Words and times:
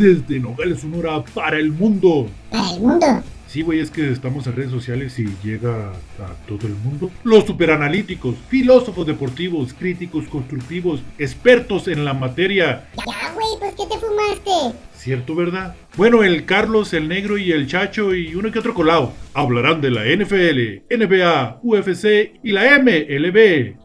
desde 0.00 0.40
Nogales, 0.40 0.80
Sonora, 0.80 1.22
para 1.34 1.58
el 1.58 1.70
mundo. 1.70 2.28
Para 2.50 2.72
el 2.72 2.80
mundo. 2.80 3.06
Sí, 3.46 3.62
güey, 3.62 3.80
es 3.80 3.90
que 3.90 4.12
estamos 4.12 4.46
en 4.46 4.54
redes 4.54 4.70
sociales 4.70 5.18
y 5.18 5.26
llega 5.42 5.90
a 5.90 6.46
todo 6.46 6.68
el 6.68 6.74
mundo. 6.74 7.10
Los 7.24 7.44
superanalíticos, 7.44 8.36
filósofos 8.48 9.06
deportivos, 9.06 9.74
críticos 9.74 10.26
constructivos, 10.28 11.02
expertos 11.18 11.88
en 11.88 12.04
la 12.04 12.14
materia. 12.14 12.88
Ya, 12.96 13.32
güey, 13.34 13.48
pues 13.58 13.74
¿qué 13.74 13.92
te 13.92 13.98
fumaste? 13.98 14.78
¿Cierto, 14.94 15.34
verdad? 15.34 15.74
Bueno, 15.96 16.22
el 16.22 16.44
Carlos, 16.44 16.94
el 16.94 17.08
Negro 17.08 17.38
y 17.38 17.50
el 17.50 17.66
Chacho 17.66 18.14
y 18.14 18.34
uno 18.36 18.52
que 18.52 18.60
otro 18.60 18.72
colado 18.72 19.12
hablarán 19.34 19.80
de 19.80 19.90
la 19.90 20.04
NFL, 20.04 20.84
NBA, 20.88 21.58
UFC 21.62 22.38
y 22.42 22.52
la 22.52 22.78
MLB. 22.78 23.36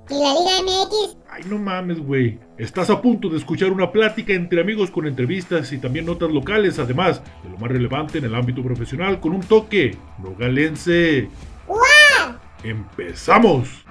¿Y 0.09 0.13
la 0.13 0.33
Liga 0.33 0.61
MX? 0.61 1.17
Ay, 1.27 1.43
no 1.49 1.57
mames, 1.57 1.99
güey. 1.99 2.37
Estás 2.57 2.89
a 2.89 3.01
punto 3.01 3.27
de 3.27 3.37
escuchar 3.37 3.69
una 3.71 3.91
plática 3.91 4.31
entre 4.31 4.61
amigos 4.61 4.89
con 4.89 5.05
entrevistas 5.05 5.73
y 5.73 5.77
también 5.77 6.05
notas 6.05 6.31
locales, 6.31 6.79
además 6.79 7.21
de 7.43 7.49
lo 7.49 7.57
más 7.57 7.69
relevante 7.69 8.19
en 8.19 8.23
el 8.23 8.33
ámbito 8.33 8.63
profesional, 8.63 9.19
con 9.19 9.33
un 9.33 9.41
toque 9.41 9.97
nogalense. 10.19 11.27
¡Empezamos! 12.63 13.85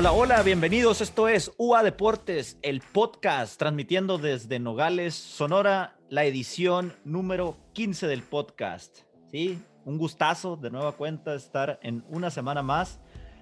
Hola, 0.00 0.12
hola, 0.12 0.42
bienvenidos. 0.44 1.00
Esto 1.00 1.26
es 1.26 1.50
UA 1.56 1.82
Deportes, 1.82 2.56
el 2.62 2.82
podcast, 2.82 3.58
transmitiendo 3.58 4.16
desde 4.16 4.60
Nogales, 4.60 5.12
Sonora, 5.12 5.96
la 6.08 6.24
edición 6.24 6.94
número 7.04 7.56
15 7.72 8.06
del 8.06 8.22
podcast. 8.22 9.00
Sí, 9.32 9.60
un 9.84 9.98
gustazo 9.98 10.54
de 10.54 10.70
nueva 10.70 10.92
cuenta 10.92 11.34
estar 11.34 11.80
en 11.82 12.04
una 12.10 12.30
semana 12.30 12.62
más 12.62 13.00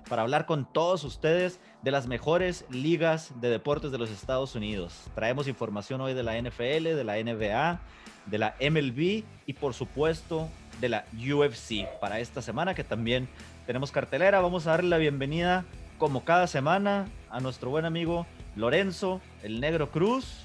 para 0.08 0.22
hablar 0.22 0.47
con 0.47 0.72
todos 0.72 1.05
ustedes 1.05 1.61
de 1.83 1.91
las 1.91 2.06
mejores 2.06 2.64
ligas 2.70 3.39
de 3.42 3.50
deportes 3.50 3.92
de 3.92 3.98
los 3.98 4.08
Estados 4.08 4.55
Unidos. 4.55 5.11
Traemos 5.14 5.48
información 5.48 6.00
hoy 6.00 6.14
de 6.14 6.23
la 6.23 6.41
NFL, 6.41 6.84
de 6.84 7.05
la 7.05 7.23
NBA, 7.23 7.80
de 8.25 8.39
la 8.39 8.55
MLB 8.62 9.25
y 9.45 9.52
por 9.61 9.75
supuesto 9.75 10.48
de 10.80 10.89
la 10.89 11.05
UFC 11.12 11.86
para 12.00 12.19
esta 12.19 12.41
semana 12.41 12.75
que 12.75 12.83
también 12.83 13.28
tenemos 13.67 13.92
cartelera. 13.92 14.41
Vamos 14.41 14.67
a 14.67 14.70
darle 14.70 14.89
la 14.89 14.97
bienvenida 14.97 15.67
como 15.98 16.25
cada 16.25 16.47
semana, 16.47 17.08
a 17.30 17.41
nuestro 17.41 17.70
buen 17.70 17.84
amigo 17.84 18.27
Lorenzo, 18.55 19.20
el 19.42 19.61
Negro 19.61 19.91
Cruz. 19.91 20.44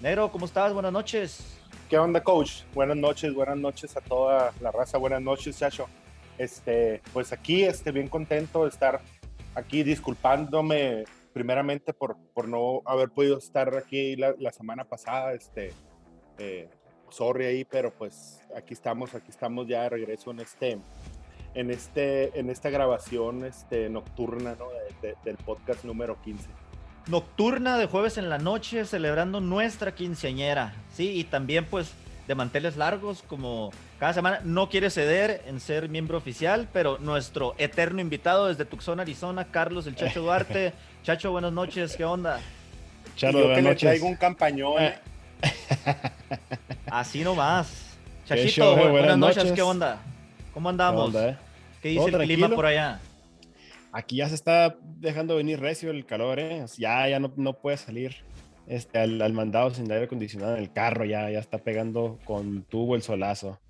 Negro, 0.00 0.30
¿cómo 0.30 0.46
estás? 0.46 0.72
Buenas 0.72 0.92
noches. 0.92 1.58
¿Qué 1.88 1.98
onda, 1.98 2.22
coach? 2.22 2.62
Buenas 2.74 2.96
noches, 2.96 3.34
buenas 3.34 3.56
noches 3.56 3.96
a 3.96 4.00
toda 4.00 4.52
la 4.60 4.70
raza. 4.70 4.98
Buenas 4.98 5.22
noches, 5.22 5.58
Chacho. 5.58 5.86
Este, 6.38 7.02
pues 7.12 7.32
aquí, 7.32 7.64
este, 7.64 7.92
bien 7.92 8.08
contento 8.08 8.64
de 8.64 8.70
estar 8.70 9.00
aquí, 9.54 9.82
disculpándome 9.82 11.04
primeramente 11.32 11.92
por, 11.92 12.16
por 12.34 12.48
no 12.48 12.82
haber 12.86 13.10
podido 13.10 13.38
estar 13.38 13.76
aquí 13.76 14.16
la, 14.16 14.34
la 14.38 14.50
semana 14.52 14.84
pasada. 14.84 15.32
Este, 15.32 15.72
eh, 16.38 16.68
sorry 17.10 17.44
ahí, 17.46 17.64
pero 17.64 17.92
pues 17.92 18.40
aquí 18.56 18.74
estamos, 18.74 19.14
aquí 19.14 19.30
estamos 19.30 19.66
ya 19.68 19.82
de 19.82 19.90
regreso 19.90 20.30
en 20.30 20.40
este, 20.40 20.78
en, 21.56 21.70
este, 21.70 22.38
en 22.38 22.50
esta 22.50 22.70
grabación 22.70 23.44
este, 23.44 23.88
nocturna 23.88 24.54
¿no? 24.58 24.66
de, 24.68 25.08
de, 25.08 25.14
del 25.24 25.36
podcast 25.36 25.84
número 25.84 26.20
15. 26.22 26.48
Nocturna 27.08 27.78
de 27.78 27.86
jueves 27.86 28.18
en 28.18 28.28
la 28.28 28.38
noche, 28.38 28.84
celebrando 28.84 29.40
nuestra 29.40 29.94
quinceañera, 29.94 30.74
¿sí? 30.92 31.10
Y 31.10 31.24
también 31.24 31.64
pues 31.64 31.92
de 32.26 32.34
manteles 32.34 32.76
largos, 32.76 33.22
como 33.22 33.70
cada 33.98 34.12
semana. 34.12 34.40
No 34.44 34.68
quiere 34.68 34.90
ceder 34.90 35.42
en 35.46 35.60
ser 35.60 35.88
miembro 35.88 36.18
oficial, 36.18 36.68
pero 36.72 36.98
nuestro 36.98 37.54
eterno 37.58 38.00
invitado 38.00 38.48
desde 38.48 38.64
Tucson, 38.64 39.00
Arizona, 39.00 39.44
Carlos 39.44 39.86
el 39.86 39.94
Chacho 39.94 40.22
Duarte. 40.22 40.72
Chacho, 41.04 41.30
buenas 41.30 41.52
noches, 41.52 41.96
¿qué 41.96 42.04
onda? 42.04 42.40
Chalo, 43.16 43.38
y 43.38 43.42
yo 43.42 43.54
que 43.54 43.62
le 43.62 43.74
traigo 43.76 44.06
un 44.06 44.16
campañón. 44.16 44.82
Eh. 44.82 44.98
Así 46.90 47.22
nomás. 47.22 47.96
Chachito, 48.26 48.74
buenas, 48.74 48.90
buenas 48.90 49.18
noches. 49.18 49.36
noches, 49.36 49.52
¿qué 49.52 49.62
onda? 49.62 49.98
¿Cómo 50.52 50.68
andamos? 50.68 51.12
¿Qué, 51.12 51.18
onda, 51.18 51.30
eh? 51.30 51.45
¿Qué 51.86 51.92
dice 51.92 52.04
el 52.06 52.12
tranquilo? 52.12 52.46
clima 52.46 52.54
por 52.54 52.66
allá? 52.66 53.00
Aquí 53.92 54.16
ya 54.16 54.28
se 54.28 54.34
está 54.34 54.76
dejando 54.98 55.36
venir 55.36 55.60
recio 55.60 55.90
el 55.90 56.04
calor, 56.04 56.38
¿eh? 56.38 56.64
Ya, 56.76 57.08
ya 57.08 57.18
no, 57.18 57.32
no 57.36 57.54
puede 57.54 57.76
salir 57.76 58.16
este, 58.66 58.98
al, 58.98 59.22
al, 59.22 59.32
mandado 59.32 59.70
sin 59.70 59.90
aire 59.90 60.04
acondicionado 60.04 60.56
en 60.56 60.62
el 60.62 60.72
carro, 60.72 61.04
ya, 61.04 61.30
ya 61.30 61.38
está 61.38 61.58
pegando 61.58 62.18
con 62.24 62.62
tubo 62.64 62.96
el 62.96 63.02
solazo. 63.02 63.60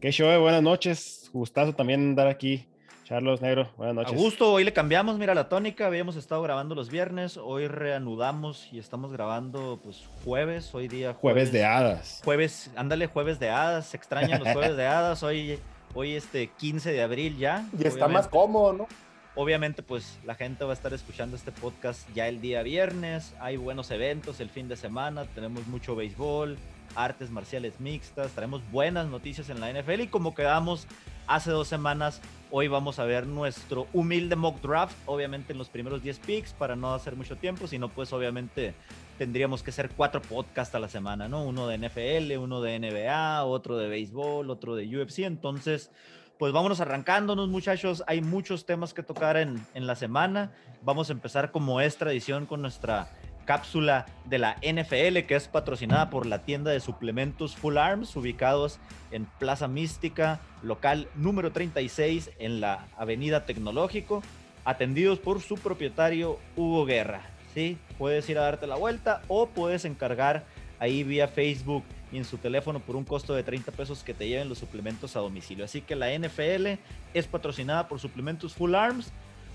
Qué 0.00 0.10
show, 0.10 0.28
eh? 0.30 0.38
buenas 0.38 0.62
noches. 0.62 1.30
Gustazo 1.32 1.74
también 1.74 2.00
andar 2.00 2.26
aquí. 2.26 2.66
Carlos 3.12 3.42
Negro, 3.42 3.70
buenas 3.76 3.94
noches. 3.94 4.14
A 4.14 4.16
gusto, 4.16 4.50
hoy 4.50 4.64
le 4.64 4.72
cambiamos, 4.72 5.18
mira 5.18 5.34
la 5.34 5.50
tónica, 5.50 5.86
habíamos 5.86 6.16
estado 6.16 6.40
grabando 6.40 6.74
los 6.74 6.88
viernes, 6.88 7.36
hoy 7.36 7.68
reanudamos 7.68 8.70
y 8.72 8.78
estamos 8.78 9.12
grabando 9.12 9.78
pues 9.84 10.08
jueves, 10.24 10.74
hoy 10.74 10.88
día 10.88 11.12
jueves. 11.12 11.20
Jueves 11.20 11.52
de 11.52 11.62
hadas. 11.62 12.22
Jueves, 12.24 12.70
ándale, 12.74 13.08
jueves 13.08 13.38
de 13.38 13.50
hadas, 13.50 13.88
se 13.88 13.98
extrañan 13.98 14.42
los 14.42 14.50
jueves 14.54 14.78
de 14.78 14.86
hadas, 14.88 15.22
hoy, 15.22 15.58
hoy 15.94 16.14
este 16.14 16.48
15 16.48 16.92
de 16.92 17.02
abril 17.02 17.38
ya. 17.38 17.68
Y 17.78 17.86
está 17.86 18.08
más 18.08 18.28
cómodo, 18.28 18.72
¿no? 18.72 18.88
Obviamente, 19.34 19.82
pues 19.82 20.18
la 20.24 20.34
gente 20.34 20.64
va 20.64 20.70
a 20.70 20.74
estar 20.74 20.92
escuchando 20.92 21.36
este 21.36 21.52
podcast 21.52 22.06
ya 22.14 22.28
el 22.28 22.42
día 22.42 22.62
viernes. 22.62 23.34
Hay 23.40 23.56
buenos 23.56 23.90
eventos 23.90 24.40
el 24.40 24.50
fin 24.50 24.68
de 24.68 24.76
semana. 24.76 25.24
Tenemos 25.24 25.66
mucho 25.68 25.96
béisbol, 25.96 26.58
artes 26.94 27.30
marciales 27.30 27.80
mixtas. 27.80 28.32
Tenemos 28.32 28.60
buenas 28.70 29.06
noticias 29.06 29.48
en 29.48 29.60
la 29.60 29.72
NFL. 29.72 30.02
Y 30.02 30.08
como 30.08 30.34
quedamos 30.34 30.86
hace 31.26 31.50
dos 31.50 31.66
semanas, 31.66 32.20
hoy 32.50 32.68
vamos 32.68 32.98
a 32.98 33.04
ver 33.04 33.26
nuestro 33.26 33.86
humilde 33.94 34.36
mock 34.36 34.60
draft. 34.60 34.96
Obviamente 35.06 35.52
en 35.52 35.58
los 35.58 35.70
primeros 35.70 36.02
10 36.02 36.18
picks 36.18 36.52
para 36.52 36.76
no 36.76 36.92
hacer 36.92 37.16
mucho 37.16 37.36
tiempo. 37.36 37.66
Sino, 37.66 37.88
pues 37.88 38.12
obviamente 38.12 38.74
tendríamos 39.18 39.62
que 39.62 39.70
hacer 39.70 39.90
cuatro 39.90 40.20
podcasts 40.22 40.74
a 40.74 40.78
la 40.78 40.88
semana, 40.88 41.28
¿no? 41.28 41.44
Uno 41.44 41.66
de 41.66 41.78
NFL, 41.78 42.36
uno 42.38 42.60
de 42.60 42.78
NBA, 42.78 43.44
otro 43.44 43.76
de 43.76 43.88
béisbol, 43.88 44.50
otro 44.50 44.74
de 44.74 44.86
UFC. 44.86 45.20
Entonces 45.20 45.90
pues 46.38 46.52
vámonos 46.52 46.80
arrancándonos, 46.80 47.48
muchachos. 47.50 48.02
Hay 48.08 48.20
muchos 48.20 48.66
temas 48.66 48.92
que 48.94 49.04
tocar 49.04 49.36
en, 49.36 49.64
en, 49.74 49.86
la 49.86 49.94
semana. 49.94 50.50
Vamos 50.82 51.08
a 51.08 51.12
empezar 51.12 51.52
como 51.52 51.80
es 51.80 51.96
tradición 51.96 52.46
con 52.46 52.60
nuestra 52.62 53.12
cápsula 53.44 54.06
de 54.24 54.38
la 54.38 54.56
NFL, 54.56 55.26
que 55.26 55.36
es 55.36 55.48
patrocinada 55.48 56.10
por 56.10 56.26
la 56.26 56.42
tienda 56.42 56.70
de 56.70 56.80
suplementos 56.80 57.56
Full 57.56 57.76
Arms, 57.76 58.16
ubicados 58.16 58.78
en 59.10 59.26
Plaza 59.38 59.68
Mística, 59.68 60.40
local 60.62 61.08
número 61.14 61.52
36 61.52 62.30
en 62.38 62.60
la 62.60 62.86
Avenida 62.96 63.46
Tecnológico, 63.46 64.22
atendidos 64.64 65.18
por 65.18 65.40
su 65.40 65.56
propietario 65.56 66.38
Hugo 66.56 66.84
Guerra. 66.86 67.31
¿Sí? 67.54 67.78
Puedes 67.98 68.28
ir 68.28 68.38
a 68.38 68.42
darte 68.42 68.66
la 68.66 68.76
vuelta 68.76 69.22
o 69.28 69.46
puedes 69.46 69.84
encargar 69.84 70.44
ahí 70.78 71.04
vía 71.04 71.28
Facebook 71.28 71.84
y 72.10 72.18
en 72.18 72.24
su 72.24 72.38
teléfono 72.38 72.80
por 72.80 72.96
un 72.96 73.04
costo 73.04 73.34
de 73.34 73.42
30 73.42 73.72
pesos 73.72 74.02
que 74.02 74.14
te 74.14 74.28
lleven 74.28 74.48
los 74.48 74.58
suplementos 74.58 75.16
a 75.16 75.20
domicilio. 75.20 75.64
Así 75.64 75.80
que 75.80 75.96
la 75.96 76.12
NFL 76.12 76.78
es 77.14 77.26
patrocinada 77.26 77.88
por 77.88 78.00
Suplementos 78.00 78.54
Full 78.54 78.74
Arms. 78.74 79.12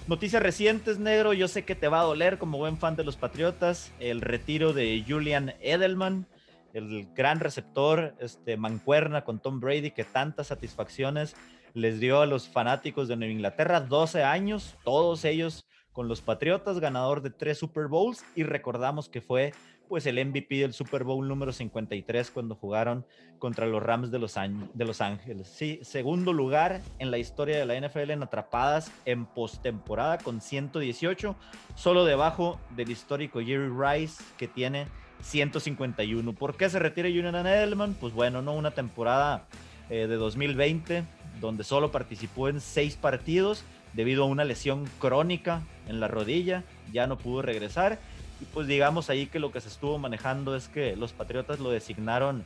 Noticias 0.07 0.41
recientes, 0.41 0.99
negro. 0.99 1.33
Yo 1.33 1.47
sé 1.47 1.65
que 1.65 1.75
te 1.75 1.89
va 1.89 1.99
a 1.99 2.05
doler 2.05 2.37
como 2.37 2.57
buen 2.57 2.77
fan 2.77 2.95
de 2.95 3.03
los 3.03 3.17
Patriotas. 3.17 3.91
El 3.99 4.21
retiro 4.21 4.73
de 4.73 5.03
Julian 5.07 5.53
Edelman, 5.59 6.25
el 6.73 7.07
gran 7.13 7.41
receptor, 7.41 8.15
este, 8.19 8.55
mancuerna 8.55 9.23
con 9.23 9.39
Tom 9.39 9.59
Brady, 9.59 9.91
que 9.91 10.05
tantas 10.05 10.47
satisfacciones 10.47 11.35
les 11.73 11.99
dio 11.99 12.21
a 12.21 12.25
los 12.25 12.47
fanáticos 12.47 13.07
de 13.07 13.17
Nueva 13.17 13.33
Inglaterra. 13.33 13.81
12 13.81 14.23
años, 14.23 14.77
todos 14.83 15.25
ellos 15.25 15.65
con 15.97 16.07
los 16.07 16.21
Patriotas, 16.21 16.79
ganador 16.79 17.23
de 17.23 17.31
tres 17.31 17.57
Super 17.57 17.87
Bowls. 17.87 18.23
Y 18.35 18.43
recordamos 18.43 19.09
que 19.09 19.19
fue 19.19 19.51
pues 19.89 20.05
el 20.05 20.23
MVP 20.23 20.57
del 20.57 20.71
Super 20.71 21.03
Bowl 21.03 21.27
número 21.27 21.51
53 21.51 22.29
cuando 22.29 22.53
jugaron 22.53 23.03
contra 23.39 23.65
los 23.65 23.81
Rams 23.81 24.11
de 24.11 24.19
Los, 24.19 24.35
de 24.35 24.85
los 24.85 25.01
Ángeles. 25.01 25.47
Sí, 25.47 25.79
segundo 25.81 26.33
lugar 26.33 26.81
en 26.99 27.09
la 27.09 27.17
historia 27.17 27.57
de 27.57 27.65
la 27.65 27.81
NFL 27.81 28.11
en 28.11 28.21
atrapadas 28.21 28.91
en 29.05 29.25
postemporada 29.25 30.19
con 30.19 30.39
118, 30.39 31.35
solo 31.73 32.05
debajo 32.05 32.59
del 32.75 32.91
histórico 32.91 33.39
Jerry 33.39 33.71
Rice 33.75 34.23
que 34.37 34.47
tiene 34.47 34.85
151. 35.23 36.31
¿Por 36.33 36.57
qué 36.57 36.69
se 36.69 36.77
retira 36.77 37.09
Julian 37.09 37.33
Edelman? 37.33 37.95
Pues 37.95 38.13
bueno, 38.13 38.43
no 38.43 38.53
una 38.53 38.69
temporada 38.69 39.47
eh, 39.89 40.05
de 40.05 40.15
2020 40.17 41.05
donde 41.41 41.63
solo 41.63 41.91
participó 41.91 42.49
en 42.49 42.61
seis 42.61 42.95
partidos 42.95 43.63
debido 43.97 44.23
a 44.23 44.27
una 44.27 44.45
lesión 44.45 44.85
crónica 44.99 45.63
en 45.87 45.99
la 45.99 46.07
rodilla, 46.07 46.63
ya 46.93 47.07
no 47.07 47.17
pudo 47.17 47.41
regresar 47.41 47.99
y 48.39 48.45
pues 48.45 48.67
digamos 48.67 49.09
ahí 49.09 49.25
que 49.25 49.39
lo 49.39 49.51
que 49.51 49.59
se 49.59 49.67
estuvo 49.67 49.97
manejando 49.97 50.55
es 50.55 50.69
que 50.69 50.95
los 50.95 51.11
Patriotas 51.13 51.59
lo 51.59 51.71
designaron 51.71 52.45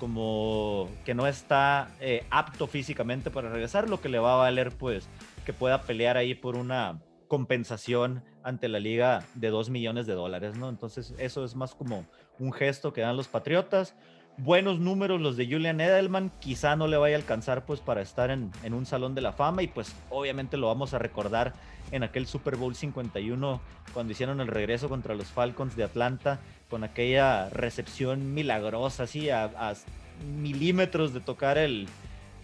como 0.00 0.88
que 1.04 1.14
no 1.14 1.26
está 1.26 1.88
eh, 2.00 2.24
apto 2.30 2.66
físicamente 2.66 3.30
para 3.30 3.48
regresar, 3.48 3.88
lo 3.88 4.00
que 4.00 4.08
le 4.08 4.18
va 4.18 4.34
a 4.34 4.38
valer 4.38 4.72
pues 4.72 5.08
que 5.46 5.52
pueda 5.52 5.82
pelear 5.82 6.16
ahí 6.16 6.34
por 6.34 6.56
una 6.56 7.00
compensación 7.28 8.24
ante 8.42 8.68
la 8.68 8.80
liga 8.80 9.24
de 9.34 9.50
2 9.50 9.70
millones 9.70 10.06
de 10.06 10.14
dólares, 10.14 10.56
¿no? 10.56 10.68
Entonces 10.68 11.14
eso 11.18 11.44
es 11.44 11.54
más 11.54 11.74
como 11.74 12.06
un 12.38 12.52
gesto 12.52 12.92
que 12.92 13.02
dan 13.02 13.16
los 13.16 13.28
Patriotas. 13.28 13.94
Buenos 14.38 14.78
números 14.78 15.20
los 15.20 15.36
de 15.36 15.46
Julian 15.46 15.80
Edelman, 15.80 16.30
quizá 16.40 16.76
no 16.76 16.86
le 16.86 16.96
vaya 16.96 17.16
a 17.16 17.18
alcanzar 17.18 17.64
pues 17.64 17.80
para 17.80 18.02
estar 18.02 18.30
en, 18.30 18.50
en, 18.62 18.74
un 18.74 18.86
salón 18.86 19.14
de 19.14 19.20
la 19.20 19.32
fama. 19.32 19.62
Y 19.62 19.68
pues 19.68 19.94
obviamente 20.10 20.56
lo 20.56 20.68
vamos 20.68 20.94
a 20.94 20.98
recordar 20.98 21.54
en 21.90 22.02
aquel 22.02 22.26
Super 22.26 22.56
Bowl 22.56 22.74
51 22.74 23.60
cuando 23.92 24.12
hicieron 24.12 24.40
el 24.40 24.48
regreso 24.48 24.88
contra 24.88 25.14
los 25.14 25.26
Falcons 25.28 25.76
de 25.76 25.84
Atlanta 25.84 26.40
con 26.68 26.84
aquella 26.84 27.48
recepción 27.48 28.34
milagrosa 28.34 29.04
así 29.04 29.30
a, 29.30 29.74
milímetros 30.40 31.14
de 31.14 31.20
tocar 31.20 31.58
el, 31.58 31.86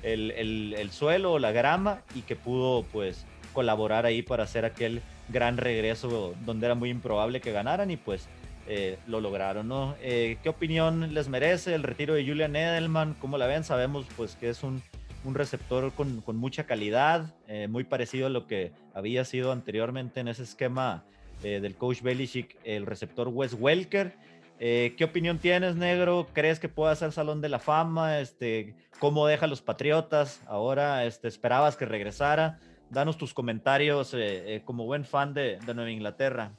el, 0.02 0.31
el, 0.31 0.75
el 0.79 0.90
suelo 0.90 1.32
o 1.32 1.38
la 1.38 1.52
grama 1.52 2.02
y 2.14 2.23
que 2.23 2.37
pudo 2.37 2.85
pues 2.85 3.26
colaborar 3.52 4.06
ahí 4.06 4.23
para 4.23 4.44
hacer 4.44 4.64
aquel 4.64 5.02
gran 5.29 5.56
regreso 5.56 6.35
donde 6.44 6.67
era 6.67 6.75
muy 6.75 6.90
improbable 6.90 7.40
que 7.40 7.52
ganaran. 7.52 7.90
Y 7.90 7.97
pues 7.97 8.29
eh, 8.66 8.99
lo 9.06 9.20
lograron, 9.20 9.69
¿no? 9.69 9.94
Eh, 10.00 10.38
¿Qué 10.43 10.49
opinión 10.49 11.12
les 11.12 11.28
merece 11.28 11.75
el 11.75 11.82
retiro 11.82 12.14
de 12.14 12.26
Julian 12.26 12.56
Edelman? 12.56 13.14
¿Cómo 13.20 13.37
la 13.37 13.46
ven? 13.46 13.62
Sabemos 13.62 14.06
pues 14.16 14.37
que 14.37 14.49
es 14.49 14.62
un, 14.62 14.82
un 15.25 15.34
receptor 15.34 15.93
con, 15.93 16.22
con, 16.22 16.37
mucha 16.37 16.64
calidad, 16.64 17.34
eh, 17.46 17.69
muy 17.69 17.84
parecido 17.84 18.28
a 18.28 18.31
lo 18.31 18.46
que 18.46 18.72
había 18.94 19.26
sido 19.26 19.52
anteriormente 19.52 20.20
en 20.20 20.28
ese 20.28 20.44
esquema 20.44 21.05
del 21.43 21.75
coach 21.75 22.00
Belichick, 22.00 22.56
el 22.64 22.87
receptor 22.87 23.28
Wes 23.28 23.52
Welker. 23.52 24.14
¿Qué 24.58 25.05
opinión 25.05 25.37
tienes, 25.37 25.76
negro? 25.76 26.26
¿Crees 26.32 26.58
que 26.58 26.70
pueda 26.70 26.96
ser 26.96 27.12
Salón 27.12 27.43
de 27.43 27.50
la 27.50 27.58
Fama? 27.58 28.19
Este, 28.19 28.75
¿Cómo 28.99 29.26
deja 29.26 29.44
a 29.44 29.49
los 29.49 29.61
Patriotas? 29.61 30.40
Ahora 30.46 31.05
este, 31.05 31.28
esperabas 31.28 31.76
que 31.76 31.84
regresara. 31.84 32.61
Danos 32.88 33.19
tus 33.19 33.34
comentarios 33.34 34.16
como 34.64 34.87
buen 34.87 35.05
fan 35.05 35.34
de, 35.34 35.58
de 35.58 35.75
Nueva 35.75 35.90
Inglaterra. 35.90 36.52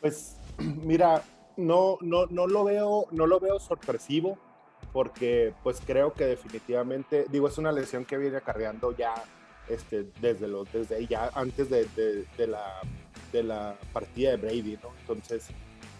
Pues 0.00 0.38
mira, 0.58 1.22
no, 1.62 1.98
no, 2.00 2.26
no, 2.26 2.46
lo 2.46 2.64
veo, 2.64 3.06
no 3.10 3.26
lo 3.26 3.40
veo 3.40 3.58
sorpresivo 3.58 4.38
porque 4.92 5.54
pues 5.62 5.80
creo 5.84 6.12
que 6.12 6.26
definitivamente, 6.26 7.26
digo, 7.30 7.48
es 7.48 7.56
una 7.58 7.72
lesión 7.72 8.04
que 8.04 8.18
viene 8.18 8.36
acarreando 8.36 8.94
ya 8.96 9.14
este, 9.68 10.06
desde, 10.20 10.48
lo, 10.48 10.64
desde 10.64 11.06
ya 11.06 11.30
antes 11.34 11.70
de, 11.70 11.86
de, 11.96 12.26
de, 12.36 12.46
la, 12.46 12.80
de 13.32 13.42
la 13.42 13.76
partida 13.92 14.30
de 14.32 14.36
Brady, 14.36 14.78
¿no? 14.82 14.90
Entonces, 15.00 15.48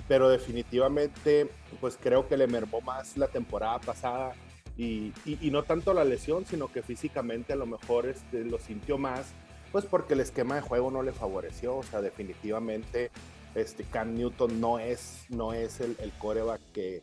pero 0.09 0.29
definitivamente 0.29 1.49
pues 1.81 1.99
creo 2.00 2.29
que 2.29 2.37
le 2.37 2.47
mermó 2.47 2.81
más 2.81 3.17
la 3.17 3.29
temporada 3.29 3.79
pasada 3.79 4.35
y, 4.76 5.12
y, 5.25 5.38
y 5.41 5.50
no 5.50 5.62
tanto 5.62 5.94
la 5.94 6.05
lesión, 6.05 6.44
sino 6.44 6.70
que 6.70 6.82
físicamente 6.82 7.53
a 7.53 7.56
lo 7.56 7.67
mejor 7.67 8.06
este, 8.06 8.44
lo 8.44 8.59
sintió 8.59 8.99
más, 8.99 9.32
pues 9.70 9.87
porque 9.87 10.14
el 10.14 10.20
esquema 10.20 10.56
de 10.56 10.61
juego 10.61 10.91
no 10.91 11.03
le 11.03 11.12
favoreció, 11.12 11.76
o 11.76 11.82
sea, 11.82 12.00
definitivamente 12.03 13.11
este 13.54 13.84
Cam 13.84 14.14
Newton 14.14 14.60
no 14.60 14.78
es, 14.78 15.25
no 15.28 15.52
es 15.52 15.81
el, 15.81 15.96
el 16.00 16.12
coreback 16.12 16.60
que, 16.72 17.02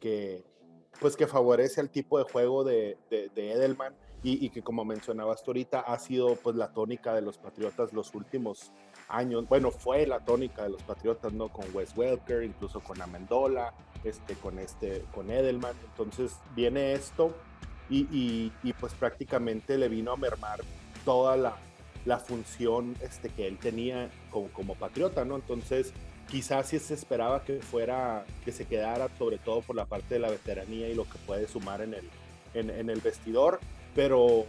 que, 0.00 0.44
pues 1.00 1.16
que 1.16 1.26
favorece 1.26 1.80
el 1.80 1.90
tipo 1.90 2.18
de 2.18 2.24
juego 2.24 2.64
de, 2.64 2.96
de, 3.10 3.28
de 3.34 3.52
Edelman. 3.52 3.94
Y, 4.20 4.50
que 4.50 4.62
como 4.62 4.84
mencionabas 4.84 5.44
tú 5.44 5.52
ahorita 5.52 5.78
ha 5.78 5.96
sido 6.00 6.34
pues 6.34 6.56
la 6.56 6.72
tónica 6.72 7.14
de 7.14 7.22
los 7.22 7.38
Patriotas 7.38 7.92
los 7.92 8.16
últimos 8.16 8.72
años, 9.08 9.48
bueno 9.48 9.70
fue 9.70 10.08
la 10.08 10.24
tónica 10.24 10.64
de 10.64 10.70
los 10.70 10.82
Patriotas, 10.82 11.32
¿no? 11.32 11.50
Con 11.50 11.64
Wes 11.72 11.96
Welker, 11.96 12.42
incluso 12.42 12.80
con 12.80 13.00
Amendola, 13.00 13.72
este, 14.02 14.34
con, 14.34 14.58
este, 14.58 15.04
con 15.14 15.30
Edelman, 15.30 15.76
entonces 15.84 16.36
viene 16.56 16.94
esto 16.94 17.32
y, 17.88 18.52
y 18.64 18.72
pues 18.72 18.92
prácticamente 18.94 19.78
le 19.78 19.88
vino 19.88 20.10
a 20.10 20.16
mermar 20.16 20.62
toda 21.04 21.36
la, 21.36 21.56
la 22.08 22.18
función 22.18 22.96
este, 23.02 23.28
que 23.28 23.46
él 23.46 23.58
tenía 23.58 24.08
como, 24.30 24.74
patriota, 24.74 25.26
¿no? 25.26 25.36
Entonces, 25.36 25.92
quizás 26.30 26.68
sí 26.68 26.78
se 26.78 26.94
esperaba 26.94 27.44
que 27.44 27.60
fuera, 27.60 28.24
que 28.46 28.50
se 28.50 28.64
quedara, 28.64 29.08
sobre 29.18 29.36
todo 29.36 29.60
por 29.60 29.76
la 29.76 29.84
parte 29.84 30.14
de 30.14 30.20
la 30.20 30.30
veteranía 30.30 30.88
y 30.88 30.94
lo 30.94 31.04
que 31.04 31.18
puede 31.26 31.46
sumar 31.46 31.82
en 31.82 31.92
el, 31.92 32.08
en 32.54 32.88
el 32.88 33.00
vestidor, 33.02 33.60
pero 33.94 34.46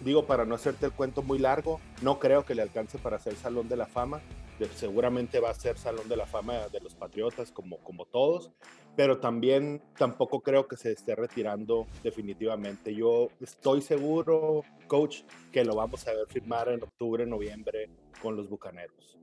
digo, 0.00 0.24
para 0.24 0.44
no 0.44 0.54
hacerte 0.54 0.86
el 0.86 0.92
cuento 0.92 1.22
muy 1.22 1.40
largo, 1.40 1.80
no 2.00 2.20
creo 2.20 2.44
que 2.44 2.54
le 2.54 2.62
alcance 2.62 2.96
para 2.96 3.18
ser 3.18 3.34
Salón 3.34 3.68
de 3.68 3.76
la 3.76 3.86
Fama. 3.86 4.20
Seguramente 4.68 5.40
va 5.40 5.50
a 5.50 5.54
ser 5.54 5.78
Salón 5.78 6.08
de 6.08 6.16
la 6.16 6.26
Fama 6.26 6.68
de 6.68 6.80
los 6.80 6.94
Patriotas, 6.94 7.50
como, 7.52 7.78
como 7.78 8.06
todos, 8.06 8.50
pero 8.96 9.18
también 9.18 9.82
tampoco 9.96 10.40
creo 10.40 10.68
que 10.68 10.76
se 10.76 10.92
esté 10.92 11.14
retirando 11.14 11.86
definitivamente. 12.02 12.94
Yo 12.94 13.28
estoy 13.40 13.82
seguro, 13.82 14.62
coach, 14.86 15.22
que 15.52 15.64
lo 15.64 15.74
vamos 15.74 16.06
a 16.06 16.12
ver 16.12 16.26
firmar 16.28 16.68
en 16.68 16.82
octubre, 16.82 17.26
noviembre 17.26 17.90
con 18.22 18.36
los 18.36 18.48
Bucaneros. 18.48 19.18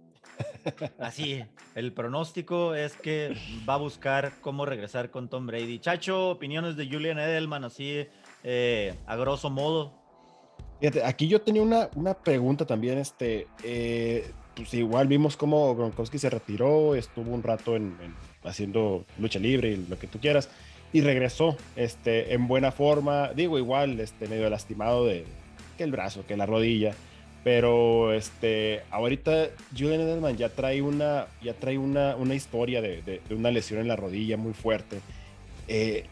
Así, 1.00 1.44
el 1.76 1.94
pronóstico 1.94 2.76
es 2.76 2.96
que 2.96 3.36
va 3.68 3.76
a 3.76 3.78
buscar 3.78 4.34
cómo 4.42 4.66
regresar 4.66 5.12
con 5.12 5.30
Tom 5.30 5.48
Brady. 5.48 5.80
Chacho, 5.80 6.30
opiniones 6.30 6.76
de 6.76 6.88
Julian 6.88 7.20
Edelman, 7.20 7.64
así 7.64 8.08
eh, 8.44 8.96
a 9.06 9.16
grosso 9.16 9.50
modo. 9.50 9.94
Fíjate, 10.80 11.04
aquí 11.04 11.28
yo 11.28 11.42
tenía 11.42 11.62
una, 11.62 11.90
una 11.96 12.14
pregunta 12.14 12.66
también, 12.66 13.00
este, 13.00 13.48
eh, 13.64 14.32
pues 14.58 14.74
igual 14.74 15.08
vimos 15.08 15.38
cómo 15.38 15.76
Gronkowski 15.76 16.18
se 16.18 16.30
retiró, 16.30 16.96
estuvo 16.96 17.32
un 17.32 17.44
rato 17.44 17.76
en, 17.76 17.96
en, 18.02 18.14
haciendo 18.44 19.06
lucha 19.20 19.40
libre 19.40 19.72
y 19.72 19.86
lo 19.88 19.98
que 19.98 20.08
tú 20.08 20.20
quieras, 20.20 20.50
y 20.94 21.02
regresó 21.02 21.58
este, 21.76 22.34
en 22.34 22.48
buena 22.48 22.72
forma, 22.72 23.34
digo 23.34 23.58
igual, 23.58 24.00
este, 24.00 24.28
medio 24.28 24.50
lastimado 24.50 25.06
de 25.06 25.26
que 25.78 25.84
el 25.84 25.92
brazo, 25.92 26.26
que 26.26 26.38
la 26.38 26.46
rodilla, 26.46 26.94
pero 27.44 28.14
este, 28.14 28.82
ahorita 28.92 29.50
Julian 29.72 30.02
Edelman 30.02 30.38
ya 30.38 30.50
trae 30.50 30.82
una, 30.82 31.28
ya 31.42 31.54
trae 31.54 31.78
una, 31.78 32.16
una 32.16 32.36
historia 32.36 32.82
de, 32.82 33.02
de, 33.02 33.22
de, 33.28 33.36
una 33.36 33.52
lesión 33.52 33.80
en 33.80 33.88
la 33.88 33.96
rodilla 33.96 34.38
muy 34.38 34.54
fuerte. 34.54 35.00
Eh, 35.68 36.06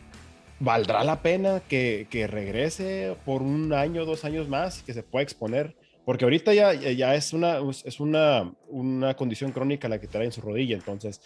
¿Valdrá 0.59 1.03
la 1.03 1.21
pena 1.21 1.61
que, 1.67 2.07
que, 2.09 2.27
regrese 2.27 3.17
por 3.25 3.41
un 3.41 3.73
año, 3.73 4.05
dos 4.05 4.23
años 4.23 4.47
más, 4.47 4.83
que 4.83 4.93
se 4.93 5.03
pueda 5.03 5.23
exponer? 5.23 5.75
Porque 6.05 6.23
ahorita 6.23 6.53
ya, 6.53 6.73
ya 6.73 7.15
es, 7.15 7.33
una, 7.33 7.57
es 7.83 7.99
una, 7.99 8.51
una 8.69 9.15
condición 9.15 9.51
crónica 9.51 9.89
la 9.89 9.99
que 9.99 10.07
trae 10.07 10.25
en 10.25 10.31
su 10.31 10.41
rodilla, 10.41 10.75
entonces 10.75 11.19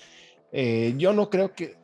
eh, 0.51 0.93
yo 0.97 1.13
no 1.13 1.29
creo 1.29 1.53
que, 1.53 1.75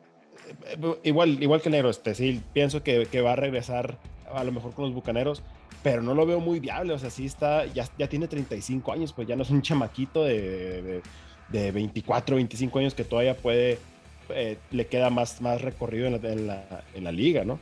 igual, 1.04 1.42
igual 1.42 1.60
que 1.60 1.70
Negro, 1.70 1.90
este, 1.90 2.14
sí, 2.14 2.40
pienso 2.52 2.82
que, 2.82 3.06
que 3.06 3.20
va 3.20 3.32
a 3.32 3.36
regresar 3.36 3.98
a 4.32 4.42
lo 4.44 4.52
mejor 4.52 4.72
con 4.72 4.86
los 4.86 4.94
Bucaneros, 4.94 5.42
pero 5.82 6.02
no 6.02 6.14
lo 6.14 6.26
veo 6.26 6.40
muy 6.40 6.58
viable, 6.58 6.94
o 6.94 6.98
sea, 6.98 7.10
sí 7.10 7.26
está, 7.26 7.66
ya, 7.66 7.88
ya 7.98 8.08
tiene 8.08 8.28
35 8.28 8.92
años, 8.92 9.12
pues 9.12 9.28
ya 9.28 9.36
no 9.36 9.42
es 9.42 9.50
un 9.50 9.62
chamaquito 9.62 10.24
de, 10.24 10.82
de, 10.82 11.02
de 11.48 11.72
24, 11.72 12.36
25 12.36 12.78
años 12.78 12.94
que 12.94 13.04
todavía 13.04 13.36
puede, 13.36 13.78
eh, 14.30 14.58
le 14.70 14.86
queda 14.86 15.10
más, 15.10 15.40
más 15.40 15.60
recorrido 15.60 16.06
en 16.06 16.46
la, 16.46 16.82
en 16.94 17.04
la, 17.04 17.12
liga, 17.12 17.44
¿no? 17.44 17.60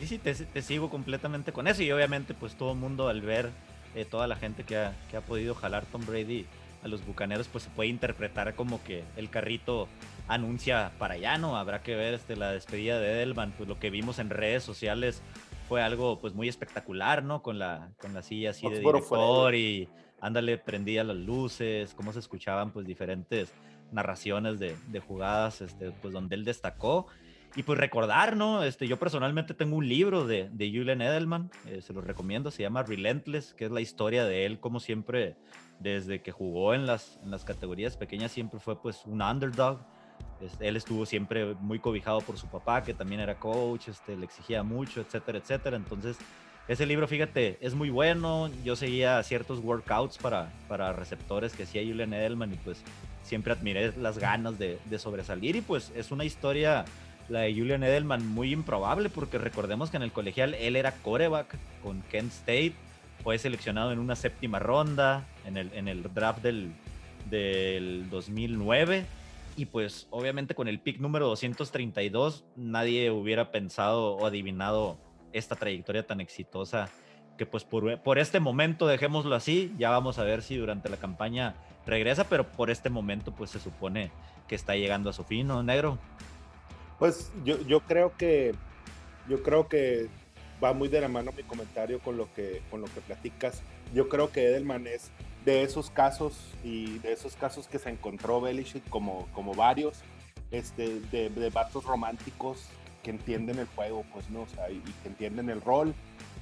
Sí, 0.00 0.06
sí, 0.06 0.18
te, 0.18 0.34
te, 0.34 0.62
sigo 0.62 0.90
completamente 0.90 1.52
con 1.52 1.66
eso 1.66 1.82
y 1.82 1.90
obviamente 1.90 2.34
pues 2.34 2.54
todo 2.54 2.72
el 2.72 2.78
mundo 2.78 3.08
al 3.08 3.20
ver 3.20 3.50
eh, 3.94 4.04
toda 4.04 4.26
la 4.26 4.36
gente 4.36 4.64
que 4.64 4.76
ha, 4.76 4.94
que 5.10 5.16
ha 5.16 5.20
podido 5.20 5.54
jalar 5.54 5.84
Tom 5.86 6.04
Brady 6.06 6.46
a 6.82 6.88
los 6.88 7.04
Bucaneros 7.04 7.48
pues 7.48 7.64
se 7.64 7.70
puede 7.70 7.88
interpretar 7.90 8.54
como 8.54 8.82
que 8.82 9.04
el 9.16 9.30
carrito 9.30 9.88
anuncia 10.28 10.92
para 10.98 11.14
allá, 11.14 11.38
¿no? 11.38 11.56
Habrá 11.56 11.82
que 11.82 11.94
ver 11.94 12.14
este, 12.14 12.36
la 12.36 12.52
despedida 12.52 12.98
de 12.98 13.12
Edelman, 13.12 13.52
pues 13.56 13.68
lo 13.68 13.78
que 13.78 13.90
vimos 13.90 14.18
en 14.18 14.30
redes 14.30 14.62
sociales 14.62 15.22
fue 15.68 15.82
algo 15.82 16.18
pues 16.18 16.34
muy 16.34 16.48
espectacular, 16.48 17.22
¿no? 17.22 17.42
Con 17.42 17.58
la, 17.58 17.90
con 18.00 18.14
la 18.14 18.22
silla 18.22 18.50
así 18.50 18.68
de 18.68 18.80
director 18.80 19.54
y 19.54 19.88
ándale, 20.20 20.58
prendía 20.58 21.04
las 21.04 21.16
luces, 21.16 21.94
cómo 21.94 22.12
se 22.12 22.20
escuchaban 22.20 22.72
pues 22.72 22.86
diferentes 22.86 23.52
narraciones 23.92 24.58
de, 24.58 24.76
de, 24.88 25.00
jugadas, 25.00 25.60
este, 25.60 25.90
pues 25.90 26.14
donde 26.14 26.36
él 26.36 26.44
destacó. 26.44 27.06
Y 27.56 27.64
pues 27.64 27.78
recordar, 27.78 28.36
¿no? 28.36 28.62
Este, 28.62 28.86
yo 28.86 28.96
personalmente 28.96 29.54
tengo 29.54 29.76
un 29.76 29.88
libro 29.88 30.26
de, 30.26 30.48
de 30.52 30.70
Julian 30.70 31.02
Edelman, 31.02 31.50
eh, 31.66 31.82
se 31.82 31.92
lo 31.92 32.00
recomiendo, 32.00 32.50
se 32.50 32.62
llama 32.62 32.84
Relentless, 32.84 33.54
que 33.54 33.64
es 33.64 33.70
la 33.72 33.80
historia 33.80 34.24
de 34.24 34.46
él, 34.46 34.60
como 34.60 34.78
siempre, 34.78 35.36
desde 35.80 36.22
que 36.22 36.30
jugó 36.30 36.74
en 36.74 36.86
las, 36.86 37.18
en 37.24 37.30
las 37.30 37.44
categorías 37.44 37.96
pequeñas, 37.96 38.30
siempre 38.30 38.60
fue 38.60 38.80
pues 38.80 39.04
un 39.04 39.20
underdog, 39.20 39.80
él 40.60 40.76
estuvo 40.76 41.04
siempre 41.06 41.54
muy 41.54 41.78
cobijado 41.78 42.20
por 42.20 42.38
su 42.38 42.46
papá, 42.46 42.82
que 42.82 42.94
también 42.94 43.20
era 43.20 43.38
coach, 43.38 43.88
este, 43.88 44.16
le 44.16 44.24
exigía 44.24 44.62
mucho, 44.62 45.00
etcétera, 45.00 45.38
etcétera. 45.38 45.76
Entonces, 45.76 46.16
ese 46.68 46.86
libro, 46.86 47.06
fíjate, 47.06 47.58
es 47.60 47.74
muy 47.74 47.90
bueno. 47.90 48.50
Yo 48.64 48.76
seguía 48.76 49.22
ciertos 49.22 49.58
workouts 49.58 50.18
para, 50.18 50.52
para 50.68 50.92
receptores 50.92 51.52
que 51.54 51.64
hacía 51.64 51.82
Julian 51.82 52.14
Edelman 52.14 52.52
y 52.52 52.56
pues 52.56 52.82
siempre 53.22 53.52
admiré 53.52 53.92
las 53.96 54.18
ganas 54.18 54.58
de, 54.58 54.78
de, 54.84 54.98
sobresalir. 54.98 55.56
Y 55.56 55.60
pues 55.60 55.92
es 55.94 56.10
una 56.10 56.24
historia, 56.24 56.84
la 57.30 57.40
de 57.40 57.54
Julian 57.54 57.82
Edelman, 57.82 58.26
muy 58.26 58.52
improbable 58.52 59.08
porque 59.08 59.38
recordemos 59.38 59.90
que 59.90 59.96
en 59.96 60.02
el 60.02 60.12
colegial 60.12 60.54
él 60.54 60.76
era 60.76 60.92
coreback 60.92 61.56
con 61.82 62.02
Kent 62.02 62.32
State. 62.32 62.74
Fue 63.22 63.38
seleccionado 63.38 63.92
en 63.92 63.98
una 63.98 64.16
séptima 64.16 64.58
ronda 64.58 65.26
en 65.44 65.56
el, 65.56 65.72
en 65.74 65.88
el 65.88 66.02
draft 66.14 66.42
del, 66.42 66.72
del 67.30 68.10
2009 68.10 69.04
y 69.56 69.66
pues 69.66 70.06
obviamente 70.10 70.54
con 70.54 70.68
el 70.68 70.80
pick 70.80 70.98
número 71.00 71.26
232 71.26 72.44
nadie 72.56 73.10
hubiera 73.10 73.50
pensado 73.50 74.16
o 74.16 74.26
adivinado 74.26 74.96
esta 75.32 75.54
trayectoria 75.54 76.06
tan 76.06 76.20
exitosa 76.20 76.88
que 77.36 77.46
pues 77.46 77.64
por, 77.64 77.98
por, 78.00 78.18
este 78.18 78.40
momento 78.40 78.86
dejémoslo 78.86 79.34
así, 79.34 79.72
ya 79.78 79.90
vamos 79.90 80.18
a 80.18 80.24
ver 80.24 80.42
si 80.42 80.56
durante 80.56 80.88
la 80.88 80.96
campaña 80.96 81.54
regresa, 81.86 82.24
pero 82.28 82.44
por 82.44 82.70
este 82.70 82.90
momento 82.90 83.32
pues 83.32 83.50
se 83.50 83.60
supone 83.60 84.10
que 84.46 84.54
está 84.54 84.76
llegando 84.76 85.10
a 85.10 85.12
su 85.12 85.24
fin, 85.24 85.46
¿no, 85.46 85.62
negro? 85.62 85.98
Pues 87.00 87.32
yo, 87.44 87.58
yo 87.62 87.80
creo 87.80 88.14
que 88.16 88.54
yo 89.26 89.42
creo 89.42 89.68
que 89.68 90.08
va 90.62 90.74
muy 90.74 90.88
de 90.88 91.00
la 91.00 91.08
mano 91.08 91.32
mi 91.32 91.42
comentario 91.42 91.98
con 91.98 92.18
lo 92.18 92.32
que, 92.34 92.62
con 92.70 92.82
lo 92.82 92.86
que 92.88 93.00
platicas. 93.00 93.62
Yo 93.94 94.08
creo 94.08 94.30
que 94.30 94.46
Edelman 94.46 94.86
es 94.86 95.10
de 95.46 95.62
esos 95.62 95.88
casos 95.88 96.52
y 96.62 96.98
de 96.98 97.12
esos 97.12 97.36
casos 97.36 97.66
que 97.66 97.78
se 97.78 97.88
encontró 97.88 98.42
Belichick 98.42 98.86
como, 98.90 99.28
como 99.32 99.54
varios, 99.54 100.02
este, 100.50 101.00
de, 101.10 101.30
de 101.30 101.50
vatos 101.50 101.84
románticos 101.84 102.68
que 103.02 103.10
entienden 103.10 103.58
el 103.58 103.66
juego, 103.68 104.04
pues, 104.12 104.28
¿no? 104.28 104.42
O 104.42 104.48
sea, 104.48 104.70
y, 104.70 104.80
que 105.02 105.08
entienden 105.08 105.48
el 105.48 105.62
rol 105.62 105.94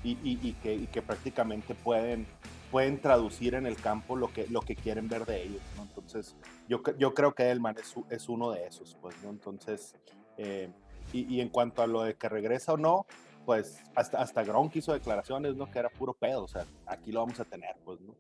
y, 0.03 0.19
y, 0.25 0.41
y 0.43 0.55
que, 0.55 0.87
que, 0.87 1.03
prácticamente 1.03 1.77
pueden, 1.77 2.27
pueden 2.73 3.01
traducir 3.01 3.55
en 3.55 3.67
el 3.67 3.77
campo 3.77 4.17
lo 4.17 4.33
que, 4.33 4.49
lo 4.49 4.63
que 4.63 4.75
quieren 4.75 5.09
ver 5.09 5.25
de 5.25 5.45
ellos, 5.45 5.63
¿no? 5.77 5.85
Entonces, 5.85 6.35
yo, 6.69 6.83
yo 6.99 7.15
creo 7.15 7.35
que 7.35 7.45
Edelman 7.45 7.77
es, 7.79 7.95
es 8.11 8.29
uno 8.29 8.51
de 8.51 8.67
esos, 8.67 8.97
pues, 9.01 9.15
¿no? 9.23 9.31
Entonces, 9.31 9.95
eh, 10.39 10.71
y, 11.13 11.41
en 11.41 11.49
cuanto 11.49 11.83
a 11.83 11.87
lo 11.87 12.03
de 12.03 12.15
que 12.15 12.29
regresa 12.29 12.75
o 12.75 12.77
no, 12.77 13.07
pues 13.47 13.83
hasta, 13.95 14.21
hasta 14.21 14.43
Gronk 14.43 14.77
hizo 14.77 14.93
declaraciones, 14.93 15.57
¿no? 15.57 15.71
Que 15.71 15.79
era 15.79 15.89
puro 15.89 16.13
pedo, 16.13 16.45
o 16.45 16.49
sea, 16.49 16.67
aquí 16.87 17.13
lo 17.13 17.21
vamos 17.21 17.41
a 17.41 17.45
tener, 17.45 17.77
pues, 17.85 18.01
¿no? 18.01 18.15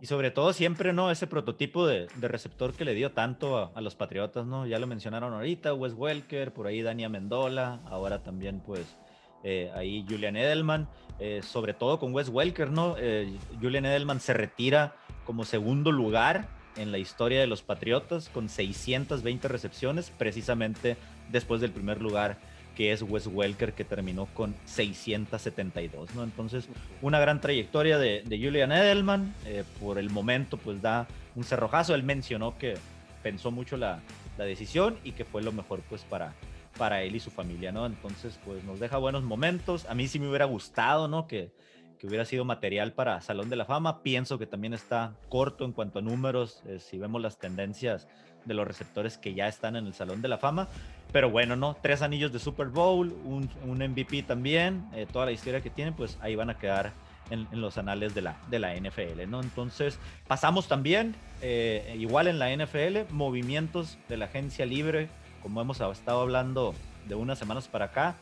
Y 0.00 0.06
sobre 0.06 0.30
todo 0.30 0.52
siempre, 0.52 0.92
¿no? 0.92 1.10
Ese 1.10 1.26
prototipo 1.26 1.86
de, 1.86 2.06
de 2.14 2.28
receptor 2.28 2.74
que 2.74 2.84
le 2.84 2.94
dio 2.94 3.12
tanto 3.12 3.58
a, 3.58 3.72
a, 3.74 3.80
los 3.80 3.94
Patriotas, 3.96 4.46
¿no? 4.46 4.66
Ya 4.66 4.78
lo 4.78 4.86
mencionaron 4.86 5.32
ahorita, 5.32 5.74
Wes 5.74 5.94
Welker, 5.94 6.52
por 6.52 6.66
ahí 6.66 6.82
Dania 6.82 7.08
Mendola, 7.08 7.80
ahora 7.86 8.22
también 8.22 8.60
pues 8.60 8.96
eh, 9.44 9.70
ahí 9.74 10.04
Julian 10.08 10.36
Edelman, 10.36 10.88
eh, 11.18 11.40
sobre 11.42 11.74
todo 11.74 11.98
con 11.98 12.12
Wes 12.12 12.28
Welker, 12.28 12.70
¿no? 12.70 12.96
Eh, 12.98 13.36
Julian 13.60 13.86
Edelman 13.86 14.20
se 14.20 14.34
retira 14.34 14.96
como 15.24 15.44
segundo 15.44 15.92
lugar 15.92 16.48
en 16.76 16.92
la 16.92 16.98
historia 16.98 17.40
de 17.40 17.46
los 17.46 17.62
Patriotas 17.62 18.28
con 18.28 18.48
620 18.48 19.48
recepciones, 19.48 20.10
precisamente 20.16 20.96
después 21.30 21.60
del 21.60 21.72
primer 21.72 22.00
lugar 22.00 22.38
que 22.78 22.92
es 22.92 23.02
Wes 23.02 23.26
Welker, 23.26 23.72
que 23.72 23.84
terminó 23.84 24.26
con 24.26 24.54
672, 24.64 26.14
¿no? 26.14 26.22
Entonces, 26.22 26.68
una 27.02 27.18
gran 27.18 27.40
trayectoria 27.40 27.98
de, 27.98 28.22
Julian 28.28 28.70
Edelman. 28.70 29.34
Eh, 29.46 29.64
por 29.80 29.98
el 29.98 30.10
momento, 30.10 30.58
pues 30.58 30.80
da 30.80 31.08
un 31.34 31.42
cerrojazo. 31.42 31.96
Él 31.96 32.04
mencionó 32.04 32.56
que 32.56 32.76
pensó 33.20 33.50
mucho 33.50 33.76
la, 33.76 33.98
la, 34.38 34.44
decisión 34.44 34.96
y 35.02 35.10
que 35.10 35.24
fue 35.24 35.42
lo 35.42 35.50
mejor, 35.50 35.80
pues, 35.88 36.02
para, 36.02 36.34
para 36.78 37.02
él 37.02 37.16
y 37.16 37.20
su 37.20 37.32
familia, 37.32 37.72
¿no? 37.72 37.84
Entonces, 37.84 38.38
pues, 38.44 38.62
nos 38.62 38.78
deja 38.78 38.96
buenos 38.98 39.24
momentos. 39.24 39.84
A 39.86 39.94
mí 39.96 40.06
sí 40.06 40.20
me 40.20 40.28
hubiera 40.28 40.44
gustado, 40.44 41.08
¿no? 41.08 41.26
Que, 41.26 41.50
que 41.98 42.06
hubiera 42.06 42.24
sido 42.24 42.44
material 42.44 42.92
para 42.92 43.20
Salón 43.20 43.50
de 43.50 43.56
la 43.56 43.64
Fama. 43.64 44.02
Pienso 44.02 44.38
que 44.38 44.46
también 44.46 44.74
está 44.74 45.14
corto 45.28 45.64
en 45.64 45.72
cuanto 45.72 45.98
a 45.98 46.02
números, 46.02 46.62
eh, 46.66 46.78
si 46.78 46.98
vemos 46.98 47.20
las 47.20 47.38
tendencias 47.38 48.08
de 48.44 48.54
los 48.54 48.66
receptores 48.66 49.18
que 49.18 49.34
ya 49.34 49.48
están 49.48 49.76
en 49.76 49.86
el 49.86 49.94
Salón 49.94 50.22
de 50.22 50.28
la 50.28 50.38
Fama. 50.38 50.68
Pero 51.12 51.30
bueno, 51.30 51.56
¿no? 51.56 51.76
Tres 51.80 52.02
anillos 52.02 52.32
de 52.32 52.38
Super 52.38 52.68
Bowl, 52.68 53.12
un, 53.24 53.50
un 53.64 53.78
MVP 53.78 54.22
también, 54.22 54.88
eh, 54.94 55.06
toda 55.10 55.26
la 55.26 55.32
historia 55.32 55.60
que 55.60 55.70
tienen, 55.70 55.94
pues 55.94 56.18
ahí 56.20 56.36
van 56.36 56.50
a 56.50 56.58
quedar 56.58 56.92
en, 57.30 57.46
los 57.52 57.78
anales 57.78 58.14
de 58.14 58.22
la, 58.22 58.36
de 58.48 58.58
la 58.58 58.74
NFL, 58.74 59.28
¿no? 59.28 59.40
Entonces, 59.40 59.98
pasamos 60.26 60.68
también, 60.68 61.14
eh, 61.42 61.96
igual 61.98 62.26
en 62.26 62.38
la 62.38 62.54
NFL, 62.54 63.10
movimientos 63.10 63.98
de 64.08 64.16
la 64.16 64.26
agencia 64.26 64.66
libre, 64.66 65.08
como 65.42 65.60
hemos 65.60 65.80
estado 65.80 66.20
hablando 66.20 66.74
de 67.06 67.14
unas 67.14 67.38
semanas 67.38 67.68
para 67.68 67.86
acá. 67.86 68.16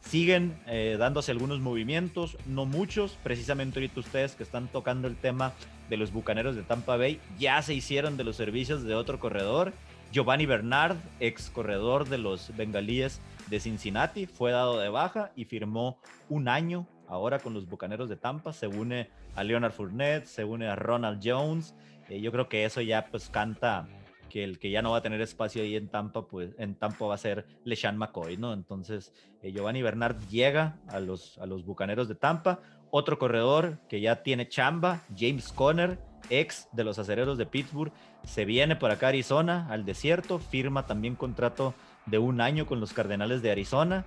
Siguen 0.00 0.58
eh, 0.66 0.96
dándose 0.98 1.32
algunos 1.32 1.60
movimientos, 1.60 2.38
no 2.46 2.64
muchos, 2.64 3.18
precisamente 3.22 3.78
ahorita 3.78 4.00
ustedes 4.00 4.34
que 4.34 4.42
están 4.42 4.68
tocando 4.68 5.08
el 5.08 5.16
tema 5.16 5.52
de 5.90 5.96
los 5.96 6.12
Bucaneros 6.12 6.56
de 6.56 6.62
Tampa 6.62 6.96
Bay, 6.96 7.20
ya 7.38 7.60
se 7.62 7.74
hicieron 7.74 8.16
de 8.16 8.24
los 8.24 8.36
servicios 8.36 8.84
de 8.84 8.94
otro 8.94 9.18
corredor 9.18 9.72
Giovanni 10.10 10.46
Bernard, 10.46 10.96
ex 11.20 11.50
corredor 11.50 12.08
de 12.08 12.18
los 12.18 12.56
bengalíes 12.56 13.20
de 13.48 13.60
Cincinnati, 13.60 14.26
fue 14.26 14.52
dado 14.52 14.78
de 14.78 14.88
baja 14.88 15.32
y 15.36 15.44
firmó 15.44 15.98
un 16.28 16.48
año 16.48 16.86
ahora 17.08 17.38
con 17.38 17.52
los 17.52 17.68
Bucaneros 17.68 18.08
de 18.08 18.16
Tampa. 18.16 18.52
Se 18.52 18.68
une 18.68 19.10
a 19.34 19.44
Leonard 19.44 19.72
Fournette, 19.72 20.26
se 20.26 20.44
une 20.44 20.66
a 20.66 20.76
Ronald 20.76 21.20
Jones. 21.22 21.74
Eh, 22.08 22.20
yo 22.20 22.32
creo 22.32 22.48
que 22.48 22.64
eso 22.64 22.80
ya 22.80 23.06
pues 23.10 23.28
canta 23.28 23.86
que 24.28 24.44
el 24.44 24.58
que 24.58 24.70
ya 24.70 24.82
no 24.82 24.92
va 24.92 24.98
a 24.98 25.02
tener 25.02 25.20
espacio 25.20 25.62
ahí 25.62 25.76
en 25.76 25.88
Tampa, 25.88 26.26
pues 26.26 26.50
en 26.58 26.74
Tampa 26.74 27.06
va 27.06 27.14
a 27.14 27.18
ser 27.18 27.46
LeSean 27.64 27.96
McCoy, 27.96 28.36
¿no? 28.36 28.52
Entonces, 28.52 29.12
eh, 29.42 29.52
Giovanni 29.52 29.82
Bernard 29.82 30.18
llega 30.28 30.78
a 30.88 31.00
los, 31.00 31.38
a 31.38 31.46
los 31.46 31.64
Bucaneros 31.64 32.08
de 32.08 32.14
Tampa. 32.14 32.60
Otro 32.90 33.18
corredor 33.18 33.78
que 33.88 34.00
ya 34.00 34.22
tiene 34.22 34.48
chamba, 34.48 35.02
James 35.16 35.52
Conner, 35.52 35.98
ex 36.30 36.68
de 36.72 36.84
los 36.84 36.98
acereros 36.98 37.38
de 37.38 37.46
Pittsburgh, 37.46 37.92
se 38.24 38.44
viene 38.44 38.76
por 38.76 38.90
acá 38.90 39.06
a 39.06 39.08
Arizona, 39.10 39.66
al 39.70 39.84
desierto, 39.84 40.38
firma 40.38 40.86
también 40.86 41.14
contrato 41.14 41.74
de 42.06 42.18
un 42.18 42.40
año 42.40 42.66
con 42.66 42.80
los 42.80 42.92
Cardenales 42.92 43.42
de 43.42 43.50
Arizona. 43.50 44.04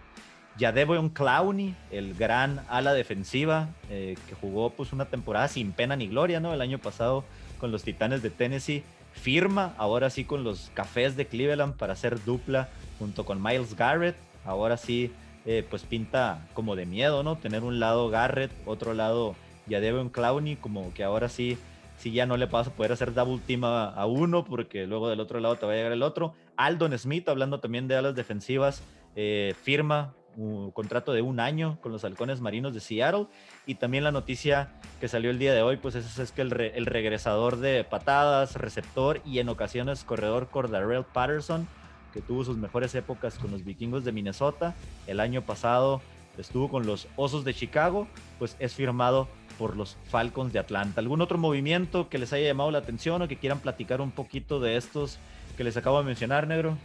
Ya 0.58 0.72
Devon 0.72 1.10
Clowney, 1.10 1.76
el 1.92 2.14
gran 2.14 2.62
ala 2.68 2.94
defensiva, 2.94 3.70
eh, 3.90 4.18
que 4.28 4.36
jugó 4.36 4.72
pues 4.72 4.92
una 4.92 5.06
temporada 5.06 5.48
sin 5.48 5.72
pena 5.72 5.96
ni 5.96 6.08
gloria, 6.08 6.40
¿no? 6.40 6.54
El 6.54 6.62
año 6.62 6.78
pasado 6.78 7.24
con 7.58 7.72
los 7.72 7.84
Titanes 7.84 8.22
de 8.22 8.32
Tennessee, 8.32 8.84
firma 9.12 9.74
ahora 9.78 10.10
sí 10.10 10.26
con 10.26 10.44
los 10.44 10.72
Cafés 10.74 11.16
de 11.16 11.28
Cleveland 11.28 11.76
para 11.76 11.94
hacer 11.94 12.24
dupla 12.24 12.70
junto 13.00 13.26
con 13.26 13.42
Miles 13.42 13.76
Garrett. 13.76 14.16
Ahora 14.46 14.78
sí, 14.78 15.12
eh, 15.46 15.66
pues 15.70 15.84
pinta 15.84 16.48
como 16.54 16.76
de 16.76 16.86
miedo, 16.86 17.24
¿no? 17.24 17.38
Tener 17.38 17.64
un 17.64 17.80
lado 17.80 18.10
Garrett, 18.10 18.52
otro 18.66 18.94
lado 18.94 19.36
ya 19.68 19.80
Devon 19.80 20.10
Clowney, 20.10 20.56
como 20.56 20.94
que 20.94 21.04
ahora 21.04 21.30
sí 21.30 21.58
si 22.02 22.12
ya 22.12 22.26
no 22.26 22.36
le 22.36 22.48
vas 22.48 22.68
a 22.68 22.72
poder 22.72 22.92
hacer 22.92 23.14
double 23.14 23.40
team 23.46 23.64
a, 23.64 24.06
uno, 24.08 24.44
porque 24.44 24.88
luego 24.88 25.08
del 25.08 25.20
otro 25.20 25.40
lado 25.40 25.56
te 25.58 25.68
va 25.68 25.74
a 25.74 25.76
llegar 25.76 25.92
el 25.92 26.02
otro. 26.02 26.34
Aldon 26.58 26.98
Smith, 26.98 27.30
hablando 27.30 27.60
también 27.60 27.88
de 27.88 27.96
alas 27.96 28.16
defensivas, 28.16 28.82
eh, 29.16 29.54
firma 29.62 30.16
un 30.38 30.72
contrato 30.72 31.14
de 31.14 31.22
un 31.22 31.40
año 31.40 31.78
con 31.82 31.92
los 31.92 32.04
halcones 32.04 32.42
marinos 32.42 32.74
de 32.74 32.80
Seattle. 32.80 33.28
Y 33.66 33.76
también 33.76 34.04
la 34.04 34.12
noticia 34.12 34.74
que 35.00 35.08
salió 35.08 35.32
el 35.32 35.40
día 35.40 35.54
de 35.54 35.62
hoy, 35.62 35.78
pues 35.78 35.96
es, 35.96 36.18
es 36.20 36.32
que 36.32 36.42
el, 36.42 36.52
regresador 36.52 37.58
de 37.58 37.84
patadas, 37.84 38.56
receptor 38.56 39.22
y 39.26 39.40
en 39.40 39.50
ocasiones 39.50 40.04
corredor 40.04 40.50
Cordarrelle 40.50 41.06
Patterson, 41.14 41.68
que 42.14 42.22
tuvo 42.22 42.44
sus 42.44 42.58
mejores 42.58 42.94
épocas 42.96 43.38
con 43.38 43.52
los 43.52 43.64
vikingos 43.64 44.04
de 44.04 44.12
Minnesota, 44.12 44.76
el 45.08 45.20
año 45.20 45.42
pasado 45.44 46.02
estuvo 46.38 46.70
con 46.70 46.86
los 46.86 47.08
Osos 47.16 47.44
de 47.46 47.54
Chicago, 47.54 48.08
pues 48.40 48.56
es 48.60 48.74
firmado 48.74 49.28
por 49.58 49.76
los 49.76 49.98
Falcons 50.06 50.54
de 50.54 50.60
Atlanta. 50.60 51.02
¿Algún 51.02 51.22
otro 51.22 51.38
movimiento 51.38 52.10
que 52.10 52.18
les 52.18 52.34
haya 52.34 52.48
llamado 52.48 52.72
la 52.72 52.80
atención 52.80 53.22
o 53.22 53.28
que 53.28 53.38
quieran 53.38 53.60
platicar 53.60 54.02
un 54.02 54.12
poquito 54.12 54.60
de 54.60 54.76
estos 54.76 55.20
que 55.56 55.64
les 55.64 55.78
acabo 55.78 56.00
de 56.00 56.06
mencionar, 56.06 56.48
negro? 56.48 56.78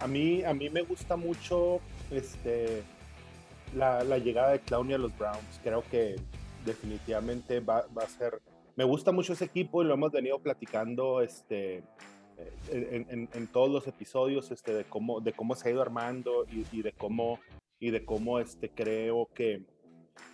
A 0.00 0.06
mí, 0.06 0.44
a 0.44 0.54
mí 0.54 0.70
me 0.70 0.82
gusta 0.82 1.16
mucho 1.16 1.80
este, 2.10 2.82
la, 3.74 4.04
la 4.04 4.18
llegada 4.18 4.52
de 4.52 4.60
Clowney 4.60 4.94
a 4.94 4.98
los 4.98 5.16
Browns. 5.16 5.60
Creo 5.62 5.82
que 5.90 6.16
definitivamente 6.64 7.60
va, 7.60 7.86
va, 7.96 8.02
a 8.02 8.08
ser... 8.08 8.40
Me 8.76 8.84
gusta 8.84 9.10
mucho 9.10 9.32
ese 9.32 9.44
equipo 9.44 9.82
y 9.82 9.86
lo 9.86 9.94
hemos 9.94 10.12
venido 10.12 10.38
platicando 10.38 11.20
este, 11.20 11.82
en, 12.70 13.06
en, 13.10 13.28
en 13.32 13.46
todos 13.48 13.70
los 13.70 13.86
episodios 13.88 14.50
este, 14.50 14.72
de, 14.72 14.84
cómo, 14.84 15.20
de 15.20 15.32
cómo 15.32 15.56
se 15.56 15.68
ha 15.68 15.72
ido 15.72 15.82
armando 15.82 16.44
y, 16.50 16.64
y 16.70 16.82
de 16.82 16.92
cómo, 16.92 17.40
y 17.80 17.90
de 17.90 18.04
cómo 18.04 18.38
este, 18.38 18.70
creo 18.70 19.28
que 19.34 19.64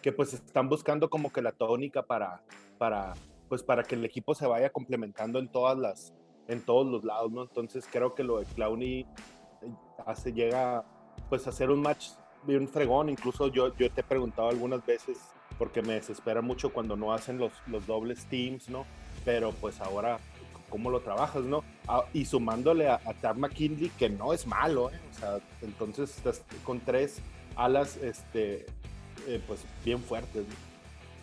que 0.02 0.12
pues 0.12 0.34
están 0.34 0.68
buscando 0.68 1.08
como 1.08 1.32
que 1.32 1.42
la 1.42 1.52
tónica 1.52 2.02
para, 2.02 2.42
para, 2.78 3.14
pues 3.48 3.62
para 3.62 3.82
que 3.82 3.94
el 3.94 4.04
equipo 4.04 4.34
se 4.34 4.46
vaya 4.46 4.70
complementando 4.70 5.38
en 5.38 5.48
todas 5.48 5.78
las, 5.78 6.12
en 6.48 6.60
todos 6.60 6.86
los 6.86 7.04
lados, 7.04 7.30
¿no? 7.32 7.42
Entonces 7.42 7.86
creo 7.90 8.14
que 8.14 8.22
lo 8.22 8.38
de 8.38 8.44
Clowney 8.46 9.00
eh, 9.00 9.06
hace, 10.06 10.32
llega 10.32 10.84
pues 11.28 11.46
a 11.46 11.50
hacer 11.50 11.70
un 11.70 11.80
match 11.80 12.08
bien 12.46 12.68
fregón, 12.68 13.08
incluso 13.08 13.48
yo, 13.48 13.74
yo 13.76 13.90
te 13.90 14.00
he 14.00 14.04
preguntado 14.04 14.48
algunas 14.48 14.84
veces 14.84 15.18
porque 15.58 15.82
me 15.82 15.94
desespera 15.94 16.42
mucho 16.42 16.72
cuando 16.72 16.96
no 16.96 17.12
hacen 17.12 17.38
los, 17.38 17.52
los 17.66 17.86
dobles 17.86 18.26
teams, 18.26 18.68
¿no? 18.68 18.84
Pero 19.24 19.52
pues 19.52 19.80
ahora, 19.80 20.18
¿cómo 20.68 20.90
lo 20.90 21.00
trabajas, 21.00 21.44
no? 21.44 21.62
Ah, 21.86 22.04
y 22.12 22.24
sumándole 22.24 22.88
a, 22.88 23.00
a 23.22 23.34
McKinley, 23.34 23.90
que 23.90 24.10
no 24.10 24.32
es 24.32 24.46
malo, 24.46 24.90
¿eh? 24.90 25.00
O 25.10 25.18
sea, 25.18 25.38
entonces 25.62 26.16
estás 26.16 26.42
con 26.64 26.80
tres 26.80 27.20
alas, 27.56 27.96
este, 27.98 28.66
eh, 29.26 29.40
pues 29.46 29.64
bien 29.84 30.00
fuertes. 30.00 30.44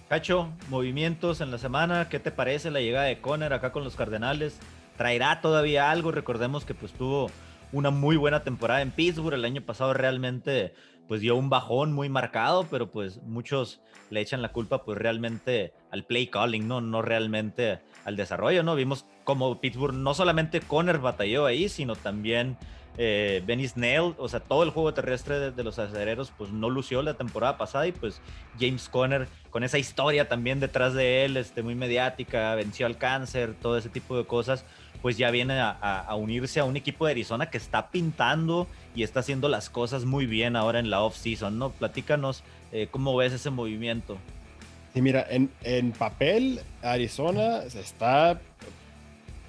Cacho, 0.09 0.49
movimientos 0.69 1.41
en 1.41 1.51
la 1.51 1.57
semana, 1.57 2.09
¿qué 2.09 2.19
te 2.19 2.31
parece 2.31 2.71
la 2.71 2.81
llegada 2.81 3.05
de 3.05 3.21
Conner 3.21 3.53
acá 3.53 3.71
con 3.71 3.83
los 3.83 3.95
Cardenales? 3.95 4.59
¿Traerá 4.97 5.41
todavía 5.41 5.89
algo? 5.89 6.11
Recordemos 6.11 6.65
que 6.65 6.73
pues 6.73 6.91
tuvo 6.91 7.31
una 7.71 7.89
muy 7.89 8.15
buena 8.15 8.43
temporada 8.43 8.81
en 8.81 8.91
Pittsburgh, 8.91 9.33
el 9.33 9.45
año 9.45 9.61
pasado 9.61 9.93
realmente 9.93 10.73
pues 11.07 11.21
dio 11.21 11.35
un 11.35 11.49
bajón 11.49 11.91
muy 11.91 12.07
marcado, 12.09 12.67
pero 12.69 12.89
pues 12.89 13.21
muchos 13.23 13.81
le 14.09 14.21
echan 14.21 14.41
la 14.41 14.53
culpa 14.53 14.83
pues 14.83 14.97
realmente 14.97 15.73
al 15.89 16.05
play 16.05 16.27
calling, 16.27 16.67
¿no? 16.67 16.79
No 16.79 17.01
realmente 17.01 17.79
al 18.05 18.15
desarrollo, 18.15 18.63
¿no? 18.63 18.75
Vimos 18.75 19.05
como 19.23 19.59
Pittsburgh 19.59 19.93
no 19.93 20.13
solamente 20.13 20.61
Conner 20.61 20.99
batalló 20.99 21.45
ahí, 21.45 21.67
sino 21.69 21.95
también 21.95 22.57
eh, 22.97 23.41
Benny 23.45 23.67
Snell, 23.67 24.15
o 24.17 24.27
sea, 24.27 24.41
todo 24.41 24.63
el 24.63 24.69
juego 24.69 24.93
terrestre 24.93 25.51
de, 25.51 25.63
los 25.63 25.79
acereros, 25.79 26.31
pues 26.37 26.51
no 26.51 26.69
lució 26.69 27.01
la 27.01 27.13
temporada 27.13 27.57
pasada 27.57 27.87
y 27.87 27.91
pues 27.91 28.21
James 28.59 28.89
Conner, 28.89 29.27
con 29.49 29.63
esa 29.63 29.77
historia 29.77 30.27
también 30.27 30.59
detrás 30.59 30.93
de 30.93 31.25
él, 31.25 31.37
este, 31.37 31.63
muy 31.63 31.75
mediática, 31.75 32.53
venció 32.55 32.85
al 32.85 32.97
cáncer, 32.97 33.55
todo 33.61 33.77
ese 33.77 33.89
tipo 33.89 34.17
de 34.17 34.25
cosas, 34.25 34.65
pues 35.01 35.17
ya 35.17 35.31
viene 35.31 35.59
a, 35.59 36.13
unirse 36.15 36.59
a 36.59 36.65
un 36.65 36.75
equipo 36.75 37.05
de 37.05 37.11
Arizona 37.11 37.49
que 37.49 37.57
está 37.57 37.89
pintando 37.89 38.67
y 38.93 39.03
está 39.03 39.21
haciendo 39.21 39.47
las 39.49 39.69
cosas 39.69 40.05
muy 40.05 40.25
bien 40.25 40.55
ahora 40.55 40.79
en 40.79 40.89
la 40.89 41.01
off-season, 41.01 41.57
¿no? 41.57 41.71
Platícanos 41.71 42.43
eh, 42.71 42.87
cómo 42.91 43.15
ves 43.15 43.33
ese 43.33 43.49
movimiento. 43.49 44.17
Sí, 44.93 45.01
mira, 45.01 45.25
en, 45.29 45.49
en 45.63 45.93
papel 45.93 46.59
Arizona 46.83 47.63
está 47.63 48.39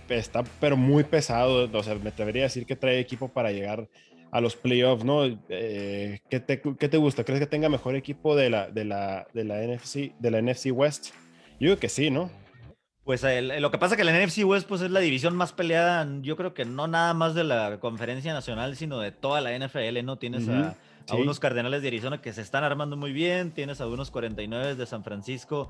está 0.09 0.45
pero 0.61 0.77
muy 0.77 1.05
pesado. 1.05 1.71
O 1.73 1.83
sea, 1.83 1.95
me 1.97 2.11
atrevería 2.11 2.43
a 2.43 2.45
decir 2.45 2.67
que 2.67 2.77
trae 2.77 2.99
equipo 2.99 3.29
para 3.29 3.53
llegar 3.53 3.89
a 4.33 4.41
los 4.41 4.57
playoffs, 4.57 5.05
¿no? 5.05 5.25
Eh, 5.51 6.21
¿qué, 6.31 6.41
te, 6.41 6.61
¿qué, 6.61 6.89
te, 6.89 6.97
gusta? 6.97 7.23
¿Crees 7.23 7.39
que 7.39 7.47
tenga 7.47 7.69
mejor 7.69 7.95
equipo 7.95 8.35
de 8.35 8.49
la, 8.49 8.71
de 8.71 8.87
la, 8.87 9.27
de 9.35 9.45
la, 9.45 9.61
NFC, 9.63 10.15
de 10.19 10.31
la 10.31 10.41
NFC 10.41 10.69
West? 10.73 11.11
Yo 11.61 11.69
digo 11.69 11.77
que 11.77 11.91
sí, 11.91 12.11
¿no? 12.11 12.31
Pues 13.05 13.23
lo 13.61 13.71
que 13.71 13.79
pasa 13.79 13.95
es 13.95 13.99
que 13.99 14.05
la 14.05 14.13
NFC 14.19 14.45
West 14.45 14.67
pues, 14.67 14.81
es 14.81 14.91
la 14.91 15.01
división 15.01 15.37
más 15.37 15.53
peleada, 15.53 16.09
yo 16.23 16.37
creo 16.37 16.55
que 16.55 16.65
no 16.65 16.87
nada 16.87 17.13
más 17.13 17.35
de 17.35 17.45
la 17.45 17.79
conferencia 17.79 18.33
nacional, 18.33 18.77
sino 18.77 19.01
de 19.01 19.13
toda 19.13 19.41
la 19.41 19.59
NFL, 19.59 20.03
¿no? 20.05 20.17
Tienes 20.17 20.49
a, 20.49 20.77
a 21.09 21.15
unos 21.17 21.39
Cardenales 21.39 21.83
de 21.83 21.89
Arizona 21.89 22.23
que 22.23 22.33
se 22.33 22.41
están 22.41 22.65
armando 22.65 22.97
muy 22.97 23.13
bien, 23.13 23.51
tienes 23.51 23.81
a 23.83 23.87
unos 23.87 24.11
49 24.11 24.77
de 24.77 24.87
San 24.87 25.05
Francisco 25.05 25.69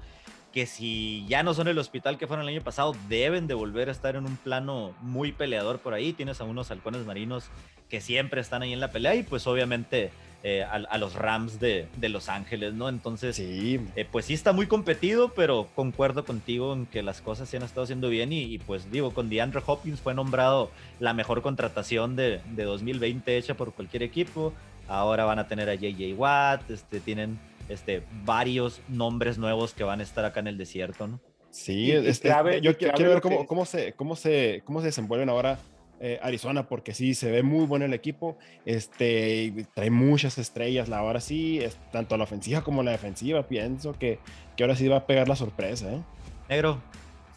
que 0.53 0.67
si 0.67 1.25
ya 1.27 1.43
no 1.43 1.55
son 1.55 1.69
el 1.69 1.79
hospital 1.79 2.19
que 2.19 2.27
fueron 2.27 2.47
el 2.47 2.55
año 2.55 2.65
pasado, 2.65 2.95
deben 3.09 3.47
de 3.47 3.55
volver 3.55 3.89
a 3.89 3.93
estar 3.93 4.17
en 4.17 4.27
un 4.27 4.37
plano 4.37 4.95
muy 5.01 5.33
peleador 5.33 5.79
por 5.79 5.95
ahí. 5.95 6.13
Tienes 6.13 6.41
a 6.41 6.45
unos 6.45 6.71
halcones 6.71 7.07
marinos 7.07 7.49
que 7.89 8.01
siempre 8.01 8.41
están 8.41 8.63
ahí 8.63 8.73
en 8.73 8.81
la 8.81 8.91
pelea 8.91 9.15
y 9.15 9.23
pues 9.23 9.47
obviamente 9.47 10.11
eh, 10.45 10.65
a, 10.65 10.99
los 10.99 11.15
Rams 11.15 11.61
de, 11.61 11.87
Los 12.01 12.29
Ángeles, 12.29 12.75
¿no? 12.75 12.89
Entonces, 12.89 13.37
sí. 13.37 13.81
Eh, 13.95 14.05
pues 14.11 14.27
sí 14.27 14.35
está 14.35 14.53
muy 14.53 14.67
competido, 14.67 15.29
pero 15.35 15.69
concuerdo 15.77 16.25
contigo 16.25 16.73
en 16.73 16.87
que 16.87 17.03
las 17.03 17.21
cosas 17.21 17.49
se 17.49 17.59
han 17.59 17.63
estado 17.63 17.85
haciendo 17.85 18.09
bien 18.09 18.33
y, 18.33 18.59
pues 18.59 18.91
digo, 18.91 19.13
con 19.13 19.31
DeAndre 19.31 19.63
Hopkins 19.65 20.01
fue 20.01 20.15
nombrado 20.15 20.73
la 20.99 21.15
mejor 21.15 21.43
contratación 21.43 22.17
de, 22.17 22.41
de 22.57 22.65
2020 22.65 23.37
hecha 23.37 23.55
por 23.55 23.73
cualquier 23.73 24.03
equipo. 24.03 24.53
Ahora 24.89 25.25
van 25.25 25.39
a 25.39 25.47
tener 25.47 25.71
a 25.71 25.75
JJ 25.75 26.15
Watt, 26.15 26.71
este, 26.71 26.99
tienen 26.99 27.39
este, 27.73 28.05
varios 28.25 28.81
nombres 28.89 29.39
nuevos 29.39 29.75
que 29.75 29.85
van 29.85 30.01
a 30.01 30.03
estar 30.03 30.25
acá 30.25 30.41
en 30.41 30.47
el 30.49 30.59
desierto, 30.59 31.07
¿no? 31.07 31.21
Sí, 31.51 31.93
este, 31.93 32.31
yo 32.63 32.77
quiero, 32.79 33.11
ver 33.11 33.21
cómo, 33.21 33.47
cómo, 33.47 33.67
se, 33.67 33.93
cómo, 33.93 34.17
se, 34.17 34.63
cómo 34.65 34.81
se 34.81 34.87
desenvuelven 34.87 35.29
ahora 35.29 35.59
eh, 36.05 36.19
Arizona, 36.21 36.67
porque 36.67 36.95
sí, 36.95 37.15
se 37.15 37.31
ve 37.31 37.45
muy 37.45 37.65
bueno 37.65 37.85
el 37.85 37.95
equipo, 37.95 38.37
este, 38.65 39.67
trae 39.73 39.89
muchas 39.89 40.37
estrellas, 40.37 40.89
la 40.89 40.99
ahora 40.99 41.21
sí, 41.21 41.61
es, 41.61 41.79
tanto 41.93 42.17
la 42.17 42.25
ofensiva 42.25 42.63
como 42.63 42.83
la 42.83 42.91
defensiva, 42.91 43.47
pienso 43.47 43.93
que, 43.93 44.19
que 44.57 44.65
ahora 44.65 44.75
sí 44.75 44.89
va 44.89 44.97
a 44.97 45.07
pegar 45.07 45.29
la 45.29 45.37
sorpresa, 45.37 45.93
¿eh? 45.93 46.03
Negro. 46.49 46.83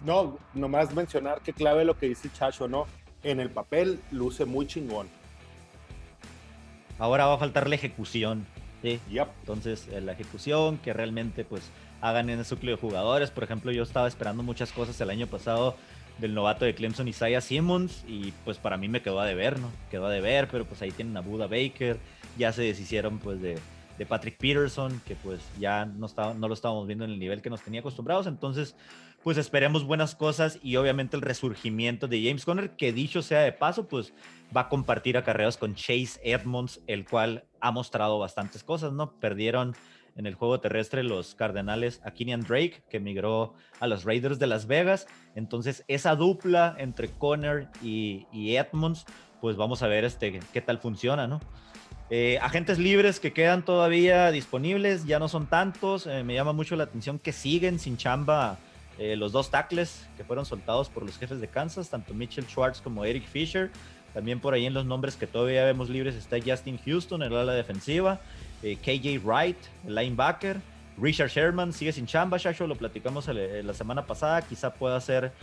No, 0.04 0.40
nomás 0.56 0.94
mencionar 0.96 1.42
que 1.42 1.54
clave 1.54 1.86
lo 1.86 1.96
que 1.96 2.08
dice 2.08 2.28
Chacho, 2.34 2.68
¿no? 2.68 2.88
En 3.22 3.40
el 3.40 3.52
papel 3.52 4.00
luce 4.10 4.46
muy 4.46 4.66
chingón. 4.66 5.08
Ahora 6.98 7.28
va 7.28 7.36
a 7.36 7.38
faltar 7.38 7.70
la 7.70 7.76
ejecución. 7.76 8.48
Entonces, 8.94 9.88
eh, 9.92 10.02
la 10.02 10.14
ejecución, 10.14 10.78
que 10.78 10.94
realmente 10.94 11.44
pues 11.44 11.72
hagan 12.02 12.30
en 12.30 12.40
el 12.40 12.46
núcleo 12.50 12.76
de 12.76 12.82
jugadores. 12.82 13.32
Por 13.32 13.44
ejemplo, 13.44 13.72
yo 13.72 13.84
estaba 13.84 14.08
esperando 14.08 14.44
muchas 14.44 14.72
cosas 14.72 15.00
el 15.02 15.10
año 15.10 15.28
pasado 15.28 15.76
del 16.18 16.34
novato 16.34 16.66
de 16.66 16.76
Clemson, 16.76 17.08
Isaiah 17.08 17.42
Simmons, 17.42 18.06
y 18.08 18.32
pues 18.46 18.58
para 18.58 18.78
mí 18.78 18.88
me 18.88 19.02
quedó 19.02 19.20
a 19.20 19.26
deber, 19.26 19.60
¿no? 19.60 19.70
Quedó 19.92 20.06
a 20.06 20.10
deber, 20.10 20.48
pero 20.50 20.66
pues 20.66 20.82
ahí 20.82 20.92
tienen 20.92 21.18
a 21.18 21.22
Buda 21.22 21.48
Baker, 21.48 21.98
ya 22.38 22.54
se 22.54 22.62
deshicieron 22.62 23.20
pues 23.20 23.42
de, 23.42 23.58
de 23.98 24.06
Patrick 24.06 24.38
Peterson, 24.38 25.02
que 25.06 25.16
pues 25.16 25.42
ya 25.60 25.86
no, 25.86 26.06
estaba, 26.06 26.34
no 26.34 26.48
lo 26.48 26.54
estábamos 26.54 26.88
viendo 26.88 27.04
en 27.06 27.12
el 27.12 27.20
nivel 27.20 27.42
que 27.42 27.50
nos 27.50 27.62
tenía 27.62 27.82
acostumbrados, 27.82 28.28
entonces 28.28 28.76
pues 29.26 29.40
esperemos 29.40 29.86
buenas 29.86 30.14
cosas 30.14 30.60
y 30.62 30.76
obviamente 30.76 31.16
el 31.16 31.24
resurgimiento 31.24 32.08
de 32.08 32.24
James 32.24 32.46
Conner, 32.46 32.76
que 32.76 32.94
dicho 32.94 33.24
sea 33.24 33.40
de 33.40 33.52
paso, 33.52 33.88
pues 33.88 34.14
va 34.56 34.62
a 34.62 34.70
compartir 34.70 35.18
acarreos 35.18 35.58
con 35.58 35.74
Chase 35.74 36.20
Edmonds, 36.24 36.80
el 36.86 37.06
cual 37.06 37.44
ha 37.60 37.72
mostrado 37.72 38.20
bastantes 38.20 38.64
cosas, 38.64 38.94
¿no? 38.94 39.14
Perdieron 39.20 39.76
en 40.16 40.28
el 40.28 40.36
juego 40.36 40.60
terrestre 40.60 41.02
los 41.02 41.34
Cardenales 41.34 42.02
a 42.06 42.12
Kenyan 42.12 42.42
Drake, 42.42 42.84
que 42.88 43.00
migró 43.00 43.56
a 43.80 43.88
los 43.88 44.04
Raiders 44.04 44.38
de 44.38 44.46
Las 44.46 44.68
Vegas. 44.68 45.08
Entonces, 45.34 45.84
esa 45.88 46.16
dupla 46.16 46.76
entre 46.78 47.10
Conner 47.10 47.70
y, 47.82 48.28
Edmonds, 48.32 49.08
pues 49.42 49.58
vamos 49.58 49.82
a 49.82 49.88
ver 49.88 50.06
este, 50.06 50.40
qué 50.54 50.62
tal 50.62 50.78
funciona, 50.78 51.26
¿no? 51.26 51.42
Eh, 52.12 52.38
agentes 52.44 52.78
libres 52.78 53.20
que 53.20 53.34
quedan 53.34 53.66
todavía 53.66 54.30
disponibles, 54.30 55.08
ya 55.08 55.18
no 55.18 55.30
son 55.30 55.48
tantos. 55.48 56.06
Eh, 56.06 56.24
me 56.24 56.36
llama 56.36 56.54
mucho 56.54 56.76
la 56.76 56.84
atención 56.84 57.18
que 57.18 57.34
siguen 57.34 57.80
sin 57.80 57.98
chamba 57.98 58.60
eh, 58.98 59.16
los 59.16 59.32
dos 59.32 59.52
tackles 59.52 60.08
que 60.18 60.24
fueron 60.24 60.46
soltados 60.46 60.90
por 60.90 61.04
los 61.04 61.18
jefes 61.18 61.42
de 61.42 61.48
Kansas, 61.48 61.90
tanto 61.90 62.14
Mitchell 62.14 62.46
Schwartz 62.46 62.82
como 62.82 63.06
Eric 63.06 63.26
Fisher. 63.26 63.72
También 64.14 64.40
por 64.40 64.54
ahí 64.54 64.66
en 64.66 64.74
los 64.74 64.86
nombres 64.86 65.18
que 65.18 65.28
todavía 65.28 65.66
vemos 65.66 65.90
libres 65.90 66.16
está 66.16 66.38
Justin 66.44 66.80
Houston, 66.86 67.22
el 67.22 67.36
ala 67.36 67.54
defensiva, 67.54 68.22
eh, 68.64 68.78
KJ 68.78 69.20
Wright, 69.26 69.58
el 69.86 69.96
linebacker. 69.96 70.58
Richard 70.98 71.30
Sherman 71.30 71.74
sigue 71.74 71.92
sin 71.92 72.06
chamba, 72.06 72.38
Shacho, 72.38 72.68
lo 72.68 72.76
platicamos 72.76 73.28
eh, 73.28 73.62
la 73.64 73.74
semana 73.74 74.06
pasada, 74.06 74.42
quizá 74.42 74.74
pueda 74.74 75.02
ser 75.02 75.34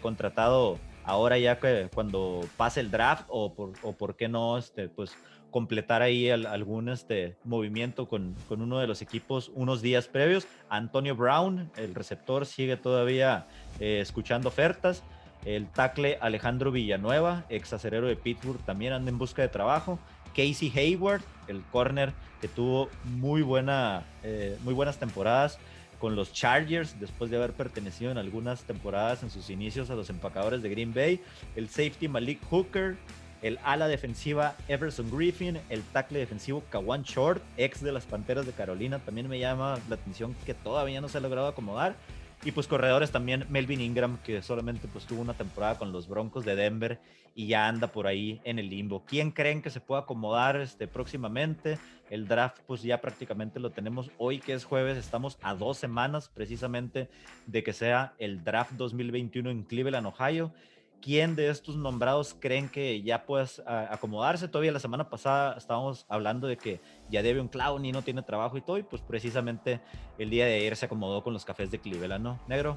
contratado 0.00 0.78
ahora 1.06 1.38
ya 1.38 1.58
que 1.58 1.88
cuando 1.94 2.44
pase 2.56 2.80
el 2.80 2.90
draft 2.90 3.24
o 3.28 3.54
por, 3.54 3.72
o 3.82 3.92
por 3.92 4.16
qué 4.16 4.28
no, 4.28 4.58
este, 4.58 4.88
pues 4.88 5.16
completar 5.50 6.02
ahí 6.02 6.28
algún 6.28 6.90
este, 6.90 7.36
movimiento 7.44 8.08
con, 8.08 8.34
con, 8.48 8.60
uno 8.60 8.78
de 8.78 8.86
los 8.86 9.00
equipos 9.00 9.50
unos 9.54 9.80
días 9.80 10.08
previos. 10.08 10.46
Antonio 10.68 11.16
Brown, 11.16 11.70
el 11.76 11.94
receptor, 11.94 12.44
sigue 12.44 12.76
todavía 12.76 13.46
eh, 13.80 14.00
escuchando 14.02 14.48
ofertas. 14.48 15.02
El 15.44 15.68
tackle 15.68 16.18
Alejandro 16.20 16.72
Villanueva, 16.72 17.44
ex 17.48 17.72
acerero 17.72 18.08
de 18.08 18.16
Pittsburgh, 18.16 18.60
también 18.66 18.92
anda 18.92 19.10
en 19.10 19.16
busca 19.16 19.42
de 19.42 19.48
trabajo. 19.48 19.98
Casey 20.34 20.70
Hayward, 20.74 21.22
el 21.46 21.62
corner 21.62 22.12
que 22.40 22.48
tuvo 22.48 22.90
muy, 23.04 23.42
buena, 23.42 24.02
eh, 24.24 24.58
muy 24.64 24.74
buenas 24.74 24.98
temporadas 24.98 25.58
con 25.98 26.16
los 26.16 26.32
Chargers 26.32 26.98
después 27.00 27.30
de 27.30 27.36
haber 27.36 27.52
pertenecido 27.52 28.10
en 28.10 28.18
algunas 28.18 28.62
temporadas 28.64 29.22
en 29.22 29.30
sus 29.30 29.50
inicios 29.50 29.90
a 29.90 29.94
los 29.94 30.10
empacadores 30.10 30.62
de 30.62 30.68
Green 30.68 30.92
Bay. 30.92 31.20
El 31.54 31.68
safety 31.68 32.08
Malik 32.08 32.40
Hooker, 32.50 32.96
el 33.42 33.58
ala 33.62 33.88
defensiva 33.88 34.54
Everson 34.68 35.10
Griffin, 35.10 35.58
el 35.68 35.82
tackle 35.82 36.18
defensivo 36.18 36.62
Kawan 36.70 37.02
Short, 37.02 37.42
ex 37.56 37.82
de 37.82 37.92
las 37.92 38.04
Panteras 38.04 38.46
de 38.46 38.52
Carolina, 38.52 38.98
también 38.98 39.28
me 39.28 39.38
llama 39.38 39.78
la 39.88 39.96
atención 39.96 40.34
que 40.44 40.54
todavía 40.54 41.00
no 41.00 41.08
se 41.08 41.18
ha 41.18 41.20
logrado 41.20 41.48
acomodar. 41.48 41.96
Y 42.44 42.52
pues 42.52 42.66
corredores 42.66 43.10
también 43.10 43.46
Melvin 43.48 43.80
Ingram, 43.80 44.18
que 44.18 44.40
solamente 44.42 44.88
pues 44.88 45.04
tuvo 45.04 45.20
una 45.20 45.34
temporada 45.34 45.78
con 45.78 45.92
los 45.92 46.06
Broncos 46.06 46.44
de 46.44 46.54
Denver 46.54 47.00
y 47.34 47.48
ya 47.48 47.68
anda 47.68 47.88
por 47.88 48.06
ahí 48.06 48.40
en 48.44 48.58
el 48.58 48.70
limbo. 48.70 49.04
¿Quién 49.04 49.30
creen 49.30 49.62
que 49.62 49.70
se 49.70 49.80
pueda 49.80 50.02
acomodar 50.02 50.56
este, 50.56 50.88
próximamente? 50.88 51.78
El 52.08 52.28
draft 52.28 52.60
pues 52.66 52.82
ya 52.82 53.00
prácticamente 53.00 53.58
lo 53.58 53.70
tenemos 53.70 54.10
hoy 54.16 54.38
que 54.38 54.54
es 54.54 54.64
jueves, 54.64 54.96
estamos 54.96 55.38
a 55.42 55.54
dos 55.54 55.76
semanas 55.76 56.30
precisamente 56.32 57.08
de 57.46 57.62
que 57.62 57.72
sea 57.72 58.14
el 58.18 58.44
draft 58.44 58.72
2021 58.72 59.50
en 59.50 59.62
Cleveland, 59.64 60.06
Ohio. 60.06 60.52
¿Quién 61.00 61.36
de 61.36 61.48
estos 61.48 61.76
nombrados 61.76 62.36
creen 62.38 62.68
que 62.68 63.02
ya 63.02 63.26
puedes 63.26 63.62
acomodarse? 63.66 64.48
Todavía 64.48 64.72
la 64.72 64.80
semana 64.80 65.08
pasada 65.08 65.56
estábamos 65.56 66.04
hablando 66.08 66.46
de 66.46 66.56
que 66.56 66.80
ya 67.08 67.22
debe 67.22 67.40
un 67.40 67.48
clown 67.48 67.84
y 67.84 67.92
no 67.92 68.02
tiene 68.02 68.22
trabajo 68.22 68.56
y 68.56 68.60
todo, 68.60 68.78
y 68.78 68.82
pues 68.82 69.02
precisamente 69.02 69.80
el 70.18 70.30
día 70.30 70.46
de 70.46 70.56
ayer 70.56 70.76
se 70.76 70.86
acomodó 70.86 71.22
con 71.22 71.32
los 71.32 71.44
cafés 71.44 71.70
de 71.70 71.78
Cleveland, 71.78 72.24
¿no? 72.24 72.40
Negro. 72.48 72.76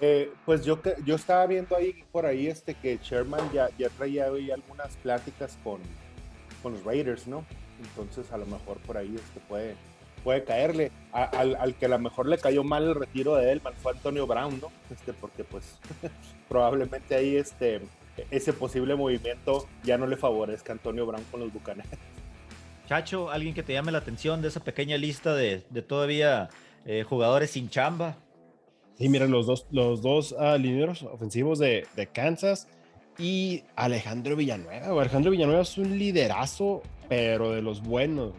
Eh, 0.00 0.32
pues 0.46 0.64
yo, 0.64 0.80
yo 1.04 1.16
estaba 1.16 1.46
viendo 1.46 1.76
ahí 1.76 2.04
por 2.10 2.24
ahí 2.24 2.46
este 2.46 2.74
que 2.74 2.98
Sherman 3.02 3.52
ya, 3.52 3.68
ya 3.76 3.90
traía 3.90 4.30
hoy 4.30 4.50
algunas 4.50 4.96
pláticas 4.96 5.58
con, 5.62 5.80
con 6.62 6.72
los 6.72 6.84
Raiders, 6.84 7.26
¿no? 7.26 7.44
Entonces 7.80 8.32
a 8.32 8.38
lo 8.38 8.46
mejor 8.46 8.78
por 8.78 8.96
ahí 8.96 9.14
este 9.14 9.40
puede, 9.40 9.76
puede 10.20 10.44
caerle. 10.44 10.92
al, 11.12 11.74
que 11.74 11.86
a 11.86 11.88
lo 11.88 11.98
mejor 11.98 12.26
le 12.26 12.38
cayó 12.38 12.62
mal 12.62 12.84
el 12.84 12.94
retiro 12.94 13.34
de 13.34 13.50
él 13.50 13.60
fue 13.82 13.92
Antonio 13.92 14.26
Brown, 14.26 14.60
¿no? 14.60 14.68
Este, 14.90 15.12
porque 15.12 15.44
pues 15.44 15.78
probablemente 16.48 17.14
ahí 17.14 17.36
este, 17.36 17.80
ese 18.30 18.52
posible 18.52 18.94
movimiento 18.94 19.66
ya 19.82 19.98
no 19.98 20.06
le 20.06 20.16
favorezca 20.16 20.72
a 20.72 20.76
Antonio 20.76 21.06
Brown 21.06 21.24
con 21.30 21.40
los 21.40 21.52
Bucaneros. 21.52 21.90
Chacho, 22.88 23.30
alguien 23.30 23.54
que 23.54 23.62
te 23.62 23.72
llame 23.72 23.92
la 23.92 23.98
atención 23.98 24.42
de 24.42 24.48
esa 24.48 24.60
pequeña 24.60 24.96
lista 24.96 25.34
de, 25.34 25.58
todavía 25.86 26.48
eh, 26.84 27.04
jugadores 27.08 27.52
sin 27.52 27.70
chamba. 27.70 28.16
Sí, 28.98 29.08
miren, 29.08 29.30
los 29.30 29.46
dos, 29.46 29.66
los 29.70 30.02
dos 30.02 30.32
uh, 30.32 30.58
lineros 30.58 31.02
ofensivos 31.04 31.58
de, 31.58 31.86
de, 31.94 32.06
Kansas 32.08 32.68
y 33.16 33.62
Alejandro 33.76 34.34
Villanueva. 34.36 35.00
Alejandro 35.00 35.30
Villanueva 35.30 35.62
es 35.62 35.78
un 35.78 35.98
liderazo, 35.98 36.82
pero 37.08 37.52
de 37.52 37.62
los 37.62 37.80
buenos 37.80 38.32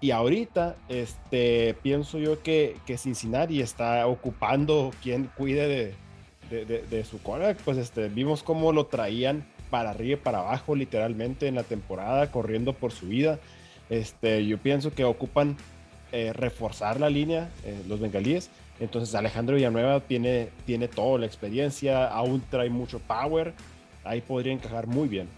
Y 0.00 0.12
ahorita, 0.12 0.76
este, 0.88 1.74
pienso 1.82 2.18
yo 2.18 2.42
que, 2.42 2.76
Cincinnati 2.96 3.60
está 3.60 4.06
ocupando 4.06 4.92
quien 5.02 5.28
cuide 5.36 5.94
de, 6.50 6.64
de, 6.64 7.04
su 7.04 7.20
coreback. 7.20 7.58
Pues 7.58 7.78
este, 7.78 8.08
vimos 8.08 8.42
cómo 8.42 8.72
lo 8.72 8.86
traían 8.86 9.44
para 9.70 9.90
arriba 9.90 10.14
y 10.14 10.22
para 10.22 10.38
abajo, 10.38 10.76
literalmente, 10.76 11.48
en 11.48 11.56
la 11.56 11.64
temporada, 11.64 12.30
corriendo 12.30 12.72
por 12.72 12.92
su 12.92 13.08
vida. 13.08 13.40
Este, 13.90 14.46
yo 14.46 14.58
pienso 14.58 14.94
que 14.94 15.04
ocupan 15.04 15.56
eh, 16.12 16.32
reforzar 16.32 17.00
la 17.00 17.10
línea, 17.10 17.50
eh, 17.64 17.82
los 17.86 18.00
bengalíes. 18.00 18.50
Entonces 18.80 19.14
Alejandro 19.14 19.56
Villanueva 19.56 20.00
tiene, 20.00 20.48
tiene 20.64 20.88
toda 20.88 21.18
la 21.18 21.26
experiencia, 21.26 22.06
aún 22.06 22.42
trae 22.48 22.70
mucho 22.70 22.98
power. 23.00 23.52
Ahí 24.04 24.20
podría 24.20 24.52
encajar 24.52 24.86
muy 24.86 25.08
bien. 25.08 25.28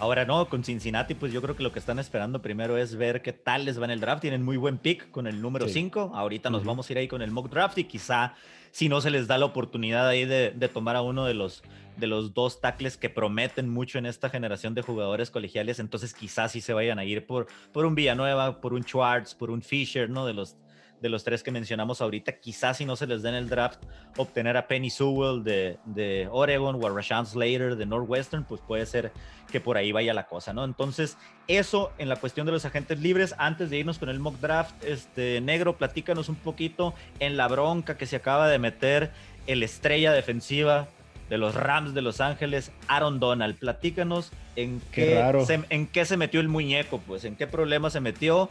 Ahora 0.00 0.24
no, 0.24 0.48
con 0.48 0.64
Cincinnati, 0.64 1.14
pues 1.14 1.30
yo 1.32 1.42
creo 1.42 1.54
que 1.54 1.62
lo 1.62 1.72
que 1.72 1.78
están 1.78 1.98
esperando 1.98 2.40
primero 2.40 2.78
es 2.78 2.96
ver 2.96 3.20
qué 3.20 3.34
tal 3.34 3.66
les 3.66 3.78
va 3.78 3.84
en 3.84 3.90
el 3.90 4.00
draft. 4.00 4.22
Tienen 4.22 4.42
muy 4.42 4.56
buen 4.56 4.78
pick 4.78 5.10
con 5.10 5.26
el 5.26 5.42
número 5.42 5.66
Sí. 5.68 5.74
5. 5.74 6.12
Ahorita 6.14 6.48
nos 6.48 6.64
vamos 6.64 6.88
a 6.88 6.92
ir 6.94 6.98
ahí 6.98 7.06
con 7.06 7.20
el 7.20 7.30
mock 7.30 7.50
draft 7.50 7.76
y 7.76 7.84
quizá 7.84 8.34
si 8.70 8.88
no 8.88 9.00
se 9.02 9.10
les 9.10 9.26
da 9.26 9.36
la 9.36 9.44
oportunidad 9.44 10.08
ahí 10.08 10.24
de, 10.24 10.52
de 10.52 10.68
tomar 10.68 10.96
a 10.96 11.02
uno 11.02 11.26
de 11.26 11.34
los, 11.34 11.62
de 11.98 12.06
los 12.06 12.32
dos 12.32 12.60
tackles 12.62 12.96
que 12.96 13.10
prometen 13.10 13.68
mucho 13.68 13.98
en 13.98 14.06
esta 14.06 14.30
generación 14.30 14.74
de 14.74 14.80
jugadores 14.82 15.30
colegiales, 15.30 15.78
entonces 15.80 16.14
quizás 16.14 16.52
sí 16.52 16.60
se 16.62 16.72
vayan 16.72 16.98
a 16.98 17.04
ir 17.04 17.26
por, 17.26 17.46
por 17.72 17.84
un 17.84 17.94
Villanueva, 17.94 18.60
por 18.62 18.72
un 18.72 18.82
Schwartz, 18.84 19.34
por 19.34 19.50
un 19.50 19.60
Fisher, 19.60 20.08
¿no? 20.08 20.24
De 20.24 20.32
los, 20.32 20.56
de 21.00 21.08
los 21.08 21.24
tres 21.24 21.42
que 21.42 21.50
mencionamos 21.50 22.00
ahorita, 22.00 22.32
quizás 22.32 22.76
si 22.76 22.84
no 22.84 22.96
se 22.96 23.06
les 23.06 23.22
da 23.22 23.30
en 23.30 23.36
el 23.36 23.48
draft, 23.48 23.80
obtener 24.16 24.56
a 24.56 24.66
Penny 24.66 24.90
Sewell 24.90 25.42
de, 25.42 25.78
de 25.84 26.28
Oregon 26.30 26.78
o 26.80 26.86
a 26.86 26.90
Rashawn 26.90 27.26
Slater 27.26 27.76
de 27.76 27.86
Northwestern, 27.86 28.44
pues 28.44 28.60
puede 28.60 28.86
ser 28.86 29.12
que 29.50 29.60
por 29.60 29.76
ahí 29.76 29.92
vaya 29.92 30.14
la 30.14 30.26
cosa, 30.26 30.52
¿no? 30.52 30.64
Entonces, 30.64 31.16
eso 31.48 31.92
en 31.98 32.08
la 32.08 32.16
cuestión 32.16 32.46
de 32.46 32.52
los 32.52 32.64
agentes 32.64 33.00
libres, 33.00 33.34
antes 33.38 33.70
de 33.70 33.78
irnos 33.78 33.98
con 33.98 34.08
el 34.08 34.20
mock 34.20 34.38
draft, 34.40 34.84
este 34.84 35.40
negro, 35.40 35.76
platícanos 35.76 36.28
un 36.28 36.36
poquito 36.36 36.94
en 37.18 37.36
la 37.36 37.48
bronca 37.48 37.96
que 37.96 38.06
se 38.06 38.16
acaba 38.16 38.48
de 38.48 38.58
meter 38.58 39.10
el 39.46 39.62
estrella 39.62 40.12
defensiva 40.12 40.88
de 41.30 41.38
los 41.38 41.54
Rams 41.54 41.94
de 41.94 42.02
Los 42.02 42.20
Ángeles, 42.20 42.72
Aaron 42.88 43.20
Donald. 43.20 43.56
Platícanos 43.56 44.32
en 44.56 44.80
Qué 44.92 45.22
se, 45.46 45.60
en 45.70 45.86
qué 45.86 46.04
se 46.04 46.16
metió 46.16 46.40
el 46.40 46.48
muñeco, 46.48 46.98
pues, 47.06 47.24
en 47.24 47.36
qué 47.36 47.46
problema 47.46 47.88
se 47.88 48.00
metió. 48.00 48.50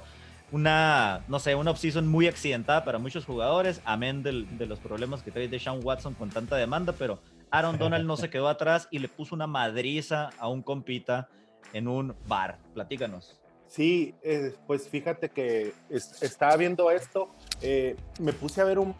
Una, 0.51 1.23
no 1.27 1.38
sé, 1.39 1.53
una 1.53 1.71
offseason 1.71 2.07
muy 2.07 2.27
accidentada 2.27 2.83
para 2.83 2.97
muchos 2.97 3.23
jugadores, 3.25 3.81
amén 3.85 4.23
de 4.23 4.65
los 4.65 4.79
problemas 4.79 5.21
que 5.21 5.29
trae 5.31 5.47
Deshaun 5.47 5.81
Watson 5.83 6.15
con 6.15 6.29
tanta 6.29 6.55
demanda, 6.55 6.91
pero 6.93 7.19
Aaron 7.51 7.77
Donald 7.77 8.05
no 8.07 8.17
se 8.17 8.29
quedó 8.31 8.47
atrás 8.47 8.88
y 8.89 8.97
le 8.97 9.07
puso 9.09 9.35
una 9.35 9.45
madriza 9.45 10.29
a 10.39 10.47
un 10.47 10.63
compita 10.63 11.29
en 11.73 11.88
un 11.88 12.15
bar. 12.27 12.57
Platícanos. 12.73 13.39
Sí, 13.67 14.15
eh, 14.23 14.55
pues 14.65 14.88
fíjate 14.89 15.29
que 15.29 15.73
es- 15.89 16.23
estaba 16.23 16.57
viendo 16.57 16.89
esto, 16.89 17.29
eh, 17.62 17.95
me 18.19 18.33
puse 18.33 18.62
a 18.62 18.63
ver 18.63 18.79
un, 18.79 18.95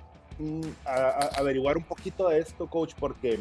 a- 0.86 1.30
averiguar 1.38 1.78
un 1.78 1.84
poquito 1.84 2.30
de 2.30 2.38
esto, 2.40 2.68
coach, 2.68 2.94
porque 3.00 3.40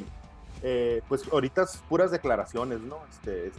eh, 0.63 1.03
pues 1.09 1.23
ahorita 1.31 1.67
puras 1.89 2.11
declaraciones, 2.11 2.81
¿no? 2.81 2.99
Este, 3.11 3.53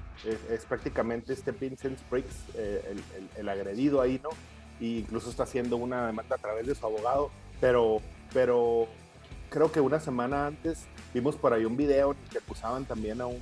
es, 0.54 0.66
prácticamente 0.66 1.34
este 1.34 1.52
Vincent 1.52 1.98
Spriggs, 2.00 2.46
eh, 2.56 2.96
el, 3.38 3.50
agredido 3.50 4.02
ahí, 4.02 4.20
¿no? 4.22 4.30
Y 4.80 5.00
incluso 5.00 5.30
está 5.30 5.44
haciendo 5.44 5.78
una 5.78 6.08
demanda 6.08 6.36
a 6.36 6.40
través 6.40 6.68
de 6.68 6.76
su 6.76 6.86
abogado, 6.86 7.32
pero, 7.62 8.02
pero 8.34 8.88
creo 9.50 9.72
que 9.72 9.80
una 9.80 10.00
semana 10.00 10.48
antes 10.48 10.86
vimos 11.14 11.36
por 11.36 11.54
ahí 11.54 11.66
un 11.66 11.78
video 11.78 12.12
en 12.12 12.18
el 12.18 12.30
que 12.30 12.38
acusaban 12.40 12.86
también 12.86 13.22
a 13.22 13.28
un 13.28 13.40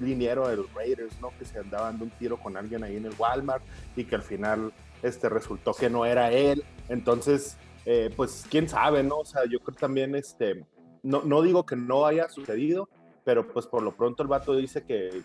liniero 0.00 0.48
de 0.48 0.56
los 0.56 0.72
Raiders, 0.72 1.20
¿no? 1.20 1.30
Que 1.38 1.44
se 1.44 1.58
andaba 1.58 1.86
dando 1.86 2.04
un 2.04 2.10
tiro 2.10 2.36
con 2.36 2.56
alguien 2.56 2.84
ahí 2.84 2.96
en 2.96 3.06
el 3.06 3.14
Walmart 3.18 3.62
y 3.96 4.04
que 4.04 4.14
al 4.14 4.22
final 4.22 4.72
este, 5.02 5.28
resultó 5.28 5.74
que 5.74 5.90
no 5.90 6.04
era 6.04 6.30
él. 6.30 6.64
Entonces, 6.88 7.56
eh, 7.84 8.10
pues 8.16 8.44
quién 8.50 8.68
sabe, 8.68 9.02
¿no? 9.02 9.18
O 9.18 9.24
sea, 9.24 9.42
yo 9.50 9.58
creo 9.60 9.76
también, 9.76 10.14
este, 10.14 10.64
no, 11.06 11.22
no 11.22 11.42
digo 11.42 11.64
que 11.64 11.76
no 11.76 12.06
haya 12.06 12.28
sucedido, 12.28 12.88
pero 13.24 13.46
pues 13.46 13.66
por 13.66 13.82
lo 13.82 13.92
pronto 13.96 14.22
el 14.22 14.28
vato 14.28 14.54
dice 14.54 14.84
que, 14.84 15.22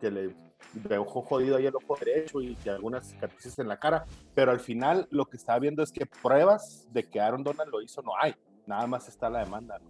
que 0.00 0.10
le 0.10 0.34
dejó 0.88 1.22
jodido 1.22 1.56
ahí 1.56 1.66
el 1.66 1.74
ojo 1.76 1.96
derecho 1.98 2.40
y 2.40 2.54
que 2.56 2.70
algunas 2.70 3.08
cicatrices 3.08 3.58
en 3.58 3.68
la 3.68 3.78
cara, 3.78 4.04
pero 4.34 4.50
al 4.50 4.60
final 4.60 5.06
lo 5.10 5.26
que 5.26 5.36
estaba 5.36 5.58
viendo 5.58 5.82
es 5.82 5.92
que 5.92 6.06
pruebas 6.06 6.86
de 6.92 7.04
que 7.08 7.20
Aaron 7.20 7.44
Donald 7.44 7.70
lo 7.70 7.80
hizo 7.82 8.02
no 8.02 8.12
hay, 8.20 8.34
nada 8.66 8.86
más 8.86 9.08
está 9.08 9.28
la 9.30 9.40
demanda. 9.44 9.78
¿no? 9.78 9.86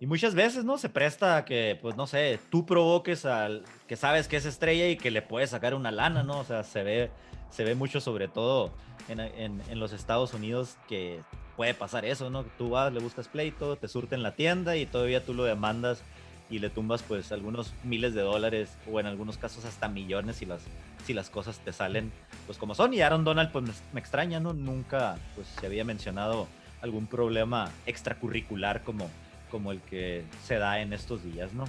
Y 0.00 0.06
muchas 0.06 0.34
veces, 0.34 0.64
¿no? 0.64 0.76
Se 0.78 0.88
presta 0.90 1.36
a 1.38 1.44
que, 1.44 1.78
pues 1.80 1.96
no 1.96 2.06
sé, 2.06 2.38
tú 2.50 2.66
provoques 2.66 3.24
al 3.24 3.62
que 3.86 3.96
sabes 3.96 4.28
que 4.28 4.36
es 4.36 4.44
estrella 4.44 4.88
y 4.88 4.96
que 4.96 5.10
le 5.10 5.22
puedes 5.22 5.50
sacar 5.50 5.74
una 5.74 5.90
lana, 5.90 6.22
¿no? 6.22 6.40
O 6.40 6.44
sea, 6.44 6.64
se 6.64 6.82
ve, 6.82 7.10
se 7.50 7.64
ve 7.64 7.74
mucho, 7.74 8.00
sobre 8.00 8.28
todo 8.28 8.72
en, 9.08 9.20
en- 9.20 9.62
en 9.70 9.80
los 9.80 9.92
Estados 9.94 10.34
Unidos, 10.34 10.76
que 10.86 11.22
puede 11.56 11.74
pasar 11.74 12.04
eso, 12.04 12.30
¿no? 12.30 12.44
Tú 12.58 12.70
vas, 12.70 12.92
le 12.92 13.00
buscas 13.00 13.28
pleito, 13.28 13.76
te 13.76 13.88
surten 13.88 14.22
la 14.22 14.32
tienda 14.32 14.76
y 14.76 14.86
todavía 14.86 15.24
tú 15.24 15.34
lo 15.34 15.44
demandas 15.44 16.02
y 16.48 16.60
le 16.60 16.70
tumbas, 16.70 17.02
pues, 17.02 17.32
algunos 17.32 17.72
miles 17.82 18.14
de 18.14 18.22
dólares 18.22 18.76
o 18.90 19.00
en 19.00 19.06
algunos 19.06 19.36
casos 19.36 19.64
hasta 19.64 19.88
millones 19.88 20.36
si 20.36 20.46
las, 20.46 20.60
si 21.04 21.12
las 21.12 21.30
cosas 21.30 21.58
te 21.58 21.72
salen, 21.72 22.12
pues, 22.46 22.58
como 22.58 22.74
son. 22.74 22.94
Y 22.94 23.00
Aaron 23.00 23.24
Donald, 23.24 23.50
pues, 23.50 23.64
me, 23.92 24.00
extraña, 24.00 24.38
¿no? 24.38 24.52
Nunca, 24.52 25.16
pues, 25.34 25.48
se 25.60 25.66
había 25.66 25.84
mencionado 25.84 26.46
algún 26.82 27.06
problema 27.06 27.70
extracurricular 27.86 28.84
como 28.84 29.10
como 29.50 29.72
el 29.72 29.80
que 29.80 30.24
se 30.44 30.58
da 30.58 30.80
en 30.80 30.92
estos 30.92 31.24
días, 31.24 31.52
¿no? 31.52 31.64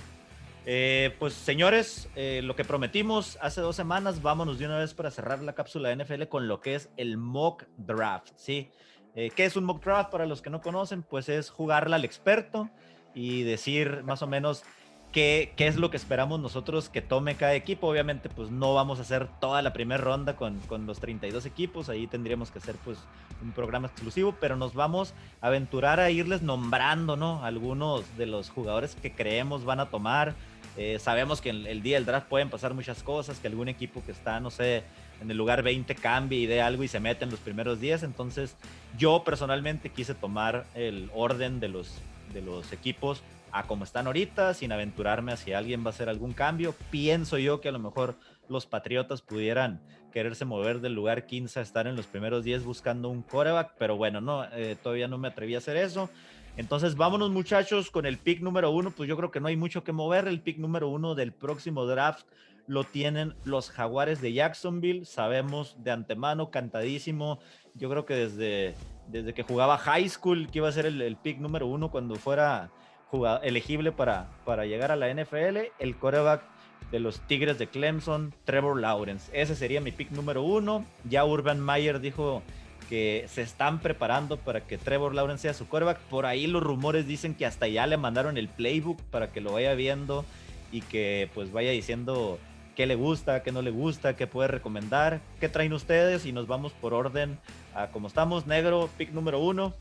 Eh, 0.65 1.15
pues 1.19 1.33
señores, 1.33 2.09
eh, 2.15 2.41
lo 2.43 2.55
que 2.55 2.65
prometimos 2.65 3.37
hace 3.41 3.61
dos 3.61 3.75
semanas, 3.77 4.21
vámonos 4.21 4.59
de 4.59 4.65
una 4.65 4.79
vez 4.79 4.93
para 4.93 5.11
cerrar 5.11 5.41
la 5.41 5.53
cápsula 5.53 5.89
de 5.89 6.03
NFL 6.03 6.23
con 6.27 6.49
lo 6.49 6.59
que 6.59 6.75
es 6.75 6.89
el 6.97 7.17
mock 7.17 7.63
draft, 7.77 8.31
¿sí? 8.35 8.69
Eh, 9.17 9.31
¿Qué 9.35 9.45
es 9.45 9.55
un 9.55 9.63
mock 9.63 9.83
draft 9.83 10.11
para 10.11 10.27
los 10.27 10.43
que 10.43 10.51
no 10.51 10.61
conocen? 10.61 11.01
Pues 11.01 11.27
es 11.27 11.49
jugarla 11.49 11.95
al 11.95 12.05
experto 12.05 12.69
y 13.15 13.41
decir 13.41 14.03
más 14.03 14.21
o 14.21 14.27
menos 14.27 14.63
qué, 15.11 15.53
qué 15.57 15.65
es 15.65 15.75
lo 15.75 15.89
que 15.89 15.97
esperamos 15.97 16.39
nosotros 16.39 16.87
que 16.87 17.01
tome 17.01 17.35
cada 17.35 17.55
equipo. 17.55 17.87
Obviamente, 17.87 18.29
pues 18.29 18.51
no 18.51 18.75
vamos 18.75 18.99
a 18.99 19.01
hacer 19.01 19.27
toda 19.39 19.63
la 19.63 19.73
primera 19.73 19.99
ronda 19.99 20.35
con, 20.35 20.59
con 20.67 20.85
los 20.85 20.99
32 20.99 21.47
equipos, 21.47 21.89
ahí 21.89 22.05
tendríamos 22.05 22.51
que 22.51 22.59
hacer 22.59 22.75
pues 22.85 22.99
un 23.41 23.53
programa 23.53 23.87
exclusivo, 23.87 24.35
pero 24.39 24.55
nos 24.55 24.75
vamos 24.75 25.15
a 25.41 25.47
aventurar 25.47 25.99
a 25.99 26.11
irles 26.11 26.43
nombrando, 26.43 27.17
¿no? 27.17 27.43
Algunos 27.43 28.05
de 28.17 28.27
los 28.27 28.51
jugadores 28.51 28.93
que 28.93 29.13
creemos 29.13 29.65
van 29.65 29.79
a 29.79 29.89
tomar. 29.89 30.35
Eh, 30.77 30.99
sabemos 30.99 31.41
que 31.41 31.49
el, 31.49 31.65
el 31.65 31.81
día 31.81 31.95
del 31.95 32.05
draft 32.05 32.27
pueden 32.27 32.51
pasar 32.51 32.75
muchas 32.75 33.01
cosas, 33.01 33.39
que 33.39 33.47
algún 33.47 33.67
equipo 33.67 34.03
que 34.05 34.11
está, 34.11 34.39
no 34.39 34.51
sé, 34.51 34.83
en 35.21 35.31
el 35.31 35.37
lugar 35.37 35.63
20 35.63 35.95
cambie 35.95 36.39
y 36.39 36.45
dé 36.45 36.61
algo 36.61 36.83
y 36.83 36.87
se 36.87 36.99
mete 36.99 37.23
en 37.23 37.31
los 37.31 37.39
primeros 37.39 37.79
10. 37.79 38.03
Entonces, 38.03 38.55
yo 38.97 39.23
personalmente 39.23 39.89
quise 39.89 40.13
tomar 40.13 40.65
el 40.75 41.09
orden 41.13 41.59
de 41.59 41.69
los, 41.69 41.99
de 42.33 42.41
los 42.41 42.71
equipos 42.73 43.23
a 43.51 43.63
como 43.63 43.83
están 43.83 44.07
ahorita, 44.07 44.53
sin 44.53 44.71
aventurarme 44.71 45.31
a 45.31 45.37
si 45.37 45.53
alguien 45.53 45.83
va 45.83 45.87
a 45.87 45.89
hacer 45.89 46.09
algún 46.09 46.33
cambio. 46.33 46.75
Pienso 46.91 47.37
yo 47.37 47.61
que 47.61 47.69
a 47.69 47.71
lo 47.71 47.79
mejor 47.79 48.15
los 48.49 48.65
Patriotas 48.65 49.21
pudieran 49.21 49.81
quererse 50.11 50.45
mover 50.45 50.79
del 50.79 50.93
lugar 50.93 51.25
15 51.25 51.59
a 51.59 51.63
estar 51.63 51.87
en 51.87 51.95
los 51.95 52.07
primeros 52.07 52.43
10 52.43 52.63
buscando 52.63 53.09
un 53.09 53.21
coreback, 53.21 53.73
pero 53.77 53.97
bueno, 53.97 54.21
no, 54.21 54.45
eh, 54.45 54.75
todavía 54.81 55.07
no 55.07 55.17
me 55.17 55.27
atreví 55.27 55.55
a 55.55 55.59
hacer 55.59 55.77
eso. 55.77 56.09
Entonces, 56.57 56.95
vámonos 56.95 57.29
muchachos 57.29 57.91
con 57.91 58.05
el 58.05 58.17
pick 58.17 58.41
número 58.41 58.71
uno, 58.71 58.91
pues 58.91 59.07
yo 59.07 59.15
creo 59.15 59.29
que 59.29 59.39
no 59.39 59.47
hay 59.47 59.55
mucho 59.55 59.83
que 59.83 59.91
mover. 59.91 60.27
El 60.27 60.41
pick 60.41 60.57
número 60.57 60.89
uno 60.89 61.13
del 61.13 61.31
próximo 61.31 61.85
draft 61.85 62.25
lo 62.67 62.83
tienen 62.83 63.33
los 63.43 63.71
Jaguares 63.71 64.21
de 64.21 64.33
Jacksonville. 64.33 65.05
Sabemos 65.05 65.77
de 65.79 65.91
antemano, 65.91 66.51
cantadísimo. 66.51 67.39
Yo 67.73 67.89
creo 67.89 68.05
que 68.05 68.15
desde, 68.15 68.75
desde 69.07 69.33
que 69.33 69.43
jugaba 69.43 69.77
high 69.77 70.07
school, 70.09 70.49
que 70.51 70.59
iba 70.59 70.67
a 70.67 70.73
ser 70.73 70.85
el, 70.85 71.15
pick 71.15 71.39
número 71.39 71.67
uno 71.67 71.89
cuando 71.89 72.15
fuera 72.15 72.69
jugado, 73.07 73.41
elegible 73.41 73.91
para, 73.91 74.29
para 74.45 74.65
llegar 74.65 74.91
a 74.91 74.95
la 74.95 75.11
NFL, 75.11 75.71
el 75.79 75.95
coreback 75.97 76.43
de 76.91 76.99
los 76.99 77.19
Tigres 77.21 77.57
de 77.57 77.67
Clemson, 77.67 78.33
Trevor 78.43 78.79
Lawrence. 78.79 79.31
Ese 79.33 79.55
sería 79.55 79.81
mi 79.81 79.91
pick 79.91 80.11
número 80.11 80.43
uno. 80.43 80.85
Ya 81.09 81.25
Urban 81.25 81.63
Meyer 81.63 81.99
dijo 81.99 82.43
que 82.89 83.25
se 83.27 83.41
están 83.41 83.79
preparando 83.79 84.37
para 84.37 84.61
que 84.61 84.77
Trevor 84.77 85.13
Lawrence 85.13 85.43
sea 85.43 85.53
su 85.53 85.67
quarterback. 85.67 85.99
Por 86.09 86.25
ahí 86.25 86.47
los 86.47 86.63
rumores 86.63 87.07
dicen 87.07 87.35
que 87.35 87.45
hasta 87.45 87.67
ya 87.67 87.87
le 87.87 87.97
mandaron 87.97 88.37
el 88.37 88.47
playbook 88.47 89.01
para 89.03 89.31
que 89.31 89.41
lo 89.41 89.53
vaya 89.53 89.73
viendo 89.73 90.25
y 90.71 90.81
que 90.81 91.29
pues 91.33 91.51
vaya 91.51 91.71
diciendo 91.71 92.39
qué 92.77 92.85
le 92.85 92.93
gusta, 92.93 93.41
qué 93.41 93.51
no 93.51 93.63
le 93.63 93.71
gusta, 93.71 94.15
qué 94.15 94.27
puede 94.27 94.49
recomendar, 94.49 95.19
qué 95.39 95.49
traen 95.49 95.73
ustedes 95.73 96.27
y 96.27 96.31
nos 96.31 96.45
vamos 96.45 96.73
por 96.73 96.93
orden 96.93 97.39
a 97.73 97.87
como 97.87 98.07
estamos. 98.07 98.45
Negro, 98.45 98.87
pick 98.99 99.09
número 99.13 99.39
uno. 99.39 99.73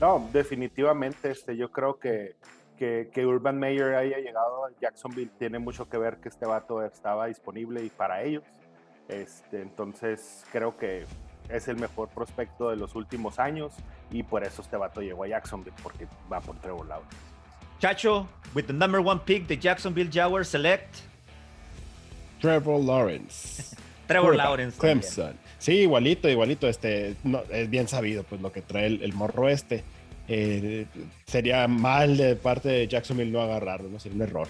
No, 0.00 0.26
definitivamente, 0.32 1.32
este, 1.32 1.54
yo 1.54 1.70
creo 1.70 1.98
que, 1.98 2.36
que, 2.78 3.10
que 3.12 3.26
Urban 3.26 3.58
Meyer 3.58 3.94
haya 3.94 4.16
llegado 4.16 4.64
a 4.64 4.70
Jacksonville 4.80 5.30
tiene 5.38 5.58
mucho 5.58 5.86
que 5.90 5.98
ver 5.98 6.16
que 6.16 6.30
este 6.30 6.46
vato 6.46 6.82
estaba 6.82 7.26
disponible 7.26 7.84
y 7.84 7.90
para 7.90 8.22
ellos. 8.22 8.42
Este, 9.08 9.60
entonces 9.60 10.42
creo 10.50 10.78
que 10.78 11.04
es 11.50 11.68
el 11.68 11.76
mejor 11.76 12.08
prospecto 12.08 12.70
de 12.70 12.76
los 12.76 12.94
últimos 12.94 13.38
años 13.38 13.74
y 14.10 14.22
por 14.22 14.44
eso 14.44 14.62
este 14.62 14.78
vato 14.78 15.02
llegó 15.02 15.24
a 15.24 15.28
Jacksonville, 15.28 15.76
porque 15.82 16.06
va 16.32 16.40
por 16.40 16.56
Trevor 16.56 16.86
Lawrence. 16.86 17.16
Chacho, 17.80 18.26
with 18.54 18.64
the 18.64 18.72
number 18.72 19.00
one 19.02 19.20
pick, 19.26 19.46
the 19.46 19.58
Jacksonville 19.58 20.08
Jaguars 20.10 20.48
select 20.48 21.09
Trevor 22.40 22.82
Lawrence. 22.82 23.76
Trevor 24.06 24.36
Lawrence. 24.36 24.76
también. 24.78 25.00
Clemson. 25.00 25.34
Sí, 25.58 25.72
igualito, 25.72 26.28
igualito. 26.28 26.68
Este, 26.68 27.14
no, 27.22 27.42
es 27.50 27.70
bien 27.70 27.86
sabido 27.86 28.24
pues 28.24 28.40
lo 28.40 28.50
que 28.50 28.62
trae 28.62 28.86
el, 28.86 29.02
el 29.02 29.12
morro 29.12 29.48
este. 29.48 29.84
Eh, 30.32 30.86
sería 31.26 31.66
mal 31.66 32.16
de 32.16 32.36
parte 32.36 32.68
de 32.68 32.86
Jacksonville 32.88 33.32
no 33.32 33.40
agarrarlo, 33.40 33.88
no 33.88 33.98
sería 33.98 34.16
un 34.16 34.22
error. 34.22 34.48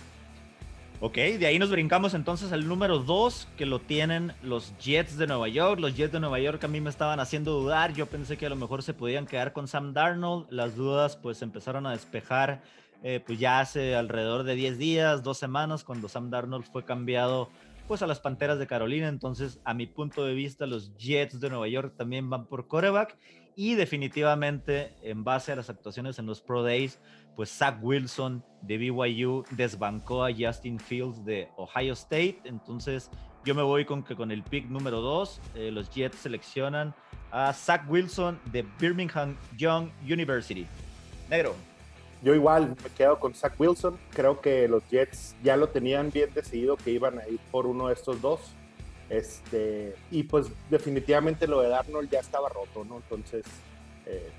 Ok, 1.03 1.15
de 1.15 1.47
ahí 1.47 1.59
nos 1.59 1.71
brincamos 1.71 2.13
entonces 2.13 2.53
al 2.53 2.69
número 2.69 2.99
2, 2.99 3.49
que 3.57 3.65
lo 3.65 3.79
tienen 3.79 4.35
los 4.43 4.77
Jets 4.79 5.17
de 5.17 5.27
Nueva 5.27 5.49
York. 5.49 5.81
Los 5.81 5.97
Jets 5.97 6.13
de 6.13 6.21
Nueva 6.21 6.39
York 6.39 6.63
a 6.63 6.69
mí 6.69 6.83
me 6.83 6.91
estaban 6.91 7.21
haciendo 7.21 7.53
dudar. 7.53 7.95
Yo 7.95 8.05
pensé 8.05 8.37
que 8.37 8.45
a 8.45 8.51
lo 8.51 8.57
mejor 8.57 8.83
se 8.83 8.93
podían 8.93 9.25
quedar 9.25 9.55
con 9.55 9.67
Sam 9.67 9.95
Darnold. 9.95 10.47
Las 10.51 10.77
dudas 10.77 11.17
pues 11.17 11.41
empezaron 11.41 11.87
a 11.87 11.93
despejar 11.93 12.61
eh, 13.03 13.23
pues 13.27 13.39
ya 13.39 13.61
hace 13.61 13.97
alrededor 13.97 14.43
de 14.43 14.55
10 14.55 14.77
días, 14.77 15.23
dos 15.23 15.39
semanas, 15.39 15.85
cuando 15.85 16.07
Sam 16.11 16.29
Darnold 16.29 16.67
fue 16.71 16.85
cambiado 16.85 17.49
pues 17.91 18.03
a 18.03 18.07
las 18.07 18.21
Panteras 18.21 18.61
de 18.61 18.69
Carolina. 18.69 19.09
Entonces, 19.09 19.61
a 19.65 19.75
mi 19.75 19.89
punto 19.89 20.25
de 20.25 20.33
vista, 20.33 20.65
los 20.65 20.97
Jets 20.97 21.41
de 21.41 21.51
Nueva 21.51 21.67
York 21.67 21.95
también 21.97 22.31
van 22.31 22.47
por 22.47 22.69
coreback. 22.69 23.19
Y 23.57 23.75
definitivamente, 23.75 24.95
en 25.03 25.25
base 25.25 25.51
a 25.51 25.57
las 25.57 25.71
actuaciones 25.71 26.21
en 26.21 26.27
los 26.27 26.41
Pro 26.41 26.63
Days, 26.63 27.01
pues 27.35 27.51
Zach 27.51 27.81
Wilson 27.83 28.45
de 28.63 28.79
BYU 28.79 29.43
desbancó 29.51 30.25
a 30.25 30.31
Justin 30.33 30.79
Fields 30.79 31.25
de 31.25 31.49
Ohio 31.57 31.95
State. 31.95 32.43
Entonces, 32.45 33.11
yo 33.45 33.57
me 33.57 33.63
voy 33.63 33.85
con 33.85 34.05
que 34.05 34.15
con 34.15 34.31
el 34.31 34.45
pick 34.45 34.69
número 34.69 35.01
2, 35.01 35.41
los 35.73 35.91
Jets 35.91 36.19
seleccionan 36.19 36.95
a 37.33 37.53
Zach 37.53 37.91
Wilson 37.91 38.39
de 38.53 38.65
Birmingham 38.79 39.37
Young 39.57 39.91
University. 40.05 40.65
Negro. 41.29 41.57
Yo 42.23 42.35
igual 42.35 42.77
me 42.83 42.91
quedo 42.91 43.19
con 43.19 43.35
Zach 43.35 43.55
Wilson. 43.59 43.99
Creo 44.13 44.41
que 44.41 44.69
los 44.69 44.83
Jets 44.91 45.35
ya 45.43 45.57
lo 45.57 45.69
tenían 45.69 46.11
bien 46.11 46.33
decidido 46.35 46.77
que 46.77 46.91
iban 46.91 47.19
a 47.19 47.27
ir 47.27 47.41
por 47.51 47.67
uno 47.67 47.89
de 47.89 47.95
estos 47.95 48.21
dos. 48.21 48.41
Este, 49.09 49.97
y 50.11 50.23
pues 50.23 50.47
definitivamente 50.69 51.47
lo 51.47 51.61
de 51.61 51.69
Darnold 51.69 52.11
ya 52.11 52.21
estaba 52.21 52.49
roto, 52.49 52.85
¿no? 52.85 52.97
Entonces, 52.97 53.45
eh, 54.07 54.31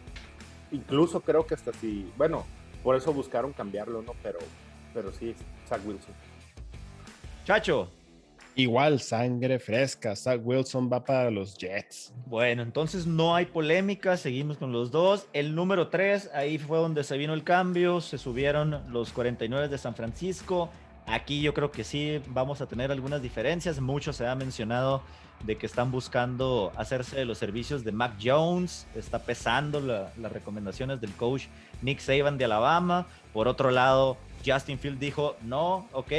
incluso 0.72 1.22
creo 1.22 1.46
que 1.46 1.56
hasta 1.56 1.74
si, 1.74 2.10
bueno, 2.18 2.46
por 2.84 2.96
eso 2.96 3.12
buscaron 3.14 3.52
cambiarlo, 3.52 4.02
¿no? 4.02 4.14
Pero, 4.24 4.40
pero 4.94 5.12
sí, 5.12 5.36
Zach 5.68 5.82
Wilson. 5.86 6.14
Chacho. 7.46 7.90
Igual, 8.56 9.00
sangre 9.00 9.60
fresca. 9.60 10.16
Zach 10.16 10.42
Wilson 10.44 10.90
va 10.92 11.04
para 11.04 11.32
los 11.32 11.58
Jets. 11.58 12.14
Bueno, 12.26 12.62
entonces 12.64 13.08
no 13.08 13.34
hay 13.36 13.46
polémica, 13.46 14.18
seguimos 14.18 14.58
con 14.58 14.72
los 14.74 14.92
dos. 14.92 15.28
El 15.34 15.56
número 15.56 15.88
3, 15.88 16.32
ahí 16.34 16.58
fue 16.58 16.78
donde 16.78 17.04
se 17.04 17.18
vino 17.18 17.34
el 17.34 17.44
cambio, 17.44 18.02
se 18.02 18.18
subieron 18.18 18.82
los 18.92 19.12
49 19.14 19.70
de 19.70 19.78
San 19.78 19.96
Francisco. 19.96 20.70
Aquí 21.08 21.42
yo 21.42 21.54
creo 21.54 21.72
que 21.72 21.84
sí 21.84 22.22
vamos 22.28 22.62
a 22.62 22.68
tener 22.68 22.92
algunas 22.92 23.22
diferencias. 23.22 23.80
Mucho 23.80 24.12
se 24.14 24.28
ha 24.28 24.36
mencionado 24.36 25.02
de 25.46 25.58
que 25.58 25.66
están 25.66 25.90
buscando 25.90 26.72
hacerse 26.76 27.16
de 27.16 27.26
los 27.26 27.38
servicios 27.40 27.84
de 27.84 27.92
Mac 27.92 28.14
Jones. 28.24 28.86
Está 28.96 29.20
pesando 29.20 29.80
la- 29.80 30.12
las 30.18 30.32
recomendaciones 30.32 31.02
del 31.02 31.12
coach 31.14 31.46
Nick 31.82 32.00
Saban 32.00 32.38
de 32.38 32.46
Alabama. 32.46 33.08
Por 33.34 33.48
otro 33.48 33.72
lado, 33.72 34.18
Justin 34.46 34.80
Field 34.80 35.00
dijo, 35.00 35.36
no, 35.42 35.88
ok, 35.94 36.12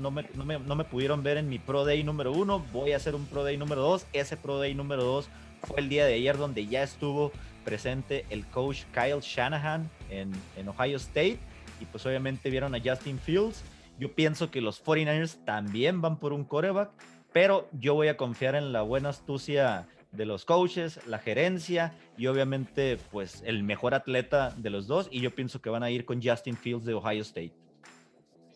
no, 0.00 0.10
me, 0.10 0.24
no 0.34 0.44
me- 0.44 0.58
no 0.58 0.74
me 0.76 0.84
pudieron 0.84 1.22
ver 1.22 1.36
en 1.36 1.48
mi 1.48 1.58
Pro 1.58 1.84
Day 1.84 2.02
número 2.04 2.32
uno, 2.32 2.60
voy 2.72 2.92
a 2.92 2.96
hacer 2.96 3.14
un 3.14 3.26
Pro 3.26 3.44
Day 3.44 3.56
número 3.56 3.82
dos. 3.82 4.06
Ese 4.12 4.36
Pro 4.36 4.58
Day 4.58 4.74
número 4.74 5.04
dos 5.04 5.28
fue 5.62 5.80
el 5.80 5.88
día 5.88 6.06
de 6.06 6.14
ayer 6.14 6.36
donde 6.38 6.66
ya 6.66 6.82
estuvo 6.82 7.32
presente 7.64 8.24
el 8.30 8.46
coach 8.46 8.84
Kyle 8.94 9.20
Shanahan 9.20 9.90
en, 10.10 10.32
en 10.56 10.68
Ohio 10.68 10.96
State. 10.96 11.38
Y 11.80 11.84
pues 11.86 12.04
obviamente 12.06 12.50
vieron 12.50 12.74
a 12.74 12.80
Justin 12.82 13.18
Fields. 13.18 13.62
Yo 13.98 14.12
pienso 14.14 14.50
que 14.50 14.60
los 14.60 14.82
49ers 14.84 15.44
también 15.44 16.00
van 16.00 16.18
por 16.18 16.32
un 16.32 16.44
coreback, 16.44 16.90
pero 17.32 17.68
yo 17.72 17.94
voy 17.94 18.08
a 18.08 18.16
confiar 18.16 18.54
en 18.54 18.72
la 18.72 18.82
buena 18.82 19.08
astucia 19.10 19.86
de 20.12 20.24
los 20.26 20.44
coaches, 20.44 21.00
la 21.06 21.18
gerencia 21.18 21.92
y 22.16 22.26
obviamente 22.28 22.98
pues 23.10 23.42
el 23.44 23.62
mejor 23.62 23.94
atleta 23.94 24.50
de 24.56 24.70
los 24.70 24.86
dos 24.86 25.08
y 25.10 25.20
yo 25.20 25.34
pienso 25.34 25.60
que 25.60 25.68
van 25.70 25.82
a 25.82 25.90
ir 25.90 26.04
con 26.04 26.22
Justin 26.22 26.56
Fields 26.56 26.84
de 26.86 26.94
Ohio 26.94 27.22
State. 27.22 27.52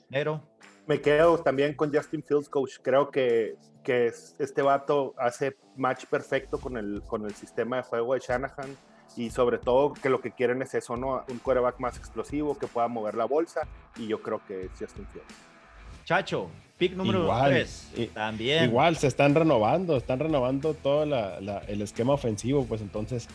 Negro, 0.08 0.42
Me 0.86 1.00
quedo 1.00 1.38
también 1.38 1.74
con 1.74 1.94
Justin 1.94 2.22
Fields, 2.24 2.48
coach. 2.48 2.78
Creo 2.82 3.10
que, 3.10 3.54
que 3.84 4.06
es- 4.06 4.34
este 4.40 4.62
vato 4.62 5.14
hace 5.16 5.56
match 5.76 6.06
perfecto 6.06 6.58
con 6.58 6.76
el, 6.76 7.02
con 7.06 7.24
el 7.24 7.32
sistema 7.34 7.76
de 7.76 7.82
juego 7.84 8.14
de 8.14 8.20
Shanahan 8.20 8.76
y 9.16 9.30
sobre 9.30 9.58
todo 9.58 9.92
que 9.92 10.08
lo 10.08 10.20
que 10.20 10.32
quieren 10.32 10.60
es 10.62 10.74
eso, 10.74 10.96
¿no? 10.96 11.24
Un 11.28 11.38
quarterback 11.38 11.78
más 11.78 11.96
explosivo 11.98 12.58
que 12.58 12.66
pueda 12.66 12.88
mover 12.88 13.14
la 13.14 13.26
bolsa 13.26 13.60
y 13.96 14.08
yo 14.08 14.20
creo 14.22 14.42
que 14.44 14.62
es 14.64 14.70
Justin 14.78 15.06
Fields. 15.06 15.34
Chacho, 16.04 16.50
pick 16.88 16.96
número 16.96 17.22
Igual, 17.22 17.50
3. 17.52 17.88
i- 17.96 18.06
También. 18.06 18.64
Igual, 18.64 18.96
se 18.96 19.06
están 19.06 19.34
renovando, 19.36 19.96
están 19.96 20.18
renovando 20.18 20.74
todo 20.74 21.06
la- 21.06 21.40
la- 21.40 21.58
el 21.68 21.80
esquema 21.80 22.12
ofensivo, 22.12 22.64
pues 22.66 22.80
entonces, 22.80 23.28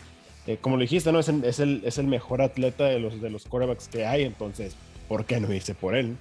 eh, 0.46 0.58
como 0.60 0.76
lo 0.76 0.82
dijiste, 0.82 1.10
¿no? 1.12 1.18
Es 1.20 1.28
el, 1.30 1.42
es, 1.44 1.58
el, 1.60 1.80
es 1.84 1.96
el 1.96 2.06
mejor 2.06 2.42
atleta 2.42 2.84
de 2.84 2.98
los, 3.00 3.22
de 3.22 3.30
los 3.30 3.44
quarterbacks 3.46 3.88
que 3.88 4.04
hay, 4.04 4.24
entonces, 4.24 4.76
¿por 5.08 5.24
qué 5.24 5.40
no 5.40 5.50
irse 5.52 5.74
por 5.74 5.94
él? 5.96 6.16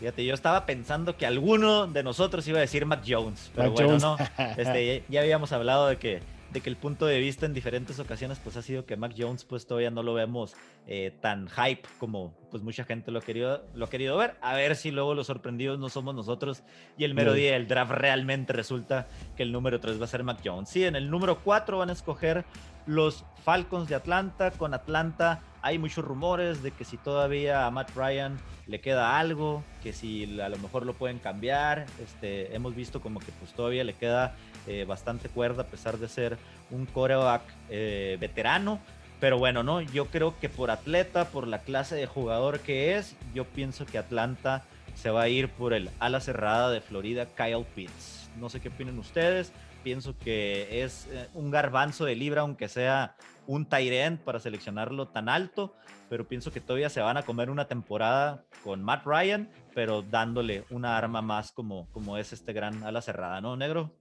Fíjate, 0.00 0.24
yo 0.24 0.34
estaba 0.34 0.66
pensando 0.66 1.16
que 1.16 1.26
alguno 1.26 1.86
de 1.86 2.02
nosotros 2.02 2.46
iba 2.48 2.58
a 2.58 2.62
decir 2.62 2.84
Mac 2.86 3.04
Jones, 3.06 3.52
pero 3.54 3.68
Mac 3.68 3.74
bueno, 3.74 3.88
Jones. 4.00 4.02
no. 4.02 4.16
Este, 4.58 4.86
ya, 4.86 5.02
ya 5.08 5.20
habíamos 5.20 5.52
hablado 5.52 5.86
de 5.86 5.96
que, 5.98 6.20
de 6.54 6.60
que 6.60 6.70
el 6.70 6.76
punto 6.76 7.04
de 7.04 7.18
vista 7.18 7.44
en 7.46 7.52
diferentes 7.52 7.98
ocasiones 7.98 8.38
pues 8.38 8.56
ha 8.56 8.62
sido 8.62 8.86
que 8.86 8.96
Mac 8.96 9.12
Jones 9.18 9.44
pues 9.44 9.66
todavía 9.66 9.90
no 9.90 10.04
lo 10.04 10.14
vemos 10.14 10.54
eh, 10.86 11.12
tan 11.20 11.48
hype 11.48 11.82
como 11.98 12.32
pues 12.50 12.62
mucha 12.62 12.84
gente 12.84 13.10
lo 13.10 13.18
ha, 13.18 13.22
querido, 13.22 13.66
lo 13.74 13.86
ha 13.86 13.90
querido 13.90 14.16
ver. 14.16 14.36
A 14.40 14.54
ver 14.54 14.76
si 14.76 14.92
luego 14.92 15.14
los 15.14 15.26
sorprendidos 15.26 15.80
no 15.80 15.88
somos 15.88 16.14
nosotros 16.14 16.62
y 16.96 17.04
el 17.04 17.12
mero 17.14 17.32
Mm. 17.32 17.34
día 17.34 17.52
del 17.54 17.66
draft 17.66 17.90
realmente 17.90 18.52
resulta 18.52 19.08
que 19.36 19.42
el 19.42 19.50
número 19.50 19.80
3 19.80 20.00
va 20.00 20.04
a 20.04 20.08
ser 20.08 20.22
Mac 20.22 20.38
Jones. 20.44 20.68
Sí, 20.68 20.84
en 20.84 20.94
el 20.94 21.10
número 21.10 21.40
4 21.40 21.76
van 21.78 21.90
a 21.90 21.92
escoger 21.92 22.44
los 22.86 23.24
Falcons 23.44 23.88
de 23.88 23.96
Atlanta. 23.96 24.52
Con 24.52 24.74
Atlanta 24.74 25.42
hay 25.60 25.78
muchos 25.78 26.04
rumores 26.04 26.62
de 26.62 26.70
que 26.70 26.84
si 26.84 26.96
todavía 26.98 27.66
a 27.66 27.70
Matt 27.72 27.90
Ryan 27.96 28.38
le 28.68 28.80
queda 28.80 29.18
algo, 29.18 29.64
que 29.82 29.92
si 29.92 30.38
a 30.40 30.48
lo 30.48 30.58
mejor 30.58 30.86
lo 30.86 30.94
pueden 30.94 31.18
cambiar. 31.18 31.86
Este, 32.00 32.54
hemos 32.54 32.76
visto 32.76 33.00
como 33.00 33.18
que 33.18 33.32
pues 33.40 33.52
todavía 33.54 33.82
le 33.82 33.94
queda 33.94 34.36
eh, 34.66 34.84
bastante 34.84 35.28
cuerda 35.28 35.62
a 35.62 35.66
pesar 35.66 35.98
de 35.98 36.08
ser 36.08 36.38
un 36.70 36.86
coreback 36.86 37.42
eh, 37.68 38.16
veterano. 38.20 38.80
Pero 39.20 39.38
bueno, 39.38 39.62
no, 39.62 39.80
yo 39.80 40.06
creo 40.06 40.38
que 40.38 40.48
por 40.48 40.70
atleta, 40.70 41.26
por 41.26 41.46
la 41.46 41.60
clase 41.60 41.94
de 41.94 42.06
jugador 42.06 42.60
que 42.60 42.96
es, 42.96 43.16
yo 43.34 43.44
pienso 43.44 43.86
que 43.86 43.98
Atlanta 43.98 44.64
se 44.94 45.10
va 45.10 45.22
a 45.22 45.28
ir 45.28 45.48
por 45.48 45.72
el 45.72 45.90
ala 45.98 46.20
cerrada 46.20 46.70
de 46.70 46.80
Florida, 46.80 47.26
Kyle 47.26 47.64
Pitts. 47.74 48.30
No 48.38 48.48
sé 48.48 48.60
qué 48.60 48.68
opinan 48.68 48.98
ustedes. 48.98 49.52
Pienso 49.82 50.16
que 50.18 50.82
es 50.82 51.08
eh, 51.10 51.28
un 51.34 51.50
garbanzo 51.50 52.04
de 52.04 52.16
libra, 52.16 52.40
aunque 52.40 52.68
sea 52.68 53.16
un 53.46 53.68
end 53.70 54.18
para 54.20 54.40
seleccionarlo 54.40 55.08
tan 55.08 55.28
alto, 55.28 55.74
pero 56.08 56.26
pienso 56.26 56.50
que 56.50 56.60
todavía 56.60 56.88
se 56.88 57.00
van 57.00 57.16
a 57.16 57.22
comer 57.22 57.50
una 57.50 57.66
temporada 57.66 58.44
con 58.62 58.82
Matt 58.82 59.04
Ryan, 59.04 59.50
pero 59.74 60.02
dándole 60.02 60.64
una 60.70 60.96
arma 60.96 61.20
más 61.20 61.52
como, 61.52 61.86
como 61.92 62.16
es 62.16 62.32
este 62.32 62.52
gran 62.52 62.82
ala 62.84 63.02
cerrada, 63.02 63.40
¿no, 63.40 63.56
negro? 63.56 63.92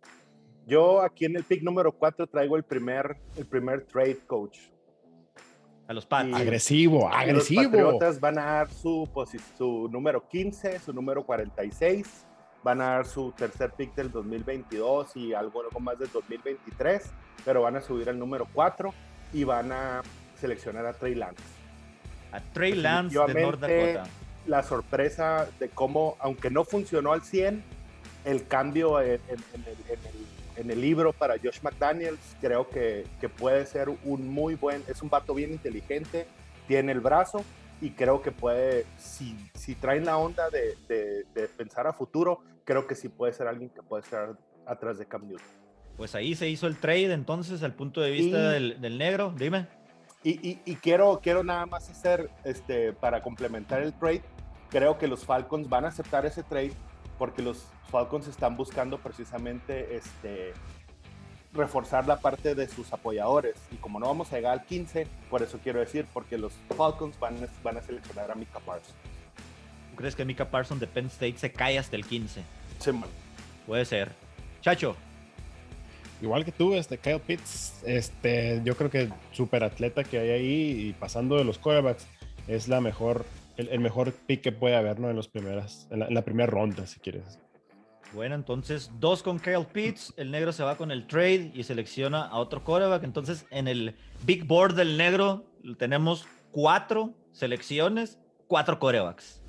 Yo 0.66 1.02
aquí 1.02 1.26
en 1.26 1.36
el 1.36 1.44
pick 1.44 1.62
número 1.62 1.92
4 1.92 2.28
traigo 2.28 2.56
el 2.56 2.64
primer, 2.64 3.18
el 3.38 3.46
primer 3.46 3.86
trade 3.86 4.20
coach. 4.26 4.60
A 5.88 5.94
los 5.94 6.06
Pats. 6.06 6.30
Y- 6.30 6.34
Agresivo, 6.34 7.10
Los 7.10 7.16
agresivo. 7.18 7.64
Patriotas 7.64 8.20
van 8.20 8.40
a 8.40 8.44
dar 8.46 8.70
su, 8.72 9.90
número 9.92 10.28
15, 10.28 10.80
su 10.80 10.94
número 10.94 11.26
46, 11.26 12.26
van 12.64 12.80
a 12.82 12.86
dar 12.92 13.06
su 13.06 13.34
tercer 13.34 13.72
pick 13.74 13.94
del 13.94 14.10
2022 14.10 15.18
y 15.18 15.34
algo, 15.34 15.62
algo 15.62 15.80
más 15.82 16.00
del 16.00 16.10
2023, 16.12 17.04
pero 17.44 17.62
van 17.64 17.76
a 17.76 17.82
subir 17.82 18.08
al 18.10 18.18
número 18.18 18.48
4 18.54 18.94
y 19.34 19.44
van 19.44 19.74
a 19.74 20.02
seleccionar 20.40 20.86
a 20.86 20.94
Trey 20.94 21.16
Lance. 21.16 21.44
A 22.32 22.40
Trey 22.40 22.74
Lance 22.76 23.20
de 23.28 23.42
North 23.42 23.60
Dakota. 23.60 24.04
La 24.48 24.64
sorpresa 24.64 25.48
de 25.60 25.70
cómo, 25.70 26.16
aunque 26.20 26.50
no 26.50 26.64
funcionó 26.64 27.12
al 27.12 27.22
100, 27.24 27.64
el 28.24 28.48
cambio 28.48 29.02
en, 29.02 29.20
en- 29.28 29.44
en 29.54 29.62
el, 29.66 29.78
en 29.90 30.06
el- 30.06 30.23
en 30.56 30.70
el 30.72 30.82
libro 30.82 31.14
para 31.14 31.36
Josh 31.38 31.62
McDaniels, 31.62 32.20
creo 32.42 32.70
que, 32.70 33.06
que 33.20 33.30
puede 33.30 33.66
ser 33.66 33.90
un 33.90 34.28
muy 34.30 34.56
buen, 34.56 34.84
es 34.88 35.02
un 35.02 35.10
vato 35.10 35.34
bien 35.34 35.52
inteligente, 35.52 36.28
tiene 36.68 36.92
el 36.92 37.00
brazo 37.00 37.44
y 37.82 37.92
creo 37.92 38.22
que 38.22 38.32
puede, 38.32 38.86
si, 38.98 39.38
si 39.56 39.76
traen 39.76 40.06
la 40.06 40.18
onda 40.18 40.50
de, 40.50 40.76
de- 40.88 41.24
de 41.34 41.48
pensar 41.48 41.88
a 41.88 41.94
futuro, 41.94 42.40
creo 42.64 42.88
que 42.88 42.96
sí 42.96 43.10
puede 43.10 43.34
ser 43.34 43.48
alguien 43.48 43.70
que 43.70 43.82
puede 43.82 44.04
estar 44.04 44.38
atrás 44.66 44.98
de 44.98 45.06
Cam 45.06 45.28
Newton. 45.28 45.46
Pues 45.98 46.16
ahí 46.16 46.34
se 46.36 46.48
hizo 46.50 46.66
el 46.68 46.78
trade 46.78 47.12
entonces 47.14 47.62
al 47.64 47.74
punto 47.74 48.02
de 48.02 48.12
vista 48.12 48.38
Y- 48.38 48.54
del, 48.54 48.82
del 48.82 48.98
negro. 48.98 49.34
Dime. 49.38 49.68
Y, 50.24 50.32
y- 50.48 50.62
y 50.66 50.76
quiero, 50.78 51.20
quiero 51.22 51.44
nada 51.44 51.66
más 51.66 51.90
hacer, 51.90 52.30
este, 52.46 52.94
para 52.94 53.22
complementar 53.22 53.82
el 53.84 53.92
trade, 53.94 54.22
creo 54.70 54.98
que 54.98 55.08
los 55.08 55.26
Falcons 55.26 55.68
van 55.68 55.84
a 55.86 55.90
aceptar 55.90 56.26
ese 56.26 56.42
trade 56.44 56.72
porque 57.18 57.42
los 57.42 57.66
Falcons 57.92 58.28
están 58.28 58.56
buscando 58.58 58.98
precisamente 58.98 59.96
este, 59.96 60.54
reforzar 61.54 62.08
la 62.08 62.20
parte 62.20 62.56
de 62.56 62.68
sus 62.68 62.92
apoyadores. 62.94 63.56
Y 63.72 63.76
como 63.76 64.00
no 64.00 64.08
vamos 64.08 64.32
a 64.34 64.38
llegar 64.38 64.54
al 64.54 64.66
15, 64.66 65.08
por 65.30 65.42
eso 65.44 65.60
quiero 65.64 65.80
decir, 65.80 66.06
porque 66.14 66.38
los 66.38 66.54
Falcons 66.76 67.20
van, 67.20 67.36
a- 67.44 67.48
van 67.64 67.78
a 67.78 67.82
seleccionar 67.82 68.32
a 68.32 68.36
Mika 68.36 68.60
Parsons. 68.60 68.96
¿Tú 69.92 69.96
crees 69.98 70.16
que 70.16 70.26
Mika 70.26 70.50
Parsons 70.50 70.80
de 70.80 70.88
Penn 70.88 71.06
State 71.08 71.38
se 71.38 71.52
cae 71.52 71.78
hasta 71.78 71.96
el 71.96 72.06
15? 72.06 72.42
Sí, 72.80 72.92
man. 72.92 73.10
Puede 73.68 73.86
ser. 73.86 74.12
Chacho, 74.62 74.96
igual 76.22 76.44
que 76.44 76.52
tú, 76.52 76.74
este 76.74 76.98
Kyle 76.98 77.20
Pitts, 77.20 77.84
este, 77.86 78.62
yo 78.64 78.76
creo 78.76 78.90
que 78.90 79.10
super 79.32 79.64
atleta 79.64 80.04
que 80.04 80.18
hay 80.20 80.30
ahí 80.32 80.88
y 80.90 80.94
pasando 80.94 81.38
de 81.38 81.44
los 81.44 81.60
quarterbacks 81.60 82.08
es 82.48 82.68
la 82.68 82.82
mejor, 82.82 83.26
el, 83.58 83.70
el 83.70 83.80
mejor 83.80 84.14
pick 84.14 84.42
que 84.42 84.52
puede 84.52 84.76
haber, 84.76 85.00
¿no? 85.00 85.10
En 85.10 85.16
los 85.16 85.28
primeras, 85.28 85.88
en 85.92 86.00
la, 86.00 86.08
en 86.08 86.14
la 86.14 86.24
primera 86.24 86.48
ronda, 86.48 86.86
si 86.88 87.00
quieres. 87.00 87.40
Bueno, 88.14 88.36
entonces 88.36 88.92
dos 89.00 89.24
con 89.24 89.40
Kyle 89.40 89.66
Pitts, 89.66 90.14
el 90.18 90.30
negro 90.30 90.54
se 90.54 90.64
va 90.64 90.78
con 90.78 90.92
el 90.92 91.08
trade 91.08 91.52
y 91.56 91.64
selecciona 91.64 92.28
a 92.28 92.38
otro 92.38 92.64
quarterback. 92.64 93.04
Entonces 93.04 93.46
en 93.50 93.68
el 93.68 93.96
big 94.24 94.46
board 94.46 94.76
del 94.76 94.98
negro 94.98 95.46
tenemos 95.80 96.28
cuatro 96.52 97.16
selecciones, 97.32 98.20
cuatro 98.48 98.78
quarterbacks. 98.78 99.42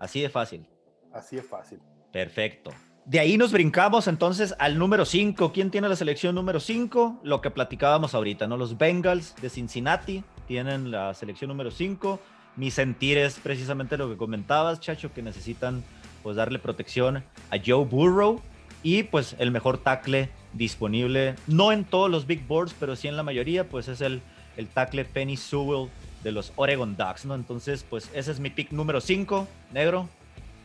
Así 0.00 0.20
de 0.20 0.28
fácil. 0.28 0.66
Así 1.12 1.36
es 1.36 1.46
fácil. 1.46 1.78
Perfecto. 2.12 2.72
De 3.04 3.20
ahí 3.20 3.36
nos 3.36 3.52
brincamos 3.52 4.08
entonces 4.08 4.54
al 4.58 4.78
número 4.78 5.04
5. 5.04 5.52
¿Quién 5.52 5.70
tiene 5.70 5.88
la 5.88 5.94
selección 5.94 6.34
número 6.34 6.58
5? 6.58 7.20
Lo 7.22 7.40
que 7.40 7.50
platicábamos 7.50 8.14
ahorita, 8.14 8.46
¿no? 8.46 8.56
Los 8.56 8.76
Bengals 8.78 9.36
de 9.36 9.50
Cincinnati 9.50 10.24
tienen 10.46 10.90
la 10.90 11.14
selección 11.14 11.48
número 11.48 11.70
5. 11.70 12.18
Mi 12.56 12.70
sentir 12.70 13.18
es 13.18 13.38
precisamente 13.38 13.96
lo 13.96 14.08
que 14.08 14.16
comentabas, 14.16 14.80
Chacho, 14.80 15.12
que 15.12 15.22
necesitan 15.22 15.82
pues 16.22 16.36
darle 16.36 16.58
protección 16.58 17.18
a 17.50 17.56
Joe 17.64 17.84
Burrow 17.84 18.40
y 18.82 19.02
pues 19.02 19.34
el 19.38 19.50
mejor 19.50 19.78
tackle 19.78 20.30
disponible, 20.52 21.34
no 21.46 21.72
en 21.72 21.84
todos 21.84 22.10
los 22.10 22.26
big 22.26 22.46
boards, 22.46 22.74
pero 22.78 22.96
sí 22.96 23.08
en 23.08 23.16
la 23.16 23.22
mayoría, 23.22 23.68
pues 23.68 23.88
es 23.88 24.00
el, 24.00 24.22
el 24.56 24.68
tackle 24.68 25.04
Penny 25.04 25.36
Sewell 25.36 25.90
de 26.22 26.32
los 26.32 26.52
Oregon 26.56 26.96
Ducks, 26.96 27.24
¿no? 27.24 27.34
Entonces, 27.34 27.84
pues 27.88 28.10
ese 28.14 28.30
es 28.30 28.40
mi 28.40 28.50
pick 28.50 28.72
número 28.72 29.00
5, 29.00 29.46
negro. 29.72 30.08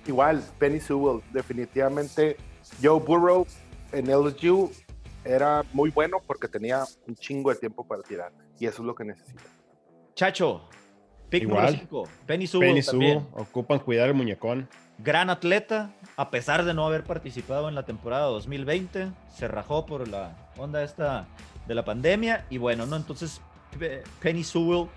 Igual, 0.07 0.43
Penny 0.57 0.79
Sewell, 0.79 1.21
definitivamente. 1.31 2.37
Joe 2.81 2.99
Burrow 2.99 3.45
en 3.91 4.05
LSU 4.07 4.71
era 5.25 5.63
muy 5.73 5.89
bueno 5.89 6.17
porque 6.25 6.47
tenía 6.47 6.83
un 7.07 7.15
chingo 7.15 7.51
de 7.51 7.57
tiempo 7.57 7.85
para 7.85 8.01
tirar. 8.01 8.31
Y 8.59 8.65
eso 8.65 8.81
es 8.81 8.85
lo 8.85 8.95
que 8.95 9.03
necesita. 9.03 9.43
Chacho, 10.15 10.69
pick 11.29 11.43
Igual. 11.43 11.65
número 11.65 11.79
5, 11.79 12.09
Penny 12.25 12.47
Sewell 12.47 12.73
Penny 12.99 13.21
ocupan 13.33 13.79
cuidar 13.79 14.07
el 14.09 14.13
muñecón. 14.15 14.67
gran 14.97 15.29
atleta, 15.29 15.91
a 16.17 16.29
pesar 16.29 16.65
de 16.65 16.73
no 16.73 16.85
haber 16.85 17.03
participado 17.03 17.69
en 17.69 17.75
la 17.75 17.83
temporada 17.83 18.25
2020, 18.25 19.11
se 19.35 19.47
rajó 19.47 19.85
por 19.85 20.07
la 20.07 20.35
onda 20.57 20.83
esta 20.83 21.27
de 21.67 21.75
la 21.75 21.85
pandemia 21.85 22.45
y 22.49 22.57
bueno, 22.57 22.85
¿no? 22.85 22.95
Entonces 22.95 23.41
Pe- 23.77 24.01
Penny 24.21 24.43
Sewell 24.43 24.87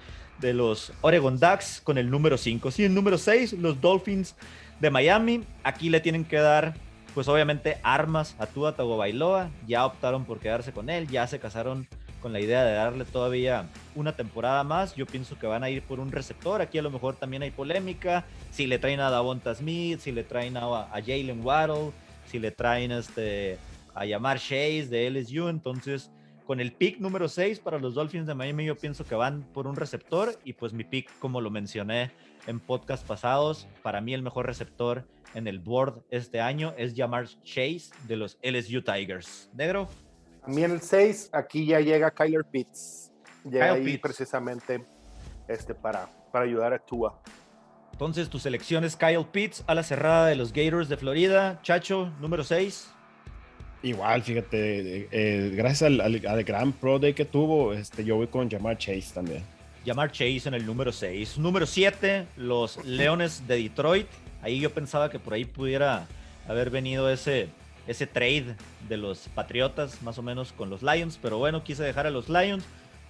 de 0.40 0.55
los 0.55 0.92
Oregon 1.03 1.38
Ducks 1.38 1.81
con 1.85 1.99
el 1.99 2.11
número 2.11 2.37
5. 2.38 2.71
Sí, 2.71 2.85
el 2.85 2.95
número 2.95 3.18
6, 3.18 3.53
los 3.55 3.81
Dolphins 3.81 4.35
de 4.81 4.90
Miami. 4.90 5.45
Aquí 5.62 5.90
le 5.90 6.01
tienen 6.01 6.25
que 6.25 6.38
dar, 6.38 6.75
pues 7.14 7.29
obviamente, 7.29 7.77
armas 7.85 8.35
a 8.40 8.47
Tua 8.47 8.75
Tagovailoa. 8.75 9.51
Ya 9.68 9.85
optaron 9.87 10.25
por 10.25 10.40
quedarse 10.40 10.73
con 10.73 10.88
él, 10.90 11.07
ya 11.07 11.27
se 11.27 11.38
casaron 11.38 11.87
con 12.22 12.32
la 12.32 12.40
idea 12.40 12.64
de 12.64 12.72
darle 12.72 13.04
todavía 13.04 13.68
una 13.96 14.16
temporada 14.16 14.62
más. 14.64 14.94
Yo 14.94 15.04
pienso 15.04 15.38
que 15.38 15.46
van 15.46 15.64
a 15.64 15.70
ir 15.70 15.82
por 15.82 16.00
un 16.00 16.12
receptor. 16.12 16.62
Aquí 16.62 16.78
a 16.78 16.82
lo 16.82 16.90
mejor 16.90 17.16
también 17.16 17.42
hay 17.42 17.50
polémica. 17.50 18.24
Si 18.50 18.66
le 18.66 18.78
traen 18.78 19.00
a 19.00 19.11
Davonta 19.11 19.54
Smith, 19.54 19.98
si 19.98 20.12
le 20.12 20.22
traen 20.22 20.56
a, 20.56 20.88
Jalen 20.92 21.44
Waddle, 21.44 21.90
si 22.26 22.38
le 22.38 22.52
traen 22.52 22.92
este, 22.92 23.58
a 23.94 24.06
llamar 24.06 24.38
Chase 24.38 24.87
de 24.87 25.11
LSU. 25.11 25.48
Entonces, 25.48 26.12
con 26.46 26.61
el 26.61 26.72
pick 26.72 27.00
número 27.00 27.28
6 27.28 27.58
para 27.58 27.78
los 27.78 27.94
Dolphins 27.94 28.26
de 28.26 28.35
Miami, 28.35 28.64
yo 28.64 28.76
pienso 28.76 29.04
que 29.04 29.16
van 29.16 29.42
por 29.52 29.66
un 29.66 29.74
receptor. 29.74 30.38
Y 30.44 30.52
pues 30.52 30.72
mi 30.72 30.85
pick, 30.85 31.11
como 31.18 31.40
lo 31.40 31.50
mencioné 31.50 32.12
en 32.46 32.61
podcast 32.61 33.06
pasados, 33.06 33.66
para 33.82 34.00
mí 34.00 34.14
el 34.14 34.22
mejor 34.22 34.46
receptor 34.46 35.06
en 35.35 35.48
el 35.48 35.58
board 35.58 36.02
este 36.11 36.40
año 36.40 36.74
es 36.76 36.94
Jamar 36.94 37.26
Chase 37.42 37.90
de 38.06 38.16
los 38.16 38.38
LSU 38.42 38.82
Tigers. 38.82 39.50
Negro. 39.54 39.88
A 40.44 40.48
mí 40.48 40.64
en 40.64 40.72
el 40.72 40.81
6, 40.81 41.31
aquí 41.33 41.66
ya 41.66 41.81
llega 41.81 42.11
Kyler 42.11 42.44
Pitts. 42.44 43.11
Llega 43.44 43.68
Kyle 43.74 43.76
ahí 43.81 43.85
Pitts. 43.85 44.00
precisamente 44.02 44.85
este, 45.48 45.74
para, 45.74 46.09
para 46.33 46.44
ayudar 46.44 46.72
a 46.72 46.78
Tua. 46.78 47.20
Entonces, 47.92 48.28
tu 48.28 48.38
selección 48.38 48.85
es 48.85 48.96
Kyle 48.96 49.24
Pitts 49.31 49.62
a 49.66 49.74
la 49.74 49.83
cerrada 49.83 50.26
de 50.26 50.35
los 50.35 50.52
Gators 50.52 50.88
de 50.88 50.96
Florida. 50.96 51.61
Chacho, 51.62 52.11
número 52.20 52.42
6. 52.42 52.88
Igual, 53.85 54.22
fíjate, 54.22 55.09
eh, 55.11 55.50
gracias 55.55 55.83
al, 55.83 56.00
al- 56.00 56.26
al 56.26 56.44
gran 56.44 56.72
Pro 56.72 56.98
Day 56.98 57.14
que 57.14 57.24
tuvo, 57.24 57.72
este, 57.72 58.05
yo 58.05 58.16
voy 58.16 58.28
con 58.28 58.48
Jamar 58.50 58.78
Chase 58.78 59.11
también. 59.12 59.42
Llamar 59.85 60.12
Chase 60.12 60.42
en 60.46 60.55
el 60.55 60.64
número 60.64 60.92
6. 60.92 61.38
Número 61.38 61.66
7, 61.66 62.26
los 62.37 62.85
Leones 62.85 63.46
de 63.48 63.57
Detroit. 63.57 64.07
Ahí 64.40 64.61
yo 64.61 64.70
pensaba 64.72 65.11
que 65.11 65.18
por 65.18 65.35
ahí 65.35 65.44
pudiera 65.44 66.07
haber 66.48 66.70
venido 66.70 67.11
ese, 67.11 67.48
ese 67.87 68.07
trade 68.07 68.57
de 68.88 68.97
los 68.97 69.29
Patriotas, 69.29 70.03
más 70.03 70.18
o 70.18 70.23
menos 70.23 70.53
con 70.53 70.71
los 70.71 70.83
Lions. 70.83 71.18
Pero 71.21 71.38
bueno, 71.38 71.64
quise 71.64 71.83
dejar 71.83 72.07
a 72.07 72.11
los 72.11 72.29
Lions. 72.29 72.64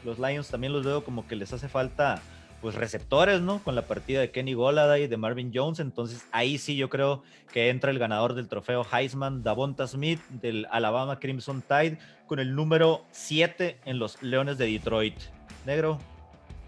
Los 0.05 0.19
Lions 0.19 0.49
también 0.49 0.73
los 0.73 0.85
veo 0.85 1.05
como 1.05 1.27
que 1.27 1.37
les 1.37 1.53
hace 1.53 1.69
falta 1.69 2.21
pues 2.63 2.77
receptores, 2.77 3.41
¿no? 3.41 3.59
Con 3.59 3.75
la 3.75 3.83
partida 3.83 4.21
de 4.21 4.31
Kenny 4.31 4.55
Golladay, 4.55 5.09
de 5.09 5.17
Marvin 5.17 5.51
Jones. 5.53 5.81
Entonces 5.81 6.27
ahí 6.31 6.59
sí 6.59 6.77
yo 6.77 6.89
creo 6.89 7.23
que 7.53 7.71
entra 7.71 7.91
el 7.91 7.99
ganador 7.99 8.35
del 8.35 8.49
trofeo 8.49 8.87
Heisman, 8.91 9.43
Davonta 9.43 9.87
Smith, 9.89 10.21
del 10.29 10.67
Alabama 10.71 11.19
Crimson 11.19 11.61
Tide, 11.63 11.99
con 12.29 12.39
el 12.39 12.55
número 12.55 13.03
7 13.11 13.81
en 13.85 13.99
los 13.99 14.23
Leones 14.23 14.59
de 14.59 14.67
Detroit. 14.67 15.19
Negro. 15.67 15.99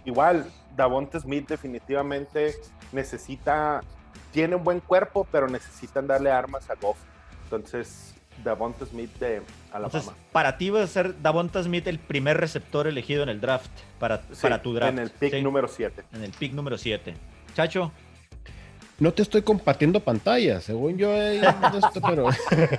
Igual, 0.05 0.51
Davonte 0.77 1.19
Smith 1.21 1.49
definitivamente 1.49 2.55
necesita, 2.93 3.81
tiene 4.33 4.57
un 4.57 4.65
buen 4.65 4.81
cuerpo, 4.81 5.27
pero 5.31 5.49
necesitan 5.49 6.07
darle 6.09 6.31
armas 6.31 6.69
a 6.71 6.75
Goff. 6.75 6.99
Entonces, 7.45 8.15
Davonte 8.43 8.85
Smith 8.87 9.11
de 9.21 9.37
Entonces, 9.37 9.55
Alabama. 9.73 10.13
para 10.33 10.59
ti 10.59 10.71
va 10.71 10.83
a 10.83 10.87
ser 10.87 11.21
Davonta 11.23 11.63
Smith 11.63 11.87
el 11.87 11.99
primer 11.99 12.37
receptor 12.39 12.87
elegido 12.87 13.23
en 13.23 13.29
el 13.29 13.41
draft, 13.41 13.71
para, 13.99 14.19
Sí, 14.33 14.43
para 14.43 14.61
tu 14.63 14.75
draft. 14.75 14.93
En 14.93 14.99
el 14.99 15.11
pick 15.11 15.35
¿sí? 15.35 15.43
número 15.43 15.69
7. 15.69 16.03
En 16.13 16.25
el 16.25 16.31
pick 16.33 16.53
número 16.53 16.77
7. 16.77 17.15
Chacho, 17.55 17.93
No 18.99 19.13
te 19.13 19.23
estoy 19.23 19.43
compartiendo 19.43 20.01
pantalla, 20.01 20.61
según 20.61 20.97
yo, 20.99 21.13
eh, 21.15 21.39
esto, 21.39 22.01
pero 22.01 22.27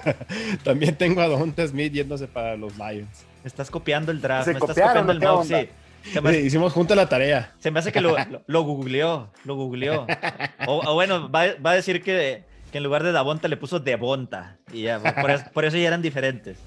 también 0.63 0.95
tengo 0.95 1.21
a 1.21 1.27
Don 1.27 1.53
Smith 1.67 1.93
yéndose 1.93 2.27
para 2.27 2.55
los 2.57 2.73
Lions. 2.77 3.25
me 3.43 3.47
estás 3.47 3.69
copiando 3.69 4.11
el 4.11 4.21
draft, 4.21 4.45
Se 4.45 4.51
me 4.53 4.59
estás 4.59 4.69
copiaron, 4.69 5.05
copiando 5.07 5.11
el 5.13 5.19
¿qué 5.19 5.25
mock, 5.27 5.41
onda? 5.41 5.59
sí. 5.61 5.69
Se 6.13 6.21
me, 6.21 6.31
Sí, 6.33 6.37
hicimos 6.41 6.71
junta 6.71 6.93
la 6.95 7.09
tarea. 7.09 7.51
se 7.59 7.71
me 7.71 7.79
hace 7.79 7.91
que 7.91 7.99
lo, 7.99 8.15
lo, 8.29 8.43
lo 8.45 8.61
googleó, 8.61 9.29
lo 9.43 9.55
googleó. 9.55 10.05
O, 10.67 10.81
o 10.91 10.93
bueno, 10.93 11.29
va, 11.31 11.45
va 11.65 11.71
a 11.71 11.75
decir 11.75 12.01
que, 12.03 12.43
que 12.75 12.79
en 12.79 12.83
lugar 12.83 13.03
de 13.03 13.13
Davonta 13.13 13.47
le 13.47 13.55
puso 13.55 13.79
Devonta. 13.79 14.57
Y 14.73 14.81
ya, 14.81 14.99
por 14.99 15.31
eso, 15.31 15.45
por 15.53 15.63
eso 15.63 15.77
ya 15.77 15.87
eran 15.87 16.01
diferentes. 16.01 16.57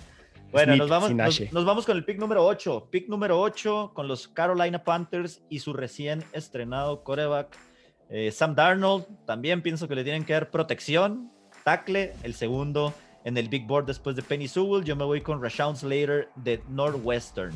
Bueno, 0.51 0.73
Smith, 0.73 0.79
nos 0.79 0.89
vamos, 0.89 1.13
nos, 1.53 1.65
vamos 1.67 1.85
con 1.85 1.99
el 1.99 2.05
pick 2.07 2.19
número 2.19 2.47
8. 2.47 2.89
Pick 2.91 3.11
número 3.11 3.39
8 3.39 3.93
con 3.93 4.09
los 4.09 4.27
Carolina 4.27 4.83
Panthers 4.85 5.43
y 5.51 5.59
su 5.59 5.75
recién 5.75 6.25
estrenado 6.33 7.05
coreback 7.05 7.55
eh, 8.09 8.33
Sam 8.33 8.55
Darnold. 8.55 9.05
También 9.27 9.61
pienso 9.61 9.87
que 9.87 9.97
le 9.97 10.03
tienen 10.03 10.25
que 10.25 10.33
dar 10.33 10.51
protección. 10.51 11.31
Tackle, 11.63 12.15
el 12.23 12.33
segundo 12.33 12.95
en 13.25 13.37
el 13.37 13.51
big 13.51 13.67
board 13.67 13.85
después 13.85 14.17
de 14.17 14.23
Penny 14.23 14.49
Sewell. 14.49 14.85
Yo 14.85 14.97
me 14.97 15.05
voy 15.05 15.21
con 15.21 15.43
Rashawn 15.43 15.77
Slater 15.77 16.31
de 16.37 16.63
Northwestern. 16.71 17.55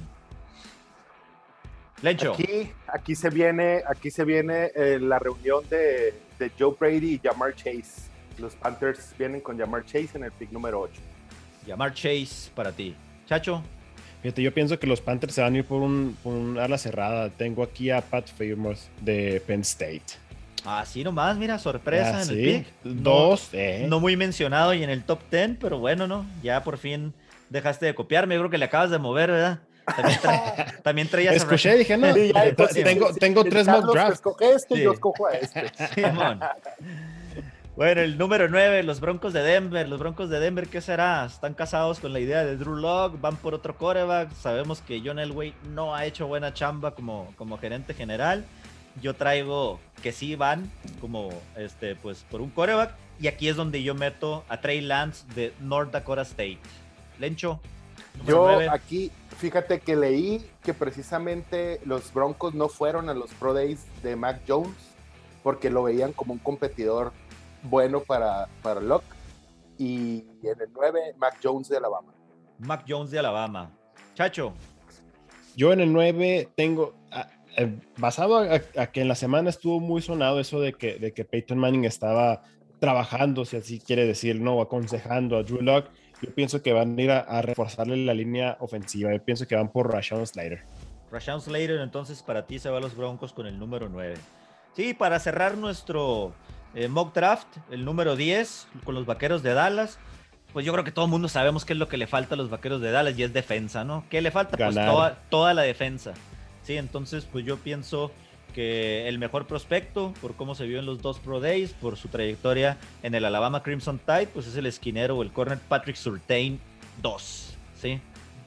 Lencho. 2.03 2.35
Aquí, 2.35 2.71
aquí 2.87 3.15
se 3.15 3.31
viene, 3.31 3.83
aquí 3.89 4.11
se 4.11 4.27
viene 4.27 4.73
eh, 4.75 4.99
la 5.01 5.19
reunión 5.19 5.67
de, 5.71 6.13
de 6.39 6.53
Joe 6.59 6.77
Brady 6.79 7.15
y 7.15 7.19
Jamar 7.19 7.55
Chase. 7.55 8.12
Los 8.39 8.55
Panthers 8.55 9.15
vienen 9.19 9.41
con 9.41 9.59
Jamar 9.59 9.85
Chase 9.85 10.11
en 10.15 10.25
el 10.25 10.33
pick 10.33 10.51
número 10.53 10.81
8. 10.81 10.93
Llamar 11.67 11.93
Chase 11.95 12.51
para 12.55 12.73
ti. 12.73 12.95
Chacho. 13.29 13.63
Fíjate, 14.23 14.43
yo 14.43 14.53
pienso 14.55 14.79
que 14.79 14.87
los 14.87 15.01
Panthers 15.01 15.35
se 15.35 15.43
van 15.43 15.55
a 15.55 15.59
ir 15.59 15.65
por 15.65 15.83
un, 15.83 16.17
por 16.23 16.33
un 16.35 16.59
ala 16.59 16.79
cerrada. 16.79 17.29
Tengo 17.31 17.63
aquí 17.63 17.91
a 17.91 18.01
Pat 18.01 18.29
Fairmouth 18.29 18.79
de 19.01 19.43
Penn 19.47 19.61
State. 19.63 20.03
Así 20.65 21.03
nomás, 21.03 21.37
mira, 21.37 21.59
sorpresa 21.59 22.19
Ah, 22.19 22.23
en 22.23 22.27
sí. 22.29 22.33
el 22.51 22.63
pick. 22.65 22.67
No- 22.85 23.11
Dos, 23.13 23.49
eh. 23.53 23.85
No 23.89 23.99
muy 23.99 24.17
mencionado 24.17 24.75
y 24.75 24.83
en 24.85 24.91
el 24.91 25.03
top 25.03 25.19
10, 25.31 25.57
pero 25.61 25.79
bueno, 25.79 26.07
¿no? 26.07 26.25
Ya 26.43 26.63
por 26.63 26.79
fin 26.79 27.13
dejaste 27.51 27.87
de 27.87 27.95
copiarme. 27.97 28.35
Yo 28.37 28.43
creo 28.43 28.51
que 28.51 28.59
le 28.59 28.65
acabas 28.67 28.91
de 28.91 28.99
mover, 28.99 29.31
¿verdad? 29.33 29.59
También, 29.85 30.19
tra- 30.21 30.81
también 30.83 31.09
traías 31.09 31.33
a 31.35 31.37
Escuché, 31.37 31.77
dije, 31.77 31.97
no. 31.97 32.15
Sí, 32.15 32.31
ya, 32.33 32.55
tengo 32.55 32.69
sí, 32.69 32.83
tengo 33.19 33.43
sí, 33.43 33.49
tres 33.51 33.67
mock 33.67 33.93
drafts. 33.93 34.15
Escoge 34.15 34.53
este 34.55 34.75
Sí. 34.77 34.81
y 34.81 34.85
yo 34.85 34.93
escojo 34.93 35.27
a 35.27 35.33
este. 35.33 35.73
Simón. 35.95 36.41
Bueno, 37.75 38.03
el 38.03 38.19
número 38.19 38.49
9, 38.49 38.83
los 38.83 39.01
Broncos 39.01 39.33
de 39.33 39.41
Denver. 39.41 39.89
Los 39.89 39.99
Broncos 39.99 40.29
de 40.29 40.39
Denver, 40.39 40.69
¿qué 40.69 40.83
será? 40.83 41.25
Están 41.25 41.55
casados 41.55 42.01
con 42.01 42.13
la 42.13 42.21
idea 42.21 42.45
de 42.45 42.59
Drew 42.59 42.77
Lock, 42.77 43.19
van 43.19 43.37
por 43.37 43.55
otro 43.55 43.79
coreback. 43.79 44.31
Sabemos 44.35 44.83
que 44.83 45.01
John 45.03 45.19
Elway 45.19 45.55
no 45.71 45.95
ha 45.95 46.05
hecho 46.05 46.27
buena 46.27 46.53
chamba 46.53 46.95
como, 46.95 47.33
como 47.37 47.57
gerente 47.57 47.95
general. 47.95 48.45
Yo 49.01 49.15
traigo 49.15 49.81
que 50.03 50.13
sí 50.13 50.37
van 50.37 50.71
como 51.01 51.31
este, 51.57 51.97
pues, 51.97 52.27
por 52.31 52.43
un 52.43 52.51
coreback. 52.51 52.95
Y 53.19 53.29
aquí 53.29 53.49
es 53.49 53.57
donde 53.57 53.83
yo 53.83 53.95
meto 53.95 54.45
a 54.51 54.61
Trey 54.61 54.83
Lance 54.83 55.25
de 55.35 55.55
North 55.59 55.93
Dakota 55.93 56.23
State. 56.23 56.59
Lencho. 57.19 57.59
Yo 58.27 58.51
aquí, 58.71 59.11
fíjate 59.39 59.81
que 59.81 59.97
leí 59.97 60.45
que 60.63 60.75
precisamente 60.75 61.81
los 61.87 62.13
Broncos 62.13 62.53
no 62.53 62.69
fueron 62.69 63.09
a 63.09 63.15
los 63.15 63.31
Pro 63.33 63.55
Days 63.55 63.87
de 64.03 64.15
Mac 64.15 64.43
Jones 64.47 64.77
porque 65.43 65.71
lo 65.71 65.83
veían 65.83 66.13
como 66.13 66.35
un 66.35 66.39
competidor 66.39 67.13
bueno 67.63 68.01
para, 68.01 68.49
para 68.63 68.81
Locke. 68.81 69.05
Y 69.79 70.25
en 70.43 70.61
el 70.61 70.69
9, 70.73 71.15
Mac 71.19 71.39
Jones 71.43 71.69
de 71.69 71.77
Alabama. 71.79 72.13
Mac 72.59 72.85
Jones 72.89 73.11
de 73.11 73.19
Alabama. 73.19 73.71
Chacho, 74.15 74.53
Yo 75.57 75.73
en 75.73 75.81
el 75.81 75.93
9 75.93 76.49
tengo, 76.55 76.95
a- 77.11 77.29
eh, 77.57 77.79
basado 77.99 78.39
a, 78.39 78.55
a 78.81 78.87
que 78.87 79.01
en 79.01 79.09
la 79.09 79.15
semana 79.15 79.51
estuvo 79.51 79.81
muy 79.81 80.01
sonado 80.03 80.39
eso 80.41 80.61
de 80.61 80.73
que, 80.75 80.99
de 80.99 81.13
que 81.13 81.25
Peyton 81.25 81.59
Manning 81.59 81.85
estaba 81.85 82.43
trabajando, 82.79 83.45
si 83.45 83.57
así 83.57 83.79
quiere 83.81 84.07
decir, 84.07 84.41
no, 84.41 84.61
aconsejando 84.61 85.37
a 85.37 85.43
Drew 85.43 85.61
Lock, 85.63 85.87
yo 86.21 86.35
pienso 86.35 86.63
que 86.63 86.73
van 86.73 86.97
a 86.99 87.03
ir 87.03 87.11
a, 87.11 87.21
a 87.21 87.43
reforzarle 87.43 87.97
la 87.97 88.15
línea 88.15 88.57
ofensiva. 88.61 89.13
Yo 89.13 89.23
pienso 89.25 89.47
que 89.47 89.55
van 89.57 89.71
por 89.71 89.93
Rashawn 89.93 90.27
Slater. 90.27 90.63
Rashawn 91.11 91.41
Slater, 91.41 91.81
entonces 91.81 92.23
para 92.23 92.47
ti 92.47 92.59
se 92.59 92.71
va 92.71 92.79
a 92.79 92.81
los 92.81 92.97
Broncos 92.97 93.33
con 93.33 93.47
el 93.47 93.59
número 93.59 93.89
9. 93.89 94.15
Sí, 94.75 94.95
para 94.95 95.19
cerrar 95.21 95.57
nuestro 95.59 96.33
eh, 96.75 96.89
mock 96.89 97.15
draft, 97.15 97.49
el 97.71 97.85
número 97.85 98.17
10, 98.17 98.69
con 98.85 98.95
los 98.95 99.07
Vaqueros 99.07 99.43
de 99.43 99.55
Dallas, 99.55 99.99
pues 100.53 100.67
yo 100.67 100.73
creo 100.73 100.85
que 100.85 100.93
todo 100.93 101.07
el 101.07 101.11
mundo 101.11 101.29
sabemos 101.29 101.65
qué 101.65 101.73
es 101.73 101.79
lo 101.79 101.89
que 101.89 101.97
le 101.97 102.07
falta 102.07 102.35
a 102.35 102.39
los 102.39 102.51
Vaqueros 102.51 102.81
de 102.81 102.91
Dallas 102.91 103.19
y 103.19 103.23
es 103.23 103.33
defensa, 103.33 103.85
¿no? 103.85 104.05
¿Qué 104.11 104.21
le 104.21 104.31
falta? 104.31 104.57
Pues 104.57 104.75
toda, 104.75 105.19
toda 105.31 105.55
la 105.55 105.63
defensa. 105.63 106.13
Sí, 106.63 106.77
entonces 106.77 107.27
pues 107.31 107.45
yo 107.45 107.57
pienso 107.57 108.13
que 108.55 109.09
el 109.09 109.19
mejor 109.19 109.47
prospecto, 109.47 110.13
por 110.21 110.35
cómo 110.35 110.55
se 110.55 110.67
vio 110.67 110.79
en 110.79 110.87
los 110.87 111.01
dos 111.01 111.19
Pro 111.19 111.41
Days, 111.41 111.73
por 111.73 111.97
su 111.97 112.09
trayectoria 112.09 112.77
en 113.03 113.15
el 113.15 113.25
Alabama 113.25 113.63
Crimson 113.63 113.99
Tide, 113.99 114.27
pues 114.27 114.47
es 114.47 114.57
el 114.57 114.67
esquinero 114.67 115.17
o 115.17 115.23
el 115.23 115.33
corner 115.33 115.59
Patrick 115.59 115.97
Surtain 115.97 116.61
2, 117.01 117.57
¿sí? 117.81 118.01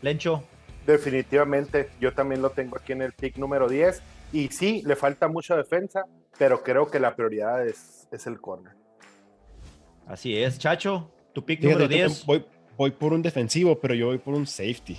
Lencho, 0.04 0.44
Definitivamente, 0.86 1.90
yo 2.00 2.14
también 2.14 2.42
lo 2.42 2.52
tengo 2.52 2.78
aquí 2.78 2.92
en 2.92 3.02
el 3.02 3.12
pick 3.14 3.38
número 3.38 3.68
10. 3.68 4.02
Y 4.34 4.50
sí, 4.50 4.84
le 4.86 4.96
falta 4.96 5.28
mucha 5.28 5.56
defensa, 5.56 6.04
pero 6.38 6.64
creo 6.64 6.90
que 6.92 7.00
la 7.00 7.16
prioridad 7.16 7.66
es, 7.66 7.95
es 8.12 8.28
el 8.28 8.40
corner. 8.40 8.74
así 10.08 10.38
es. 10.38 10.60
Chacho, 10.60 11.12
tu 11.34 11.44
pick 11.46 11.60
Fíjate, 11.62 11.84
número 11.84 11.92
yo 11.92 12.08
10. 12.08 12.26
Voy, 12.26 12.46
voy 12.78 12.92
por 12.92 13.14
un 13.14 13.22
defensivo, 13.22 13.80
pero 13.80 13.94
yo 13.94 14.08
voy 14.08 14.18
por 14.18 14.34
un 14.34 14.48
safety. 14.48 14.98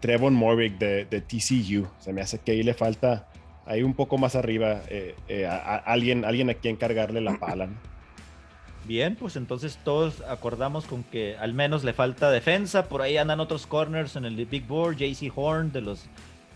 Trevon 0.00 0.34
Morrick 0.34 0.78
de, 0.78 1.04
de 1.06 1.20
TCU. 1.20 1.86
Se 1.98 2.12
me 2.12 2.20
hace 2.20 2.38
que 2.38 2.52
ahí 2.52 2.62
le 2.62 2.74
falta, 2.74 3.28
ahí 3.64 3.82
un 3.82 3.94
poco 3.94 4.18
más 4.18 4.36
arriba, 4.36 4.82
eh, 4.88 5.14
eh, 5.28 5.46
a, 5.46 5.56
a 5.56 5.76
alguien, 5.76 6.24
alguien 6.24 6.50
a 6.50 6.54
quien 6.54 6.76
cargarle 6.76 7.20
la 7.20 7.38
pala. 7.38 7.66
¿no? 7.66 7.94
Bien, 8.86 9.16
pues 9.16 9.36
entonces 9.36 9.78
todos 9.82 10.20
acordamos 10.28 10.84
con 10.84 11.04
que 11.04 11.36
al 11.38 11.54
menos 11.54 11.84
le 11.84 11.94
falta 11.94 12.30
defensa. 12.30 12.86
Por 12.86 13.00
ahí 13.00 13.16
andan 13.16 13.40
otros 13.40 13.66
corners 13.66 14.16
en 14.16 14.26
el 14.26 14.44
Big 14.44 14.66
Board. 14.66 14.96
JC 14.96 15.32
Horn 15.34 15.72
de 15.72 15.80
los, 15.80 16.04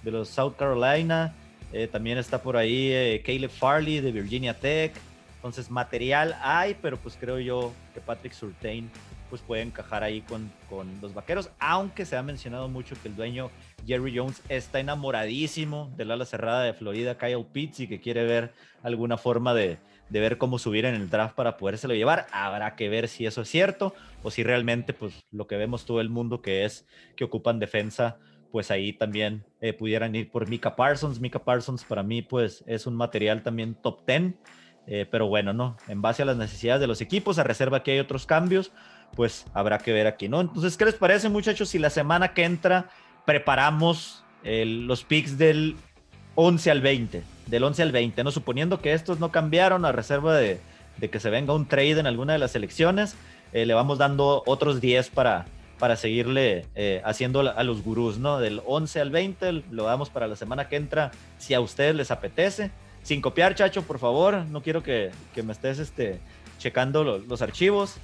de 0.03 0.11
los 0.11 0.29
South 0.29 0.55
Carolina. 0.59 1.35
Eh, 1.73 1.89
también 1.91 2.19
está 2.19 2.43
por 2.43 2.57
ahí 2.57 2.93
eh, 2.93 3.23
Caleb 3.25 3.51
Farley 3.51 4.01
de 4.01 4.13
Virginia 4.13 4.53
Tech. 4.53 4.93
Entonces 5.39 5.71
material 5.71 6.37
hay, 6.43 6.77
pero 6.83 6.97
pues 6.97 7.17
creo 7.19 7.39
yo 7.39 7.73
que 7.95 8.01
Patrick 8.01 8.33
Surtain 8.33 8.91
pues 9.31 9.41
puede 9.41 9.63
encajar 9.63 10.03
ahí 10.03 10.21
con, 10.23 10.51
con 10.69 11.01
los 11.01 11.15
vaqueros. 11.15 11.51
Aunque 11.61 12.05
se 12.05 12.17
ha 12.17 12.23
mencionado 12.23 12.69
mucho 12.69 12.97
que 13.01 13.09
el 13.09 13.15
dueño 13.15 13.51
Jerry 13.87 14.17
Jones 14.17 14.43
está 14.49 14.81
enamoradísimo 14.81 15.93
del 15.97 16.11
ala 16.11 16.25
cerrada 16.25 16.65
de 16.65 16.73
Florida, 16.73 17.19
Kyle 17.19 17.45
Pitts, 17.45 17.81
y 17.81 17.87
que 17.89 18.01
quiere 18.01 18.25
ver 18.25 18.53
alguna 18.83 19.17
forma 19.17 19.55
de, 19.55 19.79
de 20.09 20.21
ver 20.21 20.39
cómo 20.39 20.59
subir 20.59 20.85
en 20.85 20.95
el 20.95 21.09
draft 21.09 21.35
para 21.35 21.57
podérselo 21.57 21.95
llevar. 21.95 22.27
Habrá 22.33 22.75
que 22.75 22.89
ver 22.89 23.09
si 23.09 23.27
eso 23.27 23.43
es 23.43 23.49
cierto 23.49 23.95
o 24.23 24.31
si 24.31 24.43
realmente, 24.43 24.93
pues 24.93 25.25
lo 25.31 25.47
que 25.47 25.57
vemos 25.57 25.85
todo 25.85 26.01
el 26.01 26.11
mundo 26.11 26.43
que 26.43 26.65
es 26.65 26.87
que 27.17 27.25
ocupan 27.25 27.59
defensa, 27.59 28.19
pues 28.51 28.71
ahí 28.71 28.93
también 28.93 29.45
eh, 29.61 29.73
pudieran 29.73 30.15
ir 30.15 30.31
por 30.31 30.49
Mika 30.49 30.75
Parsons. 30.75 31.21
Mika 31.21 31.45
Parsons 31.45 31.85
para 31.85 32.03
mí, 32.03 32.23
pues 32.23 32.65
es 32.67 32.87
un 32.87 32.97
material 32.97 33.43
también 33.43 33.75
top 33.75 34.07
10. 34.07 34.35
Eh, 34.91 35.07
pero 35.11 35.27
bueno, 35.29 35.53
¿no? 35.53 35.77
En 35.87 36.01
base 36.03 36.23
a 36.23 36.25
las 36.25 36.37
necesidades 36.37 36.81
de 36.81 36.87
los 36.87 37.01
equipos, 37.01 37.39
a 37.39 37.45
reserva 37.45 37.83
que 37.83 37.93
hay 37.93 37.99
otros 38.01 38.27
cambios, 38.27 38.73
pues 39.15 39.45
habrá 39.55 39.79
que 39.79 39.93
ver 39.93 40.07
aquí, 40.07 40.29
¿no? 40.29 40.41
Entonces, 40.41 40.77
¿qué 40.77 40.85
les 40.87 40.95
parece, 40.95 41.29
muchachos, 41.29 41.69
si 41.69 41.79
la 41.79 41.91
semana 41.91 42.33
que 42.35 42.45
entra 42.45 42.89
preparamos 43.25 44.25
el- 44.45 44.87
los 44.87 45.05
picks 45.05 45.39
del 45.39 45.77
11 46.35 46.71
al 46.71 46.81
20, 46.81 47.23
del 47.47 47.65
11 47.65 47.83
al 47.83 47.93
20, 47.93 48.25
¿no? 48.25 48.31
Suponiendo 48.31 48.81
que 48.81 48.93
estos 48.95 49.21
no 49.21 49.31
cambiaron 49.31 49.85
a 49.85 49.93
reserva 49.93 50.37
de, 50.37 50.61
de 50.97 51.11
que 51.11 51.21
se 51.21 51.31
venga 51.31 51.53
un 51.55 51.67
trade 51.67 52.01
en 52.01 52.07
alguna 52.07 52.33
de 52.33 52.39
las 52.39 52.55
elecciones, 52.55 53.17
eh, 53.53 53.67
le 53.67 53.75
vamos 53.75 53.99
dando 53.99 54.43
otros 54.47 54.81
10 54.81 55.11
para, 55.11 55.47
para 55.79 55.97
seguirle 55.97 56.67
eh, 56.75 57.03
haciendo 57.05 57.41
a 57.41 57.63
los 57.65 57.83
gurús, 57.83 58.19
¿no? 58.19 58.39
Del 58.41 58.63
11 58.67 59.01
al 59.01 59.11
20 59.11 59.65
lo 59.71 59.85
damos 59.85 60.11
para 60.11 60.27
la 60.27 60.37
semana 60.37 60.69
que 60.69 60.77
entra, 60.77 61.11
si 61.39 61.55
a 61.55 61.61
ustedes 61.61 61.95
les 61.95 62.11
apetece. 62.11 62.71
Sin 63.03 63.21
copiar, 63.21 63.55
Chacho, 63.55 63.83
por 63.83 63.99
favor, 63.99 64.45
no 64.47 64.63
quiero 64.63 64.83
que, 64.83 65.11
que 65.35 65.43
me 65.43 65.53
estés 65.53 65.79
este, 65.79 66.21
checando 66.59 67.05
lo- 67.05 67.19
los 67.19 67.41
archivos. 67.43 67.95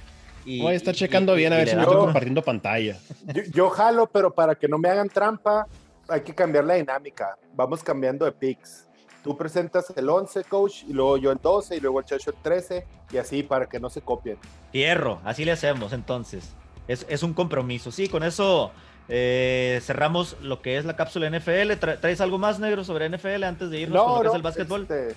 Y, 0.45 0.61
Voy 0.61 0.73
a 0.73 0.75
estar 0.75 0.93
y- 0.93 0.97
checando 0.97 1.33
y- 1.35 1.39
bien 1.39 1.53
a 1.53 1.57
ver 1.57 1.67
si 1.69 1.75
no 1.75 1.81
estoy 1.83 1.97
compartiendo 1.97 2.41
pantalla. 2.41 2.97
Yo, 3.33 3.41
yo 3.53 3.69
jalo, 3.69 4.07
pero 4.07 4.33
para 4.33 4.55
que 4.55 4.67
no 4.67 4.77
me 4.77 4.89
hagan 4.89 5.09
trampa, 5.09 5.67
hay 6.07 6.21
que 6.21 6.33
cambiar 6.33 6.65
la 6.65 6.75
dinámica. 6.75 7.37
Vamos 7.55 7.83
cambiando 7.83 8.25
de 8.25 8.31
picks. 8.31 8.87
Tú 9.23 9.35
presentas 9.35 9.91
el 9.95 10.07
11, 10.07 10.43
coach, 10.43 10.83
y 10.87 10.93
luego 10.93 11.17
yo 11.17 11.31
el 11.31 11.39
12, 11.41 11.77
y 11.77 11.79
luego 11.79 11.99
el 11.99 12.05
Chacho 12.05 12.29
el 12.29 12.35
13, 12.43 12.85
y 13.11 13.17
así 13.17 13.41
para 13.41 13.65
que 13.67 13.79
no 13.79 13.89
se 13.89 14.01
copien. 14.01 14.37
Fierro, 14.71 15.19
así 15.23 15.45
le 15.45 15.51
hacemos 15.51 15.93
entonces. 15.93 16.53
Es, 16.87 17.07
es 17.09 17.23
un 17.23 17.33
compromiso. 17.33 17.91
Sí, 17.91 18.07
con 18.07 18.21
eso 18.23 18.71
eh, 19.09 19.79
cerramos 19.83 20.37
lo 20.41 20.61
que 20.61 20.77
es 20.77 20.85
la 20.85 20.95
cápsula 20.95 21.29
NFL. 21.29 21.71
Tra- 21.79 21.99
¿Traes 21.99 22.21
algo 22.21 22.37
más 22.37 22.59
negro 22.59 22.83
sobre 22.83 23.09
NFL 23.09 23.43
antes 23.43 23.69
de 23.69 23.79
irnos 23.81 24.01
con 24.03 24.13
lo 24.15 24.21
que 24.21 24.27
es 24.29 24.33
el 24.35 24.41
básquetbol? 24.41 24.81
este, 24.83 25.15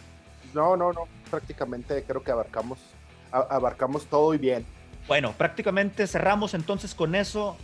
no, 0.55 0.77
no, 0.77 0.93
no. 0.93 1.03
Prácticamente 1.31 2.03
creo 2.07 2.23
que 2.23 2.31
abarcamos, 2.31 2.79
abarcamos 3.31 4.07
todo 4.07 4.35
y 4.35 4.39
bien. 4.39 4.65
Bueno, 5.07 5.33
prácticamente 5.33 6.07
cerramos 6.07 6.53
entonces 6.53 6.95
con 6.95 7.15
eso 7.15 7.57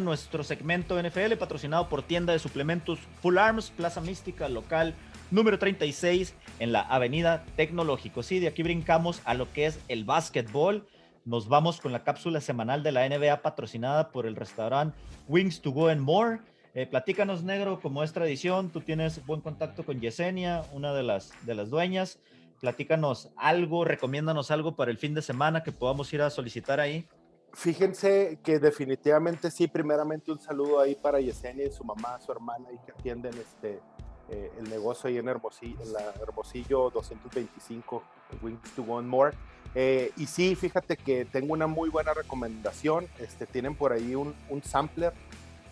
nuestro 0.00 0.42
segmento 0.44 1.00
NFL 1.02 1.34
patrocinado 1.38 1.88
por 1.90 2.02
tienda 2.02 2.32
de 2.32 2.38
suplementos 2.38 2.98
Full 3.20 3.36
Arms, 3.36 3.70
Plaza 3.70 4.00
Mística, 4.00 4.48
local 4.48 4.94
número 5.30 5.58
36 5.58 6.34
en 6.58 6.72
la 6.72 6.80
Avenida 6.80 7.44
Tecnológico. 7.56 8.22
Sí, 8.22 8.38
de 8.38 8.48
aquí 8.48 8.62
brincamos 8.62 9.20
a 9.26 9.34
lo 9.34 9.52
que 9.52 9.66
es 9.66 9.78
el 9.88 10.04
básquetbol. 10.04 10.86
Nos 11.26 11.48
vamos 11.48 11.80
con 11.80 11.90
la 11.90 12.04
cápsula 12.04 12.40
semanal 12.40 12.84
de 12.84 12.92
la 12.92 13.08
NBA 13.08 13.42
patrocinada 13.42 14.12
por 14.12 14.26
el 14.26 14.36
restaurante 14.36 14.96
Wings 15.26 15.60
to 15.60 15.72
Go 15.72 15.88
and 15.88 16.00
More. 16.00 16.38
Eh, 16.72 16.86
platícanos, 16.86 17.42
negro, 17.42 17.80
como 17.80 18.04
es 18.04 18.12
tradición, 18.12 18.70
tú 18.70 18.80
tienes 18.80 19.26
buen 19.26 19.40
contacto 19.40 19.84
con 19.84 20.00
Yesenia, 20.00 20.62
una 20.72 20.94
de 20.94 21.02
las, 21.02 21.32
de 21.44 21.56
las 21.56 21.68
dueñas. 21.68 22.20
Platícanos 22.60 23.32
algo, 23.36 23.84
recomiéndanos 23.84 24.52
algo 24.52 24.76
para 24.76 24.92
el 24.92 24.98
fin 24.98 25.14
de 25.14 25.22
semana 25.22 25.64
que 25.64 25.72
podamos 25.72 26.12
ir 26.12 26.22
a 26.22 26.30
solicitar 26.30 26.78
ahí. 26.78 27.08
Fíjense 27.52 28.38
que 28.44 28.60
definitivamente 28.60 29.50
sí, 29.50 29.66
primeramente 29.66 30.30
un 30.30 30.38
saludo 30.38 30.78
ahí 30.78 30.94
para 30.94 31.18
Yesenia 31.18 31.66
y 31.66 31.72
su 31.72 31.82
mamá, 31.82 32.20
su 32.20 32.30
hermana, 32.30 32.68
y 32.72 32.78
que 32.86 32.92
atienden 32.92 33.34
este, 33.34 33.80
eh, 34.28 34.52
el 34.60 34.70
negocio 34.70 35.08
ahí 35.08 35.18
en 35.18 35.26
Hermosillo, 35.26 35.76
en 35.82 36.22
Hermosillo 36.22 36.90
225, 36.90 38.02
Wings 38.42 38.72
to 38.76 38.82
One 38.82 39.08
More. 39.08 39.36
Eh, 39.78 40.10
y 40.16 40.24
sí, 40.26 40.54
fíjate 40.54 40.96
que 40.96 41.26
tengo 41.26 41.52
una 41.52 41.66
muy 41.66 41.90
buena 41.90 42.14
recomendación. 42.14 43.06
Este, 43.18 43.44
tienen 43.46 43.74
por 43.74 43.92
ahí 43.92 44.14
un, 44.14 44.34
un 44.48 44.62
sampler, 44.62 45.12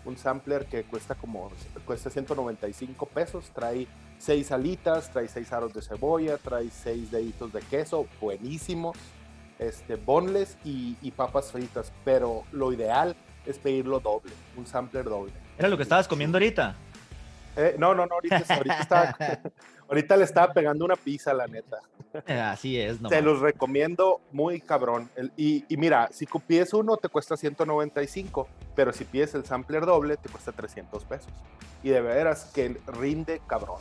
un 0.05 0.15
sampler 0.15 0.67
que 0.67 0.83
cuesta 0.83 1.15
como 1.15 1.51
cuesta 1.85 2.11
195 2.11 3.07
pesos, 3.07 3.49
trae 3.53 3.87
seis 4.19 4.51
alitas, 4.51 5.09
trae 5.11 5.27
seis 5.27 5.51
aros 5.51 5.73
de 5.73 5.81
cebolla, 5.81 6.37
trae 6.37 6.69
seis 6.69 7.09
deditos 7.09 7.51
de 7.51 7.61
queso, 7.61 8.05
buenísimos 8.21 8.95
este, 9.57 9.95
boneless 9.95 10.55
y, 10.63 10.95
y 11.01 11.09
papas 11.11 11.51
fritas, 11.51 11.91
pero 12.03 12.43
lo 12.51 12.71
ideal 12.73 13.15
es 13.47 13.57
pedirlo 13.57 13.99
doble, 13.99 14.31
un 14.55 14.67
sampler 14.67 15.05
doble. 15.05 15.33
Era 15.57 15.67
lo 15.67 15.77
que 15.77 15.83
estabas 15.83 16.07
comiendo 16.07 16.37
ahorita. 16.37 16.75
Eh, 17.57 17.75
no, 17.79 17.95
no, 17.95 18.05
no, 18.05 18.15
ahorita, 18.15 18.43
ahorita, 18.53 18.79
estaba- 18.81 19.17
ahorita 19.89 20.17
le 20.17 20.23
estaba 20.25 20.53
pegando 20.53 20.85
una 20.85 20.95
pizza, 20.95 21.33
la 21.33 21.47
neta. 21.47 21.79
Así 22.27 22.79
es, 22.79 23.01
no. 23.01 23.09
Te 23.09 23.21
los 23.21 23.39
recomiendo 23.39 24.21
muy 24.31 24.61
cabrón. 24.61 25.09
Y, 25.37 25.65
y 25.67 25.77
mira, 25.77 26.09
si 26.11 26.25
pides 26.25 26.73
uno 26.73 26.97
te 26.97 27.09
cuesta 27.09 27.37
195, 27.37 28.47
pero 28.75 28.93
si 28.93 29.05
pides 29.05 29.33
el 29.35 29.45
sampler 29.45 29.85
doble 29.85 30.17
te 30.17 30.29
cuesta 30.29 30.51
300 30.51 31.03
pesos. 31.05 31.31
Y 31.83 31.89
de 31.89 32.01
veras 32.01 32.51
que 32.53 32.77
rinde 32.87 33.41
cabrón. 33.47 33.79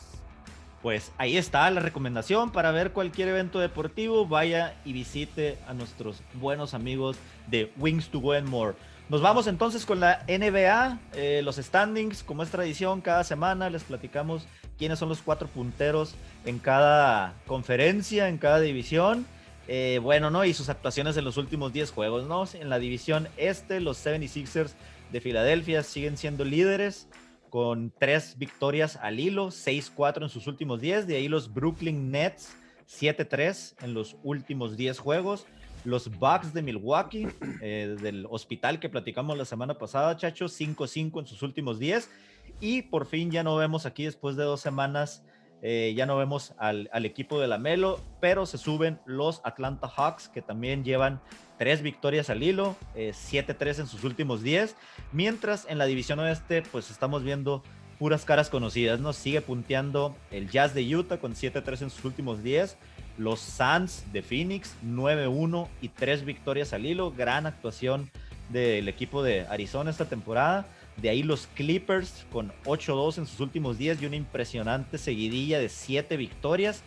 Pues 0.83 1.13
ahí 1.17 1.39
está 1.39 1.71
la 1.71 1.81
recomendación 1.81 2.53
para 2.53 2.71
ver 2.71 2.93
cualquier 2.93 3.29
evento 3.29 3.59
deportivo. 3.59 4.27
Vaya 4.27 4.75
y 4.85 4.93
visite 4.93 5.59
a 5.67 5.73
nuestros 5.73 6.23
buenos 6.35 6.75
amigos 6.75 7.17
de 7.47 7.73
Wings 7.79 8.11
to 8.11 8.21
Go 8.21 8.33
and 8.33 8.49
More. 8.49 8.75
Nos 9.09 9.21
vamos 9.21 9.47
entonces 9.47 9.85
con 9.85 10.01
la 10.01 10.25
NBA, 10.29 10.99
eh, 11.15 11.43
los 11.45 11.57
standings, 11.57 12.23
como 12.23 12.43
es 12.43 12.51
tradición, 12.51 13.03
cada 13.03 13.23
semana 13.23 13.69
les 13.69 13.85
platicamos 13.85 14.47
quiénes 14.79 14.99
son 14.99 15.09
los 15.09 15.23
cuatro 15.23 15.49
punteros 15.49 16.15
en 16.45 16.59
cada 16.59 17.35
conferencia, 17.47 18.29
en 18.29 18.39
cada 18.39 18.61
división. 18.61 19.27
Eh, 19.67 19.99
bueno, 20.03 20.31
¿no? 20.31 20.45
Y 20.45 20.53
sus 20.53 20.69
actuaciones 20.69 21.17
en 21.17 21.25
los 21.25 21.37
últimos 21.37 21.73
10 21.73 21.91
juegos, 21.91 22.27
¿no? 22.27 22.45
En 22.61 22.69
la 22.69 22.79
división 22.79 23.29
este, 23.37 23.81
los 23.81 24.05
76ers 24.05 24.73
de 25.11 25.21
Filadelfia 25.21 25.83
siguen 25.83 26.17
siendo 26.17 26.45
líderes 26.45 27.09
con 27.49 27.93
tres 27.99 28.37
victorias 28.37 28.97
al 28.97 29.21
hilo, 29.21 29.47
6-4 29.47 30.25
en 30.25 30.29
sus 30.29 30.49
últimos 30.49 30.81
10. 30.81 31.07
De 31.07 31.17
ahí 31.17 31.29
los 31.29 31.55
Brooklyn 31.55 32.11
Nets, 32.11 32.57
7-3 32.89 33.77
en 33.85 33.95
los 33.95 34.17
últimos 34.23 34.77
10 34.77 34.99
juegos. 34.99 35.47
los 35.85 36.11
Bucks 36.11 36.55
de 36.55 36.63
Milwaukee, 36.63 37.29
eh, 37.61 37.95
del 38.01 38.27
hospital 38.31 38.81
que 38.81 38.89
platicamos 38.89 39.37
la 39.37 39.45
semana 39.45 39.77
pasada, 39.77 40.17
Chacho, 40.17 40.47
5-5 40.47 41.21
en 41.21 41.27
sus 41.27 41.43
últimos 41.43 41.79
10. 41.79 42.09
Y 42.61 42.83
por 42.83 43.07
fin 43.07 43.31
ya 43.31 43.43
no 43.43 43.57
vemos 43.57 43.87
aquí 43.87 44.05
después 44.05 44.37
de 44.37 44.45
dos 44.45 44.61
semanas, 44.61 45.23
eh, 45.63 45.95
ya 45.97 46.07
no 46.07 46.17
vemos 46.17 46.53
al, 46.59 46.89
equipo 47.05 47.41
de 47.41 47.49
la 47.49 47.59
Melo, 47.59 48.01
pero 48.21 48.47
se 48.47 48.59
suben 48.59 49.01
los 49.07 49.41
Atlanta 49.45 49.89
Hawks, 49.89 50.29
que 50.29 50.43
también 50.43 50.85
llevan 50.85 51.21
tres 51.59 51.83
victorias 51.83 52.29
al 52.31 52.43
hilo, 52.43 52.77
7-3 52.95 53.79
eh, 53.79 53.81
en 53.81 53.87
sus 53.87 54.05
últimos 54.05 54.43
10. 54.43 54.77
Mientras 55.13 55.67
en 55.69 55.79
la 55.79 55.87
división 55.87 56.19
oeste, 56.19 56.63
pues 56.71 56.91
estamos 56.91 57.23
viendo 57.23 57.63
puras 57.99 58.25
caras 58.25 58.51
conocidas, 58.51 59.01
¿no? 59.01 59.13
Sigue 59.13 59.41
punteando 59.41 60.15
el 60.31 60.51
Jazz 60.51 60.75
de 60.75 60.95
Utah 60.95 61.19
con 61.19 61.35
7-3 61.35 61.83
en 61.83 61.91
sus 61.91 62.05
últimos 62.05 62.43
10. 62.43 62.77
Los 63.17 63.41
Suns 63.41 64.05
de 64.13 64.23
Phoenix, 64.23 64.75
9-1 64.85 65.69
y 65.81 65.89
3 65.89 66.25
victorias 66.25 66.73
al 66.73 66.85
hilo. 66.85 67.13
Gran 67.13 67.47
actuación 67.47 68.11
del 68.51 68.89
equipo 68.89 69.23
de 69.23 69.47
Arizona 69.47 69.91
esta 69.91 70.05
temporada. 70.05 70.67
De 70.97 71.09
ahí 71.09 71.23
los 71.23 71.47
Clippers 71.49 72.27
con 72.33 72.53
8-2 72.65 73.19
en 73.19 73.27
sus 73.27 73.41
últimos 73.41 73.79
10 73.79 74.03
y 74.03 74.07
una 74.07 74.17
impresionante 74.17 74.99
seguidilla 74.99 75.59
de 75.59 75.69
7 75.69 76.17
victorias. 76.17 76.83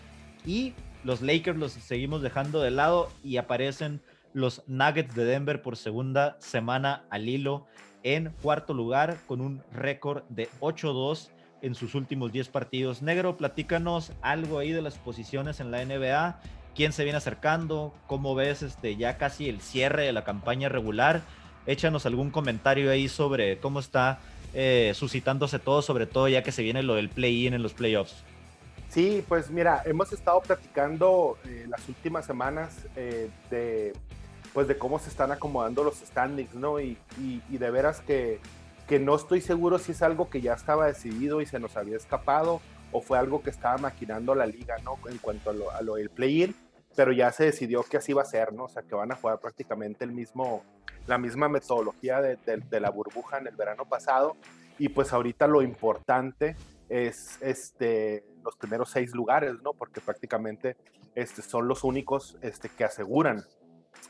Y 0.45 0.73
los 1.03 1.21
Lakers 1.21 1.57
los 1.57 1.73
seguimos 1.73 2.21
dejando 2.21 2.61
de 2.61 2.71
lado 2.71 3.09
y 3.23 3.37
aparecen 3.37 4.01
los 4.33 4.63
Nuggets 4.67 5.15
de 5.15 5.25
Denver 5.25 5.61
por 5.61 5.77
segunda 5.77 6.37
semana 6.39 7.05
al 7.09 7.27
hilo 7.27 7.65
en 8.03 8.31
cuarto 8.41 8.73
lugar 8.73 9.17
con 9.27 9.41
un 9.41 9.63
récord 9.71 10.23
de 10.29 10.49
8-2 10.59 11.29
en 11.61 11.75
sus 11.75 11.95
últimos 11.95 12.31
10 12.31 12.49
partidos. 12.49 13.01
Negro, 13.01 13.37
platícanos 13.37 14.13
algo 14.21 14.59
ahí 14.59 14.71
de 14.71 14.81
las 14.81 14.97
posiciones 14.97 15.59
en 15.59 15.71
la 15.71 15.83
NBA. 15.83 16.39
¿Quién 16.75 16.93
se 16.93 17.03
viene 17.03 17.17
acercando? 17.17 17.93
¿Cómo 18.05 18.35
ves 18.35 18.61
este, 18.61 18.95
ya 18.95 19.17
casi 19.17 19.49
el 19.49 19.61
cierre 19.61 20.03
de 20.03 20.13
la 20.13 20.23
campaña 20.23 20.69
regular? 20.69 21.23
Échanos 21.67 22.05
algún 22.05 22.31
comentario 22.31 22.89
ahí 22.89 23.07
sobre 23.07 23.59
cómo 23.59 23.79
está 23.79 24.19
eh, 24.53 24.93
suscitándose 24.95 25.59
todo, 25.59 25.83
sobre 25.83 26.07
todo 26.07 26.27
ya 26.27 26.41
que 26.41 26.51
se 26.51 26.63
viene 26.63 26.81
lo 26.81 26.95
del 26.95 27.09
play-in 27.09 27.53
en 27.53 27.61
los 27.61 27.73
playoffs. 27.73 28.15
Sí, 28.89 29.23
pues 29.27 29.51
mira, 29.51 29.83
hemos 29.85 30.11
estado 30.13 30.41
platicando 30.41 31.37
eh, 31.45 31.65
las 31.69 31.87
últimas 31.87 32.25
semanas 32.25 32.73
eh, 32.95 33.29
de, 33.51 33.93
pues 34.53 34.67
de 34.67 34.77
cómo 34.77 34.97
se 34.97 35.09
están 35.09 35.31
acomodando 35.31 35.83
los 35.83 35.97
standings, 35.97 36.55
¿no? 36.55 36.79
Y, 36.79 36.97
y 37.19 37.57
de 37.57 37.69
veras 37.69 38.01
que 38.01 38.39
que 38.87 38.99
no 38.99 39.15
estoy 39.15 39.41
seguro 39.41 39.77
si 39.79 39.91
es 39.91 40.01
algo 40.01 40.29
que 40.29 40.41
ya 40.41 40.53
estaba 40.53 40.87
decidido 40.87 41.41
y 41.41 41.45
se 41.45 41.59
nos 41.59 41.75
había 41.75 41.97
escapado 41.97 42.61
o 42.91 43.01
fue 43.01 43.19
algo 43.19 43.43
que 43.43 43.49
estaba 43.49 43.77
maquinando 43.77 44.33
la 44.33 44.45
liga, 44.45 44.77
¿no? 44.83 44.97
En 45.09 45.17
cuanto 45.17 45.49
a 45.49 45.81
lo, 45.81 45.95
del 45.95 46.09
play-in, 46.09 46.55
pero 46.97 47.11
ya 47.11 47.31
se 47.31 47.43
decidió 47.43 47.83
que 47.83 47.97
así 47.97 48.11
va 48.11 48.23
a 48.23 48.25
ser, 48.25 48.51
¿no? 48.53 48.63
O 48.63 48.69
sea, 48.69 48.81
que 48.81 48.95
van 48.95 49.11
a 49.11 49.15
jugar 49.15 49.37
prácticamente 49.37 50.03
el 50.03 50.11
mismo, 50.11 50.63
la 51.05 51.19
misma 51.19 51.47
metodología 51.47 52.21
de, 52.21 52.79
la 52.79 52.89
burbuja 52.89 53.37
en 53.37 53.45
el 53.45 53.55
verano 53.55 53.85
pasado 53.85 54.35
y 54.79 54.89
pues 54.89 55.13
ahorita 55.13 55.45
lo 55.45 55.61
importante 55.61 56.55
es 56.89 57.39
este, 57.43 58.25
los 58.43 58.55
primeros 58.55 58.89
seis 58.89 59.13
lugares, 59.13 59.61
¿no? 59.61 59.73
Porque 59.73 60.01
prácticamente 60.01 60.75
este, 61.13 61.43
son 61.43 61.67
los 61.67 61.83
únicos 61.83 62.35
este, 62.41 62.67
que 62.67 62.83
aseguran 62.83 63.45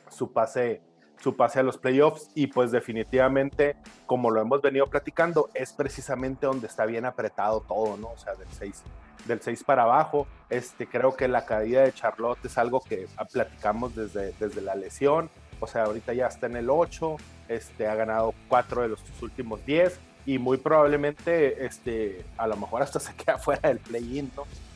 su 0.09 0.31
pase 0.31 0.81
su 1.19 1.35
pase 1.35 1.59
a 1.59 1.63
los 1.63 1.77
playoffs 1.77 2.29
y 2.35 2.47
pues 2.47 2.71
definitivamente, 2.71 3.75
como 4.05 4.29
lo 4.29 4.39
hemos 4.39 4.61
venido 4.61 4.87
platicando, 4.87 5.49
es 5.55 5.73
precisamente 5.73 6.45
donde 6.45 6.67
está 6.67 6.85
bien 6.85 7.05
apretado 7.05 7.59
todo, 7.59 7.97
¿no? 7.97 8.11
O 8.11 8.17
sea, 8.17 8.35
del 8.35 8.47
6 8.47 8.83
del 9.25 9.41
6 9.41 9.63
para 9.63 9.83
abajo, 9.83 10.27
este, 10.49 10.87
creo 10.87 11.15
que 11.15 11.27
la 11.27 11.45
caída 11.45 11.81
de 11.83 11.93
Charlotte 11.93 12.45
es 12.45 12.57
algo 12.57 12.81
que 12.81 13.07
platicamos 13.31 13.95
desde, 13.95 14.33
desde 14.39 14.61
la 14.61 14.75
lesión, 14.75 15.29
o 15.59 15.67
sea, 15.67 15.83
ahorita 15.83 16.13
ya 16.13 16.27
está 16.27 16.47
en 16.47 16.57
el 16.57 16.69
8, 16.69 17.17
este, 17.49 17.87
ha 17.87 17.95
ganado 17.95 18.33
4 18.47 18.83
de 18.83 18.87
los 18.89 19.01
últimos 19.21 19.65
10 19.65 19.99
y 20.25 20.39
muy 20.39 20.57
probablemente, 20.57 21.65
este, 21.65 22.25
a 22.37 22.47
lo 22.47 22.57
mejor 22.57 22.81
hasta 22.81 22.99
se 22.99 23.15
queda 23.15 23.37
fuera 23.37 23.69
del 23.69 23.79
play-in. 23.79 24.31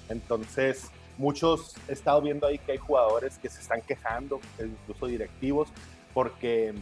Entonces, 0.10 0.89
muchos, 1.18 1.76
he 1.88 1.94
estado 1.94 2.22
viendo 2.22 2.48
ahí 2.48 2.58
que 2.58 2.74
hay 2.74 2.78
jugadores 2.78 3.38
que 3.38 3.50
se 3.50 3.62
están 3.62 3.82
quejando, 3.82 4.39
incluso 4.60 5.08
directivos, 5.08 5.70
porque, 6.14 6.74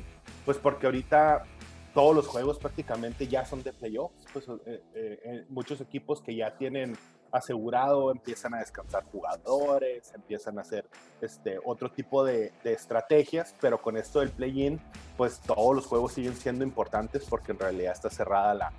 pues 0.46 0.58
porque 0.58 0.86
ahorita 0.86 1.46
todos 1.94 2.16
los 2.16 2.28
juegos 2.28 2.60
prácticamente 2.60 3.28
ya 3.28 3.46
son 3.46 3.64
de 3.64 3.74
playoffs, 3.74 4.26
pues 4.32 4.48
eh, 4.48 4.82
eh, 4.94 5.20
eh, 5.24 5.46
muchos 5.50 5.82
equipos 5.82 6.22
que 6.22 6.36
ya 6.36 6.56
tienen 6.58 6.96
asegurado 7.32 8.12
empiezan 8.12 8.54
a 8.54 8.60
descansar 8.60 9.04
jugadores, 9.12 10.12
empiezan 10.14 10.58
a 10.58 10.62
hacer 10.62 10.86
este, 11.22 11.60
otro 11.64 11.92
tipo 11.92 12.24
de, 12.24 12.52
estrategias, 12.64 13.56
pero 13.60 13.82
con 13.82 13.98
esto 13.98 14.20
del 14.20 14.30
play-in, 14.30 14.80
pues 15.18 15.40
todos 15.40 15.76
los 15.76 15.86
juegos 15.86 16.14
siguen 16.14 16.36
siendo 16.36 16.64
importantes 16.64 17.26
porque 17.30 17.52
en 17.52 17.60
realidad 17.60 17.94
está 17.94 18.10
cerrada 18.10 18.54
la, 18.54 18.72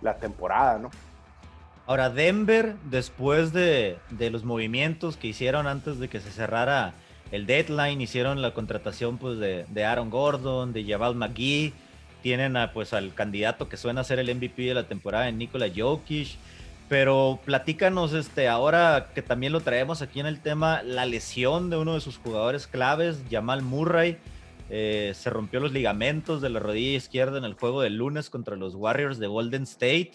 la 0.00 0.16
temporada, 0.16 0.78
¿no? 0.78 0.90
Ahora, 1.86 2.08
Denver, 2.08 2.76
después 2.84 3.52
de, 3.52 3.98
de, 4.10 4.30
los 4.30 4.42
movimientos 4.44 5.18
que 5.18 5.26
hicieron 5.28 5.66
antes 5.66 5.98
de 5.98 6.08
que 6.08 6.18
se 6.18 6.30
cerrara 6.30 6.94
el 7.30 7.46
deadline, 7.46 8.00
hicieron 8.00 8.40
la 8.40 8.54
contratación 8.54 9.18
pues, 9.18 9.38
de, 9.38 9.84
Aaron 9.84 10.08
Gordon, 10.08 10.72
de 10.72 10.84
Jabal 10.84 11.14
McGee, 11.14 11.74
tienen 12.22 12.56
a, 12.56 12.72
pues, 12.72 12.94
al 12.94 13.12
candidato 13.12 13.68
que 13.68 13.76
suena 13.76 14.00
a 14.00 14.04
ser 14.04 14.18
el 14.18 14.34
MVP 14.34 14.62
de 14.62 14.74
la 14.74 14.84
temporada, 14.84 15.30
Nikola 15.30 15.66
Jokic. 15.74 16.38
Pero 16.88 17.40
platícanos, 17.44 18.12
este, 18.12 18.48
ahora 18.48 19.08
que 19.14 19.22
también 19.22 19.52
lo 19.52 19.60
traemos 19.60 20.02
aquí 20.02 20.20
en 20.20 20.26
el 20.26 20.40
tema, 20.40 20.82
la 20.82 21.06
lesión 21.06 21.70
de 21.70 21.78
uno 21.78 21.94
de 21.94 22.00
sus 22.00 22.18
jugadores 22.18 22.66
claves, 22.66 23.22
Jamal 23.30 23.62
Murray, 23.62 24.18
eh, 24.70 25.12
se 25.14 25.30
rompió 25.30 25.60
los 25.60 25.72
ligamentos 25.72 26.40
de 26.42 26.50
la 26.50 26.60
rodilla 26.60 26.96
izquierda 26.96 27.38
en 27.38 27.44
el 27.44 27.54
juego 27.54 27.82
del 27.82 27.96
lunes 27.96 28.30
contra 28.30 28.56
los 28.56 28.74
Warriors 28.74 29.18
de 29.18 29.26
Golden 29.26 29.62
State. 29.64 30.12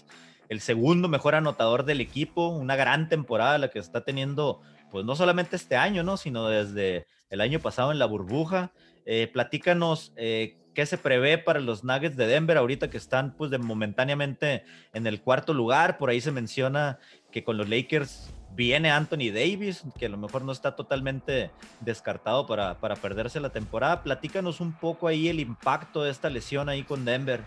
El 0.47 0.61
segundo 0.61 1.07
mejor 1.07 1.35
anotador 1.35 1.85
del 1.85 2.01
equipo, 2.01 2.49
una 2.49 2.75
gran 2.75 3.09
temporada 3.09 3.57
la 3.57 3.69
que 3.69 3.79
está 3.79 4.01
teniendo 4.01 4.61
pues 4.91 5.05
no 5.05 5.15
solamente 5.15 5.55
este 5.55 5.75
año, 5.75 6.03
¿no? 6.03 6.17
Sino 6.17 6.47
desde 6.47 7.05
el 7.29 7.41
año 7.41 7.59
pasado 7.59 7.91
en 7.91 7.99
la 7.99 8.05
burbuja. 8.05 8.71
Eh, 9.05 9.29
platícanos 9.31 10.13
eh, 10.15 10.55
qué 10.73 10.85
se 10.85 10.97
prevé 10.97 11.37
para 11.37 11.59
los 11.59 11.83
Nuggets 11.83 12.17
de 12.17 12.27
Denver 12.27 12.57
ahorita 12.57 12.89
que 12.89 12.97
están 12.97 13.33
pues 13.35 13.51
de 13.51 13.57
momentáneamente 13.57 14.63
en 14.93 15.07
el 15.07 15.21
cuarto 15.21 15.53
lugar. 15.53 15.97
Por 15.97 16.09
ahí 16.09 16.21
se 16.21 16.31
menciona 16.31 16.99
que 17.31 17.43
con 17.43 17.57
los 17.57 17.69
Lakers 17.69 18.33
viene 18.55 18.91
Anthony 18.91 19.31
Davis, 19.33 19.83
que 19.97 20.07
a 20.07 20.09
lo 20.09 20.17
mejor 20.17 20.43
no 20.43 20.51
está 20.51 20.75
totalmente 20.75 21.51
descartado 21.81 22.47
para, 22.47 22.79
para 22.79 22.95
perderse 22.95 23.39
la 23.39 23.49
temporada. 23.49 24.03
Platícanos 24.03 24.59
un 24.59 24.73
poco 24.73 25.07
ahí 25.07 25.29
el 25.29 25.39
impacto 25.39 26.03
de 26.03 26.11
esta 26.11 26.29
lesión 26.29 26.69
ahí 26.69 26.83
con 26.83 27.05
Denver. 27.05 27.41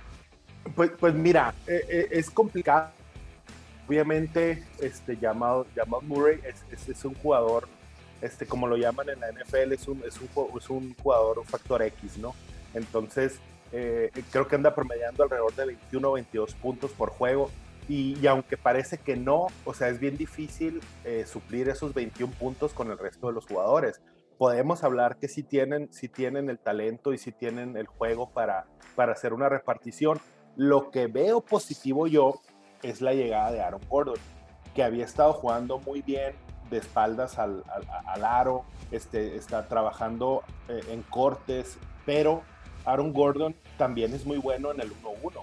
Pues, 0.77 0.93
pues 0.99 1.13
mira, 1.15 1.55
eh, 1.67 2.09
es 2.11 2.31
complicado 2.31 2.91
obviamente, 3.89 4.65
este, 4.81 5.17
llamado, 5.17 5.67
llamado 5.77 6.03
Murray 6.03 6.41
es, 6.45 6.89
es, 6.89 7.05
un 7.05 7.15
jugador, 7.15 7.69
este, 8.21 8.47
como 8.47 8.67
lo 8.67 8.77
llaman 8.77 9.09
en 9.11 9.21
la 9.21 9.31
NFL, 9.31 9.73
es 9.73 9.87
un, 9.89 10.03
es 10.07 10.19
un, 10.19 10.29
es 10.59 10.71
un 10.71 10.95
jugador 10.95 11.39
un 11.39 11.45
factor 11.45 11.83
X, 11.83 12.17
¿no? 12.19 12.35
Entonces, 12.75 13.41
eh, 13.73 14.11
creo 14.31 14.47
que 14.47 14.57
anda 14.57 14.75
promediando 14.75 15.23
alrededor 15.23 15.55
de 15.55 15.67
21 15.67 16.09
o 16.09 16.13
22 16.13 16.55
puntos 16.55 16.93
por 16.93 17.11
juego. 17.11 17.51
Y, 17.89 18.27
aunque 18.27 18.57
parece 18.57 18.99
que 18.99 19.17
no, 19.17 19.49
o 19.65 19.75
sea, 19.75 19.89
es 19.89 19.99
bien 19.99 20.17
difícil 20.17 20.81
eh, 21.05 21.25
suplir 21.27 21.69
esos 21.69 21.93
21 21.93 22.33
puntos 22.35 22.73
con 22.75 22.91
el 22.91 22.99
resto 22.99 23.27
de 23.27 23.33
los 23.33 23.47
jugadores. 23.47 24.01
Podemos 24.39 24.85
hablar 24.85 25.17
que 25.19 25.29
sí 25.29 25.43
tienen, 25.43 25.93
sí 25.93 26.09
tienen 26.09 26.49
el 26.49 26.59
talento 26.59 27.13
y 27.13 27.19
sí 27.19 27.33
tienen 27.33 27.77
el 27.77 27.87
juego 27.87 28.31
para, 28.31 28.67
para 28.95 29.13
hacer 29.13 29.33
una 29.33 29.49
repartición. 29.49 30.21
Lo 30.57 30.91
que 30.91 31.07
veo 31.07 31.41
positivo 31.41 32.07
yo 32.07 32.41
es 32.83 33.01
la 33.01 33.15
llegada 33.15 33.51
de 33.53 33.63
Aaron 33.63 33.83
Gordon, 33.89 34.19
que 34.75 34.83
había 34.83 35.05
estado 35.05 35.33
jugando 35.33 35.79
muy 35.79 36.03
bien 36.03 36.35
de 36.71 36.79
espaldas 36.79 37.39
al, 37.39 37.65
aro, 38.25 38.65
este, 38.91 39.37
está 39.37 39.69
trabajando 39.69 40.43
eh, 40.69 40.81
en 40.91 41.03
cortes, 41.03 41.79
pero 42.07 42.43
Aaron 42.85 43.13
Gordon 43.13 43.55
también 43.79 44.15
es 44.15 44.27
muy 44.27 44.39
bueno 44.39 44.73
en 44.73 44.81
el 44.81 44.91
1-1 44.91 45.43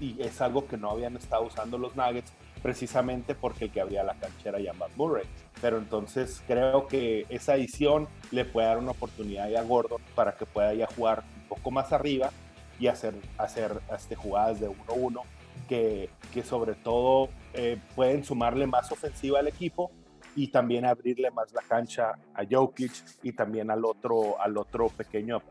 y 0.00 0.20
es 0.22 0.40
algo 0.40 0.66
que 0.66 0.76
no 0.76 0.90
habían 0.90 1.16
estado 1.16 1.44
usando 1.44 1.78
los 1.78 1.94
Nuggets 1.94 2.32
precisamente 2.62 3.34
porque 3.34 3.66
el 3.66 3.70
que 3.70 3.80
abría 3.80 4.02
la 4.02 4.14
canchera 4.14 4.58
era 4.58 4.72
Matt 4.72 4.90
Murray. 4.96 5.24
Pero 5.60 5.78
entonces 5.78 6.42
creo 6.46 6.86
que 6.86 7.26
esa 7.28 7.54
edición 7.54 8.08
le 8.30 8.44
puede 8.44 8.66
dar 8.66 8.78
una 8.78 8.92
oportunidad 8.92 9.54
a 9.54 9.62
Gordon 9.62 10.00
para 10.14 10.36
que 10.36 10.46
pueda 10.46 10.72
ya 10.74 10.86
jugar 10.86 11.22
un 11.42 11.48
poco 11.48 11.70
más 11.70 11.92
arriba 11.92 12.30
y 12.78 12.86
hacer, 12.86 13.14
hacer 13.38 13.80
este, 13.94 14.14
jugadas 14.14 14.60
de 14.60 14.68
1-1 14.68 15.22
que, 15.68 16.10
sobre 16.44 16.74
todo 16.74 17.28
eh, 17.52 17.78
pueden 17.94 18.24
sumarle 18.24 18.66
más 18.66 18.90
ofensiva 18.90 19.38
al 19.38 19.46
equipo 19.46 19.92
y 20.34 20.48
también 20.48 20.84
abrirle 20.84 21.30
más 21.30 21.52
la 21.52 21.62
cancha 21.62 22.12
a 22.34 22.44
Jokic 22.48 22.92
y 23.22 23.32
también 23.32 23.70
al 23.70 23.84
otro, 23.84 24.40
al 24.40 24.56
otro 24.56 24.88
pequeño, 24.88 25.42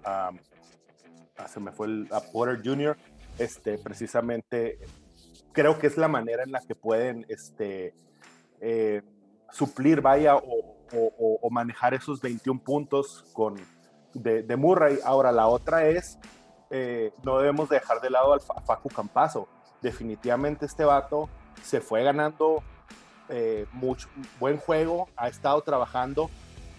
ah, 1.40 1.48
se 1.48 1.60
me 1.60 1.72
fue 1.72 1.88
el 1.88 2.08
a 2.12 2.20
Porter 2.20 2.62
Jr., 2.64 2.98
este, 3.38 3.78
precisamente 3.78 4.80
creo 5.54 5.80
que 5.80 5.88
es 5.88 5.98
la 5.98 6.08
manera 6.08 6.44
en 6.44 6.52
la 6.52 6.60
que 6.62 6.76
pueden 6.76 7.26
este, 7.30 7.94
eh, 8.62 9.02
suplir, 9.52 10.02
vaya, 10.02 10.36
o, 10.36 11.50
manejar 11.52 11.94
esos 11.94 12.22
21 12.22 12.62
puntos 12.62 13.26
con, 13.34 13.56
de, 14.14 14.44
de 14.44 14.56
Murray. 14.56 15.00
Ahora, 15.04 15.32
la 15.32 15.48
otra 15.48 15.88
es, 15.88 16.18
eh, 16.70 17.12
no 17.24 17.38
debemos 17.40 17.70
dejar 17.70 18.02
de 18.02 18.10
lado 18.10 18.34
al 18.34 18.42
Fa- 18.42 18.62
Facu 18.62 18.90
Campazo. 18.90 19.48
Definitivamente 19.82 20.66
este 20.66 20.84
vato 20.84 21.30
se 21.64 21.82
fue 21.82 22.04
ganando 22.04 22.64
eh, 23.30 23.66
buen 24.40 24.58
juego, 24.58 25.10
ha 25.16 25.28
estado 25.28 25.62
trabajando, 25.62 26.30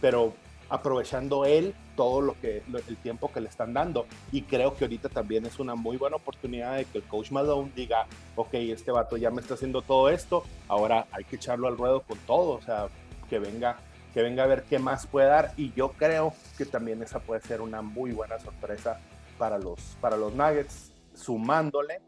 pero 0.00 0.34
aprovechando 0.68 1.44
él 1.44 1.74
todo 2.00 2.22
lo 2.22 2.40
que 2.40 2.62
lo- 2.70 2.78
el 2.78 2.96
tiempo 2.96 3.30
que 3.30 3.42
le 3.42 3.48
están 3.50 3.74
dando. 3.74 4.06
Y 4.32 4.40
creo 4.42 4.74
que 4.74 4.84
ahorita 4.84 5.10
también 5.10 5.44
es 5.44 5.58
una 5.58 5.74
muy 5.74 5.98
buena 5.98 6.16
oportunidad 6.16 6.76
de 6.78 6.86
que 6.86 6.96
el 6.96 7.04
coach 7.04 7.30
Malone 7.30 7.70
diga 7.76 8.06
ok 8.36 8.54
este 8.54 8.90
vato 8.90 9.18
ya 9.18 9.30
me 9.30 9.42
está 9.42 9.52
haciendo 9.52 9.82
todo 9.82 10.08
esto 10.08 10.42
ahora 10.66 11.06
hay 11.12 11.24
que 11.24 11.36
echarlo 11.36 11.68
al 11.68 11.76
ruedo 11.76 12.00
con 12.00 12.16
todo 12.20 12.52
o 12.52 12.62
sea 12.62 12.88
que 13.28 13.38
venga 13.38 13.76
que 14.14 14.22
venga 14.22 14.44
a 14.44 14.46
ver 14.46 14.62
qué 14.64 14.78
más 14.78 15.06
puede 15.06 15.26
dar. 15.28 15.52
Y 15.58 15.72
yo 15.74 15.90
creo 15.90 16.32
que 16.56 16.64
también 16.64 17.02
esa 17.02 17.18
puede 17.20 17.42
ser 17.42 17.60
una 17.60 17.82
muy 17.82 18.12
buena 18.12 18.38
sorpresa 18.38 18.98
para 19.36 19.58
los 19.58 19.78
para 20.00 20.16
los 20.16 20.32
Nuggets 20.34 20.92
sumándole 21.14 22.00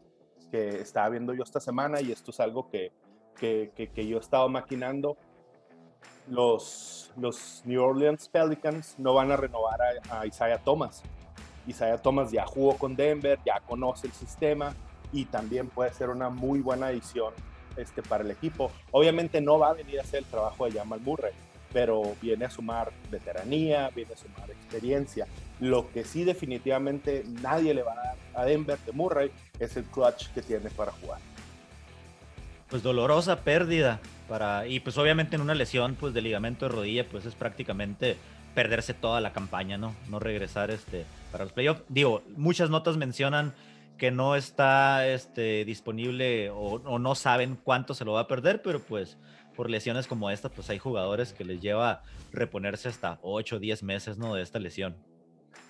que 0.49 0.81
estaba 0.81 1.09
viendo 1.09 1.33
yo 1.35 1.43
esta 1.43 1.59
semana 1.59 2.01
y 2.01 2.11
esto 2.11 2.31
es 2.31 2.39
algo 2.39 2.67
que 2.71 2.91
que, 3.39 3.71
que, 3.75 3.89
que 3.89 4.07
yo 4.07 4.17
he 4.17 4.19
estado 4.19 4.49
maquinando 4.49 5.17
los, 6.27 7.11
los 7.17 7.61
New 7.65 7.81
Orleans 7.81 8.29
Pelicans 8.29 8.95
no 8.97 9.13
van 9.13 9.31
a 9.31 9.37
renovar 9.37 9.79
a, 10.09 10.25
Isaiah 10.25 10.57
Thomas. 10.57 11.03
Isaiah 11.67 11.97
Thomas 11.97 12.31
ya 12.31 12.45
jugó 12.45 12.77
con 12.77 12.95
Denver, 12.95 13.39
ya 13.45 13.59
conoce 13.61 14.07
el 14.07 14.13
sistema 14.13 14.73
y 15.11 15.25
también 15.25 15.67
puede 15.67 15.93
ser 15.93 16.09
una 16.09 16.29
muy 16.29 16.59
buena 16.59 16.87
adición 16.87 17.33
este, 17.77 18.01
para 18.01 18.23
el 18.23 18.31
equipo. 18.31 18.71
Obviamente 18.91 19.41
no 19.41 19.59
va 19.59 19.69
a 19.69 19.73
venir 19.73 19.99
a 19.99 20.03
hacer 20.03 20.19
el 20.19 20.25
trabajo 20.25 20.65
de 20.65 20.71
Jamal 20.71 21.01
Murray, 21.01 21.33
pero 21.71 22.15
viene 22.21 22.45
a 22.45 22.49
sumar 22.49 22.91
veteranía, 23.09 23.89
viene 23.95 24.13
a 24.13 24.17
sumar 24.17 24.49
experiencia. 24.51 25.27
Lo 25.59 25.89
que 25.91 26.03
sí 26.03 26.23
definitivamente 26.23 27.23
nadie 27.41 27.73
le 27.73 27.83
va 27.83 27.93
a 27.93 27.95
dar 27.95 28.17
a 28.35 28.45
Denver 28.45 28.77
de 28.79 28.91
Murray 28.91 29.31
es 29.59 29.77
el 29.77 29.83
clutch 29.85 30.27
que 30.33 30.41
tiene 30.41 30.69
para 30.69 30.91
jugar. 30.91 31.19
Pues 32.73 32.81
dolorosa 32.81 33.41
pérdida 33.41 33.99
para 34.27 34.65
y 34.65 34.79
pues 34.79 34.97
obviamente 34.97 35.35
en 35.35 35.43
una 35.43 35.53
lesión 35.53 35.93
pues 35.93 36.11
de 36.15 36.23
ligamento 36.23 36.65
de 36.65 36.73
rodilla 36.73 37.07
pues 37.07 37.23
es 37.23 37.35
prácticamente 37.35 38.17
perderse 38.55 38.95
toda 38.95 39.21
la 39.21 39.31
campaña, 39.31 39.77
¿no? 39.77 39.93
No 40.09 40.17
regresar 40.17 40.71
este 40.71 41.05
para 41.31 41.43
los 41.43 41.53
playoffs. 41.53 41.83
Digo, 41.87 42.23
muchas 42.35 42.71
notas 42.71 42.97
mencionan 42.97 43.53
que 43.99 44.09
no 44.09 44.35
está 44.35 45.07
este 45.07 45.65
disponible 45.65 46.49
o, 46.49 46.79
no 46.97 47.13
saben 47.13 47.59
cuánto 47.63 47.93
se 47.93 48.05
lo 48.05 48.13
va 48.13 48.21
a 48.21 48.27
perder, 48.27 48.63
pero 48.63 48.79
pues 48.79 49.19
por 49.55 49.69
lesiones 49.69 50.07
como 50.07 50.31
esta, 50.31 50.49
pues 50.49 50.71
hay 50.71 50.79
jugadores 50.79 51.31
que 51.31 51.45
les 51.45 51.61
lleva 51.61 52.01
reponerse 52.31 52.89
hasta 52.89 53.19
8 53.21 53.57
o 53.57 53.59
10 53.59 53.83
meses, 53.83 54.17
¿no? 54.17 54.33
De 54.33 54.41
esta 54.41 54.57
lesión. 54.57 54.95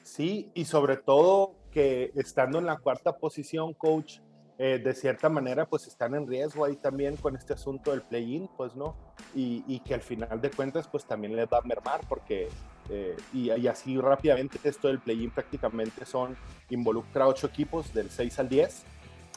Sí, 0.03 0.51
y 0.53 0.63
sobre 0.63 0.95
todo 0.95 1.57
que 1.69 2.13
estando 2.15 2.59
en 2.59 2.65
la 2.65 2.77
cuarta 2.77 3.17
posición, 3.17 3.73
coach, 3.73 4.19
eh, 4.57 4.79
de 4.83 4.93
cierta 4.93 5.29
manera, 5.29 5.65
pues 5.65 5.87
están 5.87 6.15
en 6.15 6.27
riesgo 6.27 6.65
ahí 6.65 6.75
también 6.75 7.15
con 7.17 7.35
este 7.35 7.53
asunto 7.53 7.91
del 7.91 8.01
play-in, 8.01 8.49
pues, 8.55 8.75
¿no? 8.75 8.95
Y, 9.33 9.63
y, 9.67 9.79
que 9.79 9.93
al 9.93 10.01
final 10.01 10.39
de 10.41 10.51
cuentas, 10.51 10.87
pues 10.87 11.05
también 11.05 11.35
les 11.35 11.47
va 11.47 11.57
a 11.57 11.61
mermar, 11.61 12.01
porque, 12.07 12.49
eh, 12.89 13.17
y, 13.33 13.51
y, 13.51 13.67
así 13.67 13.99
rápidamente, 13.99 14.59
esto 14.63 14.87
del 14.87 14.99
play-in 14.99 15.31
prácticamente 15.31 16.05
son, 16.05 16.35
involucra 16.69 17.27
ocho 17.27 17.47
equipos 17.47 17.93
del 17.93 18.09
6 18.09 18.39
al 18.39 18.49
10, 18.49 18.83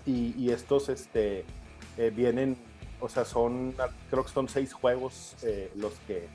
y, 0.07 0.35
y 0.37 0.51
estos, 0.51 0.89
este, 0.89 1.45
eh, 1.99 2.13
vienen, 2.15 2.59
o 3.01 3.09
sea, 3.09 3.25
son, 3.25 3.75
creo 4.11 4.25
que 4.25 4.31
son 4.31 4.49
seis 4.49 4.73
juegos 4.73 5.35
eh, 5.43 5.71
los, 5.77 5.95
que, 6.07 6.29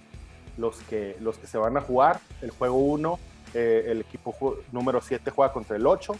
los, 0.57 0.77
que, 0.81 1.15
los 1.19 1.37
que 1.37 1.47
se 1.47 1.57
van 1.57 1.77
a 1.77 1.81
jugar. 1.81 2.19
El 2.41 2.49
juego 2.49 2.77
1, 2.77 3.19
eh, 3.53 3.85
el 3.87 4.01
equipo 4.01 4.57
número 4.71 5.01
7 5.01 5.29
juega 5.29 5.53
contra 5.53 5.75
el 5.75 5.85
8, 5.85 6.13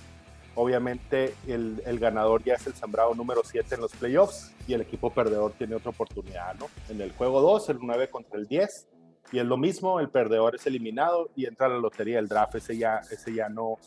obviamente 0.56 1.34
el, 1.48 1.82
el, 1.86 2.00
ganador 2.00 2.44
ya 2.44 2.56
es 2.56 2.68
el 2.68 2.74
sembrado 2.74 3.16
número 3.16 3.42
7 3.44 3.76
en 3.76 3.82
los 3.82 3.92
playoffs 3.94 4.54
y 4.68 4.74
el 4.74 4.82
equipo 4.82 5.10
perdedor 5.12 5.54
tiene 5.54 5.76
otra 5.76 5.92
oportunidad, 5.92 6.56
¿no? 6.56 6.68
En 6.90 7.02
el 7.02 7.12
juego 7.14 7.42
2, 7.42 7.70
el 7.70 7.78
9 7.82 8.10
contra 8.10 8.40
el 8.40 8.48
10 8.48 8.88
y 9.32 9.40
es 9.40 9.46
lo 9.46 9.58
mismo, 9.58 10.00
el 10.00 10.10
perdedor 10.10 10.56
es 10.56 10.66
eliminado 10.68 11.30
y 11.36 11.46
entra 11.46 11.68
a 11.68 11.70
la 11.70 11.78
lotería 11.78 12.18
del 12.18 12.28
draft, 12.28 12.56
ese 12.56 12.78
ya, 12.78 13.02
ese 13.12 13.34
ya 13.34 13.50
no 13.50 13.78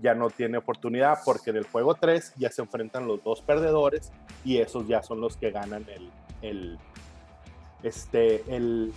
ya 0.00 0.14
no 0.14 0.30
tiene 0.30 0.56
oportunidad 0.56 1.18
porque 1.24 1.50
en 1.50 1.56
el 1.56 1.64
juego 1.64 1.94
3 1.94 2.34
ya 2.36 2.50
se 2.50 2.62
enfrentan 2.62 3.06
los 3.06 3.22
dos 3.22 3.42
perdedores 3.42 4.12
y 4.44 4.58
esos 4.58 4.86
ya 4.86 5.02
son 5.02 5.20
los 5.20 5.36
que 5.36 5.50
ganan 5.50 5.84
el, 5.88 6.10
el 6.42 6.78
este, 7.82 8.42
el, 8.54 8.92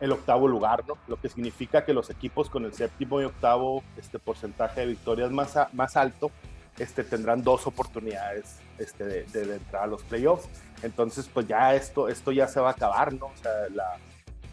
el 0.00 0.12
octavo 0.12 0.48
lugar, 0.48 0.84
¿no? 0.86 0.94
Lo 1.06 1.20
que 1.20 1.28
significa 1.28 1.84
que 1.84 1.92
los 1.92 2.08
equipos 2.10 2.48
con 2.48 2.64
el 2.64 2.72
séptimo 2.72 3.20
y 3.20 3.24
octavo 3.24 3.82
este 3.96 4.18
porcentaje 4.18 4.82
de 4.82 4.86
victorias 4.86 5.30
más, 5.30 5.56
más 5.72 5.96
alto 5.96 6.30
este, 6.78 7.04
tendrán 7.04 7.42
dos 7.42 7.66
oportunidades 7.66 8.56
este, 8.78 9.04
de, 9.04 9.24
de, 9.24 9.56
entrar 9.56 9.84
a 9.84 9.86
los 9.86 10.02
playoffs. 10.04 10.48
Entonces, 10.82 11.28
pues 11.32 11.46
ya 11.46 11.74
esto, 11.74 12.08
esto 12.08 12.32
ya 12.32 12.46
se 12.46 12.60
va 12.60 12.68
a 12.68 12.72
acabar, 12.72 13.12
¿no? 13.12 13.26
O 13.26 13.36
sea, 13.42 13.52
la, 13.74 13.96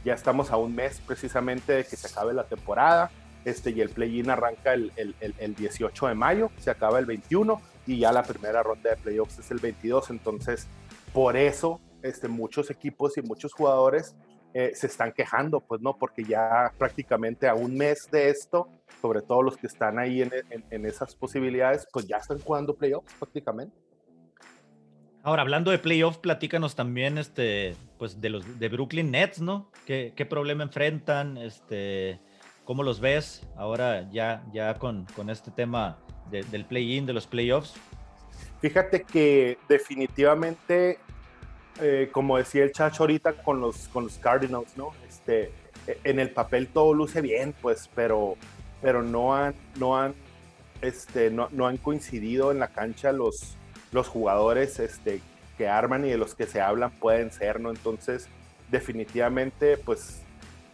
ya 0.04 0.14
estamos 0.14 0.52
a 0.52 0.58
un 0.58 0.74
mes 0.76 1.02
precisamente 1.06 1.74
de 1.74 1.84
que 1.84 1.96
se 1.96 2.08
acabe 2.08 2.34
la 2.34 2.46
temporada. 2.46 3.12
Este, 3.44 3.70
y 3.70 3.82
el 3.82 3.90
play-in 3.90 4.30
arranca 4.30 4.74
el, 4.74 4.92
el, 4.96 5.16
el, 5.20 5.36
el, 5.38 5.56
18 5.56 6.08
de 6.08 6.16
mayo, 6.16 6.50
se 6.58 6.72
acaba 6.72 6.98
el 6.98 7.06
21 7.06 7.62
y 7.86 8.00
ya 8.00 8.12
la 8.12 8.24
primera 8.24 8.64
ronda 8.64 8.90
de 8.90 8.98
playoffs 8.98 9.38
es 9.38 9.52
el 9.52 9.60
22. 9.60 10.10
Entonces, 10.10 10.68
por 11.14 11.38
eso 11.38 11.80
este, 12.02 12.28
muchos 12.28 12.70
equipos 12.70 13.18
y 13.18 13.22
muchos 13.22 13.54
jugadores 13.54 14.16
eh, 14.58 14.72
se 14.74 14.88
están 14.88 15.12
quejando, 15.12 15.60
pues 15.60 15.82
no, 15.82 15.98
porque 15.98 16.24
ya 16.24 16.72
prácticamente 16.78 17.46
a 17.46 17.56
un 17.56 17.76
mes 17.76 18.08
de 18.10 18.30
esto, 18.30 18.70
sobre 19.02 19.22
todo 19.22 19.42
los 19.42 19.58
que 19.58 19.68
están 19.68 20.00
ahí 20.00 20.22
en, 20.22 20.32
en, 20.50 20.64
en 20.70 20.86
esas 20.86 21.14
posibilidades, 21.14 21.86
pues 21.92 22.08
ya 22.08 22.18
están 22.18 22.40
jugando 22.40 22.74
playoffs 22.74 23.14
prácticamente. 23.20 23.76
Ahora, 25.24 25.42
hablando 25.42 25.72
de 25.72 25.78
playoffs, 25.78 26.20
platícanos 26.20 26.74
también 26.74 27.18
este, 27.18 27.76
pues 27.98 28.22
de 28.22 28.30
los 28.30 28.58
de 28.58 28.70
Brooklyn 28.70 29.12
Nets, 29.12 29.42
¿no? 29.42 29.72
¿Qué, 29.86 30.14
qué 30.16 30.26
problema 30.26 30.64
enfrentan? 30.64 31.38
Este, 31.38 32.22
¿Cómo 32.64 32.82
los 32.82 33.02
ves 33.02 33.46
ahora 33.58 34.10
ya, 34.10 34.42
ya 34.54 34.76
con, 34.76 35.06
con 35.18 35.30
este 35.30 35.52
tema 35.52 35.98
de, 36.32 36.44
del 36.44 36.64
play-in, 36.64 37.06
de 37.06 37.12
los 37.12 37.28
playoffs? 37.28 37.74
Fíjate 38.62 39.04
que 39.04 39.58
definitivamente 39.68 41.00
eh, 41.82 42.10
como 42.12 42.38
decía 42.38 42.64
el 42.64 42.72
Chacho 42.72 43.04
ahorita 43.04 43.34
con 43.34 43.60
los, 43.60 43.88
con 43.90 44.06
los 44.06 44.18
Cardinals, 44.18 44.78
¿no? 44.78 44.92
Este, 45.08 45.52
en 46.04 46.20
el 46.20 46.32
papel 46.32 46.68
todo 46.68 46.94
luce 46.94 47.22
bien, 47.22 47.54
pues, 47.62 47.90
pero, 47.94 48.36
pero 48.82 49.04
no 49.04 49.36
han, 49.36 49.56
no 49.78 49.98
han, 49.98 50.16
este, 50.82 51.30
no, 51.30 51.50
no 51.52 51.68
han 51.68 51.78
coincidido 51.78 52.52
en 52.52 52.60
la 52.60 52.70
cancha 52.70 53.12
los, 53.12 53.58
los 53.92 54.08
jugadores 54.08 54.80
este, 54.80 55.22
que 55.58 55.68
arman 55.68 56.06
y 56.06 56.10
de 56.10 56.18
los 56.18 56.36
que 56.36 56.46
se 56.46 56.62
hablan 56.62 56.92
pueden 56.92 57.32
ser, 57.32 57.60
¿no? 57.60 57.70
Entonces, 57.70 58.28
definitivamente, 58.70 59.78
pues, 59.78 60.22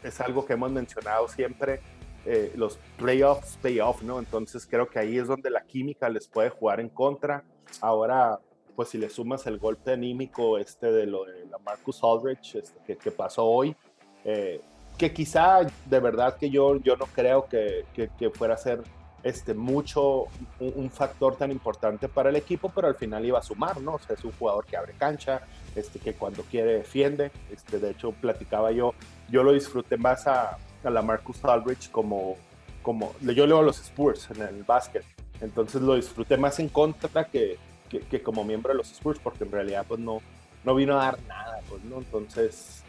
es 0.04 0.20
algo 0.22 0.46
que 0.46 0.54
hemos 0.54 0.72
mencionado 0.72 1.28
siempre, 1.28 1.82
eh, 2.26 2.52
los 2.56 2.78
playoffs, 2.98 3.58
playoff, 3.58 4.04
¿no? 4.04 4.20
Entonces, 4.20 4.68
creo 4.70 4.88
que 4.88 5.00
ahí 5.00 5.18
es 5.18 5.28
donde 5.28 5.50
la 5.50 5.64
química 5.64 6.10
les 6.10 6.28
puede 6.28 6.50
jugar 6.50 6.80
en 6.80 6.90
contra. 6.90 7.44
Ahora, 7.80 8.40
pues 8.82 8.90
si 8.90 8.98
le 8.98 9.12
sumas 9.12 9.46
el 9.46 9.60
golpe 9.60 9.92
anímico 9.92 10.58
este 10.58 10.92
de 10.92 11.06
lo 11.06 11.24
de 11.24 11.46
la 11.46 11.60
Marcus 11.60 12.04
Aldrich 12.04 12.56
este, 12.56 12.80
que, 12.84 12.98
que, 12.98 13.12
pasó 13.12 13.46
hoy, 13.46 13.76
eh, 14.26 14.60
que 14.98 15.14
quizá 15.14 15.60
de 15.86 16.00
verdad 16.00 16.36
que 16.36 16.50
yo, 16.50 16.78
yo 16.78 16.96
no 16.96 17.06
creo 17.06 17.46
que, 17.46 17.86
que, 17.94 18.10
que 18.18 18.32
fuera 18.32 18.56
a 18.56 18.58
ser 18.58 18.82
este, 19.22 19.54
mucho 19.54 20.24
un, 20.60 20.74
un, 20.78 20.90
factor 20.90 21.36
tan 21.36 21.52
importante 21.52 22.10
para 22.10 22.32
el 22.32 22.36
equipo, 22.38 22.72
pero 22.74 22.88
al 22.88 22.96
final 22.96 23.24
iba 23.24 23.38
a 23.38 23.44
sumar, 23.44 23.80
¿no? 23.80 23.94
O 23.94 24.00
sea, 24.00 24.16
es 24.16 24.26
un 24.26 24.32
jugador 24.32 24.66
que 24.66 24.76
abre 24.76 24.94
cancha, 24.94 25.42
este, 25.76 26.00
que 26.00 26.16
cuando 26.16 26.42
quiere 26.42 26.74
defiende, 26.74 27.32
este, 27.52 27.78
de 27.78 27.92
hecho 27.92 28.14
platicaba 28.14 28.72
yo, 28.72 28.96
yo 29.30 29.44
lo 29.44 29.54
disfruté 29.54 29.96
más 29.96 30.26
a, 30.26 30.58
a 30.84 30.90
la 30.90 31.04
Marcus 31.04 31.46
Aldrich 31.46 31.92
como, 31.92 32.36
como, 32.82 33.14
yo 33.22 33.46
leo 33.46 33.60
a 33.60 33.62
los 33.62 33.80
Spurs 33.80 34.32
en 34.32 34.42
el 34.42 34.64
básquet, 34.64 35.06
entonces 35.40 35.84
lo 35.84 35.94
disfruté 35.94 36.36
más 36.36 36.58
en 36.58 36.68
contra 36.68 37.26
que, 37.26 37.60
que, 38.00 38.22
como 38.22 38.44
miembro 38.44 38.72
de 38.72 38.78
los 38.78 38.92
Spurs, 38.92 39.20
porque 39.20 39.44
en 39.44 39.52
realidad 39.52 39.86
pues 39.88 40.00
no, 40.00 40.22
no 40.64 40.76
vino 40.76 41.00
a 41.00 41.06
dar 41.06 41.20
nada, 41.28 41.60
pues, 41.70 41.84
¿no? 41.84 41.98
Entonces, 41.98 42.84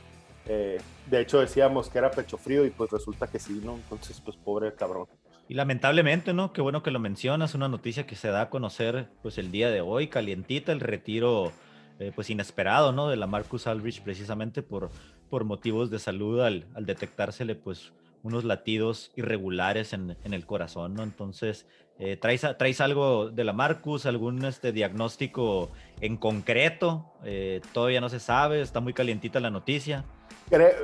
eh, 0.46 0.80
de 1.06 1.20
hecho 1.20 1.40
decíamos 1.40 1.88
que 1.88 1.98
era 1.98 2.10
pecho 2.10 2.36
frío 2.36 2.64
y 2.64 2.70
pues 2.70 2.90
resulta 2.90 3.26
que 3.26 3.38
sí, 3.38 3.60
¿no? 3.64 3.74
Entonces, 3.74 4.20
pues 4.20 4.36
pobre 4.36 4.72
cabrón. 4.74 5.06
Y 5.48 5.54
lamentablemente, 5.54 6.32
¿no? 6.32 6.52
Qué 6.52 6.60
bueno 6.62 6.82
que 6.82 6.90
lo 6.90 6.98
mencionas, 6.98 7.54
una 7.54 7.68
noticia 7.68 8.06
que 8.06 8.16
se 8.16 8.28
da 8.28 8.42
a 8.42 8.50
conocer 8.50 9.08
pues 9.22 9.38
el 9.38 9.50
día 9.50 9.70
de 9.70 9.80
hoy, 9.80 10.08
calientita, 10.08 10.72
el 10.72 10.80
retiro 10.80 11.52
eh, 11.98 12.12
pues 12.14 12.30
inesperado, 12.30 12.92
¿no? 12.92 13.08
De 13.08 13.16
la 13.16 13.26
Marcus 13.26 13.66
Aldrich 13.66 14.02
precisamente 14.02 14.62
por, 14.62 14.90
por 15.28 15.44
motivos 15.44 15.90
de 15.90 15.98
salud 15.98 16.40
al, 16.40 16.66
al 16.74 16.86
detectársele 16.86 17.54
pues 17.54 17.92
unos 18.22 18.44
latidos 18.44 19.12
irregulares 19.16 19.92
en, 19.92 20.16
en 20.24 20.32
el 20.32 20.46
corazón, 20.46 20.94
¿no? 20.94 21.02
Entonces, 21.02 21.66
eh, 21.98 22.16
¿traes, 22.16 22.46
¿traes 22.58 22.80
algo 22.80 23.30
de 23.30 23.44
la 23.44 23.52
Marcus, 23.52 24.06
algún 24.06 24.44
este, 24.44 24.72
diagnóstico 24.72 25.70
en 26.00 26.16
concreto? 26.16 27.12
Eh, 27.24 27.60
todavía 27.72 28.00
no 28.00 28.08
se 28.08 28.20
sabe, 28.20 28.60
está 28.60 28.80
muy 28.80 28.92
calientita 28.92 29.40
la 29.40 29.50
noticia. 29.50 30.04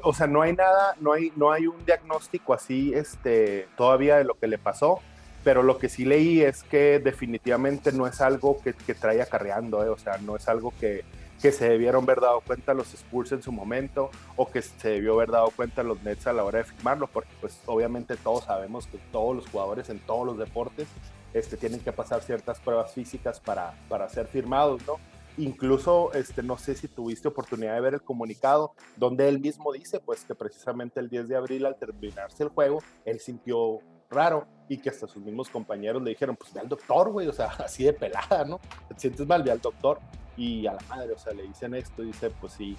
o 0.02 0.12
sea, 0.12 0.26
no 0.26 0.42
hay 0.42 0.52
nada, 0.52 0.94
no 1.00 1.12
hay, 1.12 1.32
no 1.36 1.50
hay 1.50 1.66
un 1.66 1.84
diagnóstico 1.84 2.54
así 2.54 2.92
este, 2.94 3.68
todavía 3.76 4.16
de 4.16 4.24
lo 4.24 4.34
que 4.34 4.46
le 4.46 4.59
pasó, 4.59 5.00
pero 5.44 5.62
lo 5.62 5.78
que 5.78 5.88
sí 5.88 6.04
leí 6.04 6.42
es 6.42 6.62
que 6.62 6.98
definitivamente 6.98 7.92
no 7.92 8.06
es 8.06 8.20
algo 8.20 8.61
que, 8.62 8.74
que 8.74 8.94
trae 8.94 9.22
acarreando, 9.22 9.84
¿eh? 9.84 9.88
o 9.88 9.98
sea, 9.98 10.18
no 10.18 10.36
es 10.36 10.48
algo 10.48 10.72
que, 10.78 11.04
que 11.41 11.53
se 11.53 11.68
debieron 11.68 12.05
haber 12.05 12.20
dado 12.20 12.41
cuenta 12.41 12.74
los 12.74 12.93
Spurs 12.95 13.32
en 13.32 13.43
su 13.43 13.53
momento 13.53 14.11
o 14.36 14.51
que 14.51 14.62
se 14.62 14.91
debió 14.91 15.14
haber 15.14 15.30
dado 15.30 15.51
cuenta 15.51 15.82
los 15.82 16.03
Nets 16.03 16.26
a 16.26 16.32
la 16.32 16.45
hora 16.45 16.59
de 16.59 16.64
firmarlo, 16.64 17.07
porque 17.07 17.30
pues 17.41 17.61
obviamente 17.66 18.16
todos 18.16 18.45
sabemos 18.45 18.86
que 18.86 18.99
todos 19.12 19.36
los 19.36 19.49
jugadores 19.49 19.89
en 19.89 20.01
todos 20.01 20.26
los 20.26 20.39
deportes 20.39 20.89
este, 21.34 21.57
tienen 21.57 21.80
que 21.80 21.93
pasar 21.93 22.22
ciertas 22.22 22.59
pruebas 22.59 22.93
físicas 22.93 23.39
para, 23.41 23.74
para 23.89 24.09
ser 24.09 24.26
firmados, 24.26 24.84
¿no? 24.86 24.97
Incluso, 25.36 26.12
este, 26.14 26.43
no 26.43 26.59
sé 26.59 26.74
si 26.74 26.89
tuviste 26.89 27.28
oportunidad 27.28 27.74
de 27.74 27.80
ver 27.80 27.95
el 27.95 28.03
comunicado, 28.03 28.72
donde 28.97 29.28
él 29.28 29.39
mismo 29.39 29.72
dice, 29.72 30.01
pues, 30.01 30.24
que 30.24 30.34
precisamente 30.34 30.99
el 30.99 31.09
10 31.09 31.28
de 31.28 31.36
abril, 31.36 31.64
al 31.64 31.76
terminarse 31.76 32.43
el 32.43 32.49
juego, 32.49 32.82
él 33.05 33.20
sintió 33.20 33.80
raro 34.11 34.46
y 34.68 34.78
que 34.78 34.90
hasta 34.90 35.06
sus 35.06 35.22
mismos 35.22 35.48
compañeros 35.48 36.02
le 36.02 36.11
dijeron, 36.11 36.36
pues, 36.36 36.52
ve 36.52 36.61
al 36.61 36.68
doctor, 36.68 37.11
güey, 37.11 37.26
o 37.28 37.32
sea, 37.32 37.46
así 37.64 37.84
de 37.84 37.92
pelada, 37.92 38.44
¿no? 38.44 38.61
Te 38.88 38.98
sientes 38.98 39.26
mal, 39.26 39.42
ve 39.42 39.50
al 39.50 39.61
doctor. 39.61 39.98
Y 40.36 40.66
a 40.66 40.74
la 40.74 40.80
madre, 40.88 41.12
o 41.12 41.18
sea, 41.18 41.32
le 41.32 41.42
dicen 41.42 41.74
esto, 41.74 42.02
dice, 42.02 42.30
pues 42.30 42.52
sí, 42.52 42.76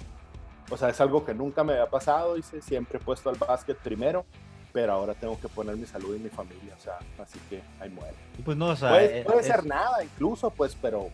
o 0.71 0.77
sea, 0.77 0.89
es 0.89 1.01
algo 1.01 1.25
que 1.25 1.33
nunca 1.33 1.63
me 1.63 1.73
había 1.73 1.87
pasado, 1.89 2.35
dice, 2.35 2.61
siempre 2.61 2.99
he 2.99 3.01
puesto 3.01 3.29
al 3.29 3.35
básquet 3.35 3.77
primero, 3.79 4.25
pero 4.71 4.93
ahora 4.93 5.13
tengo 5.13 5.37
que 5.41 5.49
poner 5.49 5.75
mi 5.75 5.85
salud 5.85 6.15
y 6.15 6.19
mi 6.19 6.29
familia, 6.29 6.73
o 6.77 6.81
sea, 6.81 6.99
así 7.21 7.37
que 7.49 7.61
ahí 7.81 7.89
muere. 7.89 8.13
Y 8.37 8.43
pues 8.43 8.55
no, 8.55 8.67
o 8.67 8.75
sea, 8.77 8.91
Puede, 8.91 9.19
eh, 9.21 9.23
puede 9.25 9.39
es- 9.41 9.47
ser 9.47 9.65
nada 9.65 10.01
incluso, 10.03 10.51
pues, 10.51 10.77
pero 10.81 11.07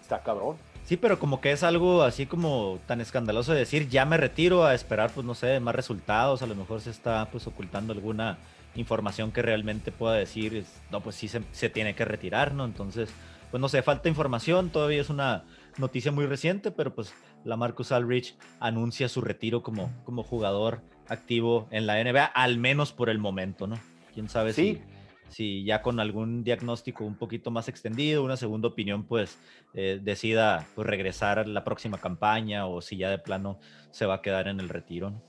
está 0.00 0.20
cabrón. 0.22 0.56
Sí, 0.86 0.96
pero 0.96 1.18
como 1.18 1.40
que 1.42 1.52
es 1.52 1.62
algo 1.62 2.02
así 2.02 2.24
como 2.24 2.78
tan 2.86 3.00
escandaloso 3.02 3.52
de 3.52 3.58
decir, 3.58 3.88
ya 3.90 4.06
me 4.06 4.16
retiro 4.16 4.64
a 4.64 4.74
esperar, 4.74 5.10
pues 5.10 5.26
no 5.26 5.34
sé, 5.34 5.60
más 5.60 5.74
resultados, 5.74 6.40
a 6.40 6.46
lo 6.46 6.54
mejor 6.54 6.80
se 6.80 6.90
está 6.90 7.28
pues 7.30 7.46
ocultando 7.46 7.92
alguna 7.92 8.38
información 8.74 9.32
que 9.32 9.42
realmente 9.42 9.92
pueda 9.92 10.14
decir, 10.14 10.54
es, 10.54 10.80
no, 10.90 11.00
pues 11.00 11.16
sí 11.16 11.28
se, 11.28 11.42
se 11.52 11.68
tiene 11.70 11.94
que 11.94 12.04
retirar, 12.04 12.54
¿no? 12.54 12.64
Entonces, 12.64 13.10
pues 13.50 13.60
no 13.60 13.68
sé, 13.68 13.82
falta 13.82 14.08
información, 14.08 14.70
todavía 14.70 15.00
es 15.00 15.10
una 15.10 15.44
noticia 15.78 16.12
muy 16.12 16.26
reciente, 16.26 16.70
pero 16.70 16.94
pues 16.94 17.12
la 17.44 17.56
Marcus 17.56 17.90
Alrich 17.92 18.36
anuncia 18.60 19.08
su 19.08 19.20
retiro 19.20 19.62
como, 19.62 19.90
como 20.04 20.22
jugador 20.22 20.82
activo 21.08 21.66
en 21.70 21.86
la 21.86 22.00
NBA, 22.02 22.24
al 22.24 22.58
menos 22.58 22.92
por 22.92 23.10
el 23.10 23.18
momento, 23.18 23.66
¿no? 23.66 23.78
Quién 24.14 24.28
sabe 24.28 24.52
Sí. 24.52 24.80
si 24.86 25.00
si 25.30 25.62
ya 25.64 25.80
con 25.80 26.00
algún 26.00 26.42
diagnóstico 26.42 27.04
un 27.04 27.14
poquito 27.14 27.52
más 27.52 27.68
extendido, 27.68 28.24
una 28.24 28.36
segunda 28.36 28.66
opinión, 28.66 29.04
pues 29.04 29.38
eh, 29.74 30.00
decida 30.02 30.66
pues, 30.74 30.86
regresar 30.88 31.38
a 31.38 31.44
la 31.44 31.62
próxima 31.62 31.98
campaña 31.98 32.66
o 32.66 32.80
si 32.80 32.96
ya 32.96 33.10
de 33.10 33.18
plano 33.18 33.60
se 33.92 34.06
va 34.06 34.14
a 34.16 34.22
quedar 34.22 34.48
en 34.48 34.58
el 34.58 34.68
retiro. 34.68 35.10
¿no? 35.10 35.22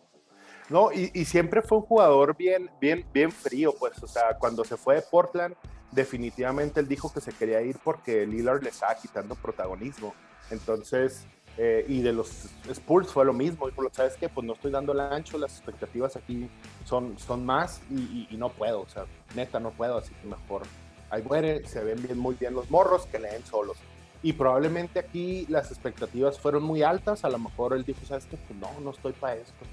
No, 0.72 0.89
y, 0.91 1.11
y 1.13 1.26
siempre 1.26 1.61
fue 1.61 1.80
un 1.80 1.84
jugador 1.84 2.36
bien, 2.38 2.69
bien, 2.80 3.05
bien 3.13 3.30
frío, 3.32 3.74
pues, 3.78 4.01
o 4.01 4.07
sea, 4.07 4.38
cuando 4.39 4.63
se 4.63 4.78
fue 4.78 4.95
de 4.95 5.01
Portland, 5.01 5.53
definitivamente 5.91 6.80
él 6.80 6.88
dijo 6.88 7.11
que 7.13 7.19
se 7.19 7.34
quería 7.34 7.61
ir 7.61 7.78
porque 7.84 8.26
Lillard 8.26 8.63
le 8.63 8.69
estaba 8.69 8.95
quitando 8.95 9.36
protagonismo. 9.36 10.15
Entonces, 10.49 11.26
eh, 11.57 11.84
y 11.89 12.01
de 12.01 12.13
los 12.13 12.45
Spurs 12.69 13.09
fue 13.09 13.26
lo 13.26 13.34
mismo, 13.34 13.67
dijo, 13.67 13.84
¿sabes 13.91 14.15
qué? 14.17 14.30
Pues 14.30 14.47
no 14.47 14.53
estoy 14.53 14.72
dando 14.72 14.93
el 14.93 15.01
ancho, 15.01 15.38
las 15.38 15.51
expectativas 15.57 16.15
aquí 16.15 16.49
son, 16.86 17.19
son 17.19 17.45
más 17.45 17.82
y, 17.89 17.95
y- 17.95 18.28
y 18.32 18.38
no 18.38 18.47
puedo, 18.47 18.80
o 18.82 18.88
sea, 18.88 19.05
neta 19.36 19.59
no 19.59 19.72
puedo, 19.72 19.97
así 19.97 20.13
que 20.22 20.28
mejor 20.28 20.61
ahí 21.09 21.22
muere, 21.24 21.67
se 21.67 21.84
ven 21.84 22.17
muy 22.17 22.36
bien 22.36 22.53
los 22.53 22.72
morros 22.72 23.05
que 23.07 23.19
leen 23.19 23.45
solos. 23.45 23.78
Y 24.24 24.32
probablemente 24.34 24.99
aquí 24.99 25.45
las 25.49 25.69
expectativas 25.72 26.39
fueron 26.39 26.63
muy 26.63 26.82
altas, 26.84 27.26
a 27.26 27.30
lo 27.30 27.39
mejor 27.39 27.74
él 27.74 27.84
dijo, 27.84 27.99
¿sabes 28.05 28.26
qué? 28.28 28.38
Pues 28.38 28.57
no, 28.57 28.69
no 28.80 28.91
estoy 28.91 29.11
para 29.11 29.36
esto. 29.36 29.65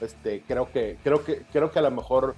Este, 0.00 0.42
creo 0.46 0.70
que, 0.70 0.98
creo 1.02 1.24
que, 1.24 1.42
creo 1.52 1.70
que 1.70 1.78
a 1.78 1.82
lo 1.82 1.90
mejor 1.90 2.34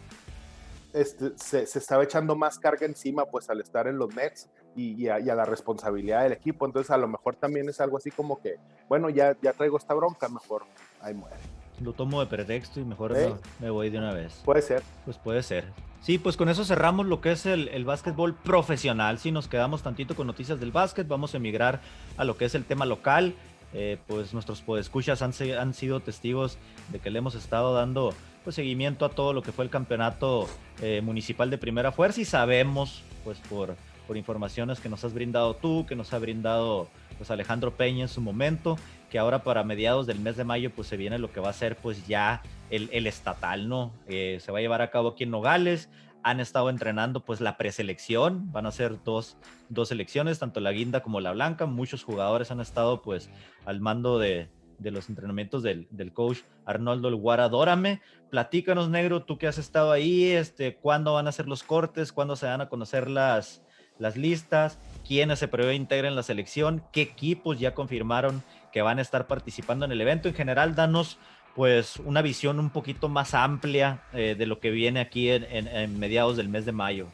este, 0.92 1.32
se, 1.36 1.66
se 1.66 1.78
estaba 1.78 2.02
echando 2.04 2.34
más 2.36 2.58
carga 2.58 2.86
encima 2.86 3.24
pues 3.26 3.50
al 3.50 3.60
estar 3.60 3.86
en 3.86 3.98
los 3.98 4.14
Nets 4.14 4.48
y, 4.74 5.02
y 5.04 5.08
a, 5.08 5.20
y 5.20 5.28
a 5.28 5.34
la 5.34 5.44
responsabilidad 5.44 6.22
del 6.22 6.32
equipo. 6.32 6.66
Entonces 6.66 6.90
a 6.90 6.96
lo 6.96 7.08
mejor 7.08 7.36
también 7.36 7.68
es 7.68 7.80
algo 7.80 7.96
así 7.98 8.10
como 8.10 8.40
que, 8.40 8.56
bueno, 8.88 9.10
ya, 9.10 9.36
ya 9.42 9.52
traigo 9.52 9.76
esta 9.76 9.94
bronca, 9.94 10.28
mejor 10.28 10.64
ahí 11.00 11.14
muere. 11.14 11.36
Lo 11.80 11.92
tomo 11.92 12.20
de 12.20 12.26
pretexto 12.26 12.80
y 12.80 12.84
mejor 12.84 13.16
¿Eh? 13.16 13.28
no- 13.28 13.38
me 13.60 13.70
voy 13.70 13.90
de 13.90 13.98
una 13.98 14.12
vez. 14.12 14.40
Puede 14.44 14.62
ser. 14.62 14.82
Pues 15.04 15.16
puede 15.18 15.42
ser. 15.42 15.64
Sí, 16.00 16.16
pues 16.16 16.36
con 16.36 16.48
eso 16.48 16.64
cerramos 16.64 17.06
lo 17.06 17.20
que 17.20 17.32
es 17.32 17.44
el, 17.44 17.68
el 17.68 17.84
básquetbol 17.84 18.34
profesional. 18.34 19.18
Si 19.18 19.32
nos 19.32 19.48
quedamos 19.48 19.82
tantito 19.82 20.14
con 20.16 20.26
noticias 20.28 20.58
del 20.60 20.70
básquet, 20.72 21.06
vamos 21.08 21.34
a 21.34 21.36
emigrar 21.38 21.80
a 22.16 22.24
lo 22.24 22.36
que 22.36 22.44
es 22.44 22.54
el 22.54 22.64
tema 22.64 22.86
local. 22.86 23.34
Eh, 23.74 23.98
pues 24.06 24.32
nuestros 24.32 24.62
podescuchas 24.62 25.20
han, 25.20 25.32
han 25.58 25.74
sido 25.74 26.00
testigos 26.00 26.56
de 26.90 27.00
que 27.00 27.10
le 27.10 27.18
hemos 27.18 27.34
estado 27.34 27.74
dando 27.74 28.14
pues, 28.42 28.56
seguimiento 28.56 29.04
a 29.04 29.10
todo 29.10 29.34
lo 29.34 29.42
que 29.42 29.52
fue 29.52 29.64
el 29.64 29.70
campeonato 29.70 30.48
eh, 30.80 31.02
municipal 31.02 31.50
de 31.50 31.58
primera 31.58 31.92
fuerza 31.92 32.20
y 32.20 32.24
sabemos, 32.24 33.02
pues 33.24 33.38
por, 33.50 33.76
por 34.06 34.16
informaciones 34.16 34.80
que 34.80 34.88
nos 34.88 35.04
has 35.04 35.12
brindado 35.12 35.54
tú, 35.54 35.84
que 35.86 35.94
nos 35.94 36.14
ha 36.14 36.18
brindado 36.18 36.88
pues 37.18 37.30
Alejandro 37.30 37.72
Peña 37.72 38.02
en 38.02 38.08
su 38.08 38.22
momento, 38.22 38.78
que 39.10 39.18
ahora 39.18 39.42
para 39.42 39.64
mediados 39.64 40.06
del 40.06 40.20
mes 40.20 40.36
de 40.36 40.44
mayo 40.44 40.70
pues 40.70 40.88
se 40.88 40.96
viene 40.96 41.18
lo 41.18 41.30
que 41.30 41.40
va 41.40 41.50
a 41.50 41.52
ser 41.52 41.76
pues 41.76 42.06
ya 42.06 42.40
el, 42.70 42.88
el 42.92 43.06
estatal, 43.06 43.68
¿no? 43.68 43.92
Eh, 44.06 44.38
se 44.40 44.50
va 44.50 44.58
a 44.58 44.60
llevar 44.62 44.80
a 44.80 44.90
cabo 44.90 45.10
aquí 45.10 45.24
en 45.24 45.30
Nogales. 45.30 45.90
Han 46.28 46.40
estado 46.40 46.68
entrenando 46.68 47.24
pues 47.24 47.40
la 47.40 47.56
preselección, 47.56 48.52
van 48.52 48.66
a 48.66 48.70
ser 48.70 49.02
dos, 49.02 49.38
dos 49.70 49.88
selecciones, 49.88 50.38
tanto 50.38 50.60
la 50.60 50.72
guinda 50.72 51.02
como 51.02 51.22
la 51.22 51.32
blanca. 51.32 51.64
Muchos 51.64 52.04
jugadores 52.04 52.50
han 52.50 52.60
estado 52.60 53.00
pues 53.00 53.30
al 53.64 53.80
mando 53.80 54.18
de, 54.18 54.50
de 54.78 54.90
los 54.90 55.08
entrenamientos 55.08 55.62
del, 55.62 55.88
del 55.90 56.12
coach 56.12 56.40
Arnoldo 56.66 57.08
El 57.08 57.16
Guara 57.16 57.48
Dórame. 57.48 58.02
Platícanos, 58.28 58.90
negro, 58.90 59.22
tú 59.22 59.38
que 59.38 59.46
has 59.46 59.56
estado 59.56 59.90
ahí, 59.90 60.24
este, 60.24 60.76
¿cuándo 60.76 61.14
van 61.14 61.28
a 61.28 61.32
ser 61.32 61.48
los 61.48 61.62
cortes? 61.62 62.12
¿Cuándo 62.12 62.36
se 62.36 62.44
van 62.44 62.60
a 62.60 62.68
conocer 62.68 63.08
las, 63.08 63.62
las 63.98 64.18
listas? 64.18 64.78
¿Quiénes 65.06 65.38
se 65.38 65.48
prevé 65.48 65.76
integren 65.76 66.14
la 66.14 66.22
selección? 66.22 66.84
¿Qué 66.92 67.00
equipos 67.00 67.58
ya 67.58 67.72
confirmaron 67.72 68.42
que 68.70 68.82
van 68.82 68.98
a 68.98 69.02
estar 69.02 69.26
participando 69.26 69.86
en 69.86 69.92
el 69.92 70.00
evento? 70.02 70.28
En 70.28 70.34
general, 70.34 70.74
danos 70.74 71.16
pues 71.58 71.96
una 71.96 72.22
visión 72.22 72.60
un 72.60 72.70
poquito 72.70 73.08
más 73.08 73.34
amplia 73.34 74.04
eh, 74.12 74.36
de 74.38 74.46
lo 74.46 74.60
que 74.60 74.70
viene 74.70 75.00
aquí 75.00 75.28
en, 75.28 75.98
mediados 75.98 76.36
del 76.36 76.48
mes 76.48 76.64
de 76.64 76.70
mayo. 76.70 77.06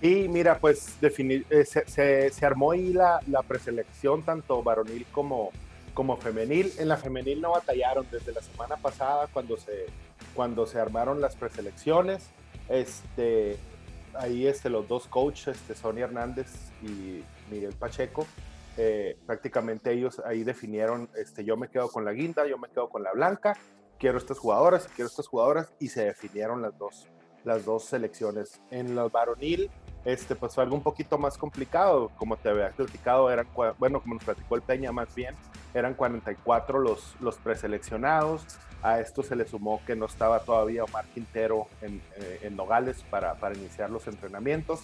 Y 0.00 0.28
mira, 0.28 0.56
pues 0.60 0.96
defini- 1.02 1.44
eh, 1.50 1.64
se, 1.64 2.30
se- 2.30 2.46
armó 2.46 2.70
ahí 2.70 2.92
la, 2.92 3.18
la 3.26 3.42
preselección, 3.42 4.22
tanto 4.22 4.62
varonil 4.62 5.04
como, 5.10 5.50
como 5.94 6.16
femenil. 6.16 6.72
En 6.78 6.86
la 6.86 6.96
femenil 6.96 7.40
no 7.40 7.50
batallaron 7.50 8.06
desde 8.12 8.32
la 8.32 8.40
semana 8.40 8.76
pasada 8.76 9.26
cuando 9.32 9.56
se, 9.56 9.86
cuando 10.32 10.64
se 10.64 10.78
armaron 10.78 11.20
las 11.20 11.34
preselecciones. 11.34 12.30
Este, 12.68 13.56
ahí 14.14 14.46
este, 14.46 14.70
los 14.70 14.86
dos 14.86 15.08
coaches, 15.08 15.56
este, 15.56 15.74
Sonia 15.74 16.04
Hernández 16.04 16.46
y 16.84 17.22
Miguel 17.52 17.72
Pacheco, 17.76 18.28
eh, 18.82 19.18
prácticamente 19.26 19.92
ellos 19.92 20.22
ahí 20.24 20.42
definieron, 20.42 21.10
este, 21.14 21.44
yo 21.44 21.54
me 21.58 21.68
quedo 21.68 21.90
con 21.90 22.06
la 22.06 22.14
guinda, 22.14 22.46
yo 22.46 22.56
me 22.56 22.68
quedo 22.68 22.88
con 22.88 23.02
la 23.02 23.12
blanca, 23.12 23.54
quiero 23.98 24.16
estas 24.16 24.38
jugadoras, 24.38 24.88
quiero 24.96 25.06
estas 25.06 25.26
jugadoras, 25.26 25.70
y 25.78 25.88
se 25.88 26.06
definieron 26.06 26.62
las 26.62 26.78
dos, 26.78 27.06
las 27.44 27.66
dos 27.66 27.84
selecciones. 27.84 28.62
En 28.70 28.94
los 28.94 29.12
varonil, 29.12 29.70
este, 30.06 30.34
pues 30.34 30.54
fue 30.54 30.64
algo 30.64 30.76
un 30.76 30.82
poquito 30.82 31.18
más 31.18 31.36
complicado, 31.36 32.10
como 32.16 32.38
te 32.38 32.48
había 32.48 32.70
platicado, 32.70 33.30
eran, 33.30 33.48
bueno, 33.78 34.00
como 34.00 34.14
nos 34.14 34.24
platicó 34.24 34.54
el 34.54 34.62
Peña 34.62 34.92
más 34.92 35.14
bien, 35.14 35.34
eran 35.74 35.92
44 35.92 36.78
los, 36.78 37.16
los 37.20 37.36
preseleccionados, 37.36 38.46
a 38.82 38.98
esto 38.98 39.22
se 39.22 39.36
le 39.36 39.46
sumó 39.46 39.82
que 39.86 39.94
no 39.94 40.06
estaba 40.06 40.40
todavía 40.40 40.84
Omar 40.84 41.04
Quintero 41.12 41.66
en, 41.82 42.00
eh, 42.16 42.40
en 42.44 42.56
Nogales 42.56 43.04
para, 43.10 43.34
para 43.34 43.54
iniciar 43.54 43.90
los 43.90 44.06
entrenamientos. 44.06 44.80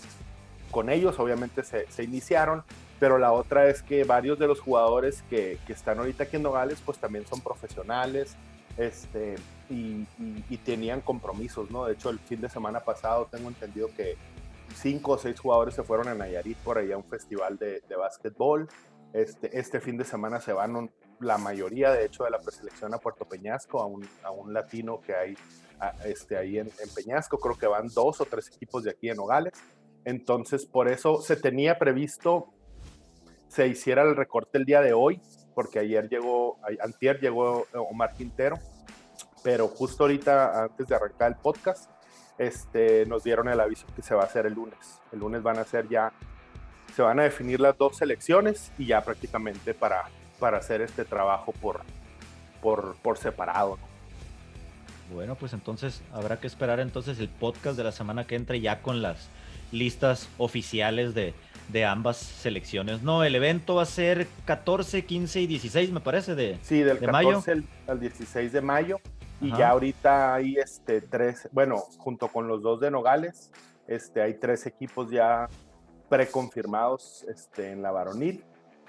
Con 0.70 0.90
ellos 0.90 1.18
obviamente 1.18 1.62
se, 1.62 1.90
se 1.90 2.02
iniciaron, 2.02 2.62
pero 2.98 3.18
la 3.18 3.32
otra 3.32 3.68
es 3.68 3.82
que 3.82 4.04
varios 4.04 4.38
de 4.38 4.46
los 4.46 4.60
jugadores 4.60 5.22
que, 5.28 5.58
que 5.66 5.72
están 5.72 5.98
ahorita 5.98 6.24
aquí 6.24 6.36
en 6.36 6.42
Nogales 6.42 6.80
pues 6.84 6.98
también 6.98 7.26
son 7.26 7.40
profesionales 7.40 8.36
este, 8.78 9.36
y, 9.70 10.06
y- 10.18 10.44
y 10.50 10.56
tenían 10.58 11.00
compromisos, 11.00 11.70
¿no? 11.70 11.84
De 11.86 11.94
hecho 11.94 12.10
el 12.10 12.18
fin 12.18 12.40
de 12.40 12.48
semana 12.48 12.80
pasado 12.80 13.28
tengo 13.30 13.48
entendido 13.48 13.88
que 13.96 14.16
cinco 14.74 15.12
o 15.12 15.18
seis 15.18 15.38
jugadores 15.40 15.74
se 15.74 15.82
fueron 15.82 16.08
a 16.08 16.14
Nayarit 16.14 16.58
por 16.58 16.78
ahí 16.78 16.92
a 16.92 16.96
un 16.96 17.04
festival 17.04 17.56
de, 17.58 17.80
de 17.88 17.96
básquetbol. 17.96 18.68
Este, 19.12 19.58
este 19.58 19.80
fin 19.80 19.96
de 19.96 20.04
semana 20.04 20.40
se 20.40 20.52
van 20.52 20.76
un- 20.76 20.90
la 21.20 21.38
mayoría, 21.38 21.92
de 21.92 22.04
hecho, 22.04 22.24
de 22.24 22.30
la 22.30 22.38
preselección 22.38 22.92
a 22.92 22.98
Puerto 22.98 23.24
Peñasco, 23.24 23.80
a 23.80 23.86
un, 23.86 24.06
a 24.22 24.30
un 24.30 24.52
latino 24.52 25.00
que 25.00 25.14
hay 25.14 25.34
a- 25.80 25.94
este, 26.04 26.36
ahí 26.36 26.58
en, 26.58 26.66
en 26.66 26.88
Peñasco. 26.94 27.38
Creo 27.38 27.56
que 27.56 27.66
van 27.66 27.88
dos 27.94 28.20
o 28.20 28.26
tres 28.26 28.48
equipos 28.48 28.84
de 28.84 28.90
aquí 28.90 29.08
en 29.08 29.16
Nogales. 29.16 29.54
Entonces, 30.04 30.66
por 30.66 30.88
eso 30.88 31.22
se 31.22 31.36
tenía 31.36 31.78
previsto 31.78 32.48
se 33.56 33.66
hiciera 33.66 34.02
el 34.02 34.14
recorte 34.14 34.58
el 34.58 34.66
día 34.66 34.82
de 34.82 34.92
hoy, 34.92 35.18
porque 35.54 35.78
ayer 35.78 36.10
llegó, 36.10 36.58
antier 36.78 37.18
llegó 37.20 37.66
Omar 37.72 38.12
Quintero, 38.12 38.58
pero 39.42 39.66
justo 39.66 40.04
ahorita, 40.04 40.64
antes 40.64 40.86
de 40.86 40.94
arrancar 40.94 41.32
el 41.32 41.38
podcast, 41.38 41.90
este, 42.36 43.06
nos 43.06 43.24
dieron 43.24 43.48
el 43.48 43.58
aviso 43.58 43.86
que 43.96 44.02
se 44.02 44.14
va 44.14 44.24
a 44.24 44.26
hacer 44.26 44.44
el 44.44 44.52
lunes. 44.52 45.00
El 45.10 45.20
lunes 45.20 45.42
van 45.42 45.58
a 45.58 45.64
ser 45.64 45.88
ya, 45.88 46.12
se 46.94 47.00
van 47.00 47.18
a 47.18 47.22
definir 47.22 47.58
las 47.58 47.78
dos 47.78 47.96
selecciones 47.96 48.72
y 48.76 48.84
ya 48.88 49.00
prácticamente 49.00 49.72
para, 49.72 50.10
para 50.38 50.58
hacer 50.58 50.82
este 50.82 51.06
trabajo 51.06 51.52
por, 51.52 51.80
por, 52.60 52.96
por 52.96 53.16
separado. 53.16 53.78
¿no? 53.78 55.14
Bueno, 55.14 55.34
pues 55.34 55.54
entonces 55.54 56.02
habrá 56.12 56.38
que 56.40 56.46
esperar 56.46 56.78
entonces 56.78 57.18
el 57.20 57.30
podcast 57.30 57.78
de 57.78 57.84
la 57.84 57.92
semana 57.92 58.26
que 58.26 58.36
entre 58.36 58.60
ya 58.60 58.82
con 58.82 59.00
las 59.00 59.30
listas 59.72 60.28
oficiales 60.36 61.14
de, 61.14 61.32
de 61.68 61.84
ambas 61.84 62.16
selecciones. 62.16 63.02
No, 63.02 63.24
el 63.24 63.34
evento 63.34 63.74
va 63.76 63.82
a 63.82 63.86
ser 63.86 64.26
14, 64.44 65.04
15 65.04 65.40
y 65.40 65.46
16, 65.46 65.90
me 65.92 66.00
parece, 66.00 66.34
de, 66.34 66.58
Sí, 66.62 66.78
del 66.78 67.00
de 67.00 67.06
14 67.06 67.12
mayo. 67.12 67.42
al- 67.48 67.64
al 67.92 68.00
16 68.00 68.52
de 68.52 68.60
mayo. 68.60 68.98
Y 69.40 69.48
Ajá. 69.48 69.58
ya 69.58 69.68
ahorita 69.70 70.34
hay 70.34 70.56
este, 70.56 71.00
tres, 71.02 71.48
bueno, 71.52 71.76
junto 71.98 72.28
con 72.28 72.48
los 72.48 72.62
dos 72.62 72.80
de 72.80 72.90
Nogales, 72.90 73.50
este, 73.86 74.22
hay 74.22 74.34
tres 74.34 74.64
equipos 74.66 75.10
ya 75.10 75.48
preconfirmados 76.08 77.24
este, 77.28 77.72
en 77.72 77.82
la 77.82 77.90
varonil 77.90 78.42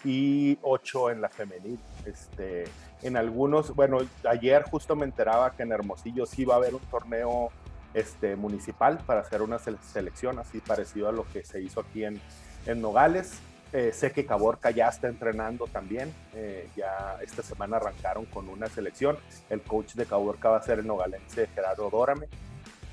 y 0.06 0.58
ocho 0.62 1.10
en 1.10 1.20
la 1.22 1.30
femenil. 1.30 1.80
Este, 2.06 2.64
en 3.02 3.18
algunos, 3.18 3.76
bueno, 3.76 3.98
ayer 4.30 4.64
justo 4.64 4.96
me 4.96 5.06
enteraba 5.06 5.52
que 5.52 5.64
en 5.64 5.72
Hermosillo 5.72 6.26
sí 6.26 6.46
va 6.46 6.54
a 6.54 6.58
haber 6.58 6.76
un 6.76 6.82
torneo 6.92 7.50
este, 7.94 8.36
municipal 8.36 9.00
para 9.06 9.22
hacer 9.22 9.42
una 9.42 9.58
sele- 9.58 9.82
selección 9.82 10.40
así 10.40 10.60
parecido 10.60 11.10
a 11.10 11.12
lo 11.12 11.26
que 11.34 11.44
se 11.44 11.62
hizo 11.62 11.82
aquí 11.82 12.06
en, 12.06 12.22
en 12.68 12.82
Nogales. 12.82 13.40
Eh, 13.74 13.92
sé 13.92 14.12
que 14.12 14.26
Caborca 14.26 14.72
ya 14.72 14.88
está 14.88 15.08
entrenando 15.08 15.66
también. 15.68 16.14
eh, 16.34 16.70
ya 16.76 17.18
esta 17.22 17.44
semana 17.44 17.78
arrancaron 17.78 18.26
con 18.26 18.48
una 18.50 18.68
selección. 18.68 19.18
El 19.50 19.62
coach 19.62 19.96
de 19.96 20.06
Caborca 20.06 20.50
va 20.50 20.58
a 20.58 20.62
ser 20.64 20.80
el 20.80 20.88
nogalense 20.88 21.48
Gerardo 21.48 21.90
Dórame. 21.90 22.28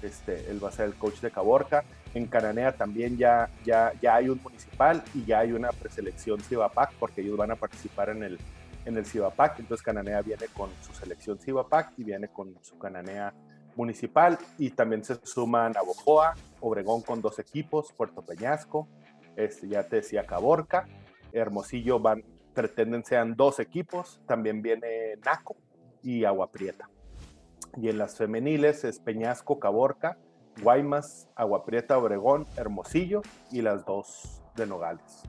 Este, 0.02 0.50
él 0.50 0.62
va 0.62 0.68
a 0.68 0.72
ser 0.72 0.86
el 0.86 0.94
coach 0.94 1.20
de 1.20 1.30
Caborca. 1.30 1.84
En 2.12 2.26
Cananea 2.26 2.72
también 2.72 3.16
ya, 3.16 3.48
ya, 3.64 3.92
ya 4.00 4.16
hay 4.16 4.28
un 4.28 4.40
municipal 4.42 5.02
y 5.14 5.24
ya 5.24 5.40
hay 5.40 5.52
una 5.52 5.70
preselección 5.70 6.40
Cibapac 6.40 6.92
porque 6.94 7.22
ellos 7.22 7.36
van 7.36 7.50
a 7.50 7.56
participar 7.56 8.10
en 8.10 8.22
el, 8.22 8.38
en 8.84 8.96
el 8.96 9.06
Cibapac. 9.06 9.58
Entonces 9.58 9.84
Cananea 9.84 10.22
viene 10.22 10.46
con 10.56 10.70
su 10.82 10.92
selección 10.92 11.38
Cibapac 11.38 11.92
y 11.96 12.04
viene 12.04 12.28
con 12.28 12.54
su 12.62 12.78
Cananea 12.78 13.32
municipal. 13.76 14.38
Y 14.58 14.70
también 14.70 15.04
se 15.04 15.16
suman 15.24 15.72
Navojoa, 15.72 16.34
Obregón 16.60 17.02
con 17.02 17.20
dos 17.20 17.38
equipos, 17.38 17.92
Puerto 17.92 18.22
Peñasco, 18.22 18.86
este, 19.36 19.68
ya 19.68 19.88
te 19.88 19.96
decía 19.96 20.24
Caborca, 20.24 20.86
Hermosillo 21.32 21.98
van, 21.98 22.24
pretenden 22.54 23.04
sean 23.04 23.34
dos 23.34 23.58
equipos, 23.58 24.20
también 24.26 24.62
viene 24.62 25.16
Naco 25.24 25.56
y 26.02 26.24
Agua 26.24 26.50
Prieta. 26.50 26.88
Y 27.76 27.88
en 27.88 27.98
las 27.98 28.16
femeniles 28.16 28.84
es 28.84 29.00
Peñasco, 29.00 29.58
Caborca, 29.58 30.16
Guaymas, 30.62 31.28
Agua 31.34 31.64
Prieta, 31.64 31.98
Obregón, 31.98 32.46
Hermosillo 32.56 33.22
y 33.50 33.62
las 33.62 33.84
dos 33.84 34.42
de 34.54 34.66
Nogales. 34.66 35.22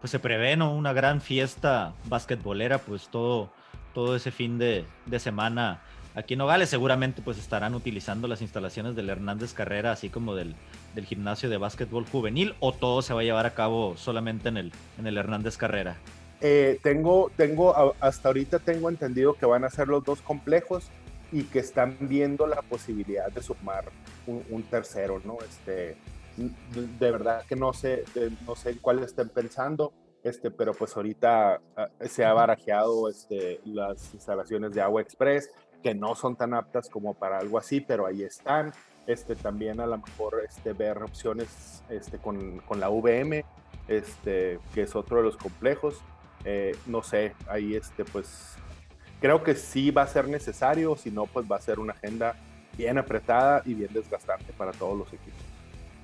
Pues 0.00 0.12
se 0.12 0.18
prevé, 0.18 0.56
¿no? 0.56 0.74
Una 0.74 0.92
gran 0.92 1.20
fiesta 1.20 1.94
basquetbolera, 2.04 2.78
pues 2.78 3.08
todo, 3.08 3.50
todo 3.92 4.16
ese 4.16 4.30
fin 4.30 4.58
de, 4.58 4.86
de 5.06 5.18
semana 5.18 5.82
aquí 6.14 6.34
en 6.34 6.38
Nogales. 6.38 6.68
Seguramente 6.68 7.22
pues 7.22 7.38
estarán 7.38 7.74
utilizando 7.74 8.28
las 8.28 8.42
instalaciones 8.42 8.96
del 8.96 9.10
Hernández 9.10 9.52
Carrera, 9.52 9.92
así 9.92 10.08
como 10.08 10.34
del, 10.34 10.54
del 10.94 11.06
gimnasio 11.06 11.48
de 11.50 11.56
básquetbol 11.56 12.06
juvenil, 12.06 12.54
o 12.60 12.72
todo 12.72 13.02
se 13.02 13.14
va 13.14 13.20
a 13.20 13.24
llevar 13.24 13.46
a 13.46 13.54
cabo 13.54 13.96
solamente 13.96 14.48
en 14.48 14.56
el, 14.56 14.72
en 14.98 15.06
el 15.06 15.16
Hernández 15.16 15.56
Carrera. 15.56 15.96
Eh, 16.40 16.80
tengo, 16.82 17.30
tengo, 17.36 17.94
hasta 18.00 18.28
ahorita 18.28 18.60
tengo 18.60 18.88
entendido 18.88 19.34
que 19.34 19.44
van 19.44 19.64
a 19.64 19.70
ser 19.70 19.88
los 19.88 20.02
dos 20.04 20.22
complejos 20.22 20.90
y 21.32 21.44
que 21.44 21.58
están 21.58 21.96
viendo 22.00 22.46
la 22.46 22.62
posibilidad 22.62 23.30
de 23.30 23.42
sumar 23.42 23.84
un, 24.26 24.62
tercero, 24.64 25.20
¿no? 25.24 25.38
Este, 25.46 25.96
de 26.36 27.10
verdad 27.10 27.44
que 27.46 27.56
no 27.56 27.72
sé, 27.72 28.04
no 28.46 28.56
sé 28.56 28.78
cuál 28.78 29.00
estén 29.00 29.28
pensando, 29.28 29.92
este, 30.22 30.50
pero 30.50 30.72
pues 30.72 30.96
ahorita 30.96 31.60
ah, 31.76 31.88
se 32.08 32.24
ha 32.24 32.32
barajeado 32.32 33.08
este, 33.08 33.60
las 33.64 34.14
instalaciones 34.14 34.72
de 34.72 34.80
Agua 34.80 35.02
Express, 35.02 35.50
que 35.82 35.94
no 35.94 36.14
son 36.14 36.36
tan 36.36 36.54
aptas 36.54 36.88
como 36.88 37.14
para 37.14 37.38
algo 37.38 37.58
así, 37.58 37.80
pero 37.80 38.06
ahí 38.06 38.22
están. 38.22 38.72
Este, 39.06 39.34
también 39.34 39.80
a 39.80 39.86
lo 39.86 39.98
mejor 39.98 40.42
este, 40.46 40.72
ver 40.72 41.02
opciones 41.02 41.82
este, 41.88 42.18
con, 42.18 42.58
con 42.60 42.78
la 42.80 42.88
VM, 42.88 43.44
este, 43.88 44.60
que 44.74 44.82
es 44.82 44.94
otro 44.94 45.18
de 45.18 45.22
los 45.24 45.36
complejos. 45.36 46.00
Eh, 46.44 46.76
no 46.86 47.02
sé, 47.02 47.34
ahí 47.48 47.74
este, 47.74 48.04
pues 48.04 48.56
creo 49.20 49.42
que 49.42 49.54
sí 49.54 49.90
va 49.90 50.02
a 50.02 50.06
ser 50.06 50.28
necesario, 50.28 50.96
si 50.96 51.10
no, 51.10 51.26
pues 51.26 51.46
va 51.50 51.56
a 51.56 51.60
ser 51.60 51.78
una 51.78 51.92
agenda 51.92 52.36
bien 52.76 52.98
apretada 52.98 53.62
y 53.66 53.74
bien 53.74 53.92
desgastante 53.92 54.52
para 54.52 54.72
todos 54.72 54.96
los 54.96 55.08
equipos. 55.08 55.40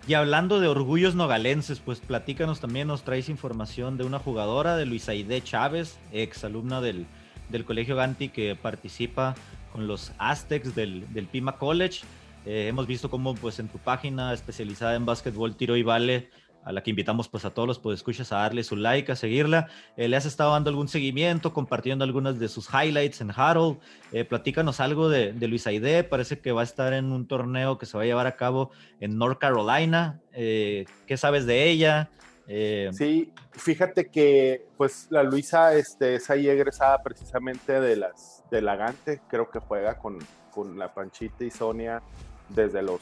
Y 0.08 0.14
hablando 0.14 0.60
de 0.60 0.68
orgullos 0.68 1.16
nogalenses, 1.16 1.80
pues 1.80 1.98
platícanos 2.00 2.60
también, 2.60 2.86
nos 2.86 3.02
traes 3.02 3.28
información 3.28 3.98
de 3.98 4.04
una 4.04 4.20
jugadora, 4.20 4.76
de 4.76 4.86
Luisa 4.86 5.12
Aide 5.12 5.42
Chávez, 5.42 5.98
ex 6.12 6.44
alumna 6.44 6.80
del, 6.80 7.06
del 7.48 7.64
Colegio 7.64 7.96
Ganti 7.96 8.28
que 8.28 8.54
participa 8.54 9.34
con 9.76 9.86
los 9.86 10.12
Aztecs 10.16 10.74
del, 10.74 11.04
del 11.12 11.26
Pima 11.26 11.58
College. 11.58 12.00
Eh, 12.46 12.68
hemos 12.68 12.86
visto 12.86 13.10
cómo 13.10 13.34
pues 13.34 13.58
en 13.58 13.68
tu 13.68 13.76
página 13.76 14.32
especializada 14.32 14.94
en 14.94 15.04
básquetbol, 15.04 15.54
tiro 15.54 15.76
y 15.76 15.82
vale, 15.82 16.30
a 16.64 16.72
la 16.72 16.82
que 16.82 16.88
invitamos 16.88 17.28
pues 17.28 17.44
a 17.44 17.50
todos 17.50 17.68
los 17.68 17.78
podescuchas 17.78 18.32
a 18.32 18.36
darle 18.36 18.64
su 18.64 18.74
like, 18.74 19.12
a 19.12 19.16
seguirla. 19.16 19.68
Eh, 19.98 20.08
le 20.08 20.16
has 20.16 20.24
estado 20.24 20.52
dando 20.52 20.70
algún 20.70 20.88
seguimiento, 20.88 21.52
compartiendo 21.52 22.06
algunas 22.06 22.38
de 22.38 22.48
sus 22.48 22.70
highlights 22.72 23.20
en 23.20 23.30
Harold. 23.36 23.76
Eh, 24.12 24.24
platícanos 24.24 24.80
algo 24.80 25.10
de, 25.10 25.34
de 25.34 25.46
Luis 25.46 25.66
Aide, 25.66 26.04
parece 26.04 26.38
que 26.38 26.52
va 26.52 26.62
a 26.62 26.64
estar 26.64 26.94
en 26.94 27.12
un 27.12 27.26
torneo 27.26 27.76
que 27.76 27.84
se 27.84 27.98
va 27.98 28.04
a 28.04 28.06
llevar 28.06 28.26
a 28.26 28.36
cabo 28.36 28.70
en 29.00 29.18
North 29.18 29.38
Carolina. 29.38 30.22
Eh, 30.32 30.86
¿Qué 31.06 31.18
sabes 31.18 31.44
de 31.44 31.68
ella? 31.68 32.08
Eh, 32.48 32.90
Sí, 32.92 33.32
fíjate 33.52 34.06
que 34.10 34.66
pues 34.76 35.08
la 35.10 35.22
Luisa 35.22 35.74
este, 35.74 36.14
es 36.16 36.30
ahí 36.30 36.48
egresada 36.48 37.02
precisamente 37.02 37.80
de 37.80 37.96
las 37.96 38.42
de 38.50 38.62
Lagante, 38.62 39.20
creo 39.28 39.50
que 39.50 39.58
juega 39.58 39.98
con, 39.98 40.18
con 40.52 40.78
la 40.78 40.94
Panchita 40.94 41.44
y 41.44 41.50
Sonia 41.50 42.00
desde 42.48 42.82
los 42.82 43.00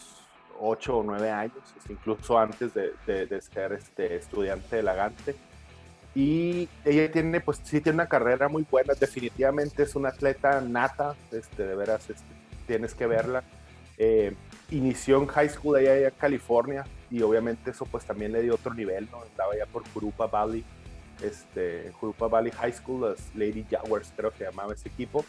8 0.61 0.99
o 0.99 1.03
9 1.03 1.31
años, 1.31 1.59
incluso 1.91 2.39
antes 2.39 2.73
de, 2.73 2.93
de- 3.07 3.27
de 3.27 3.41
ser 3.43 3.73
este, 3.75 4.17
estudiante 4.17 4.77
de 4.77 4.83
Lagante. 4.83 5.35
Y 6.15 6.69
ella 6.85 7.11
tiene, 7.11 7.41
pues 7.41 7.61
sí, 7.65 7.81
tiene 7.81 7.97
una 7.97 8.09
carrera 8.09 8.49
muy 8.49 8.65
buena, 8.71 8.95
definitivamente 8.95 9.83
es 9.83 9.97
una 9.97 10.11
atleta 10.11 10.61
nata, 10.61 11.17
este, 11.33 11.67
de 11.67 11.75
veras, 11.75 12.09
este, 12.09 12.25
tienes 12.69 12.95
que 12.95 13.07
verla. 13.07 13.43
Eh, 13.99 14.35
inició 14.71 15.19
en 15.21 15.27
high 15.27 15.49
school 15.49 15.77
allá 15.77 15.97
en 15.97 16.11
California 16.19 16.85
y 17.15 17.23
obviamente 17.23 17.71
eso 17.71 17.87
pues 17.87 18.05
también 18.05 18.33
le 18.33 18.43
dio 18.43 18.57
otro 18.57 18.75
nivel, 18.75 19.09
¿no? 19.13 19.23
Estaba 19.23 19.53
allá 19.53 19.67
por 19.67 19.89
Jurupa 19.91 20.27
Valley, 20.27 20.65
este, 21.23 21.93
Jurupa 21.93 22.27
Valley 22.27 22.51
High 22.51 22.73
School, 22.73 23.03
las 23.03 23.33
Lady 23.37 23.65
Jaguars 23.71 24.13
creo 24.17 24.33
que 24.33 24.43
llamaba 24.43 24.75
ese 24.75 24.89
equipo. 24.89 25.25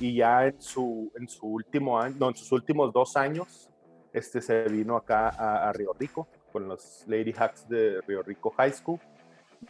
Y 0.00 0.16
ya 0.16 0.46
en 0.46 0.60
su, 0.60 1.12
en 1.14 1.28
su 1.28 1.46
último 1.46 2.00
año, 2.00 2.16
no, 2.18 2.30
en 2.30 2.34
sus 2.34 2.50
últimos 2.50 2.92
dos 2.92 3.16
años, 3.16 3.70
este 4.12 4.40
se 4.42 4.64
vino 4.64 4.96
acá 4.96 5.28
a, 5.28 5.68
a 5.68 5.72
Río 5.72 5.92
Rico 5.92 6.26
con 6.52 6.66
los 6.66 7.04
Lady 7.06 7.32
Hawks 7.32 7.68
de 7.68 8.00
Río 8.08 8.24
Rico 8.24 8.50
High 8.56 8.72
School. 8.72 8.98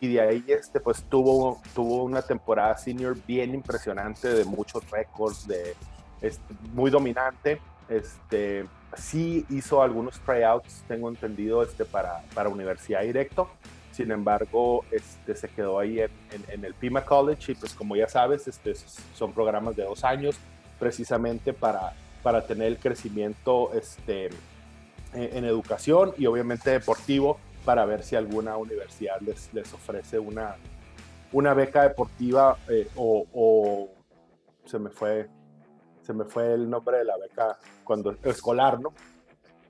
Y 0.01 0.15
de 0.15 0.21
ahí 0.23 0.45
este, 0.47 0.81
pues 0.81 1.05
tuvo, 1.11 1.61
tuvo 1.75 2.05
una 2.05 2.23
temporada 2.23 2.75
senior 2.79 3.19
bien 3.27 3.53
impresionante, 3.55 4.33
de 4.33 4.47
muchos 4.47 4.91
récords, 4.91 5.47
de, 5.47 5.75
este, 6.23 6.55
muy 6.73 6.91
dominante. 6.91 7.61
Este, 7.87 8.65
sí 8.97 9.45
hizo 9.49 9.83
algunos 9.83 10.19
tryouts, 10.21 10.85
tengo 10.89 11.09
entendido, 11.09 11.63
este, 11.63 11.85
para, 11.85 12.23
para 12.35 12.49
universidad 12.49 13.03
directo. 13.03 13.49
Sin 13.93 14.11
embargo, 14.11 14.85
este, 14.91 15.35
se 15.35 15.49
quedó 15.49 15.79
ahí 15.79 16.01
en, 16.01 16.65
el 16.65 16.75
Pima 16.75 17.05
College 17.05 17.53
y 17.53 17.55
pues 17.55 17.75
como 17.75 17.97
ya 17.97 18.09
sabes, 18.09 18.47
este, 18.49 18.75
son 19.15 19.33
programas 19.33 19.77
de 19.77 19.85
dos 19.85 20.05
años 20.05 20.37
precisamente 20.79 21.53
para, 21.53 21.93
para 22.23 22.47
tener 22.47 22.69
el 22.69 22.79
crecimiento 22.79 23.73
este, 23.75 24.27
en, 25.13 25.37
en 25.37 25.45
educación 25.45 26.13
y 26.17 26.27
obviamente 26.27 26.71
deportivo 26.71 27.39
para 27.65 27.85
ver 27.85 28.03
si 28.03 28.17
alguna 28.17 28.57
universidad 28.57 29.21
les, 29.21 29.53
les 29.53 29.73
ofrece 29.75 30.19
una, 30.19 30.57
una 31.33 31.53
beca 31.55 31.83
deportiva 31.83 32.57
eh, 32.69 32.89
o, 32.97 33.27
o 33.33 33.89
se 34.65 34.79
me 34.79 34.91
fue 34.91 35.29
se 36.03 36.13
me 36.13 36.25
fue 36.25 36.55
el 36.55 36.69
nombre 36.69 36.99
de 36.99 37.05
la 37.05 37.17
beca 37.17 37.59
cuando 37.85 38.17
escolar, 38.25 38.81
¿no? 38.81 38.93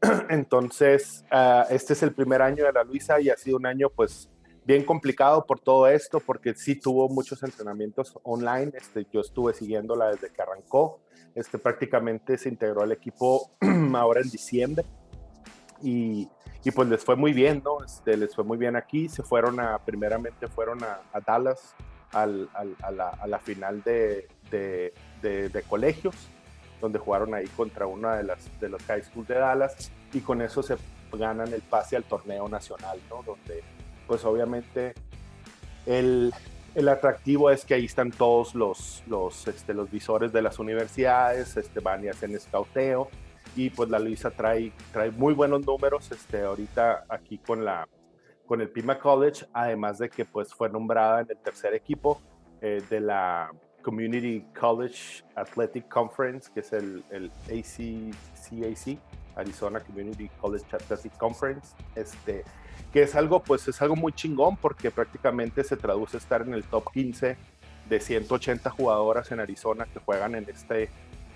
Entonces, 0.31 1.24
ah, 1.31 1.66
este 1.70 1.93
es 1.93 2.03
el 2.03 2.14
primer 2.14 2.43
año 2.43 2.64
de 2.64 2.72
la 2.72 2.85
Luisa 2.85 3.20
y 3.20 3.31
ha 3.31 3.37
sido 3.37 3.57
un 3.57 3.66
año 3.66 3.91
pues 3.91 4.31
bien 4.64 4.85
complicado 4.85 5.45
por 5.47 5.61
todo 5.61 5.89
esto, 5.89 6.20
porque 6.20 6.55
sí 6.55 6.76
tuvo 6.76 7.09
muchos 7.09 7.43
entrenamientos 7.43 8.18
online. 8.22 8.72
Este, 8.74 9.07
yo 9.12 9.20
estuve 9.20 9.53
siguiéndola 9.53 10.09
desde 10.11 10.31
que 10.31 10.43
arrancó. 10.43 11.01
Este, 11.35 11.59
prácticamente 11.59 12.39
se 12.39 12.49
integró 12.49 12.83
al 12.83 12.93
equipo 12.93 13.51
ahora 13.95 14.20
en 14.20 14.31
diciembre 14.31 14.85
y, 15.83 16.28
y, 16.64 16.70
pues 16.70 16.89
les 16.89 17.05
fue 17.05 17.16
muy 17.16 17.33
bien, 17.33 17.62
¿no? 17.64 17.83
Este, 17.85 18.16
les 18.16 18.35
fue 18.35 18.45
muy 18.45 18.59
bien 18.59 18.76
aquí. 18.76 19.09
Se 19.09 19.22
fueron 19.22 19.61
a, 19.61 19.78
primeramente 19.78 20.49
fueron 20.49 20.83
a, 20.85 21.01
a 21.12 21.20
Dallas 21.20 21.74
al, 22.12 22.49
al, 22.55 22.76
a, 22.83 22.91
la, 22.91 23.09
a, 23.09 23.26
la, 23.26 23.39
final 23.39 23.83
de, 23.83 24.28
de, 24.51 24.93
de, 25.23 25.49
de, 25.49 25.62
colegios, 25.62 26.14
donde 26.81 26.99
jugaron 26.99 27.35
ahí 27.35 27.47
contra 27.49 27.87
una 27.87 28.16
de 28.16 28.25
las 28.25 28.61
de 28.61 28.68
los 28.68 28.83
high 28.85 29.03
school 29.03 29.27
de 29.27 29.35
Dallas 29.35 29.91
y 30.12 30.21
con 30.21 30.43
eso 30.43 30.62
se 30.62 30.77
ganan 31.12 31.53
el 31.53 31.62
pase 31.62 31.97
al 31.97 32.05
torneo 32.05 32.49
nacional, 32.49 32.99
¿no? 33.09 33.23
Donde 33.23 33.62
pues 34.07 34.25
obviamente 34.25 34.95
el, 35.87 36.33
El 36.75 36.89
atractivo 36.89 37.51
es 37.51 37.64
que 37.64 37.75
ahí 37.75 37.85
están 37.87 38.12
todos 38.12 38.55
los, 38.55 39.03
los, 39.09 39.49
este, 39.49 39.75
los 39.75 39.91
visores 39.91 40.33
de 40.33 40.41
las 40.41 40.59
universidades, 40.61 41.57
este, 41.57 41.81
van 41.81 42.05
y 42.05 42.09
hacen 42.09 42.35
escauteo 42.35 43.09
y 43.57 43.71
pues 43.71 43.91
la 43.91 43.99
Luisa 43.99 44.31
trae, 44.31 44.73
trae 44.93 45.11
muy 45.11 45.35
buenos 45.35 45.66
números 45.66 46.11
este, 46.12 46.43
ahorita 46.43 47.07
aquí 47.09 47.39
con, 47.39 47.64
la, 47.64 47.89
con 48.47 48.61
el 48.61 48.68
Pima 48.68 48.99
College, 49.01 49.47
además 49.53 49.99
de 49.99 50.09
que 50.09 50.25
pues 50.25 50.55
fue 50.55 50.68
nombrada 50.68 51.23
en 51.23 51.27
el 51.31 51.39
tercer 51.39 51.75
equipo 51.75 52.21
eh, 52.61 52.81
de 52.89 53.01
la 53.01 53.51
Community 53.83 54.45
College 54.59 55.22
Athletic 55.37 55.89
Conference, 55.89 56.51
que 56.53 56.61
es 56.61 56.72
el, 56.72 57.03
ACCAC, 57.47 58.99
Arizona 59.37 59.81
Community 59.81 60.28
College 60.41 60.64
Athletic 60.72 61.16
Conference, 61.16 61.74
este, 61.95 62.45
que 62.93 63.03
es 63.03 63.14
algo, 63.14 63.43
pues 63.43 63.66
es 63.68 63.81
algo 63.83 63.97
muy 63.97 64.12
chingón 64.12 64.57
porque 64.57 64.91
prácticamente 64.91 65.64
se 65.64 65.76
traduce 65.76 66.16
estar 66.16 66.43
en 66.43 66.55
el 66.55 66.64
top 66.64 66.93
15 66.93 67.37
de 67.89 68.01
180 68.01 68.70
jugadoras 68.70 69.31
en 69.33 69.41
Arizona 69.41 69.87
que 69.87 69.99
juegan 70.01 70.35
en 70.35 70.49
este, 70.49 70.91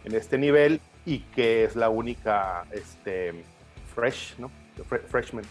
en 0.05 0.15
este 0.15 0.39
nivel 0.39 0.81
y 1.05 1.21
que 1.21 1.65
es 1.65 1.77
la 1.77 1.89
única 1.89 2.65
este, 2.71 3.45
fresh, 3.95 4.37
¿no? 4.39 4.51
freshman. 5.09 5.45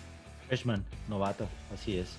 Freshman, 0.48 0.86
novato, 1.08 1.48
así 1.74 1.98
es. 1.98 2.18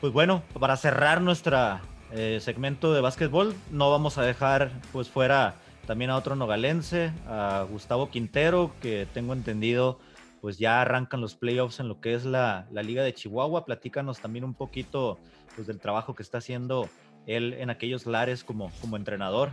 Pues 0.00 0.12
bueno, 0.12 0.42
para 0.58 0.76
cerrar 0.76 1.20
nuestra 1.20 1.80
eh, 2.12 2.38
segmento 2.40 2.92
de 2.92 3.00
básquetbol, 3.00 3.54
no 3.70 3.90
vamos 3.90 4.18
a 4.18 4.22
dejar 4.22 4.70
pues 4.92 5.08
fuera 5.08 5.54
también 5.86 6.10
a 6.10 6.16
otro 6.16 6.36
nogalense, 6.36 7.12
a 7.26 7.66
Gustavo 7.70 8.10
Quintero, 8.10 8.70
que 8.80 9.06
tengo 9.12 9.32
entendido 9.32 9.98
pues 10.40 10.58
ya 10.58 10.82
arrancan 10.82 11.22
los 11.22 11.34
playoffs 11.34 11.80
en 11.80 11.88
lo 11.88 12.00
que 12.00 12.12
es 12.12 12.26
la, 12.26 12.66
la 12.70 12.82
Liga 12.82 13.02
de 13.02 13.14
Chihuahua. 13.14 13.64
Platícanos 13.64 14.20
también 14.20 14.44
un 14.44 14.52
poquito 14.52 15.18
pues, 15.54 15.66
del 15.66 15.80
trabajo 15.80 16.14
que 16.14 16.22
está 16.22 16.38
haciendo 16.38 16.88
él 17.26 17.54
en 17.54 17.70
aquellos 17.70 18.04
lares 18.04 18.44
como, 18.44 18.70
como 18.80 18.96
entrenador. 18.96 19.52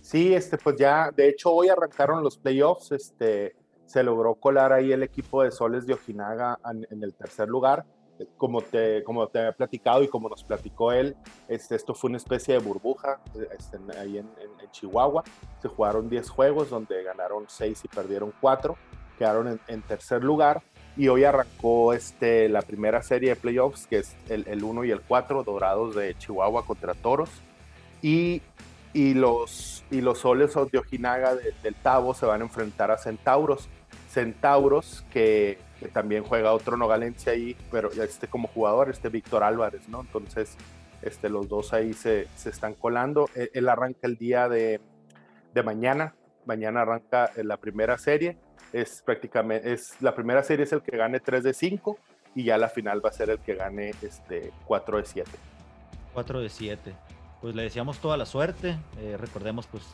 Sí, 0.00 0.34
este, 0.34 0.58
pues 0.58 0.76
ya, 0.76 1.12
de 1.14 1.28
hecho 1.28 1.52
hoy 1.52 1.68
arrancaron 1.68 2.24
los 2.24 2.36
playoffs, 2.36 2.90
este, 2.90 3.54
se 3.86 4.02
logró 4.02 4.34
colar 4.34 4.72
ahí 4.72 4.90
el 4.90 5.04
equipo 5.04 5.44
de 5.44 5.52
Soles 5.52 5.86
de 5.86 5.94
Ojinaga 5.94 6.58
en, 6.90 7.02
el 7.02 7.14
tercer 7.14 7.48
lugar. 7.48 7.84
Como 8.36 8.62
te, 8.62 9.02
como 9.02 9.26
te 9.26 9.48
he 9.48 9.52
platicado 9.52 10.02
y 10.02 10.08
como 10.08 10.28
nos 10.28 10.44
platicó 10.44 10.92
él, 10.92 11.16
este, 11.48 11.74
esto 11.74 11.94
fue 11.94 12.08
una 12.08 12.18
especie 12.18 12.54
de 12.54 12.60
burbuja 12.60 13.20
este, 13.58 13.78
ahí 13.98 14.18
en, 14.18 14.28
en, 14.40 14.70
Chihuahua. 14.70 15.22
Se 15.60 15.68
jugaron 15.68 16.08
10 16.08 16.30
juegos 16.30 16.70
donde 16.70 17.02
ganaron 17.02 17.44
6 17.48 17.84
y 17.84 17.88
perdieron 17.88 18.32
4 18.40 18.76
quedaron 19.22 19.60
en, 19.68 19.82
tercer 19.82 20.24
lugar 20.24 20.62
y 20.96 21.06
hoy 21.06 21.22
arrancó 21.22 21.92
este, 21.92 22.48
la 22.48 22.62
primera 22.62 23.02
serie 23.02 23.30
de 23.30 23.36
playoffs, 23.36 23.86
que 23.86 23.98
es 23.98 24.16
el, 24.28 24.62
1 24.62 24.84
y 24.84 24.90
el 24.90 25.00
4, 25.00 25.44
Dorados 25.44 25.94
de 25.94 26.16
Chihuahua 26.18 26.66
contra 26.66 26.94
Toros. 26.94 27.30
Y, 28.02 28.42
y, 28.92 29.14
los, 29.14 29.84
y 29.92 30.00
los 30.00 30.18
soles 30.18 30.54
de 30.72 30.78
Ojinaga 30.78 31.34
del 31.34 31.74
Tavo 31.76 32.14
se 32.14 32.26
van 32.26 32.40
a 32.40 32.44
enfrentar 32.44 32.90
a 32.90 32.98
Centauros. 32.98 33.68
Centauros, 34.12 35.04
que, 35.10 35.58
también 35.92 36.22
juega 36.22 36.52
otro 36.52 36.76
nogalense 36.76 37.30
ahí, 37.30 37.56
pero 37.70 37.90
este 37.90 38.28
como 38.28 38.46
jugador, 38.46 38.88
este 38.88 39.08
Víctor 39.08 39.42
Álvarez, 39.42 39.88
¿no? 39.88 40.02
Entonces, 40.02 40.56
este, 41.02 41.28
los 41.28 41.48
dos 41.48 41.72
ahí 41.72 41.92
se, 41.92 42.28
se 42.36 42.50
están 42.50 42.74
colando. 42.74 43.28
Él, 43.34 43.50
él, 43.52 43.68
arranca 43.68 44.06
el 44.06 44.16
día 44.16 44.48
de, 44.48 44.80
de 45.52 45.62
mañana. 45.62 46.14
Mañana 46.46 46.82
arranca 46.82 47.30
la 47.36 47.56
primera 47.56 47.98
serie 47.98 48.36
es 48.72 49.02
prácticamente, 49.04 49.72
es, 49.72 50.00
la 50.00 50.14
primera 50.14 50.42
serie 50.42 50.64
es 50.64 50.72
el 50.72 50.82
que 50.82 50.96
gane 50.96 51.20
3 51.20 51.44
de 51.44 51.54
5 51.54 51.98
y 52.34 52.44
ya 52.44 52.56
la 52.56 52.68
final 52.68 53.04
va 53.04 53.10
a 53.10 53.12
ser 53.12 53.30
el 53.30 53.38
que 53.38 53.54
gane 53.54 53.92
este, 54.02 54.52
4 54.64 54.98
de 54.98 55.04
7. 55.04 55.30
4 56.14 56.40
de 56.40 56.48
7. 56.48 56.94
Pues 57.40 57.54
le 57.54 57.64
deseamos 57.64 57.98
toda 57.98 58.16
la 58.16 58.26
suerte. 58.26 58.78
Eh, 58.98 59.16
recordemos, 59.18 59.66
pues 59.66 59.84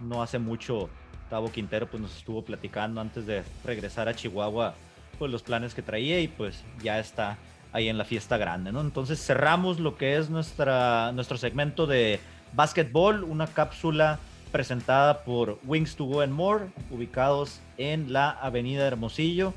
no 0.00 0.22
hace 0.22 0.38
mucho 0.38 0.90
Tavo 1.30 1.50
Quintero 1.50 1.86
pues, 1.86 2.00
nos 2.00 2.16
estuvo 2.16 2.42
platicando 2.42 3.00
antes 3.00 3.26
de 3.26 3.42
regresar 3.64 4.08
a 4.08 4.14
Chihuahua 4.14 4.74
pues 5.18 5.30
los 5.30 5.42
planes 5.42 5.74
que 5.74 5.82
traía 5.82 6.20
y 6.20 6.28
pues 6.28 6.62
ya 6.82 6.98
está 6.98 7.38
ahí 7.72 7.88
en 7.88 7.98
la 7.98 8.04
fiesta 8.04 8.36
grande, 8.36 8.72
¿no? 8.72 8.80
Entonces 8.80 9.24
cerramos 9.24 9.80
lo 9.80 9.96
que 9.96 10.16
es 10.16 10.30
nuestra, 10.30 11.12
nuestro 11.12 11.36
segmento 11.36 11.86
de 11.86 12.20
básquetbol, 12.54 13.24
una 13.24 13.46
cápsula 13.46 14.18
presentada 14.52 15.24
por 15.24 15.58
Wings 15.64 15.96
to 15.96 16.04
Go 16.04 16.20
and 16.20 16.32
More, 16.32 16.66
ubicados 16.90 17.60
en 17.76 18.12
la 18.12 18.30
Avenida 18.30 18.86
Hermosillo. 18.86 19.52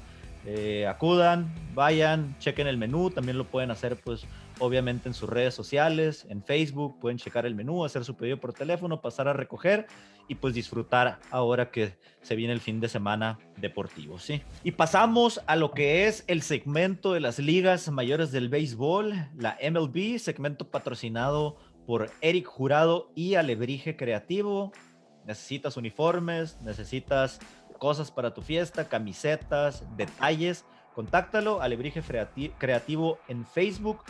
Eh, 0.45 0.88
acudan, 0.88 1.49
vayan, 1.74 2.36
chequen 2.39 2.67
el 2.67 2.78
menú, 2.78 3.09
también 3.09 3.38
lo 3.38 3.45
pueden 3.45 3.72
hacer 3.72 3.97
pues 3.97 4.26
obviamente 4.60 5.10
en 5.10 5.14
sus 5.14 5.30
redes 5.30 5.53
sociales, 5.53 6.26
en 6.30 6.43
Facebook, 6.43 6.99
pueden 6.99 7.18
checar 7.18 7.45
el 7.45 7.55
menú, 7.55 7.84
hacer 7.84 8.05
su 8.05 8.16
pedido 8.16 8.38
por 8.38 8.53
teléfono, 8.53 9.01
pasar 9.01 9.28
a 9.28 9.34
recoger 9.34 9.88
y 10.28 10.36
pues 10.36 10.53
disfrutar 10.53 11.20
ahora 11.32 11.72
que 11.72 11.97
se 12.22 12.36
viene 12.36 12.53
el 12.53 12.60
fin 12.60 12.80
de 12.80 12.88
semana 12.88 13.39
deportivo, 13.57 14.20
¿sí? 14.20 14.41
Y 14.64 14.72
pasamos 14.72 15.41
a 15.47 15.55
lo 15.55 15.72
que 15.72 16.07
es 16.07 16.24
el 16.28 16.41
segmento 16.43 17.14
de 17.14 17.20
las 17.20 17.39
ligas 17.39 17.89
mayores 17.89 18.32
del 18.32 18.49
béisbol, 18.49 19.14
la 19.36 19.57
MLB, 19.62 20.20
segmento 20.20 20.70
patrocinado 20.70 21.57
por 21.88 22.12
Eric 22.22 22.45
Jurado 22.45 23.10
y 23.16 23.36
Alebrije 23.36 23.95
Creativo, 23.95 24.72
necesitas 25.26 25.78
uniformes, 25.78 26.62
necesitas 26.62 27.39
cosas 27.80 28.12
para 28.12 28.34
tu 28.34 28.41
fiesta, 28.41 28.88
camisetas, 28.88 29.84
detalles, 29.97 30.66
contáctalo, 30.93 31.62
Alebrije 31.62 32.03
Creativo 32.60 33.18
en 33.28 33.45
Facebook. 33.45 34.03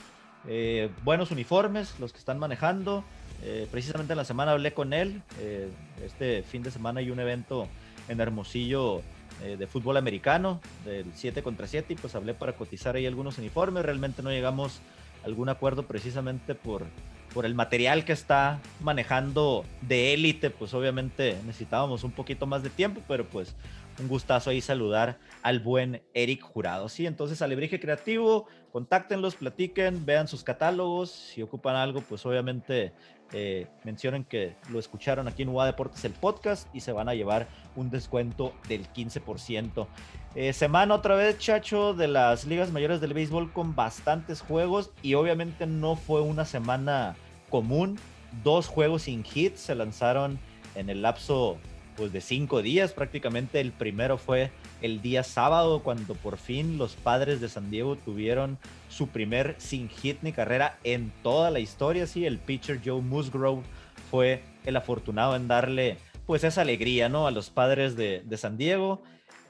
Eh, 0.48 0.90
buenos 1.04 1.32
uniformes, 1.32 1.96
los 2.00 2.12
que 2.12 2.20
están 2.20 2.40
manejando. 2.40 3.04
Eh, 3.44 3.68
precisamente 3.72 4.14
en 4.14 4.18
la 4.18 4.26
semana 4.26 4.52
hablé 4.52 4.74
con 4.74 4.94
él. 4.94 5.22
Eh, 5.40 5.70
este 6.04 6.44
fin 6.44 6.64
de 6.64 6.72
semana 6.72 7.00
hay 7.00 7.12
un 7.12 7.20
evento 7.20 7.68
en 8.08 8.20
Hermosillo 8.20 9.02
de 9.40 9.68
fútbol 9.68 9.96
americano, 9.96 10.60
del 10.84 11.06
7 11.16 11.42
contra 11.44 11.66
7, 11.66 11.94
y 11.94 11.96
pues 11.96 12.14
hablé 12.14 12.34
para 12.34 12.54
cotizar 12.54 12.98
ahí 12.98 13.06
algunos 13.06 13.38
uniformes. 13.38 13.86
Realmente 13.86 14.22
no 14.22 14.32
llegamos 14.32 14.82
a 15.24 15.28
algún 15.28 15.48
acuerdo 15.48 15.84
precisamente 15.84 16.56
por 16.56 16.86
por 17.34 17.46
el 17.46 17.56
material 17.56 18.06
que 18.06 18.14
está 18.14 18.60
manejando 18.82 19.66
de 19.82 20.14
élite, 20.14 20.50
pues 20.50 20.74
obviamente 20.74 21.38
necesitábamos 21.46 22.04
un 22.04 22.12
poquito 22.12 22.48
más 22.48 22.64
de 22.64 22.70
tiempo, 22.70 23.02
pero 23.08 23.26
pues 23.26 23.56
un 24.00 24.08
gustazo 24.08 24.50
ahí 24.50 24.62
saludar 24.62 25.20
al 25.42 25.60
buen 25.60 26.02
Eric 26.14 26.42
Jurado. 26.42 26.90
Sí, 26.90 27.06
entonces 27.06 27.42
Alebrije 27.42 27.80
Creativo, 27.80 28.48
contáctenlos, 28.72 29.36
platiquen, 29.36 30.06
vean 30.06 30.28
sus 30.28 30.44
catálogos, 30.44 31.12
si 31.12 31.42
ocupan 31.42 31.76
algo, 31.76 32.02
pues 32.02 32.26
obviamente 32.26 32.94
eh, 33.32 33.68
mencionen 33.84 34.24
que 34.24 34.56
lo 34.70 34.80
escucharon 34.80 35.28
aquí 35.28 35.44
en 35.44 35.50
UA 35.50 35.68
Deportes 35.68 36.04
el 36.04 36.14
podcast 36.14 36.68
y 36.74 36.80
se 36.80 36.92
van 36.92 37.10
a 37.10 37.14
llevar 37.14 37.48
un 37.76 37.90
descuento 37.90 38.54
del 38.68 38.88
15%. 38.92 39.88
Eh, 40.36 40.54
semana 40.54 40.96
otra 40.96 41.16
vez, 41.16 41.38
Chacho, 41.38 41.94
de 41.94 42.08
las 42.08 42.46
ligas 42.46 42.72
mayores 42.72 43.02
del 43.02 43.14
béisbol 43.14 43.52
con 43.52 43.76
bastantes 43.76 44.42
juegos 44.42 44.92
y 45.04 45.14
obviamente 45.14 45.68
no 45.68 45.96
fue 45.96 46.22
una 46.22 46.46
semana 46.46 47.16
común. 47.50 48.00
Dos 48.44 48.68
juegos 48.68 49.04
sin 49.04 49.24
hits 49.32 49.60
se 49.60 49.76
lanzaron 49.76 50.40
en 50.76 50.90
el 50.90 51.02
lapso 51.02 51.58
pues, 52.00 52.14
de 52.14 52.22
cinco 52.22 52.62
días 52.62 52.94
prácticamente. 52.94 53.60
El 53.60 53.74
primero 53.74 54.18
fue 54.18 54.52
el 54.82 55.02
día 55.02 55.22
sábado 55.22 55.84
cuando 55.84 56.16
por 56.16 56.38
fin 56.38 56.78
los 56.78 56.96
padres 56.96 57.42
de 57.42 57.50
San 57.50 57.70
Diego 57.70 57.98
tuvieron 57.98 58.58
su 58.88 59.10
primer 59.10 59.56
sin 59.58 59.90
hit 59.90 60.20
ni 60.22 60.32
carrera 60.32 60.80
en 60.86 61.12
toda 61.22 61.52
la 61.52 61.60
historia. 61.60 62.08
Sí, 62.08 62.26
el 62.26 62.40
pitcher 62.40 62.80
Joe 62.84 63.02
Musgrove 63.02 63.64
fue 64.10 64.42
el 64.66 64.78
afortunado 64.78 65.36
en 65.36 65.50
darle 65.50 65.98
pues 66.26 66.46
esa 66.46 66.62
alegría 66.62 67.10
¿no? 67.10 67.28
a 67.28 67.32
los 67.32 67.50
padres 67.50 67.98
de, 67.98 68.24
San 68.38 68.58
Diego. 68.58 69.02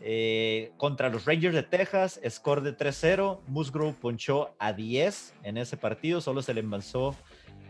Eh, 0.02 0.72
contra 0.78 1.10
los 1.10 1.26
Rangers 1.26 1.54
de 1.54 1.62
Texas, 1.62 2.20
score 2.28 2.62
de 2.62 2.76
3-0. 2.76 3.42
Musgrove 3.48 3.94
ponchó 3.94 4.56
a 4.58 4.74
10 4.74 5.36
en 5.44 5.58
ese 5.58 5.78
partido, 5.78 6.20
solo 6.20 6.42
se 6.42 6.54
le 6.54 6.62
envasó 6.62 7.16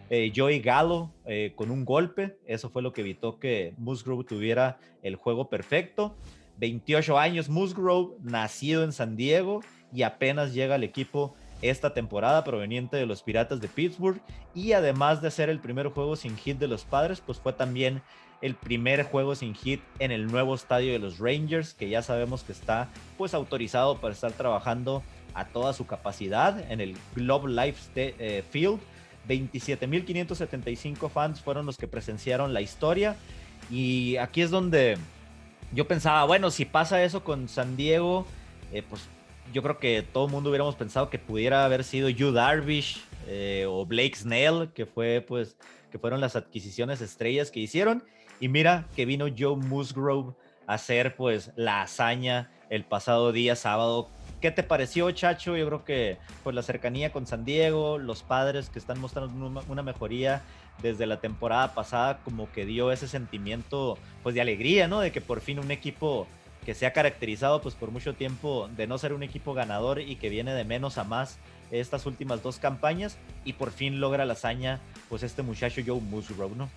eh, 0.10 0.32
Joey 0.36 0.60
Gallo 0.60 1.12
eh, 1.26 1.54
con 1.56 1.72
un 1.72 1.86
golpe. 1.86 2.38
Eso 2.46 2.70
fue 2.70 2.82
lo 2.82 2.94
que 2.94 3.02
evitó 3.02 3.40
que 3.40 3.74
Musgrove 3.78 4.24
tuviera 4.24 4.80
el 5.04 5.16
juego 5.16 5.50
perfecto. 5.50 6.16
28 6.58 7.18
años 7.18 7.50
Musgrove, 7.50 8.18
nacido 8.22 8.84
en 8.84 8.92
San 8.92 9.16
Diego 9.16 9.62
y 9.94 10.04
apenas 10.04 10.54
llega 10.54 10.76
al 10.76 10.84
equipo 10.84 11.36
esta 11.62 11.94
temporada 11.94 12.44
proveniente 12.44 12.98
de 12.98 13.06
los 13.06 13.24
Piratas 13.24 13.60
de 13.60 13.68
Pittsburgh 13.68 14.22
y 14.54 14.74
además 14.74 15.22
de 15.22 15.32
ser 15.32 15.50
el 15.50 15.60
primer 15.60 15.88
juego 15.88 16.16
sin 16.16 16.38
hit 16.38 16.58
de 16.58 16.68
los 16.68 16.86
padres, 16.86 17.22
pues 17.22 17.40
fue 17.40 17.54
también 17.54 18.02
el 18.42 18.56
primer 18.56 19.04
juego 19.04 19.36
sin 19.36 19.54
hit 19.54 19.82
en 20.00 20.12
el 20.12 20.28
nuevo 20.28 20.56
estadio 20.56 20.94
de 20.94 21.00
los 21.00 21.20
Rangers, 21.20 21.74
que 21.74 21.90
ya 21.90 22.02
sabemos 22.02 22.44
que 22.44 22.54
está 22.54 22.90
pues 23.18 23.34
autorizado 23.34 24.00
para 24.00 24.14
estar 24.14 24.32
trabajando 24.32 25.04
a 25.34 25.46
toda 25.46 25.74
su 25.74 25.86
capacidad 25.86 26.60
en 26.72 26.80
el 26.82 26.98
Globe 27.16 27.52
Life 27.52 27.92
eh, 27.96 28.44
Field 28.50 28.80
27.575 29.30 31.10
fans 31.10 31.40
fueron 31.40 31.66
los 31.66 31.78
que 31.78 31.88
presenciaron 31.88 32.54
la 32.54 32.62
historia. 32.62 33.16
Y 33.72 34.18
aquí 34.18 34.42
es 34.42 34.50
donde 34.50 34.98
yo 35.72 35.88
pensaba, 35.88 36.26
bueno, 36.26 36.52
si 36.52 36.66
pasa 36.66 37.04
eso 37.04 37.24
con 37.24 37.48
San 37.48 37.78
Diego, 37.78 38.26
eh, 38.74 38.84
pues 38.88 39.08
yo 39.54 39.62
creo 39.62 39.78
que 39.80 40.02
todo 40.02 40.26
el 40.26 40.32
mundo 40.32 40.50
hubiéramos 40.50 40.76
pensado 40.76 41.10
que 41.10 41.20
pudiera 41.20 41.66
haber 41.66 41.84
sido 41.84 42.10
Yu 42.10 42.32
Darvish 42.32 43.04
eh, 43.28 43.66
o 43.68 43.86
Blake 43.86 44.16
Snell, 44.16 44.70
que 44.74 44.86
fue 44.86 45.24
pues 45.28 45.56
que 45.92 46.00
fueron 46.00 46.22
las 46.22 46.36
adquisiciones 46.36 47.02
estrellas 47.02 47.52
que 47.52 47.60
hicieron. 47.60 48.04
Y 48.40 48.48
mira 48.48 48.88
que 48.96 49.06
vino 49.06 49.28
Joe 49.36 49.56
Musgrove 49.58 50.34
a 50.68 50.76
hacer 50.76 51.16
pues 51.16 51.52
la 51.56 51.82
hazaña 51.82 52.52
el 52.70 52.86
pasado 52.86 53.32
día 53.32 53.56
sábado. 53.56 54.10
¿Qué 54.42 54.52
te 54.52 54.64
pareció, 54.64 55.12
Chacho? 55.12 55.58
Yo 55.58 55.68
creo 55.68 55.84
que 55.84 56.18
pues 56.44 56.56
la 56.56 56.62
cercanía 56.62 57.12
con 57.12 57.28
San 57.28 57.44
Diego, 57.44 57.98
los 57.98 58.24
padres 58.24 58.70
que 58.70 58.80
están 58.80 59.00
mostrando 59.00 59.64
una, 59.68 59.84
mejoría 59.84 60.44
desde 60.82 61.06
la 61.06 61.20
temporada 61.20 61.74
pasada, 61.74 62.20
como 62.24 62.50
que 62.54 62.66
dio 62.66 62.94
ese 62.94 63.10
sentimiento 63.10 63.98
pues 64.24 64.36
de 64.36 64.42
alegría, 64.42 64.88
¿no? 64.88 65.02
De 65.02 65.12
que 65.12 65.20
por 65.20 65.42
fin 65.42 65.60
un 65.60 65.72
equipo 65.72 66.26
que 66.66 66.74
se 66.74 66.86
ha 66.86 66.94
caracterizado 66.94 67.62
pues 67.62 67.76
por 67.76 67.92
mucho 67.92 68.14
tiempo 68.14 68.70
de 68.78 68.88
no 68.88 68.98
ser 68.98 69.12
un 69.12 69.24
equipo 69.24 69.54
ganador 69.54 70.00
y 70.00 70.16
que 70.16 70.30
viene 70.30 70.54
de 70.54 70.64
menos 70.64 70.98
a 70.98 71.04
más 71.04 71.38
estas 71.72 72.06
últimas 72.06 72.42
dos 72.42 72.60
campañas 72.60 73.18
y 73.44 73.54
por 73.54 73.72
fin 73.72 74.00
logra 74.00 74.26
la 74.26 74.34
hazaña 74.34 74.80
pues 75.10 75.24
este 75.24 75.42
muchacho 75.42 75.82
Joe 75.86 76.00
Musgrove, 76.00 76.56
¿no? 76.56 76.70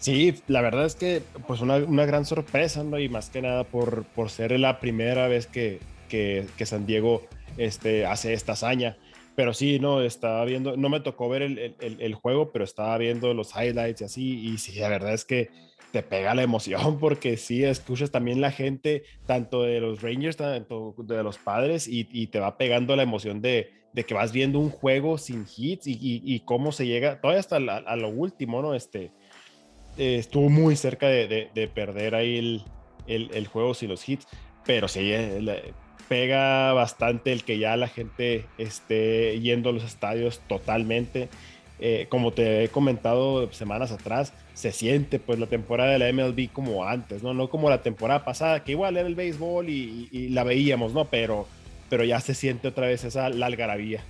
Sí, 0.00 0.42
la 0.48 0.60
verdad 0.60 0.86
es 0.86 0.96
que 0.96 1.22
pues 1.46 1.60
una, 1.60 1.76
una 1.76 2.04
gran 2.04 2.24
sorpresa, 2.24 2.82
¿no? 2.82 2.98
Y 2.98 3.08
más 3.08 3.30
que 3.30 3.42
nada 3.42 3.62
por, 3.62 4.04
por 4.04 4.30
ser 4.30 4.58
la 4.58 4.80
primera 4.80 5.28
vez 5.28 5.46
que, 5.46 5.80
que, 6.08 6.46
que, 6.56 6.66
San 6.66 6.86
Diego 6.86 7.22
este, 7.56 8.06
hace 8.06 8.32
esta 8.32 8.52
hazaña. 8.52 8.96
Pero 9.36 9.54
sí, 9.54 9.78
no, 9.78 10.02
estaba 10.02 10.44
viendo, 10.44 10.76
no 10.76 10.88
me 10.88 11.00
tocó 11.00 11.28
ver 11.28 11.42
el, 11.42 11.58
el, 11.58 12.00
el, 12.00 12.14
juego, 12.14 12.50
pero 12.50 12.64
estaba 12.64 12.98
viendo 12.98 13.32
los 13.34 13.54
highlights 13.54 14.00
y 14.00 14.04
así, 14.04 14.48
y 14.48 14.58
sí, 14.58 14.80
la 14.80 14.88
verdad 14.88 15.14
es 15.14 15.24
que 15.24 15.50
te 15.92 16.02
pega 16.02 16.34
la 16.34 16.42
emoción 16.42 16.98
porque 17.00 17.36
sí, 17.36 17.62
escuchas 17.62 18.10
también 18.10 18.40
la 18.40 18.50
gente, 18.50 19.04
tanto 19.26 19.62
de 19.62 19.80
los 19.80 20.02
Rangers, 20.02 20.36
tanto 20.36 20.94
de 20.98 21.22
los 21.22 21.38
padres, 21.38 21.86
y, 21.86 22.08
y 22.10 22.26
te 22.28 22.40
va 22.40 22.58
pegando 22.58 22.96
la 22.96 23.04
emoción 23.04 23.40
de, 23.40 23.70
de, 23.92 24.04
que 24.04 24.14
vas 24.14 24.32
viendo 24.32 24.58
un 24.58 24.70
juego 24.70 25.18
sin 25.18 25.46
hits 25.56 25.86
y, 25.86 25.92
y, 25.92 26.22
y 26.24 26.40
cómo 26.40 26.72
se 26.72 26.86
llega, 26.86 27.20
todavía 27.20 27.40
hasta 27.40 27.56
a, 27.56 27.76
a 27.76 27.96
lo 27.96 28.08
último, 28.08 28.60
¿no? 28.60 28.74
Este, 28.74 29.12
eh, 29.98 30.16
estuvo 30.18 30.48
muy 30.48 30.76
cerca 30.76 31.08
de, 31.08 31.26
de, 31.26 31.50
de 31.54 31.68
perder 31.68 32.14
ahí 32.14 32.38
el, 32.38 33.30
el, 33.34 33.46
juego 33.48 33.74
sin 33.74 33.88
los 33.88 34.08
hits, 34.08 34.28
pero 34.64 34.86
sí, 34.86 35.12
eh, 35.12 35.72
pega 36.08 36.72
bastante 36.72 37.32
el 37.32 37.44
que 37.44 37.58
ya 37.58 37.76
la 37.76 37.88
gente 37.88 38.46
esté 38.56 39.38
yendo 39.40 39.70
a 39.70 39.72
los 39.72 39.84
estadios 39.84 40.40
totalmente. 40.48 41.28
Eh, 41.80 42.06
como 42.08 42.32
te 42.32 42.64
he 42.64 42.68
comentado 42.68 43.52
semanas 43.52 43.92
atrás, 43.92 44.32
se 44.54 44.72
siente 44.72 45.20
pues 45.20 45.38
la 45.38 45.46
temporada 45.46 45.92
de 45.92 45.98
la 46.00 46.12
MLB 46.12 46.50
como 46.52 46.84
antes, 46.84 47.22
¿no? 47.22 47.34
No 47.34 47.48
como 47.48 47.70
la 47.70 47.82
temporada 47.82 48.24
pasada, 48.24 48.64
que 48.64 48.72
igual 48.72 48.96
era 48.96 49.06
el 49.06 49.14
béisbol 49.14 49.68
y, 49.68 50.08
y, 50.10 50.28
la 50.30 50.42
veíamos, 50.42 50.92
¿no? 50.92 51.04
Pero, 51.04 51.46
pero 51.88 52.02
ya 52.02 52.18
se 52.20 52.34
siente 52.34 52.66
otra 52.66 52.88
vez 52.88 53.04
esa 53.04 53.28
la 53.28 53.46
algarabía. 53.46 54.02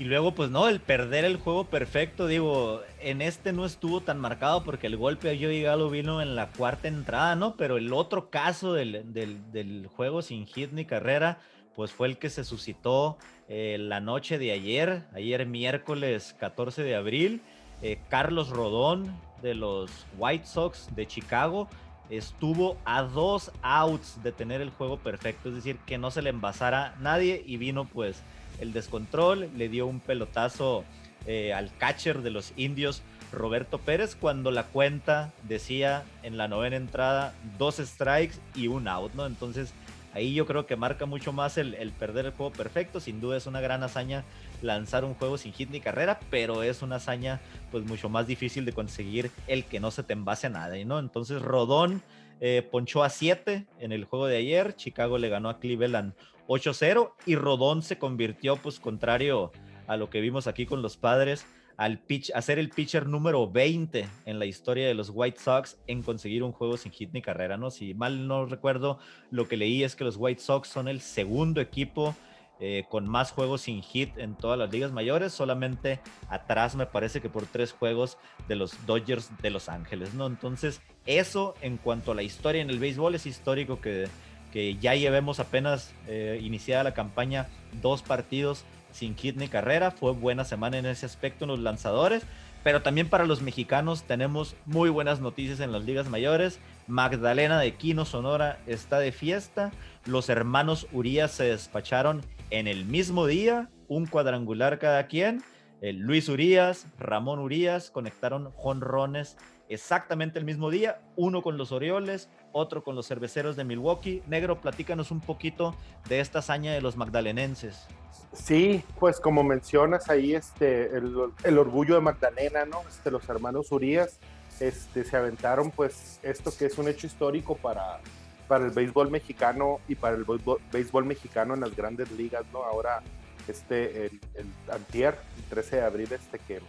Y 0.00 0.04
luego, 0.04 0.32
pues 0.32 0.48
no, 0.48 0.66
el 0.66 0.80
perder 0.80 1.26
el 1.26 1.36
juego 1.36 1.64
perfecto, 1.64 2.26
digo, 2.26 2.80
en 3.02 3.20
este 3.20 3.52
no 3.52 3.66
estuvo 3.66 4.00
tan 4.00 4.18
marcado 4.18 4.64
porque 4.64 4.86
el 4.86 4.96
golpe 4.96 5.28
a 5.28 5.36
Joey 5.38 5.60
Galo 5.60 5.90
vino 5.90 6.22
en 6.22 6.36
la 6.36 6.46
cuarta 6.46 6.88
entrada, 6.88 7.36
¿no? 7.36 7.54
Pero 7.54 7.76
el 7.76 7.92
otro 7.92 8.30
caso 8.30 8.72
del, 8.72 9.12
del, 9.12 9.86
juego 9.88 10.22
sin 10.22 10.46
hit 10.46 10.72
ni 10.72 10.86
carrera, 10.86 11.38
pues 11.76 11.92
fue 11.92 12.08
el 12.08 12.16
que 12.16 12.30
se 12.30 12.44
suscitó 12.44 13.18
eh, 13.50 13.76
la 13.78 14.00
noche 14.00 14.38
de 14.38 14.52
ayer, 14.52 15.02
ayer 15.12 15.44
miércoles 15.44 16.34
14 16.40 16.82
de 16.82 16.94
abril. 16.96 17.42
Eh, 17.82 18.00
Carlos 18.08 18.48
Rodón 18.48 19.14
de 19.42 19.54
los 19.54 19.90
White 20.16 20.46
Sox 20.46 20.88
de 20.96 21.06
Chicago 21.06 21.68
estuvo 22.08 22.78
a 22.86 23.02
dos 23.02 23.52
outs 23.60 24.22
de 24.22 24.32
tener 24.32 24.62
el 24.62 24.70
juego 24.70 24.96
perfecto, 24.96 25.50
es 25.50 25.56
decir, 25.56 25.76
que 25.84 25.98
no 25.98 26.10
se 26.10 26.22
le 26.22 26.30
envasara 26.30 26.96
nadie 27.00 27.42
y 27.46 27.58
vino 27.58 27.84
pues 27.84 28.22
el 28.60 28.72
descontrol, 28.72 29.48
le 29.56 29.68
dio 29.68 29.86
un 29.86 30.00
pelotazo 30.00 30.84
eh, 31.26 31.52
al 31.52 31.70
catcher 31.76 32.22
de 32.22 32.30
los 32.30 32.52
indios, 32.56 33.02
Roberto 33.32 33.78
Pérez, 33.78 34.16
cuando 34.16 34.50
la 34.50 34.64
cuenta 34.64 35.32
decía 35.44 36.04
en 36.22 36.36
la 36.36 36.48
novena 36.48 36.76
entrada 36.76 37.34
dos 37.58 37.76
strikes 37.76 38.36
y 38.54 38.66
un 38.66 38.88
out, 38.88 39.14
¿no? 39.14 39.26
Entonces 39.26 39.72
ahí 40.12 40.34
yo 40.34 40.46
creo 40.46 40.66
que 40.66 40.76
marca 40.76 41.06
mucho 41.06 41.32
más 41.32 41.56
el, 41.58 41.92
perder 41.98 42.26
el 42.26 42.32
juego 42.32 42.52
perfecto, 42.52 42.98
sin 42.98 43.20
duda 43.20 43.36
es 43.36 43.46
una 43.46 43.60
gran 43.60 43.82
hazaña 43.82 44.24
lanzar 44.62 45.04
un 45.04 45.14
juego 45.14 45.38
sin 45.38 45.52
hit 45.52 45.70
ni 45.70 45.80
carrera, 45.80 46.18
pero 46.30 46.62
es 46.62 46.82
una 46.82 46.96
hazaña 46.96 47.40
pues 47.70 47.84
mucho 47.84 48.08
más 48.08 48.26
difícil 48.26 48.64
de 48.64 48.72
conseguir 48.72 49.30
el 49.46 49.64
que 49.64 49.78
no 49.78 49.90
se 49.90 50.02
te 50.02 50.12
envase 50.12 50.48
a 50.48 50.50
nada, 50.50 50.76
¿no? 50.84 50.98
Entonces 50.98 51.40
Rodón 51.40 52.02
eh, 52.40 52.66
ponchó 52.68 53.04
a 53.04 53.10
7 53.10 53.66
en 53.78 53.92
el 53.92 54.04
juego 54.04 54.26
de 54.26 54.38
ayer, 54.38 54.74
Chicago 54.74 55.18
le 55.18 55.28
ganó 55.28 55.48
a 55.48 55.60
Cleveland 55.60 56.14
8-0 56.50 57.12
y 57.26 57.36
Rodón 57.36 57.82
se 57.82 57.96
convirtió, 57.96 58.56
pues 58.56 58.80
contrario 58.80 59.52
a 59.86 59.96
lo 59.96 60.10
que 60.10 60.20
vimos 60.20 60.48
aquí 60.48 60.66
con 60.66 60.82
los 60.82 60.96
padres, 60.96 61.46
al 61.76 62.00
pitch, 62.00 62.32
a 62.34 62.42
ser 62.42 62.58
el 62.58 62.70
pitcher 62.70 63.06
número 63.06 63.48
20 63.48 64.08
en 64.26 64.38
la 64.40 64.46
historia 64.46 64.88
de 64.88 64.94
los 64.94 65.12
White 65.14 65.38
Sox 65.38 65.78
en 65.86 66.02
conseguir 66.02 66.42
un 66.42 66.50
juego 66.50 66.76
sin 66.76 66.90
hit 66.90 67.10
ni 67.12 67.22
carrera, 67.22 67.56
¿no? 67.56 67.70
Si 67.70 67.94
mal 67.94 68.26
no 68.26 68.46
recuerdo, 68.46 68.98
lo 69.30 69.46
que 69.46 69.56
leí 69.56 69.84
es 69.84 69.94
que 69.94 70.02
los 70.02 70.16
White 70.16 70.42
Sox 70.42 70.68
son 70.68 70.88
el 70.88 71.00
segundo 71.00 71.60
equipo 71.60 72.16
eh, 72.58 72.84
con 72.90 73.08
más 73.08 73.30
juegos 73.30 73.62
sin 73.62 73.80
hit 73.80 74.18
en 74.18 74.34
todas 74.34 74.58
las 74.58 74.72
ligas 74.72 74.90
mayores, 74.90 75.32
solamente 75.32 76.00
atrás 76.28 76.74
me 76.74 76.84
parece 76.84 77.20
que 77.22 77.30
por 77.30 77.46
tres 77.46 77.72
juegos 77.72 78.18
de 78.48 78.56
los 78.56 78.84
Dodgers 78.86 79.30
de 79.40 79.50
Los 79.50 79.68
Ángeles, 79.68 80.14
¿no? 80.14 80.26
Entonces, 80.26 80.82
eso 81.06 81.54
en 81.62 81.76
cuanto 81.76 82.10
a 82.10 82.16
la 82.16 82.24
historia 82.24 82.60
en 82.60 82.70
el 82.70 82.80
béisbol 82.80 83.14
es 83.14 83.24
histórico 83.24 83.80
que 83.80 84.08
que 84.52 84.76
ya 84.76 84.94
llevemos 84.94 85.40
apenas 85.40 85.92
eh, 86.06 86.38
iniciada 86.42 86.84
la 86.84 86.94
campaña 86.94 87.48
dos 87.80 88.02
partidos 88.02 88.64
sin 88.92 89.16
hit 89.16 89.36
ni 89.36 89.48
carrera. 89.48 89.90
Fue 89.90 90.12
buena 90.12 90.44
semana 90.44 90.78
en 90.78 90.86
ese 90.86 91.06
aspecto 91.06 91.44
en 91.44 91.50
los 91.50 91.60
lanzadores. 91.60 92.24
Pero 92.62 92.82
también 92.82 93.08
para 93.08 93.24
los 93.24 93.40
mexicanos 93.40 94.02
tenemos 94.02 94.54
muy 94.66 94.90
buenas 94.90 95.20
noticias 95.20 95.60
en 95.60 95.72
las 95.72 95.84
ligas 95.84 96.08
mayores. 96.08 96.58
Magdalena 96.88 97.58
de 97.58 97.74
Quino 97.74 98.04
Sonora 98.04 98.58
está 98.66 98.98
de 98.98 99.12
fiesta. 99.12 99.70
Los 100.04 100.28
hermanos 100.28 100.86
Urias 100.92 101.30
se 101.30 101.44
despacharon 101.44 102.22
en 102.50 102.66
el 102.66 102.84
mismo 102.84 103.26
día, 103.26 103.70
un 103.88 104.06
cuadrangular 104.06 104.78
cada 104.78 105.06
quien. 105.06 105.42
Eh, 105.80 105.94
Luis 105.94 106.28
Urias, 106.28 106.86
Ramón 106.98 107.38
Urias 107.38 107.90
conectaron 107.90 108.52
jonrones 108.56 109.38
exactamente 109.70 110.38
el 110.38 110.44
mismo 110.44 110.68
día, 110.68 111.00
uno 111.16 111.42
con 111.42 111.56
los 111.56 111.72
Orioles, 111.72 112.28
otro 112.52 112.82
con 112.82 112.94
los 112.94 113.06
cerveceros 113.06 113.56
de 113.56 113.64
Milwaukee. 113.64 114.22
Negro, 114.26 114.60
platícanos 114.60 115.10
un 115.10 115.20
poquito 115.20 115.74
de 116.08 116.20
esta 116.20 116.40
hazaña 116.40 116.72
de 116.72 116.80
los 116.80 116.96
magdalenenses. 116.96 117.86
Sí, 118.32 118.84
pues 118.98 119.20
como 119.20 119.42
mencionas 119.42 120.08
ahí, 120.08 120.34
este, 120.34 120.96
el, 120.96 121.58
orgullo 121.58 121.94
de 121.94 122.00
Magdalena, 122.00 122.64
¿no? 122.64 122.82
Este, 122.88 123.10
los 123.10 123.28
hermanos 123.28 123.72
Urias 123.72 124.18
este, 124.60 125.04
se 125.04 125.16
aventaron 125.16 125.70
pues 125.70 126.20
esto 126.22 126.52
que 126.56 126.66
es 126.66 126.78
un 126.78 126.88
hecho 126.88 127.06
histórico 127.06 127.56
para, 127.56 128.00
para 128.46 128.66
el 128.66 128.70
béisbol 128.70 129.10
mexicano 129.10 129.80
y 129.88 129.94
para 129.94 130.16
el 130.16 130.24
béisbol, 130.72 131.04
mexicano 131.04 131.54
en 131.54 131.60
las 131.60 131.74
grandes 131.74 132.10
ligas, 132.12 132.44
¿no? 132.52 132.62
Ahora, 132.62 133.02
este, 133.48 134.06
el, 134.06 134.20
el 134.34 134.46
antier, 134.72 135.18
el 135.36 135.44
13 135.44 135.76
de 135.76 135.82
abril, 135.82 136.12
este 136.12 136.38
que 136.38 136.60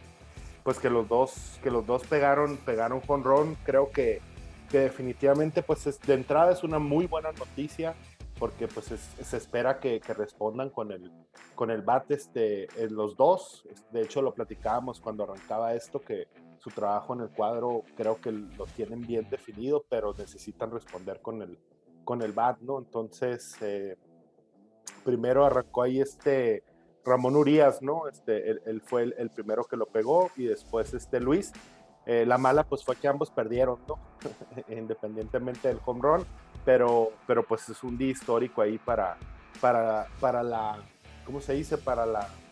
pues 0.64 0.78
que 0.78 0.90
los 0.90 1.08
dos, 1.08 1.60
que 1.64 1.72
los 1.72 1.86
dos 1.86 2.06
pegaron, 2.06 2.58
pegaron 2.58 3.02
run 3.08 3.58
creo 3.64 3.92
que, 3.92 4.22
que 4.72 4.80
definitivamente 4.80 5.62
pues 5.62 5.86
es, 5.86 6.00
de 6.00 6.14
entrada 6.14 6.54
es 6.54 6.64
una 6.64 6.80
muy 6.80 7.06
buena 7.06 7.32
noticia 7.34 7.94
porque 8.40 8.68
pues 8.68 8.92
es, 8.92 9.02
se 9.22 9.38
espera 9.38 9.80
que, 9.80 10.02
respondan 10.18 10.70
con 10.70 10.92
el, 10.92 11.12
con 11.54 11.70
el 11.70 11.82
bat 11.82 12.10
este, 12.10 12.68
los 12.90 13.16
dos, 13.16 13.68
de 13.92 14.02
hecho 14.02 14.22
lo 14.22 14.34
platicábamos 14.34 15.00
cuando 15.00 15.26
arrancaba 15.26 15.76
esto 15.76 16.00
que 16.00 16.28
su 16.58 16.70
trabajo 16.72 17.14
en 17.14 17.22
el 17.22 17.30
cuadro 17.30 17.84
creo 17.96 18.20
que 18.22 18.32
lo 18.32 18.66
tienen 18.66 19.02
bien 19.02 19.28
definido, 19.30 19.86
pero 19.90 20.14
necesitan 20.18 20.72
responder 20.72 21.22
con 21.22 21.42
el, 21.42 21.60
con 22.04 22.22
el 22.22 22.32
bat, 22.32 22.60
¿no? 22.62 22.80
Entonces, 22.80 23.56
eh, 23.62 23.98
primero 25.04 25.46
arrancó 25.46 25.84
ahí 25.84 26.00
este 26.00 26.64
Ramón 27.04 27.36
Urias, 27.36 27.82
¿no? 27.82 28.08
Este, 28.08 28.50
él, 28.50 28.62
él 28.66 28.82
fue 28.82 29.04
el, 29.04 29.16
el, 29.18 29.32
primero 29.32 29.64
que 29.64 29.76
lo 29.76 29.88
pegó 29.88 30.30
y 30.36 30.46
después 30.46 30.94
este 30.94 31.20
Luis. 31.20 31.52
Eh, 32.12 32.26
la 32.26 32.38
mala 32.38 32.66
pues 32.66 32.84
fue 32.84 32.98
que 32.98 33.08
ambos 33.08 33.30
perdieron, 33.30 33.80
¿no? 33.88 33.98
Independientemente 34.68 35.70
del 35.70 35.80
home 35.86 36.02
run, 36.04 36.26
pero, 36.66 37.14
pero 37.26 37.44
pues 37.44 37.70
es 37.70 37.82
un 37.84 37.98
día 37.98 38.10
histórico 38.10 38.62
ahí 38.62 38.78
para, 38.78 39.16
para, 39.62 40.08
para 40.20 40.44
la, 40.44 40.76
¿cómo 41.26 41.40
se 41.40 41.54
dice? 41.54 41.78
Para 41.78 42.06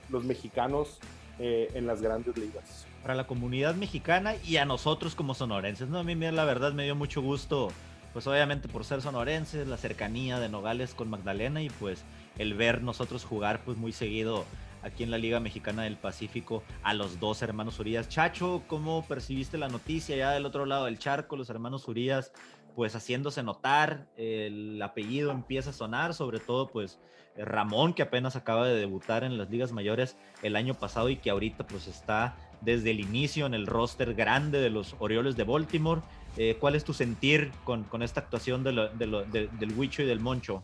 los 0.07 0.23
mexicanos 0.23 0.99
eh, 1.39 1.71
en 1.73 1.87
las 1.87 2.01
grandes 2.01 2.37
ligas. 2.37 2.87
Para 3.01 3.15
la 3.15 3.27
comunidad 3.27 3.75
mexicana 3.75 4.35
y 4.45 4.55
a 4.55 4.65
nosotros 4.65 5.13
como 5.13 5.33
sonorenses, 5.33 5.89
¿no? 5.89 5.99
A 5.99 6.03
mí 6.05 6.15
la 6.15 6.45
verdad 6.45 6.71
me 6.71 6.85
dio 6.85 6.95
mucho 6.95 7.21
gusto, 7.21 7.67
pues 8.13 8.27
obviamente 8.27 8.69
por 8.69 8.85
ser 8.85 9.01
sonorenses, 9.01 9.67
la 9.67 9.75
cercanía 9.75 10.39
de 10.39 10.47
Nogales 10.47 10.93
con 10.93 11.09
Magdalena 11.09 11.61
y 11.61 11.69
pues 11.69 12.05
el 12.37 12.53
ver 12.53 12.81
nosotros 12.81 13.25
jugar 13.25 13.59
pues 13.65 13.77
muy 13.77 13.91
seguido 13.91 14.45
aquí 14.83 15.03
en 15.03 15.11
la 15.11 15.17
Liga 15.17 15.39
Mexicana 15.39 15.83
del 15.83 15.97
Pacífico 15.97 16.63
a 16.83 16.93
los 16.93 17.19
dos 17.19 17.41
hermanos 17.41 17.79
Urias. 17.79 18.09
Chacho, 18.09 18.63
¿cómo 18.67 19.05
percibiste 19.07 19.57
la 19.57 19.67
noticia 19.67 20.15
ya 20.15 20.31
del 20.31 20.45
otro 20.45 20.65
lado 20.65 20.85
del 20.85 20.99
charco? 20.99 21.35
Los 21.35 21.49
hermanos 21.49 21.87
Urias 21.87 22.31
pues 22.75 22.95
haciéndose 22.95 23.43
notar, 23.43 24.07
el 24.15 24.81
apellido 24.81 25.31
empieza 25.31 25.71
a 25.71 25.73
sonar, 25.73 26.13
sobre 26.13 26.39
todo 26.39 26.69
pues 26.69 26.99
Ramón, 27.35 27.93
que 27.93 28.03
apenas 28.03 28.35
acaba 28.35 28.67
de 28.67 28.75
debutar 28.75 29.23
en 29.23 29.37
las 29.37 29.49
ligas 29.49 29.71
mayores 29.71 30.17
el 30.43 30.55
año 30.55 30.73
pasado 30.73 31.09
y 31.09 31.17
que 31.17 31.29
ahorita 31.29 31.67
pues 31.67 31.87
está 31.87 32.37
desde 32.61 32.91
el 32.91 32.99
inicio 32.99 33.45
en 33.45 33.53
el 33.53 33.67
roster 33.67 34.13
grande 34.13 34.59
de 34.59 34.69
los 34.69 34.95
Orioles 34.99 35.35
de 35.35 35.43
Baltimore. 35.43 36.01
Eh, 36.37 36.57
¿Cuál 36.59 36.75
es 36.75 36.83
tu 36.83 36.93
sentir 36.93 37.51
con, 37.63 37.85
esta 38.01 38.21
actuación 38.21 38.63
del 38.63 39.73
Huicho 39.75 40.03
y 40.03 40.05
del 40.05 40.19
Moncho? 40.19 40.63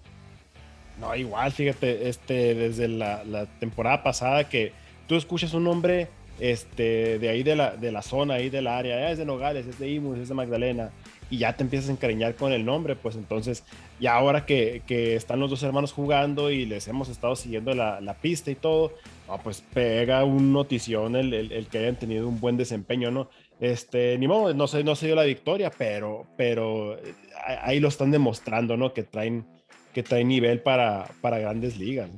No, 0.99 1.15
igual, 1.15 1.51
fíjate, 1.51 2.07
este, 2.07 2.55
desde 2.55 2.87
la, 2.87 3.45
temporada 3.59 4.01
pasada 4.03 4.47
que 4.47 4.71
tú 5.07 5.15
escuchas 5.15 5.53
un 5.53 5.65
nombre 5.65 6.07
este, 6.39 7.19
de 7.19 7.29
ahí 7.29 7.43
de 7.43 7.55
la, 7.55 7.75
de 7.75 7.91
la 7.91 8.01
zona, 8.01 8.35
ahí 8.35 8.49
del 8.49 8.67
área, 8.67 8.95
"Ah, 8.97 9.11
es 9.11 9.17
de 9.17 9.25
Nogales, 9.25 9.67
es 9.67 9.77
de 9.79 9.89
Imus, 9.89 10.17
es 10.19 10.29
de 10.29 10.35
Magdalena, 10.35 10.91
y 11.29 11.37
ya 11.39 11.55
te 11.55 11.63
empiezas 11.63 11.89
a 11.89 11.93
encariñar 11.93 12.35
con 12.35 12.53
el 12.53 12.63
nombre, 12.65 12.95
pues 12.95 13.15
entonces, 13.15 13.63
ya 13.99 14.13
ahora 14.15 14.45
que, 14.45 14.81
están 15.15 15.39
los 15.39 15.49
dos 15.49 15.63
hermanos 15.63 15.91
jugando 15.91 16.49
y 16.51 16.65
les 16.65 16.87
hemos 16.87 17.09
estado 17.09 17.35
siguiendo 17.35 17.73
la, 17.73 17.99
la 17.99 18.13
pista 18.13 18.51
y 18.51 18.55
todo, 18.55 18.93
pues 19.43 19.63
pega 19.73 20.23
un 20.23 20.53
notición 20.53 21.15
el, 21.15 21.33
el- 21.33 21.51
el 21.51 21.67
que 21.67 21.79
hayan 21.79 21.95
tenido 21.97 22.27
un 22.27 22.39
buen 22.39 22.57
desempeño, 22.57 23.11
¿no? 23.11 23.29
Este, 23.59 24.17
ni 24.17 24.27
modo, 24.27 24.53
no 24.53 24.67
se, 24.67 24.83
no 24.83 24.95
se 24.95 25.07
dio 25.07 25.15
la 25.15 25.23
victoria, 25.23 25.71
pero, 25.77 26.25
pero 26.37 26.95
eh, 26.97 27.13
ahí 27.61 27.79
lo 27.79 27.87
están 27.87 28.11
demostrando, 28.11 28.77
¿no? 28.77 28.93
Que 28.93 29.03
traen, 29.03 29.45
que 29.95 30.03
traen 30.03 30.27
nivel 30.27 30.59
para, 30.59 31.09
para 31.21 31.39
grandes 31.39 31.77
ligas. 31.77 32.09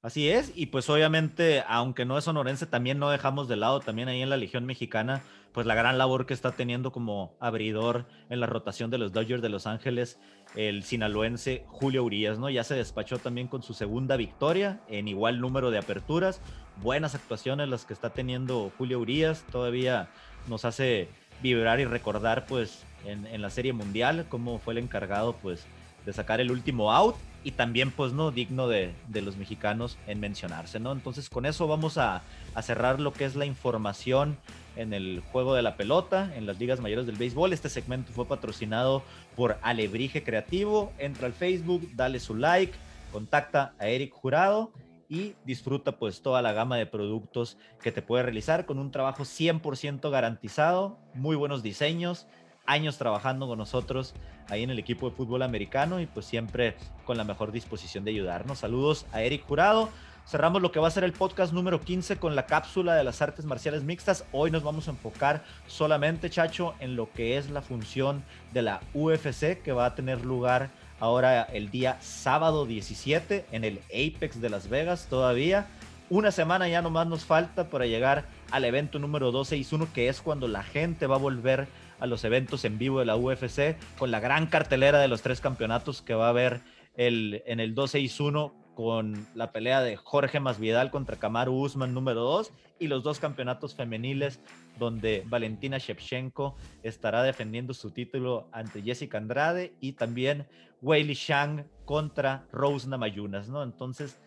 Así 0.00 0.30
es, 0.30 0.52
y 0.56 0.66
pues 0.66 0.88
obviamente, 0.88 1.62
aunque 1.68 2.06
no 2.06 2.16
es 2.16 2.24
sonorense, 2.24 2.64
también 2.64 2.98
no 2.98 3.10
dejamos 3.10 3.46
de 3.46 3.56
lado 3.56 3.80
también 3.80 4.08
ahí 4.08 4.22
en 4.22 4.30
la 4.30 4.38
Legión 4.38 4.64
Mexicana, 4.64 5.22
pues 5.52 5.66
la 5.66 5.74
gran 5.74 5.98
labor 5.98 6.24
que 6.24 6.32
está 6.32 6.52
teniendo 6.52 6.92
como 6.92 7.36
abridor 7.38 8.06
en 8.30 8.40
la 8.40 8.46
rotación 8.46 8.90
de 8.90 8.96
los 8.96 9.12
Dodgers 9.12 9.42
de 9.42 9.50
Los 9.50 9.66
Ángeles, 9.66 10.18
el 10.56 10.82
sinaloense 10.82 11.64
Julio 11.66 12.04
Urias, 12.04 12.38
¿no? 12.38 12.48
Ya 12.48 12.64
se 12.64 12.74
despachó 12.74 13.18
también 13.18 13.48
con 13.48 13.62
su 13.62 13.74
segunda 13.74 14.16
victoria 14.16 14.80
en 14.88 15.06
igual 15.06 15.42
número 15.42 15.70
de 15.70 15.76
aperturas, 15.76 16.40
buenas 16.80 17.14
actuaciones 17.14 17.68
las 17.68 17.84
que 17.84 17.92
está 17.92 18.08
teniendo 18.08 18.72
Julio 18.78 18.98
Urias, 18.98 19.44
todavía 19.52 20.08
nos 20.48 20.64
hace 20.64 21.10
vibrar 21.42 21.80
y 21.80 21.84
recordar 21.84 22.46
pues 22.46 22.86
en 23.04 23.42
la 23.42 23.50
Serie 23.50 23.74
Mundial 23.74 24.24
cómo 24.30 24.58
fue 24.58 24.72
el 24.72 24.78
encargado 24.78 25.34
pues 25.34 25.66
de 26.06 26.12
sacar 26.12 26.40
el 26.40 26.50
último 26.50 26.92
out 26.92 27.16
y 27.42 27.52
también 27.52 27.90
pues 27.90 28.12
no 28.12 28.30
digno 28.30 28.68
de, 28.68 28.92
de 29.08 29.22
los 29.22 29.36
mexicanos 29.36 29.98
en 30.06 30.20
mencionarse, 30.20 30.78
¿no? 30.78 30.92
Entonces 30.92 31.30
con 31.30 31.46
eso 31.46 31.66
vamos 31.66 31.98
a, 31.98 32.22
a 32.54 32.62
cerrar 32.62 33.00
lo 33.00 33.12
que 33.12 33.24
es 33.24 33.36
la 33.36 33.46
información 33.46 34.36
en 34.76 34.92
el 34.92 35.22
juego 35.32 35.54
de 35.54 35.62
la 35.62 35.76
pelota, 35.76 36.30
en 36.36 36.46
las 36.46 36.58
ligas 36.58 36.80
mayores 36.80 37.06
del 37.06 37.16
béisbol. 37.16 37.52
Este 37.52 37.68
segmento 37.68 38.12
fue 38.12 38.26
patrocinado 38.26 39.02
por 39.36 39.58
Alebrije 39.62 40.22
Creativo. 40.22 40.92
Entra 40.98 41.26
al 41.26 41.32
Facebook, 41.32 41.88
dale 41.94 42.20
su 42.20 42.34
like, 42.34 42.72
contacta 43.12 43.74
a 43.78 43.88
Eric 43.88 44.12
Jurado 44.12 44.72
y 45.08 45.34
disfruta 45.44 45.98
pues 45.98 46.22
toda 46.22 46.40
la 46.40 46.52
gama 46.52 46.76
de 46.76 46.86
productos 46.86 47.58
que 47.82 47.90
te 47.90 48.00
puede 48.00 48.22
realizar 48.22 48.64
con 48.64 48.78
un 48.78 48.92
trabajo 48.92 49.24
100% 49.24 50.08
garantizado, 50.08 50.98
muy 51.14 51.34
buenos 51.34 51.64
diseños, 51.64 52.28
años 52.70 52.98
trabajando 52.98 53.48
con 53.48 53.58
nosotros 53.58 54.14
ahí 54.48 54.62
en 54.62 54.70
el 54.70 54.78
equipo 54.78 55.10
de 55.10 55.16
fútbol 55.16 55.42
americano 55.42 56.00
y 56.00 56.06
pues 56.06 56.26
siempre 56.26 56.76
con 57.04 57.16
la 57.16 57.24
mejor 57.24 57.50
disposición 57.50 58.04
de 58.04 58.12
ayudarnos. 58.12 58.58
Saludos 58.58 59.06
a 59.12 59.22
Eric 59.22 59.44
Jurado. 59.44 59.88
Cerramos 60.26 60.62
lo 60.62 60.70
que 60.70 60.78
va 60.78 60.86
a 60.86 60.92
ser 60.92 61.02
el 61.02 61.12
podcast 61.12 61.52
número 61.52 61.80
15 61.80 62.18
con 62.18 62.36
la 62.36 62.46
cápsula 62.46 62.94
de 62.94 63.02
las 63.02 63.20
artes 63.20 63.44
marciales 63.44 63.82
mixtas. 63.82 64.24
Hoy 64.30 64.52
nos 64.52 64.62
vamos 64.62 64.86
a 64.86 64.92
enfocar 64.92 65.42
solamente, 65.66 66.30
Chacho, 66.30 66.74
en 66.78 66.94
lo 66.94 67.10
que 67.10 67.36
es 67.36 67.50
la 67.50 67.62
función 67.62 68.22
de 68.52 68.62
la 68.62 68.80
UFC 68.94 69.60
que 69.60 69.72
va 69.72 69.86
a 69.86 69.94
tener 69.96 70.24
lugar 70.24 70.70
ahora 71.00 71.42
el 71.42 71.70
día 71.70 71.96
sábado 72.00 72.66
17 72.66 73.46
en 73.50 73.64
el 73.64 73.80
Apex 73.88 74.40
de 74.40 74.50
Las 74.50 74.68
Vegas 74.68 75.08
todavía. 75.10 75.66
Una 76.10 76.30
semana 76.30 76.68
ya 76.68 76.82
nomás 76.82 77.06
nos 77.08 77.24
falta 77.24 77.68
para 77.68 77.86
llegar 77.86 78.26
al 78.50 78.64
evento 78.64 78.98
número 78.98 79.32
261, 79.32 79.92
que 79.92 80.08
es 80.08 80.20
cuando 80.20 80.46
la 80.48 80.62
gente 80.62 81.06
va 81.06 81.16
a 81.16 81.18
volver 81.18 81.66
a 82.00 82.06
los 82.06 82.24
eventos 82.24 82.64
en 82.64 82.78
vivo 82.78 82.98
de 82.98 83.04
la 83.04 83.16
UFC 83.16 83.76
con 83.98 84.10
la 84.10 84.20
gran 84.20 84.46
cartelera 84.46 84.98
de 84.98 85.08
los 85.08 85.22
tres 85.22 85.40
campeonatos 85.40 86.02
que 86.02 86.14
va 86.14 86.26
a 86.26 86.30
haber 86.30 86.62
el, 86.96 87.42
en 87.46 87.60
el 87.60 87.74
261 87.74 88.54
con 88.74 89.26
la 89.34 89.52
pelea 89.52 89.82
de 89.82 89.96
Jorge 89.96 90.40
Masvidal 90.40 90.90
contra 90.90 91.16
Kamaru 91.16 91.52
Usman 91.52 91.92
número 91.92 92.22
2 92.22 92.52
y 92.78 92.88
los 92.88 93.02
dos 93.02 93.18
campeonatos 93.18 93.74
femeniles 93.74 94.40
donde 94.78 95.22
Valentina 95.26 95.76
Shevchenko 95.78 96.56
estará 96.82 97.22
defendiendo 97.22 97.74
su 97.74 97.90
título 97.90 98.48
ante 98.52 98.80
Jessica 98.80 99.18
Andrade 99.18 99.74
y 99.80 99.92
también 99.92 100.46
Weili 100.80 101.14
Shang 101.14 101.66
contra 101.84 102.46
Rose 102.52 102.88
Namajunas, 102.88 103.48
¿no? 103.48 103.62
Entonces, 103.62 104.18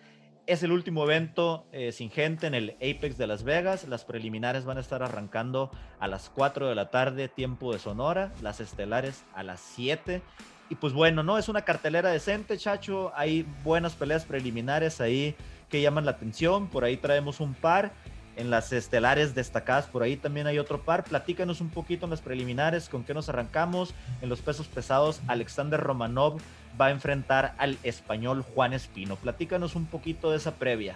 es 0.46 0.64
el 0.64 0.72
último 0.72 1.04
evento 1.04 1.66
eh, 1.72 1.92
sin 1.92 2.10
gente 2.10 2.48
en 2.48 2.54
el 2.54 2.72
Apex 2.78 3.18
de 3.18 3.28
Las 3.28 3.44
Vegas. 3.44 3.88
Las 3.88 4.04
preliminares 4.04 4.66
van 4.66 4.78
a 4.78 4.82
estar 4.82 5.02
arrancando 5.02 5.72
a 6.00 6.08
las 6.08 6.30
4 6.30 6.68
de 6.68 6.76
la 6.76 6.90
tarde, 6.90 7.30
tiempo 7.30 7.72
de 7.72 7.80
Sonora. 7.80 8.34
Las 8.42 8.60
estelares 8.60 9.24
a 9.34 9.44
las 9.44 9.62
7. 9.62 10.22
Y 10.70 10.76
pues 10.76 10.94
bueno, 10.94 11.24
¿no? 11.24 11.38
Es 11.38 11.50
una 11.50 11.64
cartelera 11.64 12.10
decente, 12.10 12.58
chacho. 12.58 13.12
Hay 13.16 13.46
buenas 13.64 13.94
peleas 13.94 14.26
preliminares 14.26 15.00
ahí 15.02 15.36
que 15.70 15.82
llaman 15.82 16.06
la 16.06 16.12
atención. 16.12 16.68
Por 16.68 16.84
ahí 16.84 16.98
traemos 16.98 17.40
un 17.40 17.54
par. 17.54 17.94
En 18.36 18.50
las 18.50 18.74
estelares 18.74 19.36
destacadas, 19.36 19.86
por 19.86 20.02
ahí 20.02 20.16
también 20.18 20.48
hay 20.48 20.58
otro 20.58 20.82
par. 20.82 21.04
Platícanos 21.04 21.62
un 21.62 21.70
poquito 21.70 22.06
en 22.06 22.10
las 22.12 22.22
preliminares, 22.22 22.90
con 22.90 23.04
qué 23.04 23.14
nos 23.14 23.30
arrancamos. 23.30 23.94
En 24.22 24.30
los 24.30 24.42
pesos 24.42 24.68
pesados, 24.68 25.22
Alexander 25.28 25.80
Romanov 25.80 26.40
va 26.80 26.88
a 26.88 26.92
enfrentar 26.92 27.54
al 27.60 27.78
español 27.84 28.42
Juan 28.42 28.74
Espino. 28.74 29.16
Platícanos 29.18 29.76
un 29.76 29.86
poquito 29.86 30.32
de 30.32 30.38
esa 30.38 30.56
previa. 30.56 30.96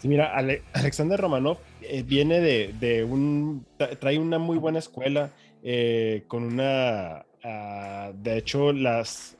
Sí, 0.00 0.08
mira, 0.08 0.36
Ale- 0.36 0.62
Alexander 0.74 1.18
Romanov 1.18 1.56
eh, 1.80 2.02
viene 2.02 2.40
de, 2.40 2.74
de 2.78 3.04
un. 3.04 3.64
tra- 3.78 3.98
trae 3.98 4.18
una 4.18 4.38
muy 4.38 4.58
buena 4.58 4.78
escuela 4.80 5.30
eh, 5.62 6.24
con 6.28 6.42
una. 6.44 7.24
ah, 7.42 8.12
de 8.14 8.36
hecho, 8.36 8.72
las 8.74 9.36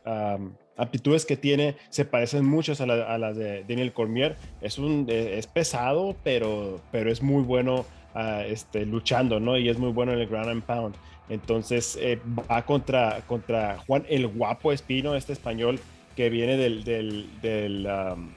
aptitudes 0.77 1.25
que 1.27 1.37
tiene 1.37 1.77
se 1.91 2.05
parecen 2.05 2.45
muchas 2.45 2.81
a, 2.81 2.87
la- 2.87 3.17
las 3.19 3.37
de 3.37 3.65
Daniel 3.69 3.93
Cormier. 3.93 4.37
Es, 4.61 4.79
un, 4.79 5.07
eh, 5.09 5.39
es 5.39 5.47
pesado, 5.47 6.17
pero, 6.25 6.81
pero 6.91 7.11
es 7.11 7.23
muy 7.23 7.43
bueno 7.43 7.85
ah, 8.15 8.43
este, 8.47 8.87
luchando, 8.87 9.41
¿no? 9.41 9.57
Y 9.59 9.69
es 9.69 9.79
muy 9.79 9.93
bueno 9.93 10.13
en 10.13 10.21
el 10.21 10.27
ground 10.27 10.49
and 10.49 10.63
pound. 10.65 10.95
Entonces 11.29 11.97
eh, 12.01 12.19
va 12.51 12.65
contra, 12.67 13.23
contra 13.27 13.79
Juan 13.87 14.05
el 14.09 14.27
Guapo 14.27 14.73
Espino, 14.73 15.15
este 15.15 15.33
español 15.33 15.81
que 16.17 16.29
viene 16.31 16.57
del, 16.57 16.85
del, 16.85 17.27
del, 17.41 17.87
am, 17.87 18.31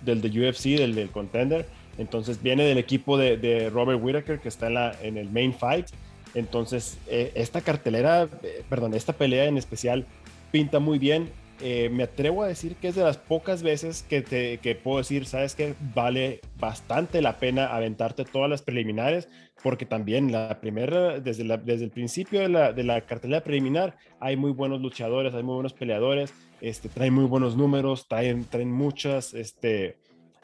del 0.00 0.20
de 0.22 0.28
UFC, 0.48 0.78
del, 0.78 0.94
del 0.94 1.10
contender. 1.10 1.66
Entonces 1.98 2.42
viene 2.42 2.64
del 2.64 2.78
equipo 2.78 3.18
de, 3.18 3.36
de 3.36 3.68
Robert 3.68 4.00
Whittaker 4.02 4.40
que 4.40 4.48
está 4.48 4.68
en, 4.68 4.74
la, 4.74 4.96
en 5.02 5.18
el 5.18 5.28
main 5.30 5.52
fight. 5.52 5.86
Entonces 6.34 6.98
eh, 7.08 7.30
esta 7.34 7.60
cartelera, 7.60 8.28
eh, 8.42 8.62
perdón, 8.68 8.94
esta 8.94 9.12
pelea 9.12 9.44
en 9.44 9.58
especial 9.58 10.06
pinta 10.50 10.78
muy 10.78 10.98
bien. 10.98 11.28
Eh, 11.62 11.90
me 11.90 12.04
atrevo 12.04 12.42
a 12.42 12.48
decir 12.48 12.76
que 12.76 12.88
es 12.88 12.94
de 12.94 13.02
las 13.02 13.18
pocas 13.18 13.62
veces 13.62 14.02
que, 14.02 14.22
te, 14.22 14.58
que 14.58 14.74
puedo 14.74 14.98
decir, 14.98 15.26
sabes 15.26 15.54
que 15.54 15.74
vale 15.94 16.40
bastante 16.58 17.20
la 17.20 17.38
pena 17.38 17.66
aventarte 17.74 18.24
todas 18.24 18.48
las 18.48 18.62
preliminares, 18.62 19.28
porque 19.62 19.84
también 19.84 20.32
la 20.32 20.58
primera, 20.60 21.20
desde, 21.20 21.44
la, 21.44 21.58
desde 21.58 21.84
el 21.84 21.90
principio 21.90 22.40
de 22.40 22.48
la, 22.48 22.72
de 22.72 22.82
la 22.82 23.02
cartelera 23.02 23.44
preliminar, 23.44 23.96
hay 24.20 24.36
muy 24.36 24.52
buenos 24.52 24.80
luchadores, 24.80 25.34
hay 25.34 25.42
muy 25.42 25.54
buenos 25.54 25.74
peleadores, 25.74 26.32
este, 26.62 26.88
traen 26.88 27.12
muy 27.12 27.24
buenos 27.24 27.56
números, 27.56 28.08
traen, 28.08 28.44
traen 28.44 28.72
muchas, 28.72 29.34
este, 29.34 29.98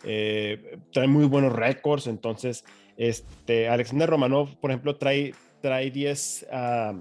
eh, 0.05 0.79
traen 0.93 1.11
muy 1.11 1.25
buenos 1.25 1.53
récords. 1.53 2.07
Entonces, 2.07 2.65
este, 2.97 3.69
Alexander 3.69 4.09
Romanov, 4.09 4.57
por 4.61 4.71
ejemplo, 4.71 4.97
trae, 4.97 5.35
trae 5.63 5.91
10 5.91 6.47
ah, 6.53 6.95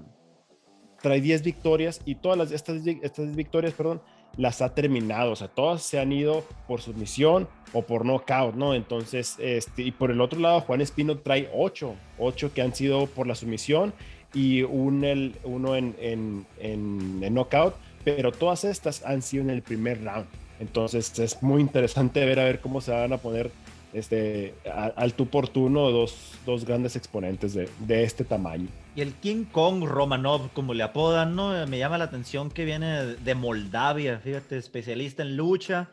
trae 1.00 1.20
10 1.20 1.42
victorias 1.42 2.00
y 2.04 2.16
todas 2.16 2.50
estas, 2.52 2.86
estas 2.86 3.26
10 3.26 3.36
victorias, 3.36 3.74
perdón, 3.74 4.00
las 4.36 4.62
ha 4.62 4.74
terminado. 4.74 5.32
O 5.32 5.36
sea, 5.36 5.48
todas 5.48 5.82
se 5.82 5.98
han 5.98 6.12
ido 6.12 6.44
por 6.66 6.80
submisión 6.80 7.48
o 7.72 7.82
por 7.82 8.04
knockout, 8.04 8.54
¿no? 8.54 8.74
Entonces, 8.74 9.36
este, 9.38 9.82
y 9.82 9.92
por 9.92 10.10
el 10.10 10.20
otro 10.20 10.40
lado, 10.40 10.60
Juan 10.60 10.80
Espino 10.80 11.18
trae 11.18 11.50
8, 11.54 11.94
8 12.18 12.52
que 12.54 12.62
han 12.62 12.74
sido 12.74 13.06
por 13.06 13.26
la 13.26 13.34
sumisión 13.34 13.92
y 14.34 14.62
un, 14.62 15.04
el, 15.04 15.36
uno 15.44 15.76
en, 15.76 15.96
en, 15.98 16.46
en, 16.58 17.20
en 17.22 17.34
knockout, 17.34 17.74
pero 18.04 18.32
todas 18.32 18.64
estas 18.64 19.04
han 19.04 19.22
sido 19.22 19.44
en 19.44 19.50
el 19.50 19.62
primer 19.62 20.02
round. 20.04 20.26
Entonces 20.60 21.18
es 21.18 21.42
muy 21.42 21.60
interesante 21.60 22.24
ver 22.24 22.40
a 22.40 22.44
ver 22.44 22.60
cómo 22.60 22.80
se 22.80 22.90
van 22.90 23.12
a 23.12 23.18
poner 23.18 23.50
este, 23.96 24.54
al 24.96 25.14
tú 25.14 25.26
por 25.26 25.48
tú, 25.48 25.68
dos, 25.90 26.32
dos 26.44 26.64
grandes 26.64 26.96
exponentes 26.96 27.54
de, 27.54 27.68
de 27.80 28.04
este 28.04 28.24
tamaño. 28.24 28.68
Y 28.94 29.00
el 29.00 29.14
King 29.14 29.44
Kong 29.50 29.84
Romanov, 29.84 30.50
como 30.52 30.74
le 30.74 30.82
apodan, 30.82 31.34
¿no? 31.36 31.66
Me 31.66 31.78
llama 31.78 31.98
la 31.98 32.04
atención 32.04 32.50
que 32.50 32.64
viene 32.64 33.02
de 33.04 33.34
Moldavia, 33.34 34.18
fíjate, 34.18 34.56
especialista 34.58 35.22
en 35.22 35.36
lucha. 35.36 35.88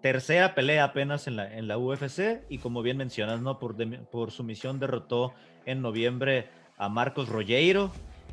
Tercera 0.00 0.54
pelea 0.54 0.84
apenas 0.84 1.26
en 1.26 1.36
la, 1.36 1.52
en 1.56 1.66
la 1.66 1.76
UFC 1.78 2.42
y 2.48 2.58
como 2.58 2.82
bien 2.82 2.96
mencionas, 2.96 3.40
¿no? 3.40 3.58
Por, 3.58 3.76
de- 3.76 3.98
por 3.98 4.30
derrotó 4.78 5.34
en 5.66 5.82
noviembre 5.82 6.46
a 6.76 6.88
Marcos 6.88 7.28
Rogueiro. 7.28 7.90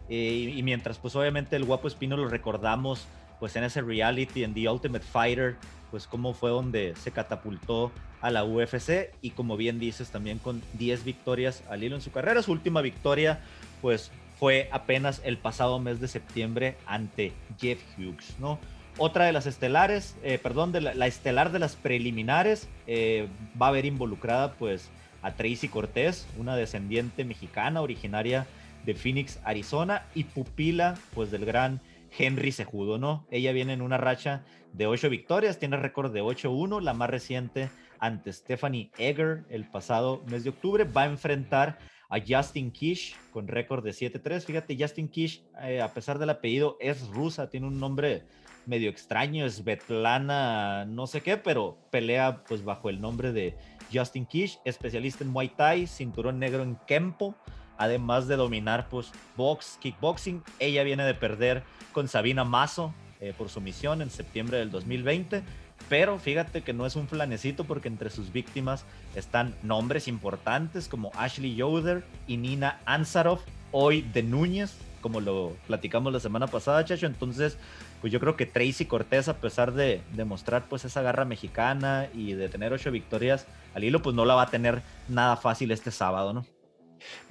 Eh, 0.07 0.51
y, 0.53 0.59
y 0.59 0.63
mientras 0.63 0.99
pues 0.99 1.15
obviamente 1.15 1.55
el 1.55 1.65
guapo 1.65 1.87
Espino 1.87 2.15
lo 2.17 2.27
recordamos 2.27 3.07
pues 3.39 3.55
en 3.55 3.63
ese 3.63 3.81
reality, 3.81 4.43
en 4.43 4.53
The 4.53 4.69
Ultimate 4.69 5.05
Fighter, 5.05 5.55
pues 5.91 6.07
cómo 6.07 6.33
fue 6.33 6.49
donde 6.49 6.93
se 6.95 7.11
catapultó 7.11 7.91
a 8.21 8.31
la 8.31 8.43
UFC 8.43 9.11
y 9.21 9.31
como 9.31 9.55
bien 9.55 9.79
dices 9.79 10.09
también 10.09 10.39
con 10.39 10.61
10 10.73 11.03
victorias 11.05 11.63
al 11.69 11.83
hilo 11.83 11.95
en 11.95 12.01
su 12.01 12.11
carrera. 12.11 12.41
Su 12.41 12.51
última 12.51 12.81
victoria 12.81 13.39
pues 13.81 14.11
fue 14.39 14.69
apenas 14.71 15.21
el 15.23 15.37
pasado 15.37 15.79
mes 15.79 15.99
de 15.99 16.07
septiembre 16.07 16.75
ante 16.85 17.33
Jeff 17.59 17.79
Hughes, 17.97 18.35
¿no? 18.39 18.59
Otra 18.97 19.25
de 19.25 19.33
las 19.33 19.45
estelares, 19.45 20.15
eh, 20.23 20.39
perdón, 20.41 20.71
de 20.71 20.81
la, 20.81 20.93
la, 20.93 21.07
estelar 21.07 21.51
de 21.51 21.59
las 21.59 21.75
preliminares 21.75 22.69
eh, 22.87 23.27
va 23.61 23.67
a 23.67 23.69
haber 23.69 23.85
involucrada 23.85 24.53
pues 24.53 24.89
a 25.21 25.31
Tracy 25.33 25.67
Cortés, 25.67 26.27
una 26.37 26.55
descendiente 26.55 27.25
mexicana 27.25 27.81
originaria 27.81 28.47
de 28.85 28.95
Phoenix, 28.95 29.39
Arizona 29.43 30.03
y 30.15 30.23
pupila 30.23 30.95
pues 31.13 31.31
del 31.31 31.45
gran 31.45 31.81
Henry 32.17 32.51
Sejudo, 32.51 32.97
¿no? 32.97 33.25
Ella 33.31 33.51
viene 33.51 33.73
en 33.73 33.81
una 33.81 33.97
racha 33.97 34.43
de 34.73 34.87
8 34.87 35.09
victorias, 35.09 35.59
tiene 35.59 35.77
récord 35.77 36.13
de 36.13 36.21
8-1, 36.21 36.81
la 36.81 36.93
más 36.93 37.09
reciente 37.09 37.69
ante 37.99 38.31
Stephanie 38.33 38.91
Egger 38.97 39.45
el 39.49 39.69
pasado 39.69 40.21
mes 40.27 40.43
de 40.43 40.49
octubre, 40.49 40.83
va 40.83 41.03
a 41.03 41.07
enfrentar 41.07 41.79
a 42.09 42.17
Justin 42.25 42.71
Kish 42.71 43.15
con 43.31 43.47
récord 43.47 43.83
de 43.83 43.91
7-3. 43.91 44.41
Fíjate, 44.41 44.77
Justin 44.79 45.07
Kish, 45.07 45.43
eh, 45.61 45.81
a 45.81 45.93
pesar 45.93 46.19
del 46.19 46.29
apellido, 46.29 46.77
es 46.79 47.07
rusa, 47.09 47.49
tiene 47.49 47.67
un 47.67 47.79
nombre 47.79 48.23
medio 48.65 48.89
extraño, 48.89 49.45
es 49.45 49.63
Betlana, 49.63 50.85
no 50.85 51.07
sé 51.07 51.21
qué, 51.21 51.37
pero 51.37 51.77
pelea 51.91 52.43
pues 52.47 52.63
bajo 52.63 52.89
el 52.89 52.99
nombre 52.99 53.31
de 53.31 53.55
Justin 53.93 54.25
Kish, 54.25 54.59
especialista 54.65 55.23
en 55.23 55.29
Muay 55.31 55.49
Thai, 55.49 55.87
cinturón 55.87 56.39
negro 56.39 56.63
en 56.63 56.75
Kempo, 56.87 57.35
además 57.77 58.27
de 58.27 58.35
dominar 58.35 58.87
pues 58.89 59.11
box, 59.35 59.77
kickboxing. 59.81 60.43
Ella 60.59 60.83
viene 60.83 61.03
de 61.03 61.13
perder 61.13 61.63
con 61.91 62.07
Sabina 62.07 62.43
Mazo 62.43 62.93
eh, 63.21 63.33
por 63.37 63.49
su 63.49 63.61
misión 63.61 64.01
en 64.01 64.09
septiembre 64.09 64.57
del 64.57 64.71
2020. 64.71 65.43
Pero 65.89 66.17
fíjate 66.17 66.61
que 66.61 66.73
no 66.73 66.85
es 66.85 66.95
un 66.95 67.07
flanecito 67.07 67.65
porque 67.65 67.87
entre 67.87 68.09
sus 68.09 68.31
víctimas 68.31 68.85
están 69.15 69.55
nombres 69.61 70.07
importantes 70.07 70.87
como 70.87 71.11
Ashley 71.15 71.55
Yoder 71.55 72.03
y 72.27 72.37
Nina 72.37 72.79
Ansarov, 72.85 73.39
hoy 73.71 74.01
de 74.01 74.23
Núñez, 74.23 74.75
como 75.01 75.21
lo 75.21 75.55
platicamos 75.67 76.11
la 76.11 76.19
semana 76.19 76.47
pasada, 76.47 76.83
Chacho. 76.83 77.05
Entonces, 77.05 77.57
pues 78.01 78.11
yo 78.11 78.19
creo 78.19 78.35
que 78.35 78.47
Tracy 78.47 78.85
Cortés, 78.85 79.27
a 79.27 79.37
pesar 79.37 79.73
de 79.73 80.01
demostrar 80.13 80.65
pues 80.67 80.85
esa 80.85 81.03
garra 81.03 81.25
mexicana 81.25 82.07
y 82.13 82.33
de 82.33 82.49
tener 82.49 82.73
ocho 82.73 82.89
victorias 82.89 83.45
al 83.75 83.83
hilo, 83.83 84.01
pues 84.01 84.15
no 84.15 84.25
la 84.25 84.33
va 84.33 84.43
a 84.43 84.49
tener 84.49 84.81
nada 85.07 85.37
fácil 85.37 85.69
este 85.71 85.91
sábado, 85.91 86.33
¿no? 86.33 86.45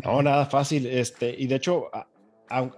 No, 0.02 0.22
nada 0.22 0.46
fácil. 0.46 0.86
Este, 0.86 1.34
y 1.36 1.46
de 1.46 1.56
hecho, 1.56 1.90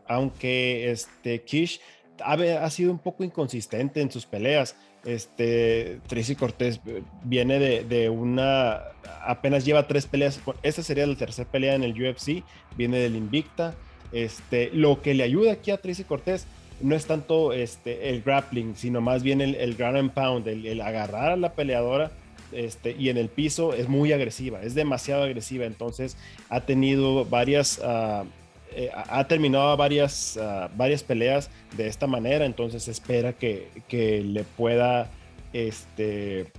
aunque 0.06 0.90
este 0.90 1.43
Kish 1.43 1.81
ha, 2.23 2.70
sido 2.70 2.90
un 2.90 2.98
poco 2.98 3.24
inconsistente 3.24 4.01
en 4.01 4.10
sus 4.10 4.27
peleas, 4.27 4.77
este, 5.05 6.01
Tracy 6.09 6.35
Cortés 6.35 6.81
viene 7.23 7.59
de, 7.59 8.09
una, 8.10 8.81
apenas 9.24 9.64
lleva 9.64 9.86
tres 9.86 10.06
peleas, 10.06 10.40
esta 10.62 10.82
sería 10.82 11.06
la 11.06 11.16
tercera 11.16 11.48
pelea 11.51 11.74
en 11.74 11.85
el 11.85 11.93
UFC, 11.93 12.43
viene 12.77 12.98
del 12.98 13.16
Invicta. 13.16 13.74
Este, 14.12 14.70
lo 14.73 15.02
que 15.02 15.14
le 15.14 15.24
ayuda 15.24 15.52
aquí 15.52 15.70
a 15.70 15.78
Tracy 15.78 16.05
Cortés 16.05 16.47
no 16.81 16.94
es 16.94 17.06
tanto 17.06 17.52
este, 17.52 18.10
el 18.10 18.23
grappling, 18.23 18.77
sino 18.77 19.01
más 19.01 19.23
bien 19.23 19.40
el, 19.40 19.74
ground 19.74 19.97
and 19.97 20.12
pound, 20.12 20.47
el, 20.48 20.81
agarrar 20.81 21.32
a 21.32 21.36
la 21.36 21.52
peleadora 21.52 22.10
este, 22.52 22.97
y 22.98 23.09
en 23.09 23.16
el 23.16 23.28
piso 23.28 23.74
es 23.74 23.89
muy 23.89 24.12
agresiva, 24.12 24.62
es 24.62 24.74
demasiado 24.74 25.24
agresiva, 25.24 25.64
entonces 25.66 26.16
ha 26.48 26.60
tenido 26.60 27.24
varias... 27.24 27.78
Uh, 27.78 28.27
eh, 28.73 28.90
ha 28.93 29.27
terminado 29.27 29.74
varias, 29.77 30.36
uh, 30.36 30.68
varias 30.77 31.02
peleas 31.02 31.51
de 31.77 31.86
esta 31.86 32.06
manera, 32.06 32.44
entonces 32.44 32.89
espera 32.89 33.32
que, 33.32 33.68
que 33.89 34.20
le 34.20 34.44
pueda 34.44 35.09
este, 35.52 36.52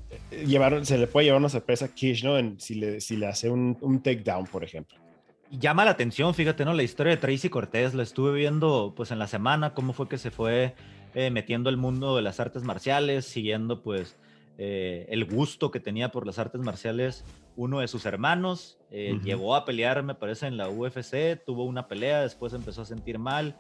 llevar, 0.45 0.83
se 0.85 0.97
le 0.97 1.05
puede 1.05 1.25
llevar 1.25 1.39
una 1.39 1.49
sorpresa 1.49 1.85
a 1.85 1.87
Kish, 1.89 2.23
¿no? 2.23 2.37
Si, 2.59 2.75
le, 2.75 3.01
si 3.01 3.17
le 3.17 3.27
hace 3.27 3.49
un, 3.49 3.77
un 3.81 4.01
takedown, 4.01 4.45
por 4.47 4.63
ejemplo. 4.63 4.97
Llama 5.51 5.85
la 5.85 5.91
atención, 5.91 6.33
fíjate, 6.33 6.65
¿no? 6.65 6.73
La 6.73 6.83
historia 6.83 7.11
de 7.11 7.17
Tracy 7.17 7.49
Cortés, 7.49 7.93
la 7.93 8.03
estuve 8.03 8.33
viendo 8.33 8.93
pues 8.95 9.11
en 9.11 9.19
la 9.19 9.27
semana, 9.27 9.73
cómo 9.73 9.93
fue 9.93 10.09
que 10.09 10.17
se 10.17 10.31
fue 10.31 10.73
eh, 11.13 11.29
metiendo 11.29 11.69
el 11.69 11.77
mundo 11.77 12.15
de 12.15 12.21
las 12.21 12.39
artes 12.39 12.63
marciales, 12.63 13.25
siguiendo 13.25 13.81
pues 13.81 14.17
eh, 14.57 15.05
el 15.09 15.25
gusto 15.25 15.69
que 15.69 15.79
tenía 15.79 16.09
por 16.09 16.25
las 16.25 16.39
artes 16.39 16.61
marciales 16.61 17.23
uno 17.55 17.79
de 17.79 17.87
sus 17.87 18.05
hermanos. 18.05 18.77
Eh, 18.91 19.13
uh 19.13 19.15
-huh. 19.17 19.23
Llegó 19.23 19.55
a 19.55 19.65
pelear, 19.65 20.01
me 20.03 20.15
parece, 20.15 20.47
en 20.47 20.57
la 20.57 20.69
UFC, 20.69 21.43
tuvo 21.45 21.63
una 21.63 21.87
pelea, 21.87 22.21
después 22.21 22.53
empezó 22.53 22.81
a 22.81 22.85
sentir 22.85 23.19
mal. 23.19 23.59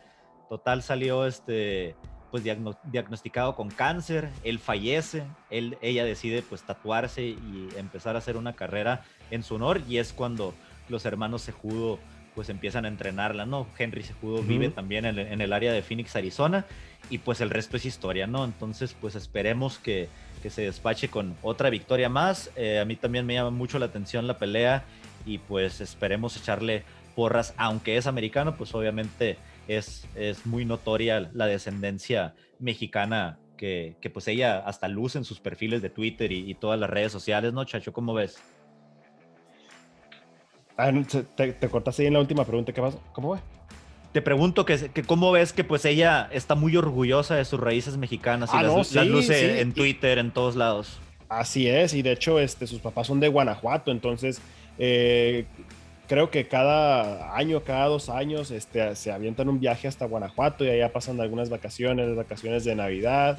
Total 0.49 0.81
salió 0.81 1.25
este, 1.25 1.95
pues 2.31 2.43
diagno 2.43 2.77
diagnosticado 2.85 3.55
con 3.55 3.69
cáncer, 3.69 4.29
él 4.43 4.59
fallece, 4.59 5.23
él, 5.49 5.77
ella 5.81 6.03
decide 6.03 6.41
pues 6.41 6.63
tatuarse 6.63 7.23
y 7.23 7.69
empezar 7.77 8.15
a 8.15 8.19
hacer 8.19 8.37
una 8.37 8.53
carrera 8.53 9.03
en 9.29 9.43
su 9.43 9.55
honor 9.55 9.81
y 9.87 9.97
es 9.97 10.13
cuando 10.13 10.53
los 10.89 11.05
hermanos 11.05 11.41
Sejudo 11.41 11.99
pues 12.33 12.49
empiezan 12.49 12.85
a 12.85 12.87
entrenarla, 12.87 13.45
¿no? 13.45 13.67
Henry 13.77 14.03
Sejudo 14.03 14.35
uh 14.35 14.43
-huh. 14.43 14.47
vive 14.47 14.69
también 14.69 15.05
en, 15.05 15.17
en, 15.19 15.41
el 15.41 15.51
área 15.51 15.73
de 15.73 15.81
Phoenix, 15.81 16.15
Arizona 16.15 16.65
y 17.09 17.17
pues 17.17 17.41
el 17.41 17.49
resto 17.49 17.77
es 17.77 17.85
historia, 17.85 18.27
¿no? 18.27 18.45
Entonces 18.45 18.95
pues 18.99 19.15
esperemos 19.15 19.79
que, 19.79 20.07
que 20.37 20.49
se 20.49 20.63
despache 20.63 21.09
con 21.09 21.35
otra 21.41 21.69
victoria 21.69 22.09
más. 22.09 22.51
Eh, 22.55 22.79
a 22.79 22.85
mí 22.85 22.95
también 22.95 23.25
me 23.25 23.33
llama 23.33 23.51
mucho 23.51 23.79
la 23.79 23.87
atención 23.87 24.27
la 24.27 24.37
pelea 24.37 24.83
y 25.25 25.37
pues 25.39 25.81
esperemos 25.81 26.37
echarle 26.37 26.83
porras, 27.15 27.53
aunque 27.57 27.97
es 27.97 28.07
americano, 28.07 28.55
pues 28.55 28.73
obviamente 28.75 29.37
es, 29.67 30.07
es 30.15 30.45
muy 30.45 30.65
notoria 30.65 31.29
la 31.33 31.47
descendencia 31.47 32.35
mexicana 32.59 33.39
que, 33.57 33.95
que, 33.99 34.09
pues 34.09 34.27
ella 34.27 34.59
hasta 34.59 34.87
luce 34.87 35.17
en 35.17 35.23
sus 35.23 35.39
perfiles 35.39 35.81
de 35.81 35.89
Twitter 35.89 36.31
y, 36.31 36.53
todas 36.53 36.79
las 36.79 36.89
redes 36.89 37.11
sociales, 37.11 37.53
¿no, 37.53 37.65
Chacho? 37.65 37.91
¿Cómo 37.91 38.13
ves? 38.13 38.37
Ah, 40.77 40.91
te, 41.35 41.53
te, 41.53 41.69
cortaste 41.69 42.03
ahí 42.03 42.07
en 42.07 42.13
la 42.13 42.19
última 42.19 42.45
pregunta, 42.45 42.71
¿qué 42.71 42.81
pasó? 42.81 43.01
¿Cómo 43.13 43.29
fue? 43.29 43.56
Te 44.17 44.23
pregunto 44.23 44.65
que, 44.65 44.89
que, 44.89 45.03
cómo 45.03 45.31
ves 45.31 45.53
que 45.53 45.63
pues 45.63 45.85
ella 45.85 46.27
está 46.31 46.55
muy 46.55 46.75
orgullosa 46.75 47.35
de 47.35 47.45
sus 47.45 47.59
raíces 47.59 47.97
mexicanas 47.97 48.49
y 48.51 48.57
ah, 48.57 48.63
las, 48.63 48.73
no, 48.75 48.83
sí, 48.83 48.95
las, 48.95 49.05
luce 49.05 49.39
sí. 49.39 49.59
en 49.59 49.73
Twitter, 49.73 50.17
en 50.17 50.31
todos 50.31 50.55
lados. 50.55 50.97
Así 51.29 51.67
es, 51.67 51.93
y 51.93 52.01
de 52.01 52.13
hecho 52.13 52.39
este, 52.39 52.65
sus 52.65 52.79
papás 52.79 53.05
son 53.05 53.19
de 53.19 53.27
Guanajuato, 53.27 53.91
entonces 53.91 54.41
eh, 54.79 55.45
creo 56.07 56.31
que 56.31 56.47
cada 56.47 57.37
año, 57.37 57.61
cada 57.61 57.85
dos 57.85 58.09
años, 58.09 58.49
este, 58.49 58.95
se 58.95 59.11
avientan 59.11 59.49
un 59.49 59.59
viaje 59.59 59.87
hasta 59.87 60.07
Guanajuato 60.07 60.65
y 60.65 60.69
allá 60.71 60.91
pasan 60.91 61.21
algunas 61.21 61.51
vacaciones, 61.51 62.15
vacaciones 62.15 62.63
de 62.63 62.73
Navidad 62.73 63.37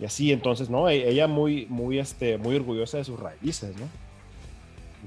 y 0.00 0.06
así, 0.06 0.32
entonces, 0.32 0.70
¿no? 0.70 0.88
E, 0.88 1.06
Ella 1.06 1.26
muy, 1.26 1.66
muy, 1.66 1.98
este, 1.98 2.38
muy 2.38 2.56
orgullosa 2.56 2.96
de 2.96 3.04
sus 3.04 3.20
raíces, 3.20 3.76
¿no? 3.76 3.90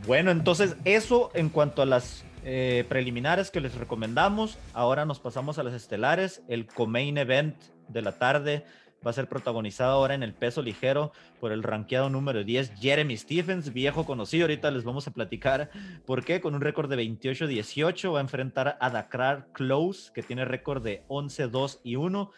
Bueno, 0.05 0.29
entonces 0.29 0.75
eso 0.85 1.31
en 1.33 1.49
cuanto 1.49 1.81
a 1.81 1.87
las 1.87 2.23
eh, 2.43 2.85
preliminares 2.87 3.51
que 3.51 3.61
les 3.61 3.75
recomendamos. 3.75 4.57
Ahora 4.73 5.05
nos 5.05 5.19
pasamos 5.19 5.59
a 5.59 5.63
las 5.63 5.73
estelares. 5.73 6.43
El 6.47 6.67
co-main 6.67 7.17
event 7.17 7.55
de 7.87 8.01
la 8.01 8.17
tarde 8.17 8.65
va 9.05 9.11
a 9.11 9.13
ser 9.13 9.27
protagonizado 9.27 9.91
ahora 9.91 10.15
en 10.15 10.23
el 10.23 10.33
peso 10.33 10.61
ligero 10.61 11.11
por 11.39 11.51
el 11.51 11.63
ranqueado 11.63 12.09
número 12.09 12.43
10, 12.43 12.73
Jeremy 12.79 13.15
Stephens, 13.17 13.73
viejo 13.73 14.05
conocido. 14.05 14.45
Ahorita 14.45 14.71
les 14.71 14.83
vamos 14.83 15.07
a 15.07 15.11
platicar 15.11 15.69
por 16.05 16.23
qué. 16.23 16.41
Con 16.41 16.55
un 16.55 16.61
récord 16.61 16.89
de 16.89 16.97
28-18 16.97 18.13
va 18.13 18.19
a 18.19 18.21
enfrentar 18.21 18.77
a 18.79 18.89
Dakar 18.89 19.47
Close, 19.53 20.11
que 20.13 20.23
tiene 20.23 20.45
récord 20.45 20.83
de 20.83 21.03
11-2 21.07 21.79
y 21.83 21.95
1. 21.95 22.31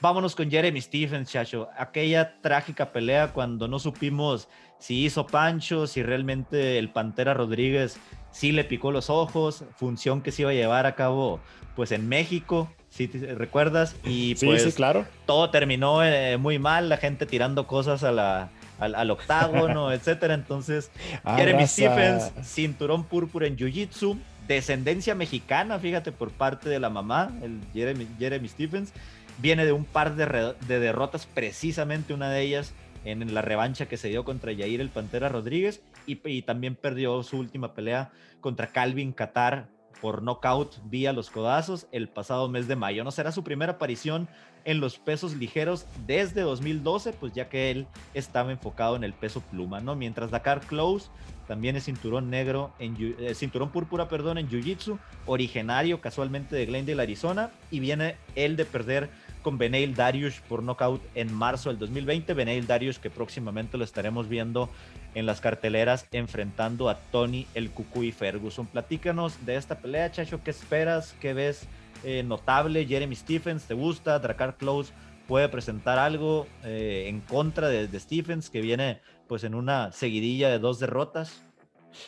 Vámonos 0.00 0.34
con 0.34 0.50
Jeremy 0.50 0.80
Stephens, 0.80 1.30
chacho. 1.30 1.68
Aquella 1.76 2.40
trágica 2.40 2.92
pelea 2.92 3.32
cuando 3.32 3.68
no 3.68 3.78
supimos 3.78 4.48
si 4.78 5.04
hizo 5.04 5.26
Pancho, 5.26 5.86
si 5.86 6.02
realmente 6.02 6.78
el 6.78 6.90
Pantera 6.90 7.32
Rodríguez 7.32 7.98
sí 8.34 8.52
le 8.52 8.64
picó 8.64 8.90
los 8.90 9.08
ojos, 9.08 9.64
función 9.76 10.20
que 10.20 10.32
se 10.32 10.42
iba 10.42 10.50
a 10.50 10.54
llevar 10.54 10.86
a 10.86 10.94
cabo 10.94 11.40
pues 11.76 11.92
en 11.92 12.08
México, 12.08 12.70
si 12.90 13.06
¿sí 13.06 13.18
te 13.18 13.34
recuerdas, 13.34 13.96
y 14.04 14.34
pues 14.34 14.62
sí, 14.62 14.70
sí, 14.70 14.76
claro. 14.76 15.06
todo 15.26 15.50
terminó 15.50 16.04
eh, 16.04 16.36
muy 16.36 16.58
mal, 16.58 16.88
la 16.88 16.96
gente 16.96 17.26
tirando 17.26 17.66
cosas 17.66 18.04
a 18.04 18.12
la, 18.12 18.50
al, 18.78 18.94
al 18.94 19.10
octágono, 19.10 19.92
etcétera. 19.92 20.34
Entonces, 20.34 20.90
ah, 21.24 21.36
Jeremy. 21.36 21.66
Stephens, 21.66 22.32
cinturón 22.42 23.04
púrpura 23.04 23.46
en 23.46 23.56
Jiu-Jitsu, 23.56 24.18
descendencia 24.46 25.14
mexicana, 25.14 25.78
fíjate, 25.78 26.12
por 26.12 26.30
parte 26.30 26.68
de 26.68 26.78
la 26.78 26.90
mamá, 26.90 27.32
el 27.42 27.60
Jeremy, 27.72 28.06
Jeremy 28.18 28.48
Stephens, 28.48 28.92
viene 29.38 29.64
de 29.64 29.72
un 29.72 29.84
par 29.84 30.14
de, 30.14 30.54
de 30.68 30.78
derrotas, 30.80 31.26
precisamente 31.26 32.14
una 32.14 32.30
de 32.30 32.42
ellas 32.42 32.72
en 33.04 33.34
la 33.34 33.42
revancha 33.42 33.86
que 33.86 33.96
se 33.96 34.08
dio 34.08 34.24
contra 34.24 34.52
Yair 34.52 34.80
el 34.80 34.88
Pantera 34.88 35.28
Rodríguez 35.28 35.82
y, 36.06 36.20
y, 36.28 36.42
también 36.42 36.76
perdió 36.76 37.22
su 37.22 37.38
última 37.38 37.74
pelea 37.74 38.12
contra 38.40 38.68
Calvin 38.68 39.12
Qatar 39.12 39.68
por 40.00 40.22
nocaut 40.22 40.76
vía 40.84 41.12
los 41.12 41.30
codazos 41.30 41.86
el 41.92 42.08
pasado 42.08 42.48
mes 42.48 42.68
de 42.68 42.76
mayo. 42.76 43.04
No 43.04 43.10
será 43.10 43.32
su 43.32 43.42
primera 43.42 43.72
aparición 43.72 44.28
en 44.64 44.80
los 44.80 44.98
pesos 44.98 45.34
ligeros 45.34 45.86
desde 46.06 46.42
2012, 46.42 47.12
pues 47.12 47.32
ya 47.32 47.48
que 47.48 47.70
él 47.70 47.86
estaba 48.14 48.52
enfocado 48.52 48.96
en 48.96 49.04
el 49.04 49.12
peso 49.12 49.40
pluma, 49.40 49.80
¿no? 49.80 49.94
Mientras 49.94 50.30
Dakar 50.30 50.60
Close 50.60 51.10
también 51.46 51.76
es 51.76 51.84
cinturón 51.84 52.30
negro, 52.30 52.72
en, 52.78 52.96
eh, 53.18 53.34
cinturón 53.34 53.70
púrpura, 53.70 54.08
perdón, 54.08 54.38
en 54.38 54.48
Jiu-Jitsu, 54.48 54.98
originario 55.26 56.00
casualmente 56.00 56.56
de 56.56 56.66
Glendale, 56.66 57.02
Arizona, 57.02 57.50
y 57.70 57.80
viene 57.80 58.16
él 58.34 58.56
de 58.56 58.64
perder 58.64 59.10
con 59.42 59.58
Beneil 59.58 59.94
Darius 59.94 60.40
por 60.48 60.62
knockout 60.62 61.02
en 61.14 61.32
marzo 61.32 61.68
del 61.68 61.78
2020. 61.78 62.32
Beneil 62.32 62.66
Darius 62.66 62.98
que 62.98 63.10
próximamente 63.10 63.76
lo 63.76 63.84
estaremos 63.84 64.28
viendo 64.28 64.70
en 65.14 65.26
las 65.26 65.40
carteleras 65.40 66.06
enfrentando 66.12 66.88
a 66.88 66.96
Tony 67.10 67.46
el 67.54 67.70
Cucuy 67.70 68.12
Ferguson. 68.12 68.66
Platícanos 68.66 69.44
de 69.46 69.56
esta 69.56 69.78
pelea, 69.78 70.10
Chacho, 70.10 70.42
¿qué 70.42 70.50
esperas? 70.50 71.14
¿Qué 71.20 71.34
ves 71.34 71.66
eh, 72.04 72.22
notable? 72.22 72.86
Jeremy 72.86 73.14
Stephens, 73.14 73.64
¿te 73.64 73.74
gusta? 73.74 74.18
Dracar 74.18 74.56
Close 74.56 74.92
puede 75.28 75.48
presentar 75.48 75.98
algo 75.98 76.46
eh, 76.64 77.06
en 77.08 77.20
contra 77.20 77.68
de, 77.68 77.88
de 77.88 78.00
Stephens 78.00 78.50
que 78.50 78.60
viene 78.60 79.00
pues 79.28 79.44
en 79.44 79.54
una 79.54 79.92
seguidilla 79.92 80.50
de 80.50 80.58
dos 80.58 80.78
derrotas. 80.80 81.42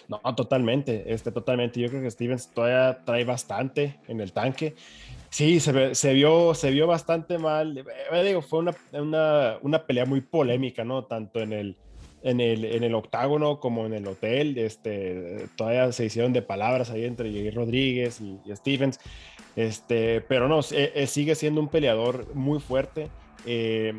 No, 0.09 0.21
totalmente, 0.35 1.13
este, 1.13 1.31
totalmente. 1.31 1.81
Yo 1.81 1.89
creo 1.89 2.03
que 2.03 2.11
Stevens 2.11 2.49
todavía 2.53 3.05
trae 3.05 3.25
bastante 3.25 4.01
en 4.09 4.21
el 4.21 4.33
tanque. 4.33 4.75
Sí, 5.31 5.61
se, 5.61 5.95
se 5.95 6.13
vio, 6.13 6.55
se 6.55 6.71
vio 6.71 6.87
bastante 6.87 7.39
mal. 7.39 7.79
Eh, 7.79 8.25
digo, 8.25 8.43
fue 8.43 8.61
una, 8.61 8.75
una, 8.93 9.59
una, 9.63 9.87
pelea 9.87 10.05
muy 10.05 10.21
polémica, 10.21 10.85
¿no? 10.85 11.05
Tanto 11.05 11.41
en 11.41 11.53
el, 11.53 11.77
en 12.29 12.41
el, 12.41 12.65
en 12.65 12.85
el 12.85 12.95
octágono 12.95 13.61
como 13.61 13.87
en 13.87 13.95
el 13.95 14.07
hotel. 14.07 14.59
Este, 14.59 15.47
todavía 15.57 15.93
se 15.93 16.05
hicieron 16.05 16.33
de 16.33 16.43
palabras 16.43 16.91
ahí 16.91 17.05
entre 17.05 17.33
Jair 17.33 17.55
Rodríguez 17.55 18.21
y, 18.21 18.39
y 18.45 18.55
Stevens. 18.55 19.01
Este, 19.55 20.21
pero 20.21 20.49
no, 20.49 20.61
eh, 20.71 21.07
sigue 21.07 21.35
siendo 21.35 21.61
un 21.61 21.69
peleador 21.69 22.35
muy 22.35 22.61
fuerte. 22.61 23.09
Eh, 23.47 23.95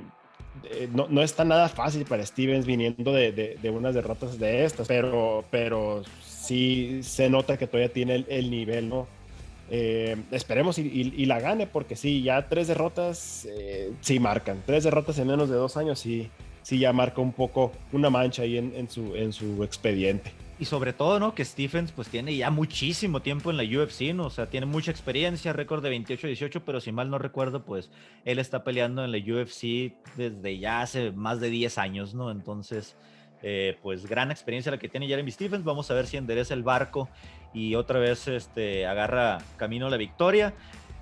eh, 0.66 0.90
no, 0.92 1.08
no, 1.10 1.22
está 1.22 1.44
nada 1.44 1.70
fácil 1.70 2.06
para 2.06 2.26
Stevens 2.26 2.66
viniendo 2.66 3.12
de, 3.12 3.32
de, 3.32 3.70
unas 3.70 3.94
derrotas 3.94 4.40
de 4.40 4.66
estas, 4.66 4.88
pero, 4.88 5.44
pero 5.50 6.04
sí 6.22 7.00
se 7.04 7.30
nota 7.30 7.58
que 7.58 7.68
todavía 7.68 7.94
tiene 7.94 8.26
el, 8.28 8.50
nivel, 8.50 8.90
¿no? 8.90 9.08
Eh, 9.70 10.16
esperemos 10.32 10.78
y, 10.78 11.26
la 11.26 11.40
gane, 11.40 11.68
porque 11.68 11.96
sí, 11.96 12.24
ya 12.24 12.48
tres 12.48 12.68
derrotas 12.68 13.48
eh, 13.50 13.92
sí 14.02 14.20
marcan. 14.20 14.64
Tres 14.66 14.84
derrotas 14.84 15.20
en 15.20 15.28
menos 15.28 15.50
de 15.50 15.56
dos 15.56 15.78
años 15.78 16.00
sí, 16.00 16.30
sí 16.68 16.80
ya 16.80 16.92
marca 16.92 17.22
un 17.22 17.32
poco 17.32 17.72
una 17.94 18.10
mancha 18.10 18.42
ahí 18.42 18.58
en, 18.58 18.90
su, 18.90 19.16
en 19.16 19.32
su 19.32 19.64
expediente. 19.64 20.34
Y 20.60 20.66
sobre 20.66 20.92
todo, 20.92 21.18
¿no? 21.18 21.34
Que 21.34 21.46
Stephens 21.46 21.94
pues 21.94 22.10
tiene 22.10 22.36
ya 22.36 22.52
muchísimo 22.52 23.22
tiempo 23.22 23.52
en 23.52 23.56
la 23.56 23.64
UFC, 23.64 24.14
¿no? 24.14 24.26
O 24.26 24.30
sea, 24.30 24.48
tiene 24.48 24.66
mucha 24.66 24.92
experiencia, 24.92 25.54
récord 25.54 25.82
de 25.82 25.98
28-18, 25.98 26.62
pero 26.66 26.82
si 26.82 26.92
mal 26.92 27.10
no 27.10 27.20
recuerdo, 27.20 27.64
pues 27.64 27.90
él 28.26 28.38
está 28.38 28.66
peleando 28.66 29.06
en 29.06 29.14
la 29.14 29.18
UFC 29.18 29.94
desde 30.18 30.60
ya 30.60 30.82
hace 30.82 31.14
más 31.14 31.40
de 31.40 31.50
10 31.52 31.78
años, 31.78 32.14
¿no? 32.14 32.32
Entonces, 32.32 32.98
eh, 33.44 33.78
pues 33.82 34.06
gran 34.06 34.30
experiencia 34.30 34.70
la 34.70 34.78
que 34.78 34.90
tiene 34.90 35.08
Jeremy 35.08 35.32
Stephens. 35.32 35.64
Vamos 35.64 35.90
a 35.90 35.94
ver 35.94 36.06
si 36.06 36.18
endereza 36.18 36.54
el 36.54 36.64
barco 36.64 37.08
y 37.54 37.76
otra 37.76 38.00
vez 38.00 38.28
este, 38.28 38.86
agarra 38.86 39.38
camino 39.56 39.88
a 39.88 39.90
la 39.90 39.98
victoria. 39.98 40.54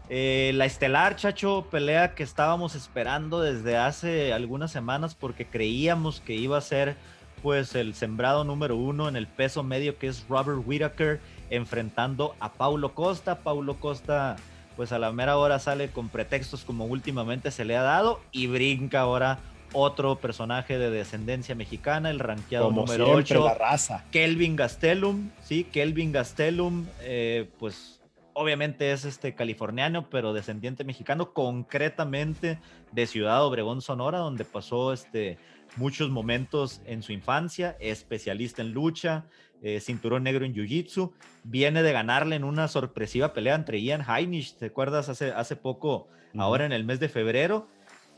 Eh, 0.10 0.52
la 0.56 0.66
estelar, 0.66 1.16
chacho, 1.16 1.68
pelea 1.72 2.14
que 2.14 2.24
estábamos 2.24 2.76
esperando 2.76 3.42
desde 3.42 3.78
hace 3.78 4.34
algunas 4.34 4.72
semanas 4.72 5.16
porque 5.16 5.46
creíamos 5.46 6.22
que 6.22 6.36
iba 6.36 6.58
a 6.58 6.62
ser 6.62 6.96
pues 7.42 7.76
el 7.76 7.94
sembrado 7.96 8.44
número 8.44 8.76
uno 8.76 9.08
en 9.08 9.16
el 9.16 9.28
peso 9.28 9.64
medio 9.64 9.98
que 9.98 10.08
es 10.08 10.26
Robert 10.28 10.62
Whittaker 10.66 11.20
enfrentando 11.50 12.36
a 12.40 12.54
Paulo 12.54 12.94
Costa. 12.94 13.40
Paulo 13.40 13.80
Costa 13.80 14.36
pues 14.76 14.92
a 14.92 15.00
la 15.00 15.12
mera 15.12 15.38
hora 15.38 15.60
sale 15.60 15.90
con 15.90 16.10
pretextos 16.10 16.66
como 16.66 16.86
últimamente 16.86 17.52
se 17.52 17.66
le 17.66 17.78
ha 17.78 17.82
dado 17.82 18.20
y 18.32 18.48
brinca 18.48 19.02
ahora 19.02 19.40
otro 19.74 20.18
personaje 20.18 20.78
de 20.78 20.90
descendencia 20.90 21.54
mexicana, 21.56 22.10
el 22.10 22.20
ranqueado 22.20 22.72
número 22.72 23.10
8, 23.12 23.44
la 23.44 23.54
raza. 23.56 24.06
Kelvin 24.12 24.56
Gastelum, 24.56 25.32
sí, 25.44 25.66
Kelvin 25.66 26.12
Gastelum, 26.12 26.86
eh, 27.02 27.50
pues 27.60 27.95
obviamente 28.36 28.92
es 28.92 29.06
este 29.06 29.34
californiano, 29.34 30.10
pero 30.10 30.34
descendiente 30.34 30.84
mexicano, 30.84 31.34
concretamente 31.34 32.60
de 32.92 33.08
Ciudad 33.08 33.44
Obregón, 33.44 33.82
Sonora, 33.82 34.20
donde 34.20 34.46
pasó 34.46 34.94
este 34.94 35.40
muchos 35.78 36.10
momentos 36.10 36.82
en 36.86 37.02
su 37.02 37.12
infancia, 37.12 37.76
especialista 37.80 38.62
en 38.62 38.72
lucha, 38.72 39.26
eh, 39.62 39.80
cinturón 39.80 40.24
negro 40.24 40.46
en 40.46 40.54
Jiu-Jitsu, 40.54 41.14
viene 41.44 41.82
de 41.82 41.94
ganarle 41.94 42.36
en 42.36 42.44
una 42.44 42.68
sorpresiva 42.68 43.34
pelea 43.34 43.56
entre 43.56 43.82
Ian 43.82 44.06
Heinisch, 44.08 44.58
¿te 44.58 44.68
acuerdas? 44.68 45.10
Hace, 45.10 45.32
hace 45.32 45.56
poco, 45.56 46.08
ahora 46.38 46.66
en 46.66 46.72
el 46.72 46.84
mes 46.84 47.00
de 47.00 47.10
febrero. 47.10 47.68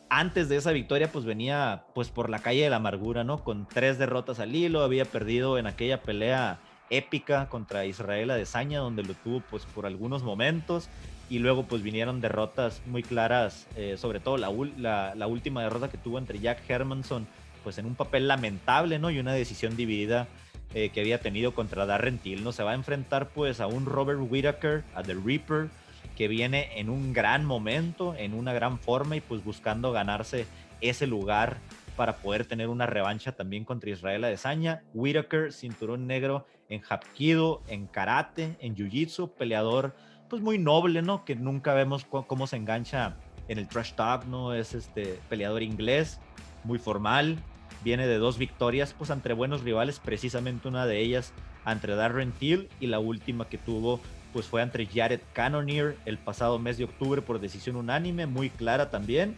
Antes 0.10 0.50
de 0.50 0.56
esa 0.56 0.72
victoria, 0.72 1.12
pues 1.12 1.26
venía 1.26 1.86
pues 1.94 2.10
por 2.10 2.30
la 2.30 2.40
calle 2.40 2.64
de 2.64 2.70
la 2.70 2.78
amargura, 2.78 3.24
¿no? 3.24 3.44
Con 3.44 3.68
tres 3.68 3.98
derrotas 3.98 4.40
al 4.40 4.56
hilo, 4.56 4.82
había 4.82 5.06
perdido 5.06 5.58
en 5.58 5.68
aquella 5.68 6.02
pelea 6.02 6.60
épica 6.90 7.48
contra 7.50 7.86
Israel 7.86 8.32
Adesanya, 8.32 8.80
donde 8.80 9.04
lo 9.04 9.14
tuvo 9.14 9.42
pues 9.42 9.66
por 9.66 9.86
algunos 9.86 10.24
momentos 10.24 10.90
y 11.30 11.40
luego 11.40 11.64
pues 11.64 11.84
vinieron 11.84 12.22
derrotas 12.22 12.82
muy 12.86 13.04
claras, 13.04 13.68
eh, 13.76 13.96
sobre 13.98 14.20
todo 14.20 14.38
la, 14.38 15.14
la, 15.16 15.28
última 15.28 15.62
derrota 15.62 15.90
que 15.90 15.98
tuvo 15.98 16.18
entre 16.18 16.40
Jack 16.40 16.62
Hermanson 16.70 17.28
pues 17.64 17.78
en 17.78 17.86
un 17.86 17.96
papel 17.96 18.28
lamentable, 18.28 18.98
¿no? 18.98 19.12
Y 19.12 19.20
una 19.20 19.34
decisión 19.34 19.76
dividida 19.76 20.28
eh, 20.74 20.90
que 20.90 21.02
había 21.02 21.20
tenido 21.20 21.54
contra 21.54 21.86
Darren 21.86 22.18
Till, 22.18 22.44
¿no? 22.44 22.54
Se 22.54 22.64
va 22.64 22.72
a 22.72 22.76
enfrentar 22.76 23.28
pues 23.30 23.60
a 23.60 23.68
un 23.68 23.86
Robert 23.86 24.20
Whittaker, 24.22 24.84
a 24.96 25.04
The 25.04 25.16
Reaper, 25.16 25.68
que 26.16 26.28
viene 26.28 26.80
en 26.80 26.90
un 26.90 27.14
gran 27.14 27.46
momento, 27.46 28.16
en 28.16 28.34
una 28.34 28.54
gran 28.54 28.80
forma 28.80 29.18
y 29.18 29.22
pues 29.22 29.44
buscando 29.44 29.92
ganarse 29.92 30.48
ese 30.80 31.08
lugar 31.08 31.58
para 31.98 32.18
poder 32.18 32.46
tener 32.46 32.70
una 32.70 32.86
revancha 32.86 33.34
también 33.34 33.66
contra 33.66 33.90
Israel 33.90 34.24
Adesanya. 34.24 34.84
Whittaker, 34.94 35.52
cinturón 35.52 36.08
negro 36.08 36.46
en 36.70 36.82
Hapkido, 36.88 37.62
en 37.68 37.88
karate, 37.88 38.56
en 38.60 38.76
jiu-jitsu, 38.76 39.34
peleador 39.34 39.96
pues 40.30 40.42
muy 40.42 40.58
noble, 40.58 41.02
¿no? 41.02 41.26
Que 41.26 41.36
nunca 41.36 41.74
vemos 41.74 42.06
cómo 42.06 42.48
se 42.48 42.58
engancha 42.58 43.18
en 43.48 43.60
el 43.60 43.68
trash 43.68 43.94
talk, 43.94 44.26
¿no? 44.26 44.54
Es 44.54 44.74
este 44.74 45.20
peleador 45.30 45.64
inglés, 45.64 46.20
muy 46.64 46.80
formal, 46.80 47.38
viene 47.84 48.08
de 48.08 48.18
dos 48.18 48.38
victorias 48.38 48.94
pues 48.98 49.10
entre 49.10 49.34
buenos 49.34 49.64
rivales, 49.64 50.00
precisamente 50.00 50.68
una 50.68 50.86
de 50.86 51.00
ellas 51.00 51.34
entre 51.66 51.96
Darren 51.96 52.32
Till 52.32 52.70
y 52.80 52.88
la 52.88 53.00
última 53.00 53.50
que 53.50 53.58
tuvo 53.58 54.00
pues 54.34 54.46
fue 54.46 54.62
entre 54.62 54.86
Jared 54.86 55.22
Cannonier 55.34 55.98
el 56.06 56.18
pasado 56.18 56.60
mes 56.60 56.78
de 56.78 56.84
octubre 56.84 57.22
por 57.22 57.40
decisión 57.40 57.76
unánime, 57.76 58.28
muy 58.28 58.50
clara 58.50 58.90
también. 58.90 59.36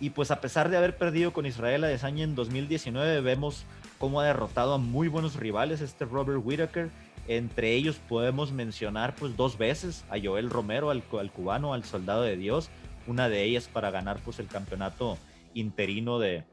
Y 0.00 0.10
pues 0.10 0.30
a 0.30 0.40
pesar 0.40 0.70
de 0.70 0.76
haber 0.76 0.96
perdido 0.96 1.32
con 1.32 1.46
Israel 1.46 1.84
Adesanya 1.84 2.24
en 2.24 2.34
2019, 2.34 3.20
vemos 3.20 3.64
cómo 3.98 4.20
ha 4.20 4.24
derrotado 4.24 4.74
a 4.74 4.78
muy 4.78 5.08
buenos 5.08 5.36
rivales 5.36 5.80
este 5.82 6.06
Robert 6.06 6.40
Whittaker. 6.42 6.88
Entre 7.28 7.74
ellos 7.74 8.00
podemos 8.08 8.50
mencionar 8.50 9.14
pues 9.14 9.36
dos 9.36 9.58
veces 9.58 10.04
a 10.10 10.16
Joel 10.22 10.48
Romero, 10.50 10.90
al, 10.90 11.04
al 11.18 11.30
cubano, 11.30 11.74
al 11.74 11.84
soldado 11.84 12.22
de 12.22 12.36
Dios. 12.36 12.70
Una 13.06 13.28
de 13.28 13.44
ellas 13.44 13.68
para 13.68 13.90
ganar 13.90 14.18
pues 14.24 14.38
el 14.38 14.46
campeonato 14.46 15.18
interino 15.54 16.18
de, 16.18 16.44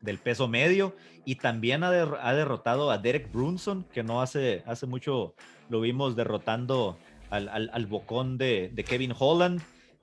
del 0.00 0.18
peso 0.18 0.48
medio 0.48 0.94
y 1.24 1.36
también 1.36 1.84
ha, 1.84 1.90
derrotado 1.90 2.90
a 2.90 2.98
Derek 2.98 3.30
Brunson, 3.32 3.84
que 3.92 4.02
no 4.02 4.22
hace, 4.22 4.62
hace 4.66 4.86
mucho 4.86 5.34
lo 5.68 5.80
vimos 5.80 6.16
derrotando 6.16 6.98
al, 7.28 7.48
al, 7.48 7.86
bocón 7.86 8.38
de, 8.38 8.70
de, 8.72 8.84
Kevin 8.84 9.14
Holland. 9.16 9.60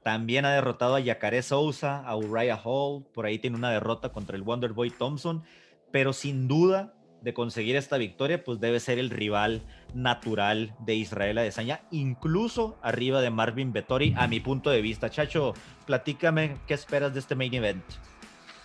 También 0.08 0.46
ha 0.46 0.52
derrotado 0.52 0.96
a 0.96 1.02
Yacaré 1.02 1.42
Souza, 1.42 1.98
a 1.98 2.16
Uriah 2.16 2.62
Hall, 2.64 3.04
por 3.14 3.26
ahí 3.26 3.40
tiene 3.40 3.58
una 3.58 3.72
derrota 3.72 4.08
contra 4.14 4.38
el 4.38 4.42
Wonderboy 4.42 4.90
Thompson, 4.90 5.44
pero 5.92 6.14
sin 6.14 6.48
duda 6.48 6.94
de 7.22 7.34
conseguir 7.34 7.76
esta 7.76 7.98
victoria, 7.98 8.42
pues 8.42 8.62
debe 8.62 8.80
ser 8.80 9.00
el 9.00 9.10
rival 9.10 9.64
natural 9.94 10.74
de 10.80 10.96
Israel 10.96 11.40
Adesanya, 11.40 11.82
incluso 11.92 12.80
arriba 12.82 13.20
de 13.20 13.32
Marvin 13.32 13.74
Vettori, 13.74 14.14
a 14.16 14.28
mi 14.28 14.40
punto 14.40 14.70
de 14.70 14.82
vista. 14.82 15.10
Chacho, 15.10 15.54
platícame 15.86 16.56
qué 16.68 16.74
esperas 16.74 17.14
de 17.14 17.20
este 17.20 17.36
main 17.36 17.54
event. 17.54 17.84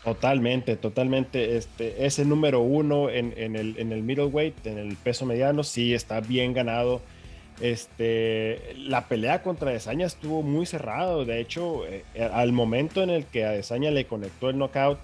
Totalmente, 0.05 0.77
totalmente. 0.77 1.57
Este, 1.57 2.07
ese 2.07 2.25
número 2.25 2.61
uno 2.61 3.11
en, 3.11 3.35
en, 3.37 3.57
el, 3.57 3.77
en 3.79 3.91
el 3.91 4.05
middleweight, 4.05 4.65
en 4.69 4.79
el 4.79 4.95
peso 4.95 5.27
mediano, 5.27 5.65
sí 5.65 5.93
está 5.93 6.21
bien 6.21 6.53
ganado. 6.53 7.03
Este, 7.61 8.75
la 8.77 9.09
pelea 9.09 9.43
contra 9.43 9.71
Adesanya 9.71 10.07
estuvo 10.07 10.43
muy 10.43 10.67
cerrado. 10.67 11.25
De 11.25 11.41
hecho, 11.41 11.87
eh, 11.87 12.05
al 12.33 12.53
momento 12.53 13.03
en 13.03 13.11
el 13.11 13.27
que 13.27 13.45
Adesanya 13.45 13.91
le 13.91 14.07
conectó 14.07 14.51
el 14.51 14.59
knockout, 14.59 14.99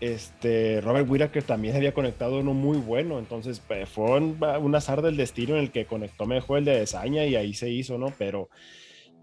este, 0.00 0.80
Robert 0.80 1.08
Whittaker 1.08 1.44
también 1.44 1.76
había 1.76 1.94
conectado 1.94 2.40
uno 2.40 2.54
muy 2.54 2.78
bueno. 2.78 3.18
Entonces 3.18 3.62
fue 3.86 4.18
un, 4.18 4.74
azar 4.74 5.00
del 5.00 5.16
destino 5.16 5.54
en 5.54 5.62
el 5.62 5.70
que 5.70 5.86
conectó 5.86 6.26
mejor 6.26 6.58
el 6.58 6.64
de 6.64 6.72
Adesanya 6.72 7.24
y 7.24 7.36
ahí 7.36 7.54
se 7.54 7.70
hizo, 7.70 7.98
¿no? 7.98 8.12
Pero, 8.18 8.48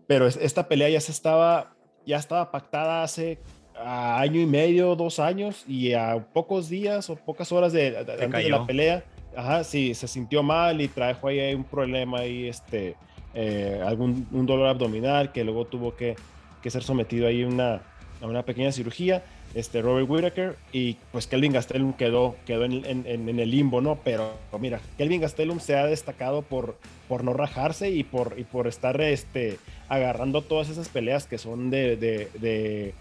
pero 0.07 0.27
esta 0.27 0.67
pelea 0.67 0.89
ya 0.89 1.01
se 1.01 1.11
estaba, 1.11 1.75
ya 2.05 2.17
estaba 2.17 2.49
pactada 2.49 3.03
hace 3.03 3.39
a 3.75 4.19
año 4.19 4.41
y 4.41 4.45
medio, 4.45 4.95
dos 4.95 5.19
años, 5.19 5.63
y 5.67 5.93
a 5.93 6.25
pocos 6.33 6.69
días 6.69 7.09
o 7.09 7.15
pocas 7.15 7.51
horas 7.51 7.73
de, 7.73 7.97
antes 7.97 8.17
de 8.17 8.49
la 8.49 8.65
pelea, 8.65 9.03
ajá, 9.35 9.63
sí, 9.63 9.93
se 9.93 10.07
sintió 10.07 10.43
mal 10.43 10.81
y 10.81 10.87
trajo 10.87 11.27
ahí 11.27 11.53
un 11.53 11.63
problema 11.63 12.19
ahí, 12.19 12.47
este, 12.47 12.95
eh, 13.33 13.81
algún 13.85 14.27
un 14.31 14.45
dolor 14.45 14.67
abdominal, 14.67 15.31
que 15.31 15.43
luego 15.43 15.65
tuvo 15.65 15.95
que, 15.95 16.15
que 16.61 16.69
ser 16.69 16.83
sometido 16.83 17.27
ahí 17.27 17.43
una, 17.43 17.81
a 18.21 18.27
una 18.27 18.43
pequeña 18.43 18.71
cirugía, 18.71 19.23
este 19.55 19.81
Robert 19.81 20.09
Whittaker, 20.09 20.55
y 20.71 20.97
pues 21.11 21.27
Kelvin 21.27 21.53
Gastelum 21.53 21.93
quedó, 21.93 22.35
quedó 22.45 22.65
en, 22.65 22.83
el 22.85 23.51
limbo, 23.51 23.81
¿no? 23.81 23.97
Pero 24.03 24.33
mira, 24.59 24.79
Kelvin 24.97 25.21
Gastelum 25.21 25.59
se 25.59 25.75
ha 25.75 25.85
destacado 25.85 26.43
por, 26.43 26.77
por 27.07 27.23
no 27.23 27.33
rajarse 27.33 27.89
y 27.89 28.03
por, 28.03 28.35
y 28.37 28.43
por 28.43 28.67
estar 28.67 28.99
este, 29.01 29.57
agarrando 29.87 30.41
todas 30.43 30.69
esas 30.69 30.89
peleas 30.89 31.25
que 31.25 31.37
son 31.37 31.69
de, 31.69 31.95
de, 31.95 32.29
de, 32.39 32.93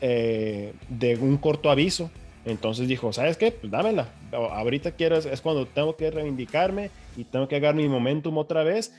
eh, 0.00 0.74
de 0.88 1.16
un 1.16 1.36
corto 1.38 1.70
aviso. 1.70 2.10
Entonces 2.44 2.88
dijo, 2.88 3.12
¿sabes 3.12 3.36
qué? 3.36 3.52
Pues 3.52 3.70
dámela. 3.70 4.08
Ahorita 4.32 4.92
quiero, 4.92 5.16
es, 5.16 5.40
cuando 5.40 5.66
tengo 5.66 5.96
que 5.96 6.10
reivindicarme 6.10 6.90
y 7.16 7.24
tengo 7.24 7.48
que 7.48 7.56
agarrar 7.56 7.76
mi 7.76 7.88
momentum 7.88 8.36
otra 8.38 8.62
vez. 8.64 8.94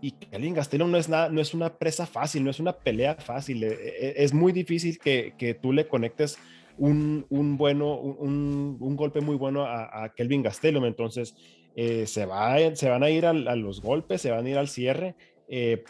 Y 0.00 0.10
Kelvin 0.10 0.54
Gastelum 0.54 0.90
no 0.90 0.98
es, 0.98 1.08
nada, 1.08 1.28
no 1.30 1.40
es 1.40 1.54
una 1.54 1.78
presa 1.78 2.04
fácil, 2.06 2.44
no 2.44 2.50
es 2.50 2.60
una 2.60 2.72
pelea 2.72 3.14
fácil. 3.14 3.64
Eh, 3.64 3.78
eh, 3.80 4.14
Es 4.16 4.34
muy 4.34 4.52
difícil 4.52 4.98
que, 4.98 5.34
que 5.38 5.54
tú 5.54 5.72
le 5.72 5.88
conectes 5.88 6.38
un, 6.78 7.26
un 7.30 7.56
bueno, 7.56 7.96
un, 7.96 8.76
un 8.80 8.96
golpe 8.96 9.20
muy 9.20 9.36
bueno 9.36 9.64
a, 9.64 10.12
Kelvin 10.14 10.42
Gastelum. 10.42 10.84
Entonces 10.84 11.34
eh, 11.76 12.06
se, 12.06 12.26
va, 12.26 12.56
se 12.74 12.88
van 12.88 13.02
a 13.02 13.10
ir 13.10 13.26
a, 13.26 13.32
los 13.32 13.80
golpes, 13.80 14.20
se 14.20 14.30
van 14.30 14.46
a 14.46 14.50
ir 14.50 14.58
al 14.58 14.68
cierre. 14.68 15.14
Eh, 15.48 15.84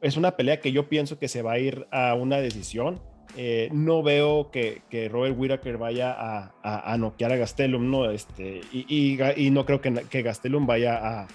es 0.00 0.16
una 0.16 0.36
pelea 0.36 0.60
que 0.60 0.72
yo 0.72 0.88
pienso 0.88 1.18
que 1.18 1.28
se 1.28 1.42
va 1.42 1.52
a 1.52 1.58
ir 1.58 1.86
a 1.90 2.14
una 2.14 2.38
decisión. 2.38 3.00
Eh, 3.36 3.68
no 3.72 4.02
veo 4.02 4.50
que, 4.50 4.82
que 4.90 5.08
Robert 5.08 5.36
Whittaker 5.38 5.76
vaya 5.76 6.12
a, 6.12 6.52
a, 6.62 6.92
a 6.92 6.98
noquear 6.98 7.32
a 7.32 7.36
Gastelum, 7.36 7.90
¿no? 7.90 8.10
Este, 8.10 8.60
y, 8.72 9.18
y, 9.36 9.50
no 9.50 9.66
creo 9.66 9.80
que, 9.80 9.92
que 10.08 10.22
Gastelum 10.22 10.66
vaya 10.66 10.96
a, 10.96 11.28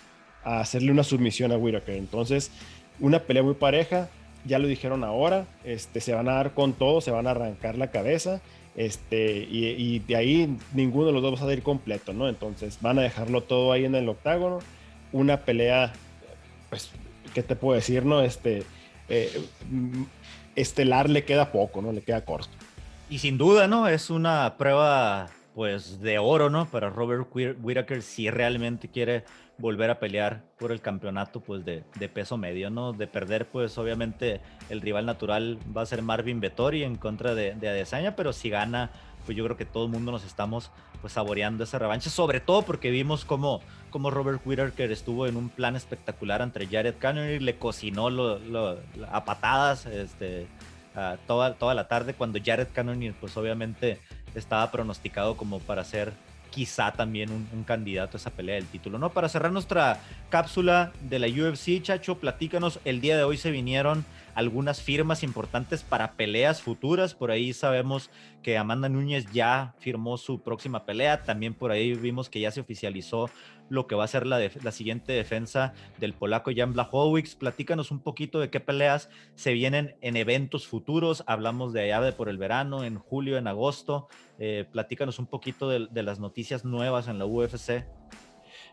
a 0.44 0.60
hacerle 0.60 0.92
una 0.92 1.04
submisión 1.04 1.52
a 1.52 1.58
Whittaker. 1.58 1.96
Entonces, 1.96 2.52
una 3.00 3.20
pelea 3.20 3.44
muy 3.44 3.54
pareja, 3.56 4.10
ya 4.46 4.60
lo 4.60 4.68
dijeron 4.68 5.04
ahora, 5.04 5.46
este, 5.64 6.02
se 6.02 6.14
van 6.14 6.30
a 6.30 6.34
dar 6.34 6.54
con 6.54 6.74
todo, 6.74 7.02
se 7.02 7.12
van 7.12 7.28
a 7.28 7.32
arrancar 7.32 7.78
la 7.78 7.92
cabeza, 7.92 8.42
este, 8.76 9.48
y, 9.50 10.00
de 10.00 10.16
ahí 10.16 10.58
ninguno 10.74 11.08
de 11.08 11.14
los 11.14 11.22
dos 11.22 11.34
va 11.34 11.38
a 11.38 11.40
salir 11.42 11.62
completo, 11.62 12.14
¿no? 12.14 12.30
Entonces, 12.30 12.80
van 12.82 13.00
a 13.00 13.02
dejarlo 13.02 13.42
todo 13.42 13.72
ahí 13.72 13.86
en 13.86 13.96
el 13.96 14.08
octágono, 14.08 14.60
una 15.12 15.42
pelea, 15.42 15.94
pues, 16.70 16.92
¿qué 17.34 17.44
te 17.44 17.56
puedo 17.56 17.76
decir, 17.76 18.06
no? 18.06 18.22
Este, 18.22 18.64
eh, 19.10 19.30
estelar 20.56 21.10
le 21.10 21.24
queda 21.24 21.52
poco, 21.52 21.82
¿no? 21.82 21.92
Le 21.92 22.02
queda 22.02 22.24
corto. 22.26 22.50
Y 23.10 23.20
sin 23.20 23.38
duda, 23.38 23.68
¿no? 23.68 23.88
Es 23.88 24.10
una 24.10 24.56
prueba, 24.58 25.28
pues, 25.54 26.00
de 26.02 26.18
oro, 26.20 26.50
¿no? 26.50 26.66
Para 26.66 26.90
Robert 26.90 27.28
Whit- 27.34 27.58
Whittaker 27.62 28.02
si 28.02 28.30
realmente 28.30 28.88
quiere 28.88 29.24
volver 29.58 29.90
a 29.92 30.00
pelear 30.00 30.42
por 30.58 30.72
el 30.72 30.82
campeonato, 30.82 31.40
pues, 31.42 31.64
de, 31.66 31.84
de 32.00 32.10
peso 32.10 32.38
medio, 32.38 32.70
¿no? 32.70 32.94
De 32.94 33.08
perder, 33.08 33.46
pues, 33.46 33.78
obviamente, 33.78 34.40
el 34.70 34.82
rival 34.82 35.06
natural 35.06 35.60
va 35.76 35.82
a 35.82 35.86
ser 35.86 36.02
Marvin 36.02 36.40
Vettori 36.40 36.84
en 36.84 36.96
contra 36.96 37.36
de, 37.36 37.54
de 37.54 37.70
Adesanya, 37.70 38.16
pero 38.16 38.34
si 38.34 38.50
gana, 38.50 38.90
pues 39.26 39.38
yo 39.38 39.44
creo 39.44 39.58
que 39.58 39.66
todo 39.66 39.86
el 39.86 39.92
mundo 39.92 40.12
nos 40.12 40.24
estamos, 40.24 40.72
pues, 41.02 41.14
saboreando 41.14 41.64
esa 41.64 41.80
revancha, 41.80 42.10
sobre 42.10 42.40
todo 42.40 42.64
porque 42.64 42.92
vimos 42.92 43.26
cómo, 43.26 43.62
cómo 43.90 44.12
Robert 44.12 44.42
Whittaker 44.46 44.92
estuvo 44.92 45.28
en 45.28 45.38
un 45.38 45.50
plan 45.50 45.76
espectacular 45.76 46.42
entre 46.42 46.68
Jared 46.68 46.96
Cannonier, 47.00 47.42
le 47.42 47.58
cocinó 47.58 48.10
a 49.12 49.26
patadas, 49.26 49.86
este, 49.86 50.48
toda, 51.28 51.54
toda 51.56 51.74
la 51.74 51.88
tarde 51.88 52.14
cuando 52.14 52.40
Jared 52.44 52.68
Cannonier 52.74 53.14
pues 53.20 53.36
obviamente 53.38 54.00
estaba 54.36 54.70
pronosticado 54.72 55.38
como 55.38 55.60
para 55.60 55.84
ser 55.84 56.14
quizá 56.50 56.92
también 56.92 57.32
un, 57.32 57.48
un 57.54 57.64
candidato 57.64 58.18
a 58.18 58.20
esa 58.20 58.30
pelea 58.30 58.56
del 58.56 58.66
título, 58.66 59.00
¿no? 59.00 59.10
Para 59.12 59.30
cerrar 59.30 59.54
nuestra 59.54 60.02
cápsula 60.30 60.92
de 61.02 61.20
la 61.20 61.28
UFC, 61.28 61.82
Chacho, 61.82 62.18
platícanos, 62.20 62.80
el 62.84 63.00
día 63.00 63.16
de 63.16 63.24
hoy 63.24 63.38
se 63.38 63.52
vinieron 63.52 64.06
algunas 64.36 64.82
firmas 64.82 65.24
importantes 65.24 65.84
para 65.84 66.14
peleas 66.14 66.62
futuras, 66.62 67.16
por 67.16 67.32
ahí 67.32 67.54
sabemos 67.54 68.10
que 68.42 68.58
Amanda 68.58 68.90
Núñez 68.90 69.26
ya 69.32 69.76
firmó 69.80 70.18
su 70.18 70.42
próxima 70.42 70.86
pelea, 70.86 71.24
también 71.24 71.54
por 71.54 71.72
ahí 71.72 71.94
vimos 71.94 72.30
que 72.30 72.40
ya 72.40 72.52
se 72.52 72.62
oficializó 72.62 73.30
lo 73.72 73.88
que 73.88 73.96
va 73.96 74.04
a 74.04 74.08
ser 74.08 74.28
la, 74.28 74.38
la 74.64 74.72
siguiente 74.72 75.14
defensa 75.14 75.74
del 75.98 76.14
polaco 76.14 76.52
Jan 76.54 76.74
Blachowicz. 76.74 77.36
Platícanos 77.36 77.90
un 77.90 78.00
poquito 78.00 78.42
de 78.42 78.50
qué 78.50 78.60
peleas 78.60 79.10
se 79.36 79.54
vienen 79.54 79.96
en 80.02 80.18
eventos 80.18 80.68
futuros. 80.68 81.24
Hablamos 81.26 81.72
de 81.72 81.84
allá 81.84 82.02
de 82.02 82.12
por 82.12 82.28
el 82.28 82.38
verano, 82.38 82.84
en 82.84 83.00
julio, 83.00 83.38
en 83.38 83.48
agosto. 83.48 84.10
Eh, 84.40 84.66
platícanos 84.70 85.20
un 85.20 85.28
poquito 85.28 85.70
de, 85.70 86.04
las 86.04 86.20
noticias 86.20 86.66
nuevas 86.66 87.08
en 87.08 87.18
la 87.18 87.26
UFC. 87.26 87.86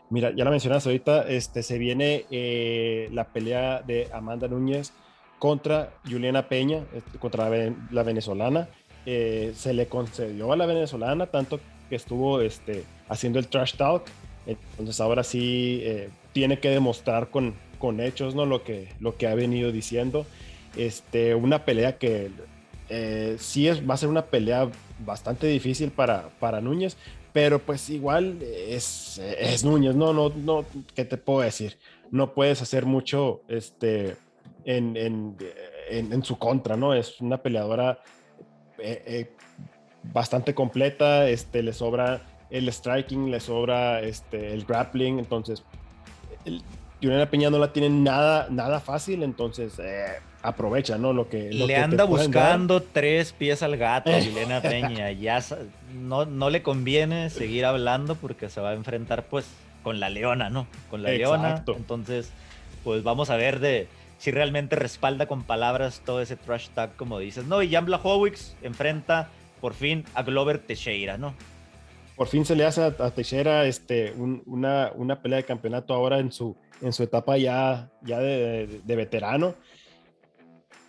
Mira, 0.09 0.31
ya 0.35 0.43
la 0.43 0.51
mencionaste 0.51 0.89
ahorita, 0.89 1.29
este, 1.29 1.63
se 1.63 1.77
viene 1.77 2.25
eh, 2.29 3.07
la 3.13 3.31
pelea 3.31 3.81
de 3.81 4.09
Amanda 4.11 4.49
Núñez 4.49 4.91
contra 5.39 5.93
Juliana 6.09 6.47
Peña, 6.49 6.83
este, 6.93 7.17
contra 7.17 7.45
la, 7.45 7.49
ve- 7.49 7.73
la 7.91 8.03
venezolana. 8.03 8.69
Eh, 9.05 9.53
se 9.55 9.73
le 9.73 9.87
concedió 9.87 10.51
a 10.51 10.57
la 10.57 10.65
venezolana, 10.65 11.27
tanto 11.27 11.59
que 11.89 11.95
estuvo 11.95 12.41
este, 12.41 12.83
haciendo 13.07 13.39
el 13.39 13.47
trash 13.47 13.75
talk. 13.75 14.03
Entonces 14.45 14.99
ahora 14.99 15.23
sí 15.23 15.79
eh, 15.83 16.09
tiene 16.33 16.59
que 16.59 16.69
demostrar 16.69 17.29
con, 17.29 17.55
con 17.79 17.99
hechos 18.01 18.35
¿no? 18.35 18.45
lo, 18.45 18.63
que, 18.63 18.89
lo 18.99 19.15
que 19.17 19.27
ha 19.27 19.35
venido 19.35 19.71
diciendo. 19.71 20.25
Este, 20.75 21.33
una 21.33 21.65
pelea 21.65 21.97
que 21.97 22.29
eh, 22.89 23.37
sí 23.39 23.67
es, 23.67 23.87
va 23.89 23.93
a 23.93 23.97
ser 23.97 24.09
una 24.09 24.25
pelea 24.25 24.69
bastante 25.05 25.47
difícil 25.47 25.91
para, 25.91 26.29
para 26.39 26.61
Núñez, 26.61 26.97
pero 27.33 27.59
pues 27.59 27.89
igual 27.89 28.37
es, 28.41 29.19
es 29.19 29.63
Núñez, 29.63 29.95
no, 29.95 30.13
no, 30.13 30.29
no, 30.29 30.65
¿qué 30.95 31.05
te 31.05 31.17
puedo 31.17 31.41
decir? 31.41 31.77
No 32.11 32.33
puedes 32.33 32.61
hacer 32.61 32.85
mucho 32.85 33.41
este, 33.47 34.15
en, 34.69 34.95
en, 34.95 35.37
en, 35.89 36.13
en 36.13 36.23
su 36.23 36.37
contra, 36.37 36.77
¿no? 36.77 36.93
Es 36.93 37.19
una 37.21 37.37
peleadora 37.37 37.99
eh, 38.77 39.03
eh, 39.05 39.31
bastante 40.03 40.53
completa, 40.53 41.27
este, 41.27 41.63
le 41.63 41.73
sobra 41.73 42.21
el 42.51 42.71
striking, 42.71 43.31
le 43.31 43.39
sobra 43.39 44.01
este, 44.01 44.53
el 44.53 44.65
grappling, 44.65 45.17
entonces 45.17 45.63
el, 46.45 46.61
Juliana 47.01 47.29
Peña 47.29 47.49
no 47.49 47.57
la 47.57 47.73
tiene 47.73 47.89
nada, 47.89 48.47
nada 48.51 48.79
fácil, 48.79 49.23
entonces 49.23 49.79
eh, 49.79 50.05
aprovecha, 50.43 50.99
¿no? 50.99 51.13
Lo 51.13 51.29
que, 51.29 51.51
lo 51.51 51.65
Le 51.65 51.73
que 51.73 51.79
anda 51.79 52.03
buscando 52.03 52.83
tres 52.83 53.33
pies 53.33 53.63
al 53.63 53.75
gato, 53.75 54.11
Juliana 54.11 54.61
Peña. 54.61 55.11
Ya 55.11 55.39
no, 55.95 56.25
no 56.25 56.49
le 56.51 56.61
conviene 56.61 57.31
seguir 57.31 57.65
hablando 57.65 58.15
porque 58.15 58.49
se 58.49 58.61
va 58.61 58.71
a 58.71 58.73
enfrentar, 58.73 59.23
pues, 59.23 59.47
con 59.81 59.99
la 59.99 60.09
leona, 60.09 60.49
¿no? 60.49 60.67
Con 60.91 61.01
la 61.01 61.09
leona. 61.09 61.51
Exacto. 61.51 61.75
Entonces, 61.77 62.31
pues 62.83 63.01
vamos 63.03 63.29
a 63.29 63.37
ver 63.37 63.59
de 63.59 63.87
si 64.19 64.29
realmente 64.29 64.75
respalda 64.75 65.25
con 65.27 65.41
palabras 65.43 66.03
todo 66.05 66.21
ese 66.21 66.35
trash 66.35 66.69
tag, 66.75 66.95
como 66.95 67.17
dices. 67.17 67.45
No, 67.45 67.63
y 67.63 67.71
Jan 67.71 67.85
Blachowicz 67.85 68.55
enfrenta 68.61 69.29
por 69.59 69.73
fin 69.73 70.05
a 70.13 70.21
Glover 70.21 70.59
Teixeira, 70.59 71.17
¿no? 71.17 71.33
por 72.15 72.27
fin 72.27 72.43
se 72.43 72.53
le 72.53 72.65
hace 72.65 72.81
a, 72.83 72.87
a 72.99 73.11
Teixeira 73.11 73.65
este, 73.65 74.11
un- 74.11 74.43
una, 74.45 74.91
una 74.93 75.21
pelea 75.21 75.37
de 75.37 75.45
campeonato 75.45 75.93
ahora 75.93 76.19
en 76.19 76.33
su, 76.33 76.53
en 76.81 76.91
su 76.91 77.01
etapa 77.03 77.37
ya, 77.37 77.89
ya 78.01 78.19
de, 78.19 78.67
de- 78.67 78.81
de 78.83 78.95
veterano. 78.97 79.55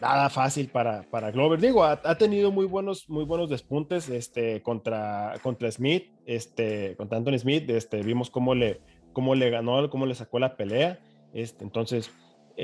Nada 0.01 0.29
fácil 0.31 0.69
para, 0.69 1.03
para 1.03 1.31
Glover. 1.31 1.61
Digo, 1.61 1.85
ha, 1.85 2.01
ha 2.03 2.15
tenido 2.17 2.51
muy 2.51 2.65
buenos, 2.67 3.09
muy 3.09 3.25
buenos 3.25 3.51
despuntes 3.51 4.09
este, 4.09 4.61
contra, 4.63 5.35
contra 5.43 5.71
Smith, 5.71 6.11
este, 6.27 6.97
contra 6.97 7.19
Anthony 7.19 7.39
Smith. 7.39 7.69
Este, 7.71 8.03
vimos 8.03 8.29
cómo 8.31 8.55
le, 8.55 8.81
cómo 9.13 9.35
le 9.35 9.51
ganó, 9.51 9.89
cómo 9.91 10.07
le 10.07 10.15
sacó 10.17 10.39
la 10.39 10.57
pelea. 10.57 10.99
Este, 11.35 11.63
entonces, 11.65 12.11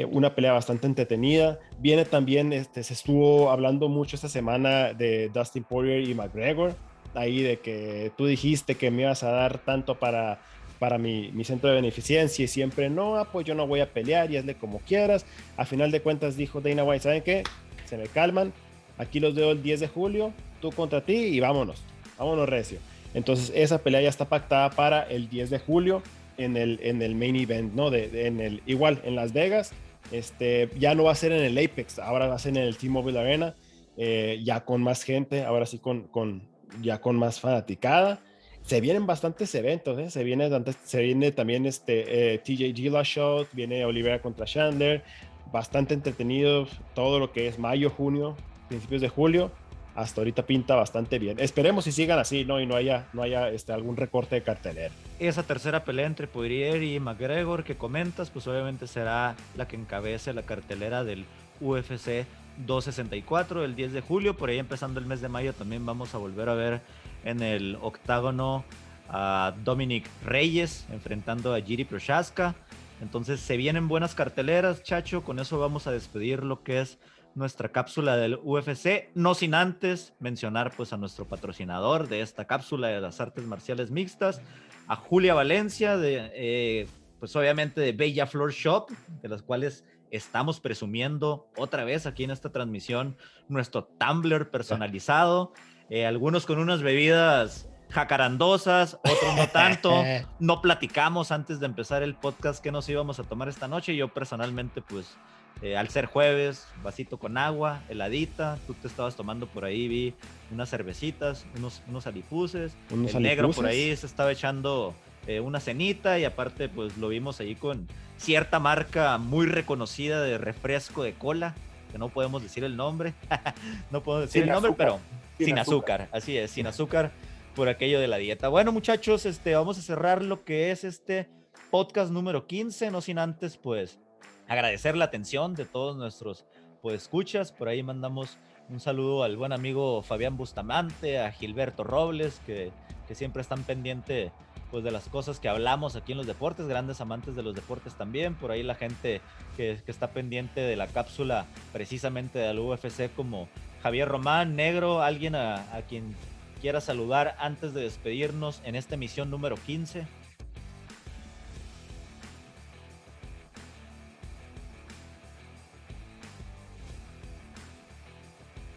eh, 0.00 0.04
una 0.04 0.34
pelea 0.34 0.52
bastante 0.52 0.86
entretenida. 0.86 1.58
Viene 1.78 2.04
también, 2.04 2.52
este, 2.52 2.82
se 2.82 2.94
estuvo 2.94 3.50
hablando 3.50 3.88
mucho 3.88 4.16
esta 4.16 4.28
semana 4.28 4.92
de 4.92 5.28
Dustin 5.30 5.64
Poirier 5.64 6.08
y 6.08 6.14
McGregor 6.14 6.74
ahí 7.14 7.40
de 7.42 7.58
que 7.60 8.12
tú 8.16 8.26
dijiste 8.26 8.74
que 8.74 8.90
me 8.90 9.02
ibas 9.02 9.22
a 9.22 9.30
dar 9.30 9.58
tanto 9.58 9.94
para, 9.98 10.38
para 10.78 10.98
mi, 10.98 11.30
mi 11.32 11.44
centro 11.44 11.70
de 11.70 11.76
beneficencia 11.76 12.44
y 12.44 12.48
siempre 12.48 12.90
no, 12.90 13.16
ah, 13.16 13.24
pues 13.32 13.46
yo 13.46 13.54
no 13.54 13.66
voy 13.66 13.80
a 13.80 13.90
pelear 13.92 14.30
y 14.30 14.36
hazle 14.36 14.54
como 14.54 14.80
quieras. 14.80 15.24
A 15.56 15.64
final 15.64 15.90
de 15.90 16.02
cuentas 16.02 16.36
dijo 16.36 16.60
Dana 16.60 16.84
White, 16.84 17.04
¿saben 17.04 17.22
qué? 17.22 17.42
Se 17.86 17.96
me 17.96 18.06
calman, 18.08 18.52
aquí 18.98 19.18
los 19.18 19.34
veo 19.34 19.52
el 19.52 19.62
10 19.62 19.80
de 19.80 19.88
julio, 19.88 20.32
tú 20.60 20.70
contra 20.72 21.00
ti 21.00 21.14
y 21.14 21.40
vámonos, 21.40 21.82
vámonos 22.18 22.46
recio. 22.48 22.80
Entonces 23.14 23.50
esa 23.54 23.78
pelea 23.78 24.02
ya 24.02 24.10
está 24.10 24.26
pactada 24.26 24.68
para 24.68 25.02
el 25.04 25.30
10 25.30 25.48
de 25.48 25.58
julio 25.58 26.02
en 26.36 26.58
el, 26.58 26.78
en 26.82 27.00
el 27.00 27.14
main 27.14 27.36
event, 27.36 27.72
¿no? 27.72 27.88
De, 27.90 28.08
de- 28.08 28.26
en 28.26 28.40
el, 28.40 28.60
igual, 28.66 29.00
en 29.04 29.16
Las 29.16 29.32
Vegas, 29.32 29.72
este, 30.12 30.70
ya 30.78 30.94
no 30.94 31.04
va 31.04 31.12
a 31.12 31.16
ser 31.16 31.32
en 31.32 31.42
el 31.42 31.58
Apex, 31.58 31.98
ahora 31.98 32.28
va 32.28 32.34
a 32.34 32.38
ser 32.38 32.56
en 32.56 32.62
el 32.62 32.76
T-Mobile 32.76 33.18
Arena, 33.18 33.54
eh, 33.96 34.40
ya 34.44 34.64
con 34.64 34.82
más 34.82 35.02
gente, 35.02 35.44
ahora 35.44 35.66
sí 35.66 35.78
con, 35.78 36.04
con, 36.08 36.42
ya 36.82 37.00
con 37.00 37.16
más 37.16 37.40
fanaticada. 37.40 38.20
Se 38.62 38.80
vienen 38.80 39.06
bastantes 39.06 39.54
eventos, 39.54 39.98
¿eh? 39.98 40.10
se, 40.10 40.24
viene, 40.24 40.50
se 40.84 41.00
viene 41.00 41.30
también 41.30 41.66
este 41.66 42.34
eh, 42.34 42.38
TJ 42.38 42.72
Dillashaw, 42.74 43.46
viene 43.52 43.84
Olivera 43.84 44.20
contra 44.20 44.44
Chandler, 44.44 45.04
bastante 45.52 45.94
entretenido 45.94 46.66
todo 46.94 47.20
lo 47.20 47.32
que 47.32 47.46
es 47.46 47.58
mayo, 47.58 47.90
junio, 47.90 48.36
principios 48.68 49.02
de 49.02 49.08
julio. 49.08 49.52
Hasta 49.96 50.20
ahorita 50.20 50.44
pinta 50.44 50.74
bastante 50.74 51.18
bien. 51.18 51.40
Esperemos 51.40 51.84
si 51.84 51.92
sigan 51.92 52.18
así, 52.18 52.44
¿no? 52.44 52.60
Y 52.60 52.66
no 52.66 52.76
haya, 52.76 53.06
no 53.14 53.22
haya 53.22 53.48
este, 53.48 53.72
algún 53.72 53.96
recorte 53.96 54.36
de 54.36 54.42
cartelera. 54.42 54.94
Esa 55.18 55.42
tercera 55.42 55.84
pelea 55.84 56.06
entre 56.06 56.26
Poirier 56.26 56.82
y 56.82 57.00
McGregor 57.00 57.64
que 57.64 57.76
comentas, 57.76 58.30
pues 58.30 58.46
obviamente 58.46 58.86
será 58.86 59.34
la 59.56 59.66
que 59.66 59.76
encabece 59.76 60.34
la 60.34 60.42
cartelera 60.42 61.02
del 61.02 61.24
UFC 61.60 62.26
264 62.66 63.64
el 63.64 63.74
10 63.74 63.94
de 63.94 64.00
julio. 64.02 64.36
Por 64.36 64.50
ahí 64.50 64.58
empezando 64.58 65.00
el 65.00 65.06
mes 65.06 65.22
de 65.22 65.28
mayo 65.28 65.54
también 65.54 65.84
vamos 65.86 66.14
a 66.14 66.18
volver 66.18 66.50
a 66.50 66.54
ver 66.54 66.80
en 67.24 67.42
el 67.42 67.78
octágono 67.80 68.64
a 69.08 69.54
Dominic 69.64 70.06
Reyes 70.24 70.86
enfrentando 70.92 71.54
a 71.54 71.60
Jiri 71.60 71.84
Prochaska. 71.84 72.54
Entonces 73.00 73.40
se 73.40 73.56
vienen 73.56 73.88
buenas 73.88 74.14
carteleras, 74.14 74.82
Chacho. 74.82 75.24
Con 75.24 75.38
eso 75.38 75.58
vamos 75.58 75.86
a 75.86 75.90
despedir 75.90 76.44
lo 76.44 76.62
que 76.62 76.80
es 76.80 76.98
nuestra 77.36 77.68
cápsula 77.68 78.16
del 78.16 78.40
UFC, 78.42 79.10
no 79.14 79.34
sin 79.34 79.54
antes 79.54 80.14
mencionar 80.18 80.72
pues 80.74 80.94
a 80.94 80.96
nuestro 80.96 81.26
patrocinador 81.26 82.08
de 82.08 82.22
esta 82.22 82.46
cápsula 82.46 82.88
de 82.88 83.00
las 83.00 83.20
artes 83.20 83.44
marciales 83.44 83.90
mixtas, 83.90 84.40
a 84.88 84.96
Julia 84.96 85.34
Valencia, 85.34 85.98
de, 85.98 86.30
eh, 86.34 86.88
pues 87.20 87.36
obviamente 87.36 87.80
de 87.82 87.92
Bella 87.92 88.26
Floor 88.26 88.52
Shop, 88.52 88.90
de 89.20 89.28
las 89.28 89.42
cuales 89.42 89.84
estamos 90.10 90.60
presumiendo 90.60 91.50
otra 91.58 91.84
vez 91.84 92.06
aquí 92.06 92.24
en 92.24 92.30
esta 92.30 92.50
transmisión 92.50 93.18
nuestro 93.48 93.84
Tumblr 93.84 94.50
personalizado, 94.50 95.52
eh, 95.90 96.06
algunos 96.06 96.46
con 96.46 96.58
unas 96.58 96.80
bebidas 96.80 97.68
jacarandosas, 97.90 98.94
otros 98.94 99.36
no 99.36 99.46
tanto. 99.48 99.92
No 100.38 100.62
platicamos 100.62 101.32
antes 101.32 101.60
de 101.60 101.66
empezar 101.66 102.02
el 102.02 102.14
podcast 102.14 102.62
que 102.62 102.72
nos 102.72 102.88
íbamos 102.88 103.18
a 103.18 103.24
tomar 103.24 103.48
esta 103.48 103.68
noche. 103.68 103.94
Yo 103.94 104.08
personalmente 104.08 104.82
pues 104.82 105.16
eh, 105.62 105.76
al 105.76 105.88
ser 105.88 106.06
jueves, 106.06 106.66
vasito 106.82 107.18
con 107.18 107.38
agua, 107.38 107.82
heladita, 107.88 108.58
tú 108.66 108.74
te 108.74 108.88
estabas 108.88 109.16
tomando 109.16 109.46
por 109.46 109.64
ahí, 109.64 109.88
vi 109.88 110.14
unas 110.50 110.68
cervecitas, 110.70 111.46
unos, 111.56 111.82
unos 111.88 112.06
alipuses, 112.06 112.76
Unos 112.90 113.14
el 113.14 113.22
negro 113.22 113.50
por 113.50 113.66
ahí 113.66 113.96
se 113.96 114.06
estaba 114.06 114.32
echando 114.32 114.94
eh, 115.26 115.40
una 115.40 115.58
cenita 115.60 116.18
y 116.18 116.24
aparte 116.24 116.68
pues 116.68 116.96
lo 116.98 117.08
vimos 117.08 117.40
ahí 117.40 117.54
con 117.54 117.88
cierta 118.18 118.58
marca 118.60 119.16
muy 119.18 119.46
reconocida 119.46 120.22
de 120.22 120.38
refresco 120.38 121.02
de 121.02 121.14
cola, 121.14 121.54
que 121.90 121.98
no 121.98 122.08
podemos 122.10 122.42
decir 122.42 122.62
el 122.64 122.76
nombre, 122.76 123.14
no 123.90 124.02
podemos 124.02 124.28
decir 124.28 124.42
Sin 124.42 124.48
el 124.50 124.54
nombre, 124.54 124.70
azúcar. 124.70 124.86
pero 124.86 125.00
sin, 125.38 125.46
Sin 125.46 125.58
azúcar. 125.58 126.02
azúcar. 126.02 126.16
así 126.18 126.36
es, 126.36 126.50
sin 126.50 126.66
azúcar 126.66 127.12
por 127.54 127.68
aquello 127.70 127.98
de 127.98 128.08
la 128.08 128.18
dieta. 128.18 128.48
Bueno 128.48 128.72
muchachos, 128.72 129.24
este, 129.24 129.54
vamos 129.54 129.78
a 129.78 129.82
cerrar 129.82 130.22
lo 130.22 130.44
que 130.44 130.70
es 130.70 130.84
este 130.84 131.28
podcast 131.70 132.10
número 132.12 132.46
15, 132.46 132.90
no 132.90 133.00
sin 133.00 133.18
antes 133.18 133.56
pues 133.56 133.98
agradecer 134.48 134.96
la 134.96 135.06
atención 135.06 135.54
de 135.54 135.64
todos 135.64 135.96
nuestros 135.96 136.44
pues 136.82 137.02
escuchas. 137.02 137.52
Por 137.52 137.68
ahí 137.68 137.82
mandamos 137.82 138.38
un 138.68 138.80
saludo 138.80 139.22
al 139.22 139.36
buen 139.36 139.52
amigo 139.52 140.02
Fabián 140.02 140.36
Bustamante, 140.36 141.18
a 141.20 141.32
Gilberto 141.32 141.84
Robles, 141.84 142.40
que, 142.46 142.72
siempre 143.12 143.40
están 143.40 143.62
pendientes 143.62 144.32
pues 144.72 144.82
de 144.82 144.90
las 144.90 145.08
cosas 145.08 145.38
que 145.38 145.48
hablamos 145.48 145.94
aquí 145.94 146.10
en 146.10 146.18
los 146.18 146.26
deportes, 146.26 146.66
grandes 146.66 147.00
amantes 147.00 147.36
de 147.36 147.42
los 147.42 147.54
deportes 147.54 147.94
también. 147.94 148.34
Por 148.34 148.50
ahí 148.50 148.64
la 148.64 148.74
gente 148.74 149.20
que, 149.56 149.80
está 149.86 150.08
pendiente 150.08 150.60
de 150.60 150.76
la 150.76 150.88
cápsula 150.88 151.46
precisamente 151.72 152.40
del 152.40 152.58
UFC 152.58 153.14
como 153.14 153.48
Javier 153.82 154.08
Román, 154.08 154.56
Negro, 154.56 155.02
alguien 155.02 155.36
a 155.36 155.64
quien 155.88 156.16
quiera 156.60 156.80
saludar 156.80 157.36
antes 157.38 157.74
de 157.74 157.82
despedirnos 157.82 158.60
en 158.64 158.74
esta 158.74 158.94
emisión 158.94 159.30
número 159.30 159.56
15. 159.56 160.06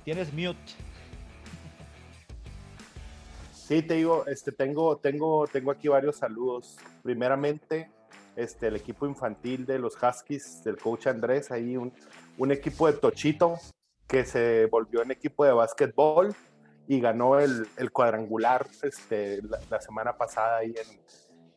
Tienes 0.10 0.34
mute. 0.34 0.57
Sí, 3.53 3.84
te 3.84 3.94
digo, 3.94 4.26
este, 4.26 4.52
tengo, 4.52 4.98
tengo, 4.98 5.45
tengo 5.45 5.69
aquí 5.69 5.88
varios 5.88 6.15
saludos. 6.15 6.77
Primeramente, 7.03 7.91
este, 8.36 8.69
el 8.69 8.77
equipo 8.77 9.06
infantil 9.06 9.68
de 9.68 9.77
los 9.77 9.94
Huskies, 10.02 10.64
del 10.64 10.77
coach 10.77 11.06
Andrés, 11.06 11.52
ahí 11.52 11.77
un, 11.77 11.94
equipo 12.52 12.88
de 12.88 12.94
Tochito 12.94 13.60
que 14.07 14.26
se 14.26 14.65
volvió 14.65 15.03
en 15.03 15.11
equipo 15.11 15.45
de 15.45 15.52
básquetbol 15.52 16.36
y 16.88 16.99
ganó 16.99 17.40
el, 17.40 17.68
el 17.77 17.91
cuadrangular 17.91 18.65
este, 18.81 19.44
la, 19.44 19.60
la 19.69 19.80
semana 19.80 20.18
pasada 20.18 20.57
ahí 20.57 20.73
en 20.76 20.99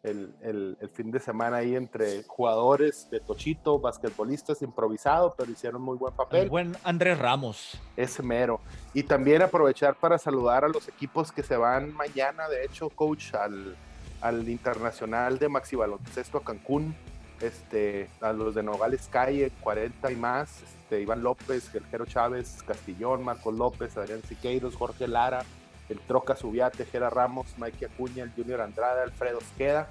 el, 0.02 0.34
el- 0.42 0.76
el 0.80 0.88
fin 0.88 1.10
de 1.12 1.20
semana 1.20 1.58
ahí 1.58 1.76
entre 1.76 2.24
jugadores 2.24 3.08
de 3.10 3.20
Tochito, 3.20 3.78
basquetbolistas 3.78 4.60
improvisados, 4.62 5.34
pero 5.36 5.50
hicieron 5.50 5.80
muy 5.80 5.96
buen 5.96 6.12
papel 6.14 6.42
El 6.42 6.50
buen 6.50 6.76
Andrés 6.82 7.18
Ramos. 7.18 7.80
ese 7.96 8.22
mero. 8.22 8.60
Y 8.94 9.04
también 9.04 9.42
aprovechar 9.42 9.94
para 9.94 10.18
saludar 10.18 10.64
a 10.64 10.68
los 10.68 10.88
equipos 10.88 11.30
que 11.30 11.42
se 11.42 11.56
van 11.56 11.92
mañana, 11.94 12.48
de 12.48 12.64
hecho, 12.64 12.90
coach, 12.90 13.34
al, 13.34 13.76
al 14.20 14.48
Internacional 14.48 15.38
de 15.38 15.48
Maxi 15.48 15.76
Baloncesto 15.76 16.38
a 16.38 16.42
Cancún, 16.44 16.94
este, 17.40 18.08
a 18.20 18.32
los 18.32 18.54
de 18.54 18.62
Nogales 18.62 19.08
Calle, 19.10 19.52
40 19.60 20.10
y 20.12 20.16
más, 20.16 20.62
este, 20.62 21.00
Iván 21.00 21.22
López, 21.22 21.68
Gergero 21.70 22.06
Chávez, 22.06 22.62
Castillón, 22.66 23.22
Marcos 23.22 23.54
López, 23.54 23.96
Adrián 23.96 24.22
Siqueiros, 24.22 24.74
Jorge 24.76 25.06
Lara, 25.08 25.44
el 25.92 26.00
Troca 26.00 26.34
Subiate, 26.34 26.84
Jera 26.84 27.10
Ramos, 27.10 27.54
Mike 27.58 27.86
Acuña, 27.86 28.24
el 28.24 28.32
Junior 28.32 28.60
Andrade, 28.60 29.02
Alfredo 29.02 29.38
Esqueda. 29.38 29.88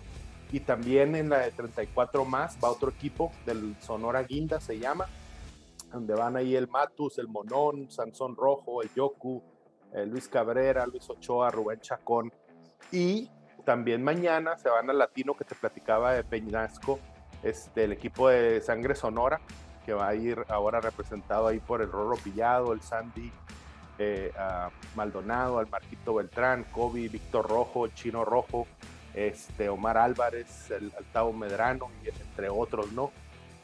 Y 0.51 0.59
también 0.59 1.15
en 1.15 1.29
la 1.29 1.39
de 1.39 1.51
34 1.51 2.25
más 2.25 2.57
va 2.61 2.69
otro 2.69 2.89
equipo 2.89 3.31
del 3.45 3.75
Sonora 3.79 4.23
Guinda, 4.23 4.59
se 4.59 4.77
llama, 4.77 5.07
donde 5.93 6.13
van 6.13 6.35
ahí 6.35 6.55
el 6.55 6.67
Matus, 6.67 7.17
el 7.19 7.29
Monón, 7.29 7.89
Sansón 7.89 8.35
Rojo, 8.35 8.81
el 8.81 8.93
Yoku, 8.93 9.41
Luis 10.07 10.27
Cabrera, 10.27 10.85
Luis 10.87 11.09
Ochoa, 11.09 11.51
Rubén 11.51 11.79
Chacón. 11.79 12.33
Y 12.91 13.29
también 13.63 14.03
mañana 14.03 14.57
se 14.57 14.69
van 14.69 14.89
al 14.89 14.97
latino 14.97 15.35
que 15.35 15.45
te 15.45 15.55
platicaba 15.55 16.13
de 16.13 16.25
Peñasco, 16.25 16.99
este, 17.43 17.85
el 17.85 17.93
equipo 17.93 18.27
de 18.27 18.59
Sangre 18.59 18.95
Sonora, 18.95 19.39
que 19.85 19.93
va 19.93 20.09
a 20.09 20.15
ir 20.15 20.43
ahora 20.49 20.81
representado 20.81 21.47
ahí 21.47 21.59
por 21.59 21.81
el 21.81 21.91
Rorro 21.91 22.17
Pillado, 22.17 22.73
el 22.73 22.81
Sandy 22.81 23.31
eh, 24.03 24.31
a 24.35 24.71
Maldonado, 24.95 25.59
al 25.59 25.69
Marquito 25.69 26.15
Beltrán, 26.15 26.63
Kobe, 26.71 27.07
Víctor 27.07 27.47
Rojo, 27.47 27.87
Chino 27.89 28.25
Rojo, 28.25 28.65
este, 29.13 29.69
Omar 29.69 29.97
Álvarez, 29.97 30.71
el 30.71 30.91
Altavo 30.97 31.31
Medrano, 31.33 31.91
y 32.03 32.09
entre 32.09 32.49
otros, 32.49 32.91
¿no? 32.93 33.11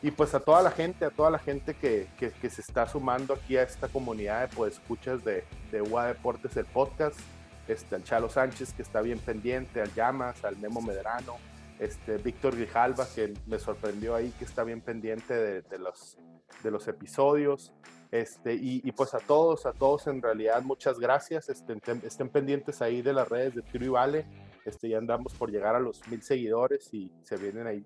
Y 0.04 0.12
pues 0.12 0.36
a 0.36 0.40
toda 0.40 0.62
la 0.62 0.70
gente, 0.70 1.06
a 1.06 1.10
toda 1.10 1.32
la 1.32 1.40
gente 1.40 1.74
que, 1.74 2.08
que, 2.20 2.50
se 2.52 2.62
está 2.62 2.88
sumando 2.88 3.34
aquí 3.34 3.58
a 3.58 3.64
esta 3.64 3.88
comunidad 3.88 4.42
de 4.48 4.56
pues, 4.56 4.76
escuchas 4.76 5.24
de, 5.24 5.44
de 5.72 5.82
UA 5.82 6.10
Deportes, 6.10 6.56
el 6.56 6.66
podcast, 6.66 7.20
este, 7.68 7.96
al 7.96 8.04
Chalo 8.04 8.30
Sánchez 8.30 8.74
que 8.74 8.84
está 8.84 9.02
bien 9.02 9.18
pendiente, 9.18 9.82
al 9.82 9.92
Llamas, 9.96 10.46
al 10.46 10.56
Memo 10.58 10.84
Medrano, 10.84 11.38
este, 11.80 12.18
Víctor 12.18 12.56
Grijalva 12.56 13.08
que 13.16 13.34
me 13.48 13.58
sorprendió 13.58 14.14
ahí 14.14 14.32
que 14.38 14.46
está 14.46 14.64
bien 14.64 14.82
pendiente 14.82 15.34
de 15.34 15.80
los, 15.80 16.20
de 16.62 16.70
los 16.70 16.88
episodios. 16.88 17.74
Este, 18.12 18.54
y, 18.54 18.92
pues 18.94 19.14
a 19.14 19.20
todos, 19.20 19.66
a 19.66 19.74
todos 19.74 20.08
en 20.08 20.22
realidad 20.22 20.62
muchas 20.62 21.00
gracias. 21.00 21.50
Estén, 21.50 22.30
pendientes 22.30 22.82
ahí 22.82 23.02
de 23.02 23.14
las 23.14 23.28
redes 23.28 23.56
de 23.56 23.62
Tiro 23.62 23.86
y 23.86 23.90
Vale. 23.90 24.26
Este, 24.66 24.90
ya 24.90 24.98
andamos 24.98 25.34
por 25.34 25.52
llegar 25.52 25.76
a 25.76 25.80
los 25.80 26.06
mil 26.08 26.22
seguidores 26.22 26.94
y 26.94 27.12
se 27.24 27.38
vienen 27.38 27.68
ahí 27.68 27.86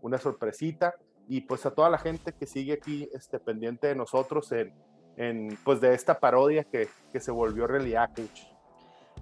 una, 0.00 0.18
sorpresita 0.18 0.94
y 1.28 1.40
pues 1.40 1.66
a 1.66 1.72
toda 1.72 1.88
la 1.88 1.98
gente 1.98 2.32
que 2.32 2.46
sigue 2.46 2.74
aquí 2.74 3.08
este, 3.14 3.38
pendiente 3.38 3.86
de 3.88 3.94
nosotros 3.94 4.52
en, 4.52 4.72
en 5.16 5.58
pues 5.64 5.80
de 5.80 5.94
esta 5.94 6.18
parodia 6.18 6.64
que, 6.64 6.88
se 7.18 7.30
volvió 7.30 7.66
realidad. 7.66 8.10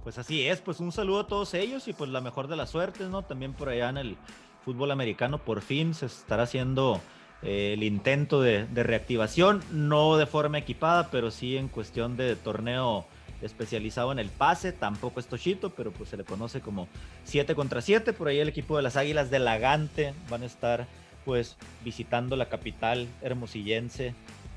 Pues 0.03 0.19
así 0.19 0.49
es, 0.49 0.61
pues 0.61 0.81
un 0.81 0.93
saludo 0.93 1.21
a 1.21 1.27
todos 1.27 1.55
ellos 1.55 1.87
y 1.89 1.93
pues 1.93 2.11
la 2.11 2.21
mejor 2.21 2.49
de 2.49 2.57
las 2.57 2.71
suertes, 2.71 3.09
¿no? 3.09 3.23
También 3.23 3.53
por 3.53 3.69
allá 3.69 3.91
en 3.91 3.99
el 3.99 4.17
fútbol 4.65 4.91
americano 4.91 5.39
por 5.39 5.61
fin 5.61 5.93
se 5.95 6.07
estará 6.07 6.45
haciendo 6.45 7.01
eh, 7.43 7.73
el 7.75 7.83
intento 7.83 8.41
de, 8.41 8.67
reactivación, 8.73 9.63
no 9.73 10.17
de 10.17 10.27
forma 10.27 10.59
equipada, 10.59 11.11
pero 11.11 11.31
sí 11.31 11.57
en 11.57 11.69
cuestión 11.69 12.17
de 12.17 12.37
torneo 12.37 13.05
especializado 13.41 14.13
en 14.13 14.21
el 14.21 14.29
pase, 14.29 14.73
tampoco 14.73 15.19
es 15.19 15.27
Tochito, 15.27 15.71
pero 15.71 15.91
pues 15.91 16.11
se 16.11 16.17
le 16.17 16.25
conoce 16.25 16.61
como 16.61 16.87
7 17.25 17.55
contra 17.57 17.83
7, 17.83 18.13
por 18.13 18.29
ahí 18.29 18.39
el 18.39 18.49
equipo 18.49 18.77
de 18.77 18.83
las 18.83 18.97
Águilas 18.97 19.31
de 19.31 19.41
Lagante 19.41 20.15
van 20.31 20.43
a 20.45 20.47
estar 20.47 20.87
pues 21.25 21.57
visitando 21.85 22.37
la 22.37 22.47
capital 22.47 23.09
hermosillense 23.21 24.15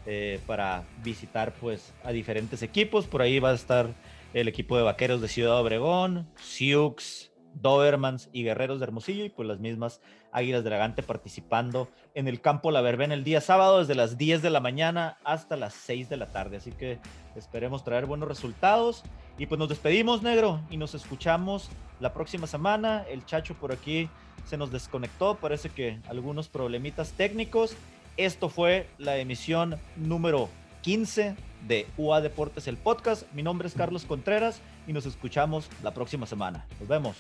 eh, 0.08 0.40
para 0.46 0.84
visitar 1.04 1.54
pues 1.54 1.94
a 2.04 2.12
diferentes 2.12 2.62
equipos. 2.62 3.06
Por 3.06 3.24
ahí 3.24 3.40
va 3.40 3.52
a 3.52 3.56
estar 3.56 3.88
el 4.36 4.48
equipo 4.48 4.78
de 4.78 4.84
vaqueros 4.84 5.22
de 5.22 5.28
Ciudad 5.28 5.60
Obregón, 5.60 6.28
Sioux, 6.40 7.32
Dobermans 7.62 8.30
y 8.32 8.44
Guerreros 8.44 8.80
de 8.80 8.86
Hermosillo 8.86 9.26
y 9.26 9.30
pues 9.30 9.48
las 9.48 9.60
mismas 9.60 10.02
Águilas 10.32 10.64
de 10.64 10.70
Lagante 10.70 11.04
participando 11.04 11.90
en 12.14 12.28
el 12.28 12.42
campo 12.42 12.72
La 12.72 12.82
Verbena 12.82 13.14
el 13.14 13.24
día 13.24 13.42
sábado 13.42 13.80
desde 13.80 13.96
las 13.96 14.18
10 14.18 14.42
de 14.42 14.50
la 14.50 14.60
mañana 14.60 15.18
hasta 15.24 15.56
las 15.56 15.74
6 15.74 16.10
de 16.10 16.18
la 16.18 16.28
tarde. 16.28 16.58
Así 16.58 16.72
que 16.72 17.00
esperemos 17.36 17.84
traer 17.84 18.06
buenos 18.06 18.28
resultados 18.28 19.04
y 19.38 19.46
pues 19.46 19.60
nos 19.60 19.70
despedimos 19.70 20.22
negro 20.22 20.62
y 20.70 20.78
nos 20.78 20.94
escuchamos 20.94 21.70
la 22.00 22.14
próxima 22.14 22.48
semana. 22.48 23.06
El 23.10 23.26
Chacho 23.26 23.54
por 23.56 23.72
aquí 23.72 24.10
se 24.46 24.58
nos 24.58 24.72
desconectó, 24.72 25.36
parece 25.36 25.70
que 25.70 26.00
algunos 26.08 26.50
problemitas 26.50 27.12
técnicos. 27.14 27.76
Esto 28.18 28.50
fue 28.50 28.88
la 28.98 29.18
emisión 29.18 29.78
número 29.98 30.50
15 30.82 31.36
de 31.68 31.88
UA 31.98 32.22
Deportes, 32.22 32.68
el 32.68 32.78
podcast. 32.78 33.24
Mi 33.34 33.44
nombre 33.44 33.68
es 33.68 33.74
Carlos 33.74 34.06
Contreras 34.06 34.62
y 34.88 34.94
nos 34.94 35.06
escuchamos 35.06 35.70
la 35.84 35.94
próxima 35.94 36.26
semana. 36.26 36.66
Nos 36.80 36.88
vemos. 36.88 37.18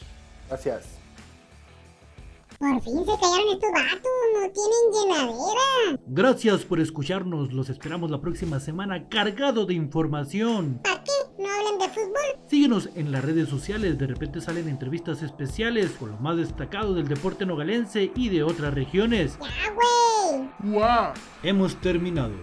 Gracias. 0.50 0.96
Por 2.58 2.82
fin 2.82 3.00
se 3.00 3.12
callaron 3.20 3.54
estos 3.54 3.72
vatos, 3.74 4.12
no 4.34 4.52
tienen 4.52 5.28
llenadera. 5.28 6.00
Gracias 6.08 6.64
por 6.64 6.80
escucharnos, 6.80 7.52
los 7.52 7.70
esperamos 7.70 8.10
la 8.10 8.22
próxima 8.22 8.62
semana 8.62 9.10
cargado 9.10 9.66
de 9.66 9.74
información. 9.74 10.80
¿Para 10.82 11.04
qué? 11.04 11.12
¿No 11.38 11.50
hablan 11.50 11.80
de 11.80 11.90
fútbol? 11.90 12.48
Síguenos 12.48 12.90
en 12.96 13.12
las 13.12 13.26
redes 13.26 13.50
sociales, 13.50 13.98
de 13.98 14.08
repente 14.08 14.40
salen 14.40 14.70
entrevistas 14.70 15.22
especiales 15.22 15.92
con 15.92 16.12
lo 16.12 16.18
más 16.18 16.38
destacado 16.38 16.94
del 16.94 17.10
deporte 17.10 17.46
nogalense 17.46 18.12
y 18.16 18.30
de 18.30 18.44
otras 18.44 18.74
regiones. 18.74 19.38
Ya, 19.42 19.74
güey. 20.64 21.14
Hemos 21.44 21.76
terminado. 21.82 22.36